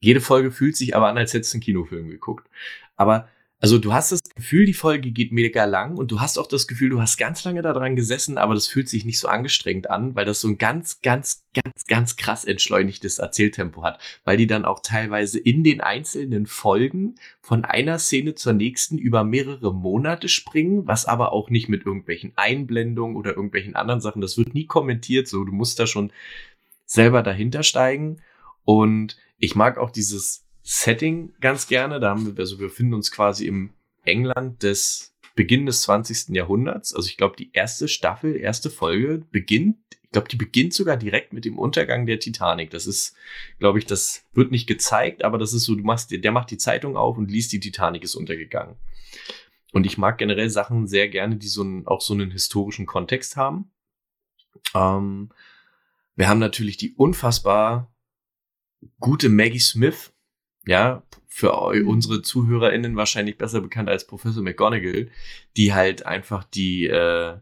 Jede 0.00 0.20
Folge 0.20 0.50
fühlt 0.50 0.76
sich 0.76 0.96
aber 0.96 1.08
an, 1.08 1.18
als 1.18 1.32
hättest 1.32 1.52
du 1.52 1.56
einen 1.56 1.62
Kinofilm 1.62 2.08
geguckt. 2.08 2.48
Aber 2.96 3.28
also 3.62 3.78
du 3.78 3.92
hast 3.92 4.10
das 4.10 4.20
Gefühl, 4.34 4.66
die 4.66 4.74
Folge 4.74 5.12
geht 5.12 5.30
mega 5.30 5.66
lang 5.66 5.96
und 5.96 6.10
du 6.10 6.20
hast 6.20 6.36
auch 6.36 6.48
das 6.48 6.66
Gefühl, 6.66 6.90
du 6.90 7.00
hast 7.00 7.16
ganz 7.16 7.44
lange 7.44 7.62
daran 7.62 7.94
gesessen, 7.94 8.36
aber 8.36 8.54
das 8.54 8.66
fühlt 8.66 8.88
sich 8.88 9.04
nicht 9.04 9.20
so 9.20 9.28
angestrengt 9.28 9.88
an, 9.88 10.16
weil 10.16 10.24
das 10.24 10.40
so 10.40 10.48
ein 10.48 10.58
ganz, 10.58 11.00
ganz, 11.00 11.44
ganz, 11.54 11.86
ganz 11.86 12.16
krass 12.16 12.44
entschleunigtes 12.44 13.20
Erzähltempo 13.20 13.84
hat, 13.84 14.00
weil 14.24 14.36
die 14.36 14.48
dann 14.48 14.64
auch 14.64 14.80
teilweise 14.80 15.38
in 15.38 15.62
den 15.62 15.80
einzelnen 15.80 16.46
Folgen 16.46 17.14
von 17.40 17.64
einer 17.64 18.00
Szene 18.00 18.34
zur 18.34 18.52
nächsten 18.52 18.98
über 18.98 19.22
mehrere 19.22 19.72
Monate 19.72 20.28
springen, 20.28 20.88
was 20.88 21.06
aber 21.06 21.32
auch 21.32 21.48
nicht 21.48 21.68
mit 21.68 21.86
irgendwelchen 21.86 22.32
Einblendungen 22.34 23.14
oder 23.14 23.36
irgendwelchen 23.36 23.76
anderen 23.76 24.00
Sachen, 24.00 24.22
das 24.22 24.36
wird 24.36 24.54
nie 24.54 24.66
kommentiert, 24.66 25.28
so 25.28 25.44
du 25.44 25.52
musst 25.52 25.78
da 25.78 25.86
schon 25.86 26.10
selber 26.84 27.22
dahinter 27.22 27.62
steigen. 27.62 28.22
Und 28.64 29.18
ich 29.38 29.54
mag 29.54 29.78
auch 29.78 29.92
dieses 29.92 30.42
Setting 30.62 31.32
ganz 31.40 31.66
gerne. 31.66 32.00
Da 32.00 32.10
haben 32.10 32.26
wir, 32.26 32.40
also 32.40 32.58
wir 32.58 32.68
befinden 32.68 32.94
uns 32.94 33.10
quasi 33.10 33.46
im 33.46 33.72
England 34.04 34.62
des 34.62 35.14
Beginn 35.34 35.66
des 35.66 35.82
20. 35.82 36.34
Jahrhunderts. 36.34 36.94
Also 36.94 37.08
ich 37.08 37.16
glaube, 37.16 37.36
die 37.36 37.50
erste 37.52 37.88
Staffel, 37.88 38.36
erste 38.36 38.70
Folge 38.70 39.26
beginnt, 39.30 39.78
ich 40.04 40.10
glaube, 40.10 40.28
die 40.28 40.36
beginnt 40.36 40.74
sogar 40.74 40.98
direkt 40.98 41.32
mit 41.32 41.46
dem 41.46 41.58
Untergang 41.58 42.04
der 42.04 42.20
Titanic. 42.20 42.68
Das 42.68 42.86
ist, 42.86 43.16
glaube 43.58 43.78
ich, 43.78 43.86
das 43.86 44.26
wird 44.34 44.50
nicht 44.50 44.66
gezeigt, 44.66 45.24
aber 45.24 45.38
das 45.38 45.54
ist 45.54 45.64
so, 45.64 45.74
du 45.74 45.82
machst, 45.82 46.10
der 46.10 46.32
macht 46.32 46.50
die 46.50 46.58
Zeitung 46.58 46.98
auf 46.98 47.16
und 47.16 47.30
liest, 47.30 47.52
die 47.52 47.60
Titanic 47.60 48.04
ist 48.04 48.14
untergegangen. 48.14 48.76
Und 49.72 49.86
ich 49.86 49.96
mag 49.96 50.18
generell 50.18 50.50
Sachen 50.50 50.86
sehr 50.86 51.08
gerne, 51.08 51.36
die 51.36 51.48
so 51.48 51.62
einen, 51.62 51.86
auch 51.86 52.02
so 52.02 52.12
einen 52.12 52.30
historischen 52.30 52.84
Kontext 52.84 53.36
haben. 53.36 53.70
Ähm, 54.74 55.30
wir 56.14 56.28
haben 56.28 56.40
natürlich 56.40 56.76
die 56.76 56.92
unfassbar 56.92 57.90
gute 59.00 59.30
Maggie 59.30 59.60
Smith, 59.60 60.11
ja, 60.66 61.02
für 61.26 61.74
mhm. 61.74 61.88
unsere 61.88 62.22
ZuhörerInnen 62.22 62.96
wahrscheinlich 62.96 63.38
besser 63.38 63.60
bekannt 63.60 63.88
als 63.88 64.06
Professor 64.06 64.42
McGonagall, 64.42 65.10
die 65.56 65.72
halt 65.72 66.06
einfach 66.06 66.44
die 66.44 66.86
äh, 66.86 67.38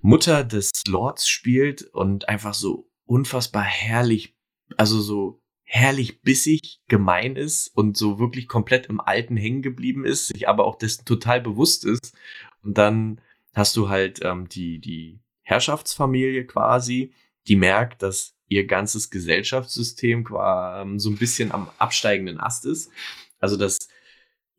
Mutter 0.00 0.44
des 0.44 0.70
Lords 0.86 1.28
spielt 1.28 1.82
und 1.82 2.28
einfach 2.28 2.54
so 2.54 2.88
unfassbar 3.06 3.64
herrlich, 3.64 4.34
also 4.76 5.00
so 5.00 5.42
herrlich 5.64 6.22
bissig, 6.22 6.80
gemein 6.88 7.36
ist 7.36 7.68
und 7.68 7.96
so 7.96 8.18
wirklich 8.18 8.48
komplett 8.48 8.86
im 8.86 9.00
Alten 9.00 9.36
hängen 9.36 9.62
geblieben 9.62 10.04
ist, 10.04 10.28
sich 10.28 10.48
aber 10.48 10.64
auch 10.64 10.76
dessen 10.76 11.04
total 11.04 11.40
bewusst 11.40 11.84
ist. 11.84 12.14
Und 12.62 12.78
dann 12.78 13.20
hast 13.54 13.76
du 13.76 13.88
halt 13.88 14.20
ähm, 14.24 14.48
die, 14.48 14.80
die 14.80 15.20
Herrschaftsfamilie 15.42 16.46
quasi, 16.46 17.12
die 17.46 17.56
merkt, 17.56 18.02
dass 18.02 18.36
ihr 18.50 18.66
ganzes 18.66 19.10
Gesellschaftssystem 19.10 20.26
ähm, 20.36 20.98
so 20.98 21.08
ein 21.08 21.16
bisschen 21.16 21.52
am 21.52 21.70
absteigenden 21.78 22.38
Ast 22.38 22.66
ist. 22.66 22.90
Also 23.38 23.56
dass 23.56 23.88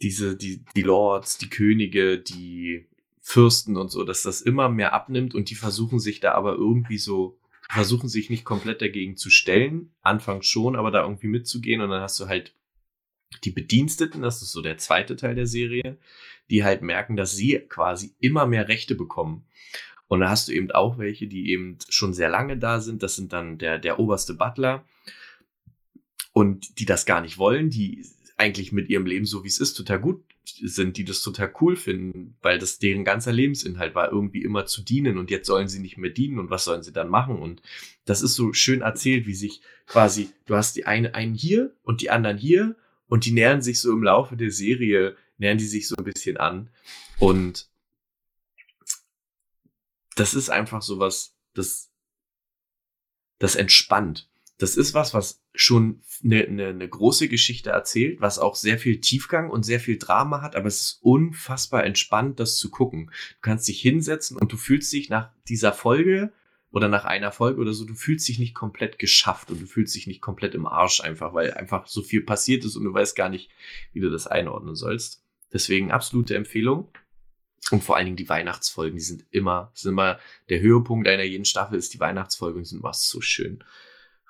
diese, 0.02 0.36
die, 0.36 0.64
die 0.76 0.82
Lords, 0.82 1.38
die 1.38 1.50
Könige, 1.50 2.18
die 2.18 2.88
Fürsten 3.20 3.78
und 3.78 3.90
so, 3.90 4.04
dass 4.04 4.24
das 4.24 4.42
immer 4.42 4.70
mehr 4.70 4.94
abnimmt 4.94 5.36
und 5.36 5.50
die 5.50 5.56
versuchen 5.56 6.00
sich 6.00 6.22
da 6.22 6.32
aber 6.32 6.54
irgendwie 6.54 6.98
so 6.98 7.38
versuchen 7.70 8.10
sich 8.10 8.30
nicht 8.30 8.44
komplett 8.44 8.82
dagegen 8.82 9.16
zu 9.16 9.30
stellen. 9.30 9.94
Anfangs 10.02 10.46
schon, 10.46 10.76
aber 10.76 10.92
da 10.92 11.04
irgendwie 11.04 11.28
mitzugehen. 11.28 11.82
Und 11.82 11.90
dann 11.90 12.02
hast 12.02 12.20
du 12.20 12.28
halt 12.28 12.54
die 13.46 13.52
Bediensteten, 13.52 14.22
das 14.22 14.42
ist 14.42 14.52
so 14.52 14.62
der 14.62 14.78
zweite 14.78 15.16
Teil 15.16 15.36
der 15.36 15.48
Serie, 15.48 15.98
die 16.50 16.66
halt 16.66 16.82
merken, 16.82 17.16
dass 17.16 17.36
sie 17.36 17.60
quasi 17.70 18.14
immer 18.20 18.46
mehr 18.46 18.68
Rechte 18.68 18.96
bekommen. 18.96 19.46
Und 20.12 20.20
da 20.20 20.30
hast 20.30 20.50
du 20.50 20.52
eben 20.52 20.70
auch 20.72 20.98
welche, 20.98 21.26
die 21.26 21.52
eben 21.52 21.78
schon 21.88 22.14
sehr 22.14 22.28
lange 22.28 22.58
da 22.58 22.82
sind. 22.82 23.02
Das 23.02 23.16
sind 23.16 23.32
dann 23.32 23.58
der, 23.58 23.80
der 23.80 23.98
oberste 23.98 24.34
Butler. 24.34 24.84
Und 26.34 26.80
die 26.80 26.86
das 26.86 27.06
gar 27.06 27.22
nicht 27.22 27.38
wollen, 27.38 27.70
die 27.70 28.06
eigentlich 28.36 28.74
mit 28.74 28.90
ihrem 28.90 29.06
Leben 29.06 29.26
so 29.26 29.46
wie 29.46 29.48
es 29.48 29.62
ist 29.62 29.76
total 29.76 30.02
gut 30.02 30.22
sind, 30.44 30.98
die 30.98 31.06
das 31.06 31.22
total 31.22 31.54
cool 31.62 31.78
finden, 31.78 32.36
weil 32.42 32.60
das 32.60 32.78
deren 32.78 33.06
ganzer 33.06 33.32
Lebensinhalt 33.32 33.96
war, 33.96 34.12
irgendwie 34.12 34.42
immer 34.42 34.66
zu 34.66 34.82
dienen 34.84 35.18
und 35.18 35.32
jetzt 35.32 35.48
sollen 35.48 35.70
sie 35.70 35.80
nicht 35.80 35.98
mehr 35.98 36.10
dienen 36.10 36.40
und 36.40 36.50
was 36.50 36.66
sollen 36.66 36.84
sie 36.84 36.92
dann 36.92 37.08
machen? 37.08 37.40
Und 37.40 37.62
das 38.04 38.22
ist 38.22 38.36
so 38.36 38.52
schön 38.52 38.82
erzählt, 38.82 39.28
wie 39.28 39.34
sich 39.34 39.62
quasi, 39.88 40.32
du 40.46 40.58
hast 40.58 40.76
die 40.76 40.86
eine, 40.86 41.16
einen 41.16 41.36
hier 41.36 41.74
und 41.84 42.02
die 42.02 42.10
anderen 42.10 42.38
hier 42.38 42.76
und 43.08 43.24
die 43.26 43.32
nähern 43.32 43.62
sich 43.62 43.80
so 43.80 43.94
im 43.94 44.04
Laufe 44.04 44.36
der 44.36 44.52
Serie, 44.52 45.16
nähern 45.38 45.58
die 45.58 45.68
sich 45.68 45.88
so 45.88 45.96
ein 45.96 46.04
bisschen 46.04 46.36
an 46.36 46.70
und 47.18 47.71
das 50.16 50.34
ist 50.34 50.50
einfach 50.50 50.82
so 50.82 51.00
was, 51.00 51.36
das, 51.54 51.92
das 53.40 53.56
entspannt. 53.56 54.30
Das 54.58 54.78
ist 54.78 54.94
was, 54.94 55.14
was 55.14 55.42
schon 55.56 56.04
eine, 56.24 56.46
eine, 56.46 56.68
eine 56.68 56.88
große 56.88 57.28
Geschichte 57.28 57.72
erzählt, 57.72 58.22
was 58.22 58.38
auch 58.38 58.56
sehr 58.56 58.78
viel 58.78 59.02
Tiefgang 59.02 59.50
und 59.50 59.64
sehr 59.64 59.80
viel 59.80 59.98
Drama 59.98 60.42
hat, 60.42 60.56
aber 60.56 60.68
es 60.68 60.82
ist 60.82 61.00
unfassbar 61.02 61.84
entspannt, 61.84 62.40
das 62.40 62.58
zu 62.58 62.70
gucken. 62.70 63.08
Du 63.08 63.42
kannst 63.42 63.68
dich 63.68 63.82
hinsetzen 63.82 64.38
und 64.38 64.52
du 64.52 64.58
fühlst 64.58 64.94
dich 64.94 65.10
nach 65.10 65.32
dieser 65.48 65.74
Folge 65.74 66.32
oder 66.72 66.88
nach 66.88 67.06
einer 67.06 67.32
Folge 67.32 67.60
oder 67.60 67.74
so, 67.74 67.86
du 67.86 67.96
fühlst 67.96 68.28
dich 68.28 68.40
nicht 68.40 68.54
komplett 68.54 68.98
geschafft 68.98 69.52
und 69.52 69.62
du 69.62 69.66
fühlst 69.66 69.96
dich 69.96 70.08
nicht 70.08 70.22
komplett 70.22 70.56
im 70.56 70.66
Arsch 70.66 71.02
einfach, 71.02 71.34
weil 71.34 71.54
einfach 71.54 71.88
so 71.88 72.02
viel 72.02 72.22
passiert 72.22 72.64
ist 72.64 72.76
und 72.76 72.84
du 72.84 72.94
weißt 72.94 73.16
gar 73.16 73.30
nicht, 73.30 73.50
wie 73.94 74.00
du 74.00 74.10
das 74.10 74.28
einordnen 74.28 74.76
sollst. 74.76 75.24
Deswegen 75.52 75.92
absolute 75.92 76.36
Empfehlung. 76.36 76.90
Und 77.70 77.84
vor 77.84 77.96
allen 77.96 78.06
Dingen 78.06 78.18
die 78.18 78.28
Weihnachtsfolgen, 78.28 78.98
die 78.98 79.04
sind 79.04 79.26
immer, 79.30 79.72
sind 79.76 79.92
immer 79.92 80.20
der 80.50 80.60
Höhepunkt 80.60 81.08
einer 81.08 81.24
jeden 81.24 81.46
Staffel 81.46 81.78
ist 81.78 81.94
die 81.94 82.00
Weihnachtsfolge 82.00 82.58
und 82.58 82.64
die 82.64 82.70
sind 82.70 82.80
immer 82.80 82.94
so 82.94 83.22
schön. 83.22 83.64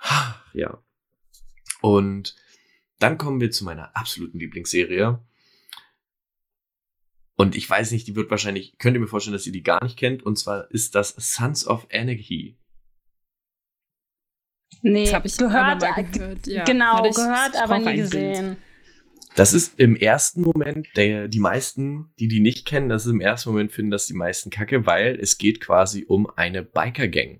Ja. 0.54 0.84
Und 1.80 2.36
dann 3.00 3.18
kommen 3.18 3.40
wir 3.40 3.52
zu 3.52 3.64
meiner 3.64 3.96
absoluten 3.96 4.38
Lieblingsserie. 4.38 5.20
Und 7.36 7.56
ich 7.56 7.68
weiß 7.68 7.92
nicht, 7.92 8.06
die 8.06 8.16
wird 8.16 8.30
wahrscheinlich, 8.30 8.78
könnt 8.78 8.96
ihr 8.96 9.00
mir 9.00 9.08
vorstellen, 9.08 9.34
dass 9.34 9.48
ihr 9.48 9.54
die 9.54 9.64
gar 9.64 9.84
nicht 9.84 9.98
kennt. 9.98 10.24
Und 10.24 10.38
zwar 10.38 10.70
ist 10.70 10.94
das 10.94 11.16
Sons 11.18 11.66
of 11.66 11.88
Anarchy. 11.92 12.58
Nee, 14.82 15.06
das 15.06 15.14
habe 15.14 15.28
ich 15.28 15.38
gehört, 15.38 15.82
mal 15.82 16.04
gehört. 16.04 16.48
Ja. 16.48 16.64
Genau, 16.66 17.02
gehört, 17.02 17.56
aber 17.56 17.80
nie 17.80 17.96
gesehen. 17.96 18.58
Das 19.36 19.54
ist 19.54 19.80
im 19.80 19.96
ersten 19.96 20.42
Moment, 20.42 20.88
der, 20.96 21.28
die 21.28 21.40
meisten, 21.40 22.12
die 22.20 22.28
die 22.28 22.42
nicht 22.42 22.66
kennen, 22.66 22.90
das 22.90 23.06
ist 23.06 23.12
im 23.12 23.22
ersten 23.22 23.50
Moment 23.50 23.72
finden 23.72 23.92
das 23.92 24.08
die 24.08 24.14
meisten 24.14 24.50
kacke, 24.50 24.86
weil 24.86 25.18
es 25.20 25.38
geht 25.38 25.62
quasi 25.62 26.06
um 26.08 26.30
eine 26.36 26.64
Biker-Gang. 26.64 27.40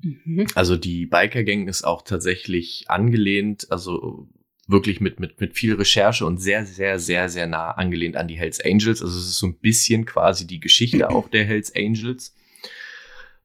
Mhm. 0.00 0.46
Also 0.54 0.76
die 0.76 1.06
Biker-Gang 1.06 1.68
ist 1.68 1.82
auch 1.82 2.02
tatsächlich 2.02 2.84
angelehnt, 2.88 3.66
also 3.70 4.28
wirklich 4.68 5.00
mit, 5.00 5.18
mit, 5.18 5.40
mit 5.40 5.54
viel 5.54 5.74
Recherche 5.74 6.24
und 6.24 6.38
sehr, 6.38 6.66
sehr, 6.66 6.98
sehr, 6.98 7.28
sehr 7.28 7.46
nah 7.46 7.72
angelehnt 7.72 8.16
an 8.16 8.28
die 8.28 8.36
Hells 8.36 8.60
Angels. 8.60 9.02
Also 9.02 9.18
es 9.18 9.26
ist 9.26 9.38
so 9.38 9.46
ein 9.46 9.58
bisschen 9.58 10.04
quasi 10.04 10.46
die 10.46 10.60
Geschichte 10.60 11.10
auch 11.10 11.28
der 11.28 11.44
Hells 11.44 11.74
Angels. 11.74 12.34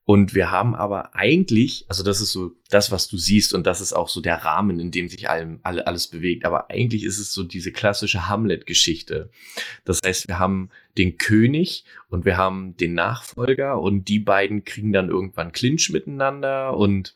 Und 0.06 0.36
wir 0.36 0.52
haben 0.52 0.76
aber 0.76 1.16
eigentlich, 1.16 1.86
also 1.88 2.04
das 2.04 2.20
ist 2.20 2.34
so 2.34 2.52
das, 2.70 2.92
was 2.92 3.08
du 3.08 3.18
siehst, 3.18 3.54
und 3.54 3.66
das 3.66 3.80
ist 3.80 3.94
auch 3.94 4.10
so 4.10 4.20
der 4.20 4.44
Rahmen, 4.44 4.80
in 4.80 4.92
dem 4.92 5.08
sich 5.08 5.30
allem, 5.30 5.60
alle, 5.64 5.88
alles 5.88 6.08
bewegt. 6.08 6.46
Aber 6.46 6.70
eigentlich 6.70 7.04
ist 7.04 7.20
es 7.20 7.34
so 7.34 7.44
diese 7.44 7.72
klassische 7.72 8.28
Hamlet-Geschichte. 8.28 9.30
Das 9.86 10.02
heißt, 10.06 10.28
wir 10.28 10.40
haben 10.40 10.70
den 10.98 11.18
König 11.18 11.86
und 12.10 12.26
wir 12.26 12.36
haben 12.36 12.76
den 12.76 12.94
Nachfolger 12.94 13.80
und 13.80 14.10
die 14.10 14.20
beiden 14.20 14.66
kriegen 14.66 14.92
dann 14.92 15.08
irgendwann 15.10 15.54
Clinch 15.54 15.90
miteinander 15.90 16.76
und 16.76 17.16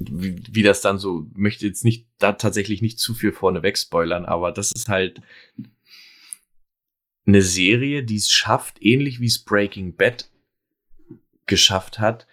wie, 0.00 0.42
wie 0.50 0.62
das 0.62 0.80
dann 0.80 0.98
so, 0.98 1.26
möchte 1.34 1.66
jetzt 1.66 1.84
nicht 1.84 2.06
da 2.18 2.32
tatsächlich 2.32 2.82
nicht 2.82 2.98
zu 2.98 3.14
viel 3.14 3.32
vorneweg 3.32 3.76
spoilern, 3.78 4.24
aber 4.24 4.50
das 4.50 4.72
ist 4.72 4.88
halt 4.88 5.20
eine 7.26 7.42
Serie, 7.42 8.02
die 8.02 8.16
es 8.16 8.30
schafft, 8.30 8.82
ähnlich 8.82 9.20
wie 9.20 9.26
es 9.26 9.38
Breaking 9.38 9.94
Bad 9.94 10.30
geschafft 11.50 11.98
hat. 11.98 12.26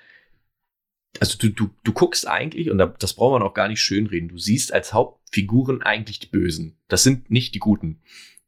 Also 1.20 1.38
du, 1.38 1.49
du, 1.49 1.70
du 1.84 1.91
guckst 1.91 2.28
eigentlich, 2.28 2.70
und 2.70 2.78
das 2.78 3.13
braucht 3.15 3.34
man 3.34 3.47
auch 3.47 3.53
gar 3.53 3.68
nicht 3.68 3.82
schönreden, 3.82 4.30
du 4.30 4.38
siehst 4.38 4.72
als 4.72 4.93
Hauptfiguren 4.93 5.82
eigentlich 5.82 6.20
die 6.20 6.28
Bösen. 6.28 6.78
Das 6.88 7.03
sind 7.03 7.30
nicht 7.30 7.53
die 7.55 7.59
Guten. 7.59 8.01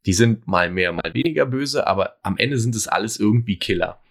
Die 0.06 0.14
sind 0.14 0.48
mal 0.48 0.72
mehr, 0.72 0.94
mal 0.94 1.14
weniger 1.14 1.46
böse, 1.46 1.88
aber 1.88 2.20
am 2.24 2.38
Ende 2.38 2.58
sind 2.58 2.76
es 2.76 2.88
alles 2.88 3.20
irgendwie 3.20 3.58
Killer. 3.58 4.02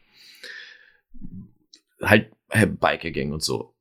Halt 2.02 2.30
äh, 2.50 2.66
Biker-Gang 2.66 3.32
und 3.32 3.42
so. 3.42 3.74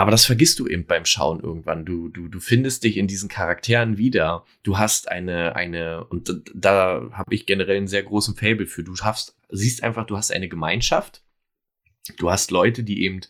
Aber 0.00 0.10
das 0.10 0.24
vergisst 0.24 0.58
du 0.58 0.66
eben 0.66 0.86
beim 0.86 1.04
Schauen 1.04 1.40
irgendwann. 1.40 1.84
Du, 1.84 2.08
du, 2.08 2.28
du 2.28 2.40
findest 2.40 2.84
dich 2.84 2.96
in 2.96 3.06
diesen 3.06 3.28
Charakteren 3.28 3.98
wieder. 3.98 4.46
Du 4.62 4.78
hast 4.78 5.10
eine, 5.10 5.56
eine, 5.56 6.06
und 6.06 6.30
da, 6.30 6.34
da 6.54 7.10
habe 7.12 7.34
ich 7.34 7.44
generell 7.44 7.76
einen 7.76 7.86
sehr 7.86 8.02
großen 8.02 8.34
Fable 8.34 8.66
für. 8.66 8.82
Du 8.82 8.94
hast, 8.96 9.36
siehst 9.50 9.82
einfach, 9.82 10.06
du 10.06 10.16
hast 10.16 10.32
eine 10.32 10.48
Gemeinschaft. 10.48 11.22
Du 12.16 12.30
hast 12.30 12.50
Leute, 12.50 12.82
die 12.82 13.02
eben 13.02 13.20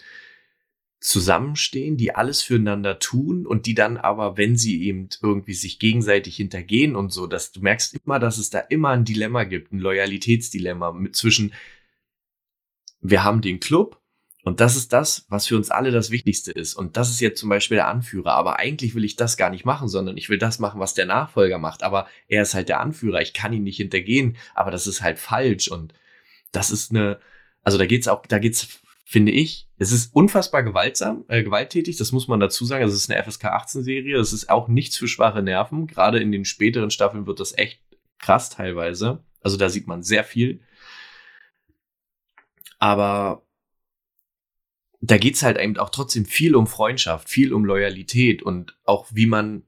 zusammenstehen, 1.01 1.97
die 1.97 2.15
alles 2.15 2.41
füreinander 2.41 3.01
tun 3.01 3.47
und 3.47 3.67
die 3.67 3.75
dann 3.75 3.97
aber, 3.97 4.37
wenn 4.37 4.57
sie 4.57 4.85
eben 4.85 5.09
irgendwie 5.21 5.55
sich 5.55 5.81
gegenseitig 5.81 6.37
hintergehen 6.37 6.95
und 6.95 7.13
so, 7.13 7.27
dass 7.27 7.51
du 7.51 7.63
merkst 7.63 7.97
immer, 7.97 8.21
dass 8.21 8.39
es 8.39 8.49
da 8.49 8.61
immer 8.61 8.91
ein 8.91 9.05
Dilemma 9.05 9.43
gibt, 9.43 9.73
ein 9.73 9.81
Loyalitätsdilemma 9.81 10.93
mit 10.93 11.17
zwischen 11.17 11.53
wir 13.01 13.25
haben 13.25 13.41
den 13.41 13.59
Club 13.59 14.00
und 14.43 14.61
das 14.61 14.75
ist 14.75 14.93
das, 14.93 15.27
was 15.29 15.47
für 15.47 15.57
uns 15.57 15.71
alle 15.71 15.91
das 15.91 16.11
Wichtigste 16.11 16.51
ist. 16.51 16.75
Und 16.75 16.97
das 16.97 17.11
ist 17.11 17.21
jetzt 17.21 17.39
zum 17.39 17.51
Beispiel 17.51 17.77
der 17.77 17.89
Anführer. 17.89 18.33
Aber 18.33 18.59
eigentlich 18.59 18.95
will 18.95 19.05
ich 19.05 19.17
das 19.17 19.37
gar 19.37 19.51
nicht 19.51 19.67
machen, 19.67 19.89
sondern 19.89 20.17
ich 20.17 20.31
will 20.31 20.39
das 20.39 20.59
machen, 20.59 20.81
was 20.81 20.95
der 20.95 21.05
Nachfolger 21.05 21.59
macht. 21.59 21.83
Aber 21.83 22.07
er 22.27 22.43
ist 22.43 22.55
halt 22.55 22.71
der 22.71 22.81
Anführer. 22.81 23.21
Ich 23.21 23.35
kann 23.35 23.53
ihn 23.53 23.65
nicht 23.65 23.77
hintergehen. 23.77 24.37
Aber 24.55 24.71
das 24.71 24.87
ist 24.87 25.03
halt 25.03 25.19
falsch. 25.19 25.69
Und 25.69 25.93
das 26.53 26.71
ist 26.71 26.91
eine, 26.91 27.21
also 27.63 27.77
da 27.77 27.85
geht's 27.85 28.09
auch, 28.09 28.25
da 28.25 28.39
geht's, 28.39 28.81
finde 29.05 29.33
ich, 29.33 29.69
es 29.77 29.93
ist 29.93 30.15
unfassbar 30.15 30.63
gewaltsam, 30.63 31.25
äh, 31.29 31.43
gewalttätig. 31.43 31.99
Das 31.99 32.13
muss 32.13 32.27
man 32.27 32.41
dazu 32.41 32.65
sagen. 32.65 32.85
Es 32.85 32.95
ist 32.95 33.11
eine 33.11 33.23
FSK 33.23 33.45
18 33.47 33.83
Serie. 33.83 34.19
Es 34.19 34.33
ist 34.33 34.49
auch 34.49 34.69
nichts 34.69 34.97
für 34.97 35.09
schwache 35.09 35.43
Nerven. 35.43 35.87
Gerade 35.87 36.19
in 36.19 36.33
den 36.33 36.47
späteren 36.47 36.91
Staffeln 36.91 37.27
wird 37.27 37.41
das 37.41 37.57
echt 37.59 37.83
krass 38.19 38.49
teilweise. 38.49 39.23
Also 39.43 39.59
da 39.59 39.69
sieht 39.69 39.87
man 39.87 40.03
sehr 40.03 40.25
viel. 40.25 40.61
Aber 42.79 43.43
da 45.01 45.17
geht's 45.17 45.43
halt 45.43 45.59
eben 45.59 45.77
auch 45.79 45.91
trotzdem 45.91 46.27
viel 46.27 46.55
um 46.55 46.67
Freundschaft, 46.67 47.29
viel 47.29 47.55
um 47.55 47.65
Loyalität 47.65 48.43
und 48.43 48.77
auch 48.85 49.09
wie 49.13 49.27
man, 49.27 49.63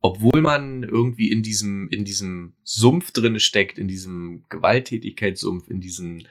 obwohl 0.00 0.40
man 0.40 0.82
irgendwie 0.82 1.30
in 1.30 1.42
diesem, 1.42 1.88
in 1.88 2.04
diesem 2.04 2.54
Sumpf 2.64 3.12
drinne 3.12 3.40
steckt, 3.40 3.78
in 3.78 3.86
diesem 3.86 4.44
Gewalttätigkeitssumpf, 4.48 5.68
in 5.68 5.80
diesem 5.80 6.22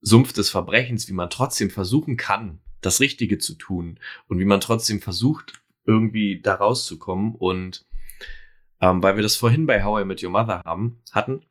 Sumpf 0.00 0.32
des 0.32 0.50
Verbrechens, 0.50 1.08
wie 1.08 1.12
man 1.12 1.30
trotzdem 1.30 1.70
versuchen 1.70 2.16
kann, 2.16 2.60
das 2.80 3.00
Richtige 3.00 3.38
zu 3.38 3.54
tun 3.54 4.00
und 4.26 4.38
wie 4.38 4.44
man 4.44 4.60
trotzdem 4.60 5.00
versucht, 5.00 5.62
irgendwie 5.84 6.40
da 6.40 6.54
rauszukommen. 6.54 7.34
Und 7.34 7.86
ähm, 8.80 9.02
weil 9.02 9.16
wir 9.16 9.22
das 9.22 9.36
vorhin 9.36 9.66
bei 9.66 9.84
How 9.84 10.02
I 10.02 10.04
Met 10.04 10.22
Your 10.22 10.30
Mother 10.30 10.62
haben, 10.64 11.00
hatten, 11.12 11.44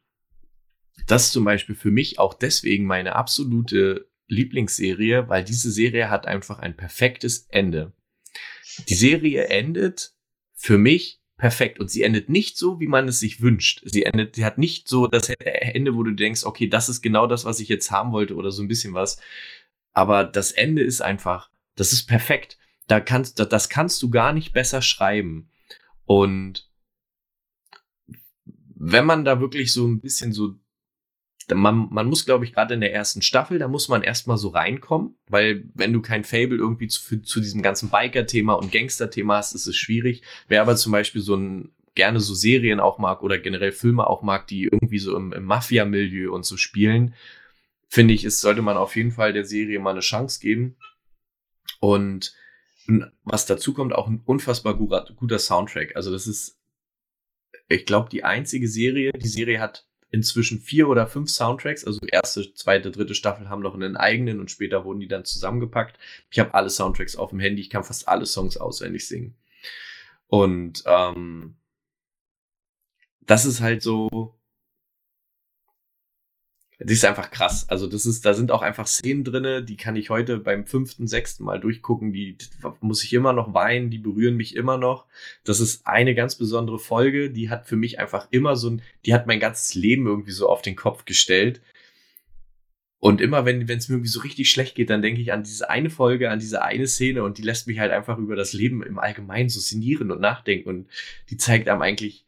das 1.08 1.32
zum 1.32 1.46
Beispiel 1.46 1.76
für 1.76 1.92
mich 1.92 2.20
auch 2.20 2.34
deswegen 2.34 2.86
meine 2.86 3.16
absolute 3.16 4.10
Lieblingsserie, 4.28 5.30
weil 5.30 5.44
diese 5.44 5.72
Serie 5.72 6.10
hat 6.10 6.28
einfach 6.28 6.60
ein 6.60 6.76
perfektes 6.76 7.48
Ende. 7.50 7.94
Die 8.90 8.96
Serie 8.96 9.46
endet 9.46 10.14
für 10.54 10.78
mich 10.78 11.22
perfekt 11.38 11.80
und 11.80 11.90
sie 11.90 12.04
endet 12.04 12.30
nicht 12.30 12.58
so, 12.58 12.80
wie 12.80 12.88
man 12.88 13.08
es 13.08 13.20
sich 13.20 13.42
wünscht. 13.42 13.82
Sie 13.86 14.04
endet, 14.04 14.36
sie 14.36 14.46
hat 14.46 14.58
nicht 14.58 14.88
so 14.88 15.08
das 15.08 15.30
Ende, 15.30 15.96
wo 15.96 16.04
du 16.04 16.12
denkst, 16.12 16.44
okay, 16.44 16.68
das 16.68 16.90
ist 16.90 17.02
genau 17.02 17.28
das, 17.28 17.46
was 17.46 17.60
ich 17.60 17.70
jetzt 17.70 17.92
haben 17.92 18.12
wollte 18.12 18.36
oder 18.36 18.52
so 18.52 18.64
ein 18.64 18.68
bisschen 18.68 18.94
was. 18.94 19.20
Aber 19.94 20.24
das 20.24 20.52
Ende 20.52 20.84
ist 20.84 21.02
einfach, 21.02 21.52
das 21.76 21.94
ist 21.94 22.06
perfekt. 22.08 22.58
da 22.88 23.00
kannst, 23.00 23.40
das 23.40 23.70
kannst 23.70 24.02
du 24.02 24.10
gar 24.10 24.34
nicht 24.34 24.54
besser 24.54 24.82
schreiben. 24.82 25.50
Und 26.06 26.70
wenn 28.76 29.06
man 29.06 29.26
da 29.26 29.42
wirklich 29.42 29.74
so 29.74 29.88
ein 29.88 30.00
bisschen 30.00 30.34
so 30.34 30.56
man, 31.54 31.88
man 31.92 32.08
muss, 32.08 32.26
glaube 32.26 32.46
ich, 32.46 32.54
gerade 32.54 32.74
in 32.74 32.82
der 32.82 32.94
ersten 32.94 33.22
Staffel, 33.22 33.58
da 33.60 33.68
muss 33.68 33.88
man 33.88 34.04
erstmal 34.04 34.38
so 34.38 34.50
reinkommen, 34.50 35.16
weil 35.30 35.64
wenn 35.74 35.94
du 35.94 36.02
kein 36.02 36.24
Fable 36.24 36.58
irgendwie 36.58 36.88
zu, 36.88 37.22
zu 37.22 37.40
diesem 37.40 37.62
ganzen 37.62 37.90
Biker-Thema 37.90 38.54
und 38.54 38.72
Gangster-Thema 38.72 39.38
hast, 39.38 39.54
ist 39.54 39.68
es 39.68 39.78
schwierig. 39.78 40.24
Wer 40.48 40.62
aber 40.62 40.76
zum 40.76 40.92
Beispiel 40.92 41.22
so 41.22 41.36
ein 41.36 41.72
gerne 41.96 42.20
so 42.20 42.36
Serien 42.36 42.80
auch 42.80 43.00
mag 43.00 43.24
oder 43.24 43.40
generell 43.40 43.72
Filme 43.72 44.08
auch 44.08 44.22
mag, 44.22 44.46
die 44.48 44.66
irgendwie 44.66 45.00
so 45.00 45.16
im, 45.16 45.34
im 45.34 45.46
Mafia-Milieu 45.46 46.32
und 46.32 46.46
so 46.46 46.56
spielen, 46.56 47.16
finde 47.90 48.14
ich, 48.14 48.24
es 48.24 48.42
sollte 48.42 48.62
man 48.62 48.78
auf 48.78 48.96
jeden 48.96 49.12
Fall 49.12 49.34
der 49.34 49.46
Serie 49.46 49.80
mal 49.80 49.92
eine 49.92 50.02
Chance 50.02 50.40
geben. 50.40 50.76
Und 51.80 52.36
was 53.24 53.46
dazu 53.46 53.74
kommt, 53.74 53.94
auch 53.94 54.08
ein 54.08 54.22
unfassbar 54.26 54.76
guter, 54.76 55.08
guter 55.16 55.40
Soundtrack. 55.40 55.96
Also 55.96 56.12
das 56.12 56.28
ist, 56.28 56.60
ich 57.68 57.86
glaube, 57.86 58.10
die 58.10 58.24
einzige 58.24 58.68
Serie. 58.68 59.12
Die 59.14 59.28
Serie 59.28 59.60
hat 59.60 59.87
inzwischen 60.10 60.60
vier 60.60 60.88
oder 60.88 61.08
fünf 61.08 61.30
Soundtracks. 61.30 61.86
Also 61.86 62.00
erste, 62.06 62.54
zweite, 62.54 62.92
dritte 62.92 63.16
Staffel 63.16 63.50
haben 63.50 63.62
noch 63.62 63.74
einen 63.74 63.98
eigenen 63.98 64.40
und 64.40 64.52
später 64.52 64.86
wurden 64.86 65.00
die 65.00 65.08
dann 65.08 65.26
zusammengepackt. 65.26 65.98
Ich 66.32 66.40
habe 66.40 66.54
alle 66.54 66.70
Soundtracks 66.70 67.16
auf 67.16 67.32
dem 67.32 67.40
Handy. 67.40 67.62
Ich 67.62 67.70
kann 67.70 67.84
fast 67.84 68.08
alle 68.08 68.26
Songs 68.26 68.58
auswendig 68.58 69.08
singen. 69.08 69.36
Und 70.28 70.84
ähm, 70.86 71.56
das 73.22 73.46
ist 73.46 73.62
halt 73.62 73.82
so, 73.82 74.37
das 76.80 76.92
ist 76.92 77.06
einfach 77.06 77.32
krass. 77.32 77.68
Also 77.70 77.88
das 77.88 78.06
ist, 78.06 78.24
da 78.26 78.36
sind 78.36 78.52
auch 78.52 78.62
einfach 78.62 78.86
Szenen 78.86 79.24
drinne, 79.24 79.64
die 79.64 79.78
kann 79.78 79.96
ich 79.96 80.12
heute 80.12 80.38
beim 80.38 80.68
fünften, 80.68 81.08
sechsten 81.08 81.44
Mal 81.44 81.60
durchgucken. 81.60 82.14
Die, 82.14 82.38
die 82.38 82.48
muss 82.82 83.04
ich 83.04 83.14
immer 83.14 83.34
noch 83.34 83.54
weinen, 83.54 83.90
die 83.90 83.98
berühren 83.98 84.36
mich 84.38 84.56
immer 84.56 84.78
noch. 84.78 85.08
Das 85.44 85.60
ist 85.60 85.88
eine 85.88 86.14
ganz 86.14 86.36
besondere 86.36 86.78
Folge, 86.78 87.32
die 87.32 87.50
hat 87.50 87.68
für 87.68 87.78
mich 87.78 88.00
einfach 88.00 88.28
immer 88.30 88.56
so 88.56 88.70
ein, 88.70 88.82
die 89.06 89.14
hat 89.16 89.26
mein 89.26 89.40
ganzes 89.40 89.74
Leben 89.74 90.06
irgendwie 90.06 90.32
so 90.32 90.48
auf 90.48 90.62
den 90.62 90.76
Kopf 90.76 91.06
gestellt. 91.06 91.62
Und 93.00 93.22
immer 93.22 93.46
wenn 93.46 93.68
wenn 93.68 93.78
es 93.78 93.90
mir 93.90 93.96
irgendwie 93.96 94.10
so 94.10 94.20
richtig 94.22 94.50
schlecht 94.50 94.76
geht, 94.76 94.90
dann 94.90 95.02
denke 95.02 95.22
ich 95.22 95.32
an 95.32 95.44
diese 95.44 95.70
eine 95.70 95.90
Folge, 95.90 96.30
an 96.30 96.40
diese 96.40 96.64
eine 96.64 96.88
Szene 96.88 97.24
und 97.24 97.38
die 97.38 97.44
lässt 97.44 97.68
mich 97.68 97.80
halt 97.80 97.92
einfach 97.92 98.18
über 98.18 98.36
das 98.36 98.54
Leben 98.54 98.84
im 98.84 99.00
Allgemeinen 99.00 99.50
so 99.50 99.60
sinnieren 99.60 100.12
und 100.12 100.20
nachdenken 100.22 100.70
und 100.70 100.88
die 101.30 101.38
zeigt 101.38 101.70
einem 101.70 101.82
eigentlich 101.82 102.27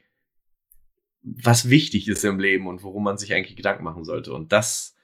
was 1.22 1.70
wichtig 1.70 2.08
ist 2.08 2.24
im 2.24 2.40
Leben 2.40 2.68
und 2.68 2.84
worum 2.84 3.04
man 3.04 3.18
sich 3.18 3.34
eigentlich 3.34 3.56
Gedanken 3.56 3.84
machen 3.84 4.04
sollte. 4.04 4.34
Und 4.34 4.52
das 4.52 4.96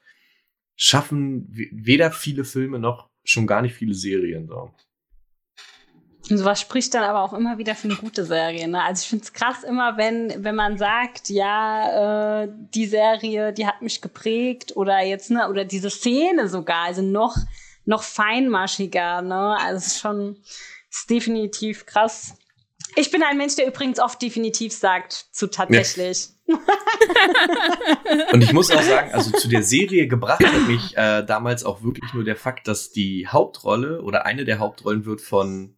schaffen 0.76 1.48
weder 1.50 2.12
viele 2.12 2.44
Filme 2.44 2.80
noch 2.80 3.10
schon 3.24 3.48
gar 3.48 3.62
nicht 3.62 3.74
viele 3.74 3.94
Serien. 3.94 4.48
So. 4.48 4.72
Und 6.30 6.38
sowas 6.38 6.60
spricht 6.60 6.94
dann 6.94 7.04
aber 7.04 7.22
auch 7.22 7.34
immer 7.34 7.58
wieder 7.58 7.76
für 7.76 7.88
eine 7.88 7.98
gute 7.98 8.26
Serie. 8.26 8.68
Ne? 8.68 8.82
Also 8.82 9.04
ich 9.04 9.10
finde 9.10 9.26
es 9.26 9.34
krass 9.34 9.64
immer, 9.64 9.98
wenn, 9.98 10.44
wenn 10.44 10.56
man 10.56 10.78
sagt, 10.78 11.30
ja, 11.30 12.44
äh, 12.44 12.50
die 12.74 12.88
Serie, 12.88 13.54
die 13.54 13.68
hat 13.68 13.82
mich 13.82 14.02
geprägt 14.02 14.76
oder 14.76 15.04
jetzt, 15.04 15.30
ne, 15.30 15.48
oder 15.50 15.66
diese 15.66 15.90
Szene 15.90 16.50
sogar, 16.50 16.86
also 16.86 17.04
noch, 17.04 17.36
noch 17.86 18.02
feinmaschiger, 18.02 19.22
ne? 19.22 19.56
Also 19.60 19.78
es 19.78 19.88
ist 19.88 20.00
schon, 20.00 20.38
ist 20.90 21.10
definitiv 21.10 21.86
krass. 21.86 22.38
Ich 22.96 23.12
bin 23.12 23.24
ein 23.24 23.38
Mensch, 23.38 23.56
der 23.56 23.68
übrigens 23.68 24.00
oft 24.00 24.22
definitiv 24.22 24.72
sagt 24.74 25.28
zu 25.32 25.48
tatsächlich. 25.48 26.30
Ja. 26.48 26.60
und 28.32 28.44
ich 28.44 28.54
muss 28.54 28.72
auch 28.72 28.82
sagen, 28.82 29.12
also 29.12 29.32
zu 29.32 29.50
der 29.50 29.64
Serie 29.64 30.08
gebracht 30.08 30.44
hat 30.46 30.68
mich 30.68 30.96
äh, 30.96 31.24
damals 31.24 31.64
auch 31.64 31.84
wirklich 31.84 32.14
nur 32.14 32.24
der 32.24 32.36
Fakt, 32.36 32.68
dass 32.68 32.92
die 32.92 33.28
Hauptrolle 33.28 34.02
oder 34.02 34.26
eine 34.26 34.46
der 34.46 34.60
Hauptrollen 34.60 35.06
wird 35.06 35.22
von, 35.22 35.76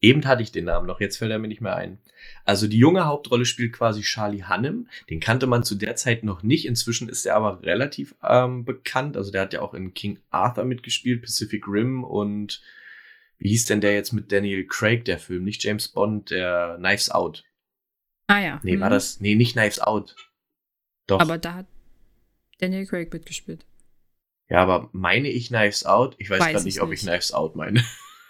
eben 0.00 0.26
hatte 0.26 0.42
ich 0.42 0.52
den 0.52 0.64
Namen 0.64 0.86
noch, 0.86 1.00
jetzt 1.00 1.18
fällt 1.18 1.30
er 1.30 1.38
mir 1.38 1.48
nicht 1.48 1.60
mehr 1.60 1.76
ein. 1.76 1.98
Also 2.44 2.66
die 2.66 2.78
junge 2.78 3.06
Hauptrolle 3.06 3.44
spielt 3.44 3.72
quasi 3.72 4.02
Charlie 4.02 4.42
Hannem. 4.42 4.88
Den 5.08 5.20
kannte 5.20 5.46
man 5.46 5.62
zu 5.62 5.74
der 5.74 5.96
Zeit 5.96 6.24
noch 6.24 6.42
nicht. 6.42 6.66
Inzwischen 6.66 7.08
ist 7.08 7.26
er 7.26 7.36
aber 7.36 7.62
relativ 7.62 8.14
ähm, 8.22 8.64
bekannt. 8.64 9.16
Also 9.16 9.30
der 9.30 9.42
hat 9.42 9.52
ja 9.52 9.62
auch 9.62 9.74
in 9.74 9.94
King 9.94 10.18
Arthur 10.30 10.64
mitgespielt, 10.64 11.22
Pacific 11.22 11.66
Rim 11.66 12.04
und 12.04 12.60
wie 13.40 13.48
hieß 13.48 13.64
denn 13.64 13.80
der 13.80 13.94
jetzt 13.94 14.12
mit 14.12 14.30
Daniel 14.30 14.66
Craig, 14.66 15.06
der 15.06 15.18
Film? 15.18 15.44
Nicht 15.44 15.64
James 15.64 15.88
Bond, 15.88 16.30
der 16.30 16.76
Knives 16.78 17.10
Out. 17.10 17.42
Ah 18.26 18.38
ja. 18.38 18.60
Nee, 18.62 18.76
mhm. 18.76 18.80
war 18.80 18.90
das? 18.90 19.18
Nee, 19.20 19.34
nicht 19.34 19.54
Knives 19.54 19.80
Out. 19.80 20.14
Doch. 21.06 21.20
Aber 21.20 21.38
da 21.38 21.54
hat 21.54 21.66
Daniel 22.58 22.86
Craig 22.86 23.12
mitgespielt. 23.12 23.64
Ja, 24.50 24.58
aber 24.62 24.90
meine 24.92 25.28
ich 25.28 25.48
Knives 25.48 25.86
Out? 25.86 26.16
Ich 26.18 26.28
weiß, 26.28 26.40
weiß 26.40 26.52
gerade 26.52 26.64
nicht, 26.64 26.82
ob 26.82 26.92
ich 26.92 27.00
Knives 27.00 27.32
Out 27.32 27.56
meine. 27.56 27.82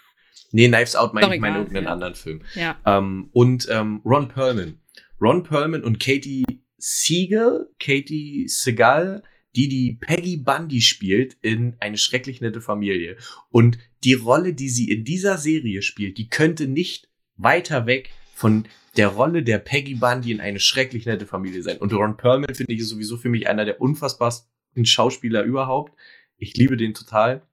nee, 0.51 0.69
Knives 0.69 0.95
Out 0.95 1.13
meine 1.13 1.27
Doch, 1.27 1.33
ich 1.33 1.41
meine 1.41 1.57
irgendeinen 1.57 1.85
ja. 1.85 1.91
anderen 1.91 2.15
Film. 2.15 2.43
Ja. 2.55 2.79
Ähm, 2.85 3.29
und 3.33 3.67
ähm, 3.69 4.01
Ron 4.05 4.29
Perlman. 4.29 4.79
Ron 5.19 5.43
Perlman 5.43 5.83
und 5.83 5.99
Katie 5.99 6.45
Siegel, 6.77 7.69
Katie 7.79 8.47
Segal, 8.47 9.23
die 9.55 9.67
die 9.67 9.97
Peggy 9.99 10.37
Bundy 10.37 10.79
spielt 10.79 11.35
in 11.41 11.75
Eine 11.79 11.97
schrecklich 11.97 12.39
nette 12.39 12.61
Familie. 12.61 13.17
Und 13.49 13.77
die 14.03 14.13
Rolle, 14.13 14.53
die 14.53 14.69
sie 14.69 14.89
in 14.89 15.03
dieser 15.03 15.37
Serie 15.37 15.81
spielt, 15.81 16.17
die 16.17 16.29
könnte 16.29 16.67
nicht 16.67 17.09
weiter 17.35 17.85
weg 17.85 18.11
von 18.33 18.67
der 18.97 19.09
Rolle 19.09 19.43
der 19.43 19.59
Peggy 19.59 19.95
Bundy 19.95 20.31
in 20.31 20.41
Eine 20.41 20.59
schrecklich 20.59 21.05
nette 21.05 21.25
Familie 21.25 21.63
sein. 21.63 21.77
Und 21.77 21.93
Ron 21.93 22.17
Perlman 22.17 22.55
finde 22.55 22.73
ich 22.73 22.79
ist 22.81 22.89
sowieso 22.89 23.17
für 23.17 23.29
mich 23.29 23.47
einer 23.47 23.65
der 23.65 23.79
unfassbarsten 23.79 24.85
Schauspieler 24.85 25.43
überhaupt. 25.43 25.97
Ich 26.37 26.55
liebe 26.55 26.77
den 26.77 26.93
total. 26.93 27.47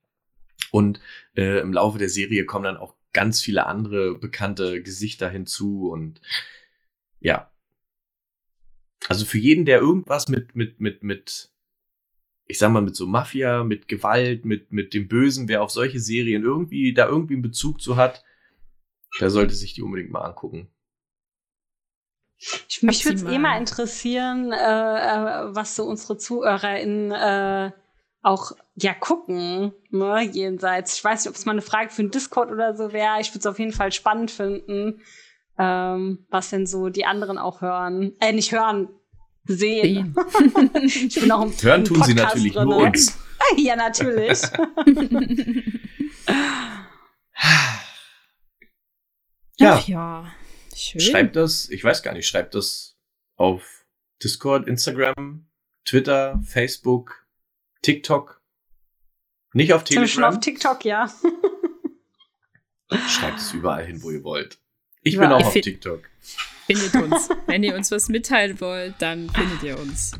Und 0.71 0.99
äh, 1.37 1.61
im 1.61 1.73
Laufe 1.73 1.97
der 1.97 2.09
Serie 2.09 2.45
kommen 2.45 2.65
dann 2.65 2.77
auch 2.77 2.95
ganz 3.13 3.41
viele 3.41 3.65
andere 3.65 4.15
bekannte 4.15 4.81
Gesichter 4.81 5.29
hinzu 5.29 5.89
und 5.89 6.21
ja. 7.19 7.51
Also 9.07 9.25
für 9.25 9.37
jeden, 9.37 9.65
der 9.65 9.79
irgendwas 9.79 10.27
mit, 10.27 10.55
mit, 10.55 10.79
mit, 10.79 11.03
mit 11.03 11.48
ich 12.49 12.57
sag 12.57 12.71
mal, 12.71 12.81
mit 12.81 12.95
so 12.95 13.05
Mafia, 13.05 13.63
mit 13.63 13.87
Gewalt, 13.87 14.43
mit, 14.43 14.71
mit 14.71 14.95
dem 14.95 15.07
Bösen, 15.07 15.47
wer 15.47 15.61
auf 15.61 15.69
solche 15.69 15.99
Serien 15.99 16.43
irgendwie, 16.43 16.93
da 16.95 17.07
irgendwie 17.07 17.35
einen 17.35 17.43
Bezug 17.43 17.79
zu 17.79 17.95
hat, 17.95 18.23
der 19.19 19.29
sollte 19.29 19.53
sich 19.53 19.75
die 19.75 19.83
unbedingt 19.83 20.09
mal 20.09 20.21
angucken. 20.21 20.67
Ich, 22.67 22.81
mich 22.81 23.05
würde 23.05 23.17
es 23.17 23.23
eh 23.23 23.37
mal 23.37 23.59
interessieren, 23.59 24.51
äh, 24.51 24.55
äh, 24.55 25.55
was 25.55 25.75
so 25.75 25.85
unsere 25.85 26.17
ZuhörerInnen 26.17 27.11
äh, 27.11 27.71
auch 28.23 28.53
ja 28.75 28.95
gucken, 28.95 29.73
ne, 29.91 30.21
jenseits. 30.23 30.95
Ich 30.95 31.03
weiß 31.03 31.23
nicht, 31.23 31.29
ob 31.29 31.35
es 31.35 31.45
mal 31.45 31.51
eine 31.51 31.61
Frage 31.61 31.91
für 31.91 32.01
einen 32.01 32.11
Discord 32.11 32.49
oder 32.49 32.75
so 32.75 32.91
wäre. 32.93 33.21
Ich 33.21 33.29
würde 33.29 33.39
es 33.39 33.45
auf 33.45 33.59
jeden 33.59 33.73
Fall 33.73 33.91
spannend 33.91 34.31
finden, 34.31 35.01
ähm, 35.59 36.25
was 36.31 36.49
denn 36.49 36.65
so 36.65 36.89
die 36.89 37.05
anderen 37.05 37.37
auch 37.37 37.61
hören, 37.61 38.13
äh, 38.19 38.33
nicht 38.33 38.51
hören, 38.51 38.89
sehen. 39.49 40.15
ich 40.83 41.19
bin 41.19 41.31
auch 41.31 41.41
im 41.43 41.53
Hören 41.61 41.85
tun 41.85 42.03
sie 42.03 42.13
natürlich 42.13 42.53
drin. 42.53 42.67
nur 42.67 42.77
uns. 42.77 43.17
Ja, 43.57 43.75
natürlich. 43.77 44.41
ja. 49.57 49.73
Ach 49.75 49.87
ja, 49.87 50.31
schön. 50.75 51.01
Schreibt 51.01 51.35
das, 51.37 51.69
ich 51.69 51.83
weiß 51.83 52.03
gar 52.03 52.13
nicht, 52.13 52.27
schreibt 52.27 52.53
das 52.53 52.97
auf 53.37 53.85
Discord, 54.21 54.67
Instagram, 54.67 55.47
Twitter, 55.85 56.39
Facebook, 56.43 57.25
TikTok. 57.81 58.41
Nicht 59.53 59.73
auf 59.73 59.83
Telegram. 59.85 60.07
Schon 60.07 60.23
auf 60.25 60.41
TikTok, 60.41 60.85
ja. 60.85 61.11
Schreibt 63.07 63.39
es 63.39 63.53
überall 63.53 63.85
hin, 63.85 64.03
wo 64.03 64.11
ihr 64.11 64.23
wollt. 64.23 64.59
Ich 65.01 65.15
ja. 65.15 65.21
bin 65.21 65.31
auch 65.31 65.45
auf 65.45 65.53
TikTok. 65.53 66.03
Findet 66.69 66.95
uns. 66.95 67.29
Wenn 67.47 67.63
ihr 67.63 67.75
uns 67.75 67.89
was 67.89 68.09
mitteilen 68.09 68.61
wollt, 68.61 68.93
dann 68.99 69.29
findet 69.29 69.63
ihr 69.63 69.79
uns. 69.79 70.11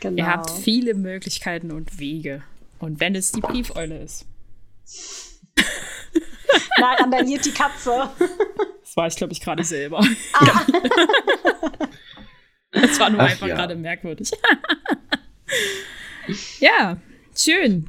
Genau. 0.00 0.16
Ihr 0.18 0.26
habt 0.26 0.50
viele 0.50 0.94
Möglichkeiten 0.94 1.72
und 1.72 1.98
Wege. 1.98 2.42
Und 2.78 3.00
wenn 3.00 3.14
es 3.14 3.32
die 3.32 3.40
Briefeule 3.40 4.02
ist. 4.02 4.26
Na, 6.78 6.94
randaliert 6.94 7.44
die 7.44 7.50
Katze. 7.50 8.10
Das 8.82 8.96
war 8.96 9.06
ich, 9.08 9.16
glaube 9.16 9.32
ich, 9.32 9.40
gerade 9.40 9.64
selber. 9.64 10.06
Ah. 10.32 10.66
Das 12.72 13.00
war 13.00 13.08
nur 13.08 13.20
Ach, 13.20 13.30
einfach 13.30 13.46
ja. 13.46 13.54
gerade 13.54 13.74
merkwürdig. 13.74 14.30
ja, 16.60 16.98
schön. 17.34 17.88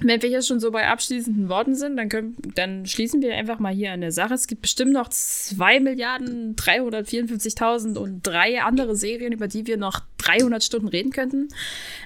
Wenn 0.00 0.22
wir 0.22 0.28
hier 0.28 0.42
schon 0.42 0.60
so 0.60 0.70
bei 0.70 0.86
abschließenden 0.86 1.48
Worten 1.48 1.74
sind, 1.74 1.96
dann, 1.96 2.08
können, 2.08 2.36
dann 2.54 2.86
schließen 2.86 3.20
wir 3.20 3.34
einfach 3.34 3.58
mal 3.58 3.72
hier 3.72 3.92
an 3.92 4.00
der 4.00 4.12
Sache. 4.12 4.34
Es 4.34 4.46
gibt 4.46 4.62
bestimmt 4.62 4.92
noch 4.92 5.08
2 5.08 5.80
Milliarden 5.80 6.54
354.000 6.54 7.98
und 7.98 8.22
drei 8.22 8.62
andere 8.62 8.94
Serien, 8.94 9.32
über 9.32 9.48
die 9.48 9.66
wir 9.66 9.76
noch 9.76 10.02
300 10.18 10.62
Stunden 10.62 10.86
reden 10.86 11.10
könnten, 11.10 11.48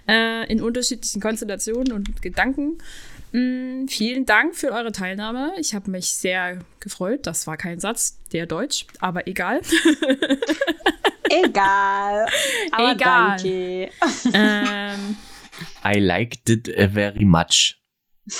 äh, 0.09 0.51
in 0.51 0.63
unterschiedlichen 0.63 1.21
Konstellationen 1.21 1.93
und 1.93 2.23
Gedanken. 2.23 2.79
Mm, 3.33 3.89
vielen 3.89 4.25
Dank 4.25 4.55
für 4.57 4.73
eure 4.73 4.93
Teilnahme. 4.93 5.53
Ich 5.59 5.75
habe 5.75 5.91
mich 5.91 6.15
sehr 6.15 6.61
gefreut. 6.81 7.27
Das 7.27 7.47
war 7.47 7.59
kein 7.59 7.79
Satz, 7.79 8.19
der 8.33 8.47
Deutsch, 8.47 8.87
aber 9.01 9.27
egal. 9.27 9.61
egal. 11.29 12.27
Aber 12.71 12.93
egal. 12.93 13.37
Danke. 13.37 13.91
Ähm, 14.33 15.17
I 15.85 15.99
liked 15.99 16.49
it 16.49 16.69
very 16.93 17.25
much. 17.25 17.82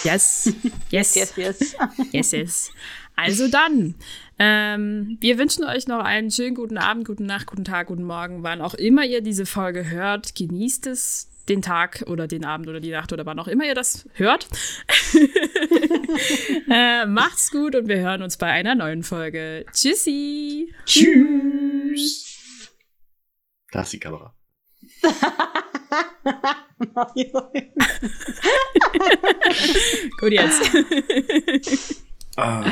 Yes. 0.05 0.53
Yes. 0.91 1.15
yes, 1.15 1.37
yes. 1.37 1.77
yes, 2.13 2.33
yes. 2.33 2.71
Also 3.17 3.49
dann, 3.49 3.95
ähm, 4.39 5.19
wir 5.21 5.39
wünschen 5.39 5.65
euch 5.65 5.87
noch 5.87 6.05
einen 6.05 6.31
schönen 6.31 6.55
guten 6.55 6.79
Abend, 6.79 7.07
guten 7.07 7.27
Nacht, 7.27 7.47
guten 7.47 7.65
Tag, 7.65 7.89
guten 7.89 8.05
Morgen, 8.05 8.43
wann 8.43 8.61
auch 8.61 8.75
immer 8.75 9.05
ihr 9.05 9.21
diese 9.21 9.45
Folge 9.45 9.91
hört. 9.91 10.35
Genießt 10.35 10.87
es, 10.87 11.29
den 11.49 11.63
Tag 11.63 12.05
oder 12.07 12.27
den 12.27 12.45
Abend 12.45 12.69
oder 12.69 12.81
die 12.81 12.91
Nacht 12.91 13.13
oder 13.13 13.27
wann 13.27 13.39
auch 13.39 13.49
immer 13.49 13.65
ihr 13.65 13.75
das 13.75 14.09
hört. 14.15 14.49
äh, 16.71 17.07
macht's 17.07 17.51
gut 17.51 17.75
und 17.75 17.89
wir 17.89 17.99
hören 17.99 18.23
uns 18.23 18.37
bei 18.37 18.51
einer 18.51 18.75
neuen 18.75 19.03
Folge. 19.03 19.67
Tschüssi. 19.73 20.73
Tschüss. 20.87 22.71
Da 23.71 23.83
ist 23.83 23.93
die 23.93 24.01
Kamera. 24.01 24.35
Gut 30.21 30.33
jetzt. 30.33 30.63
ah. 32.37 32.65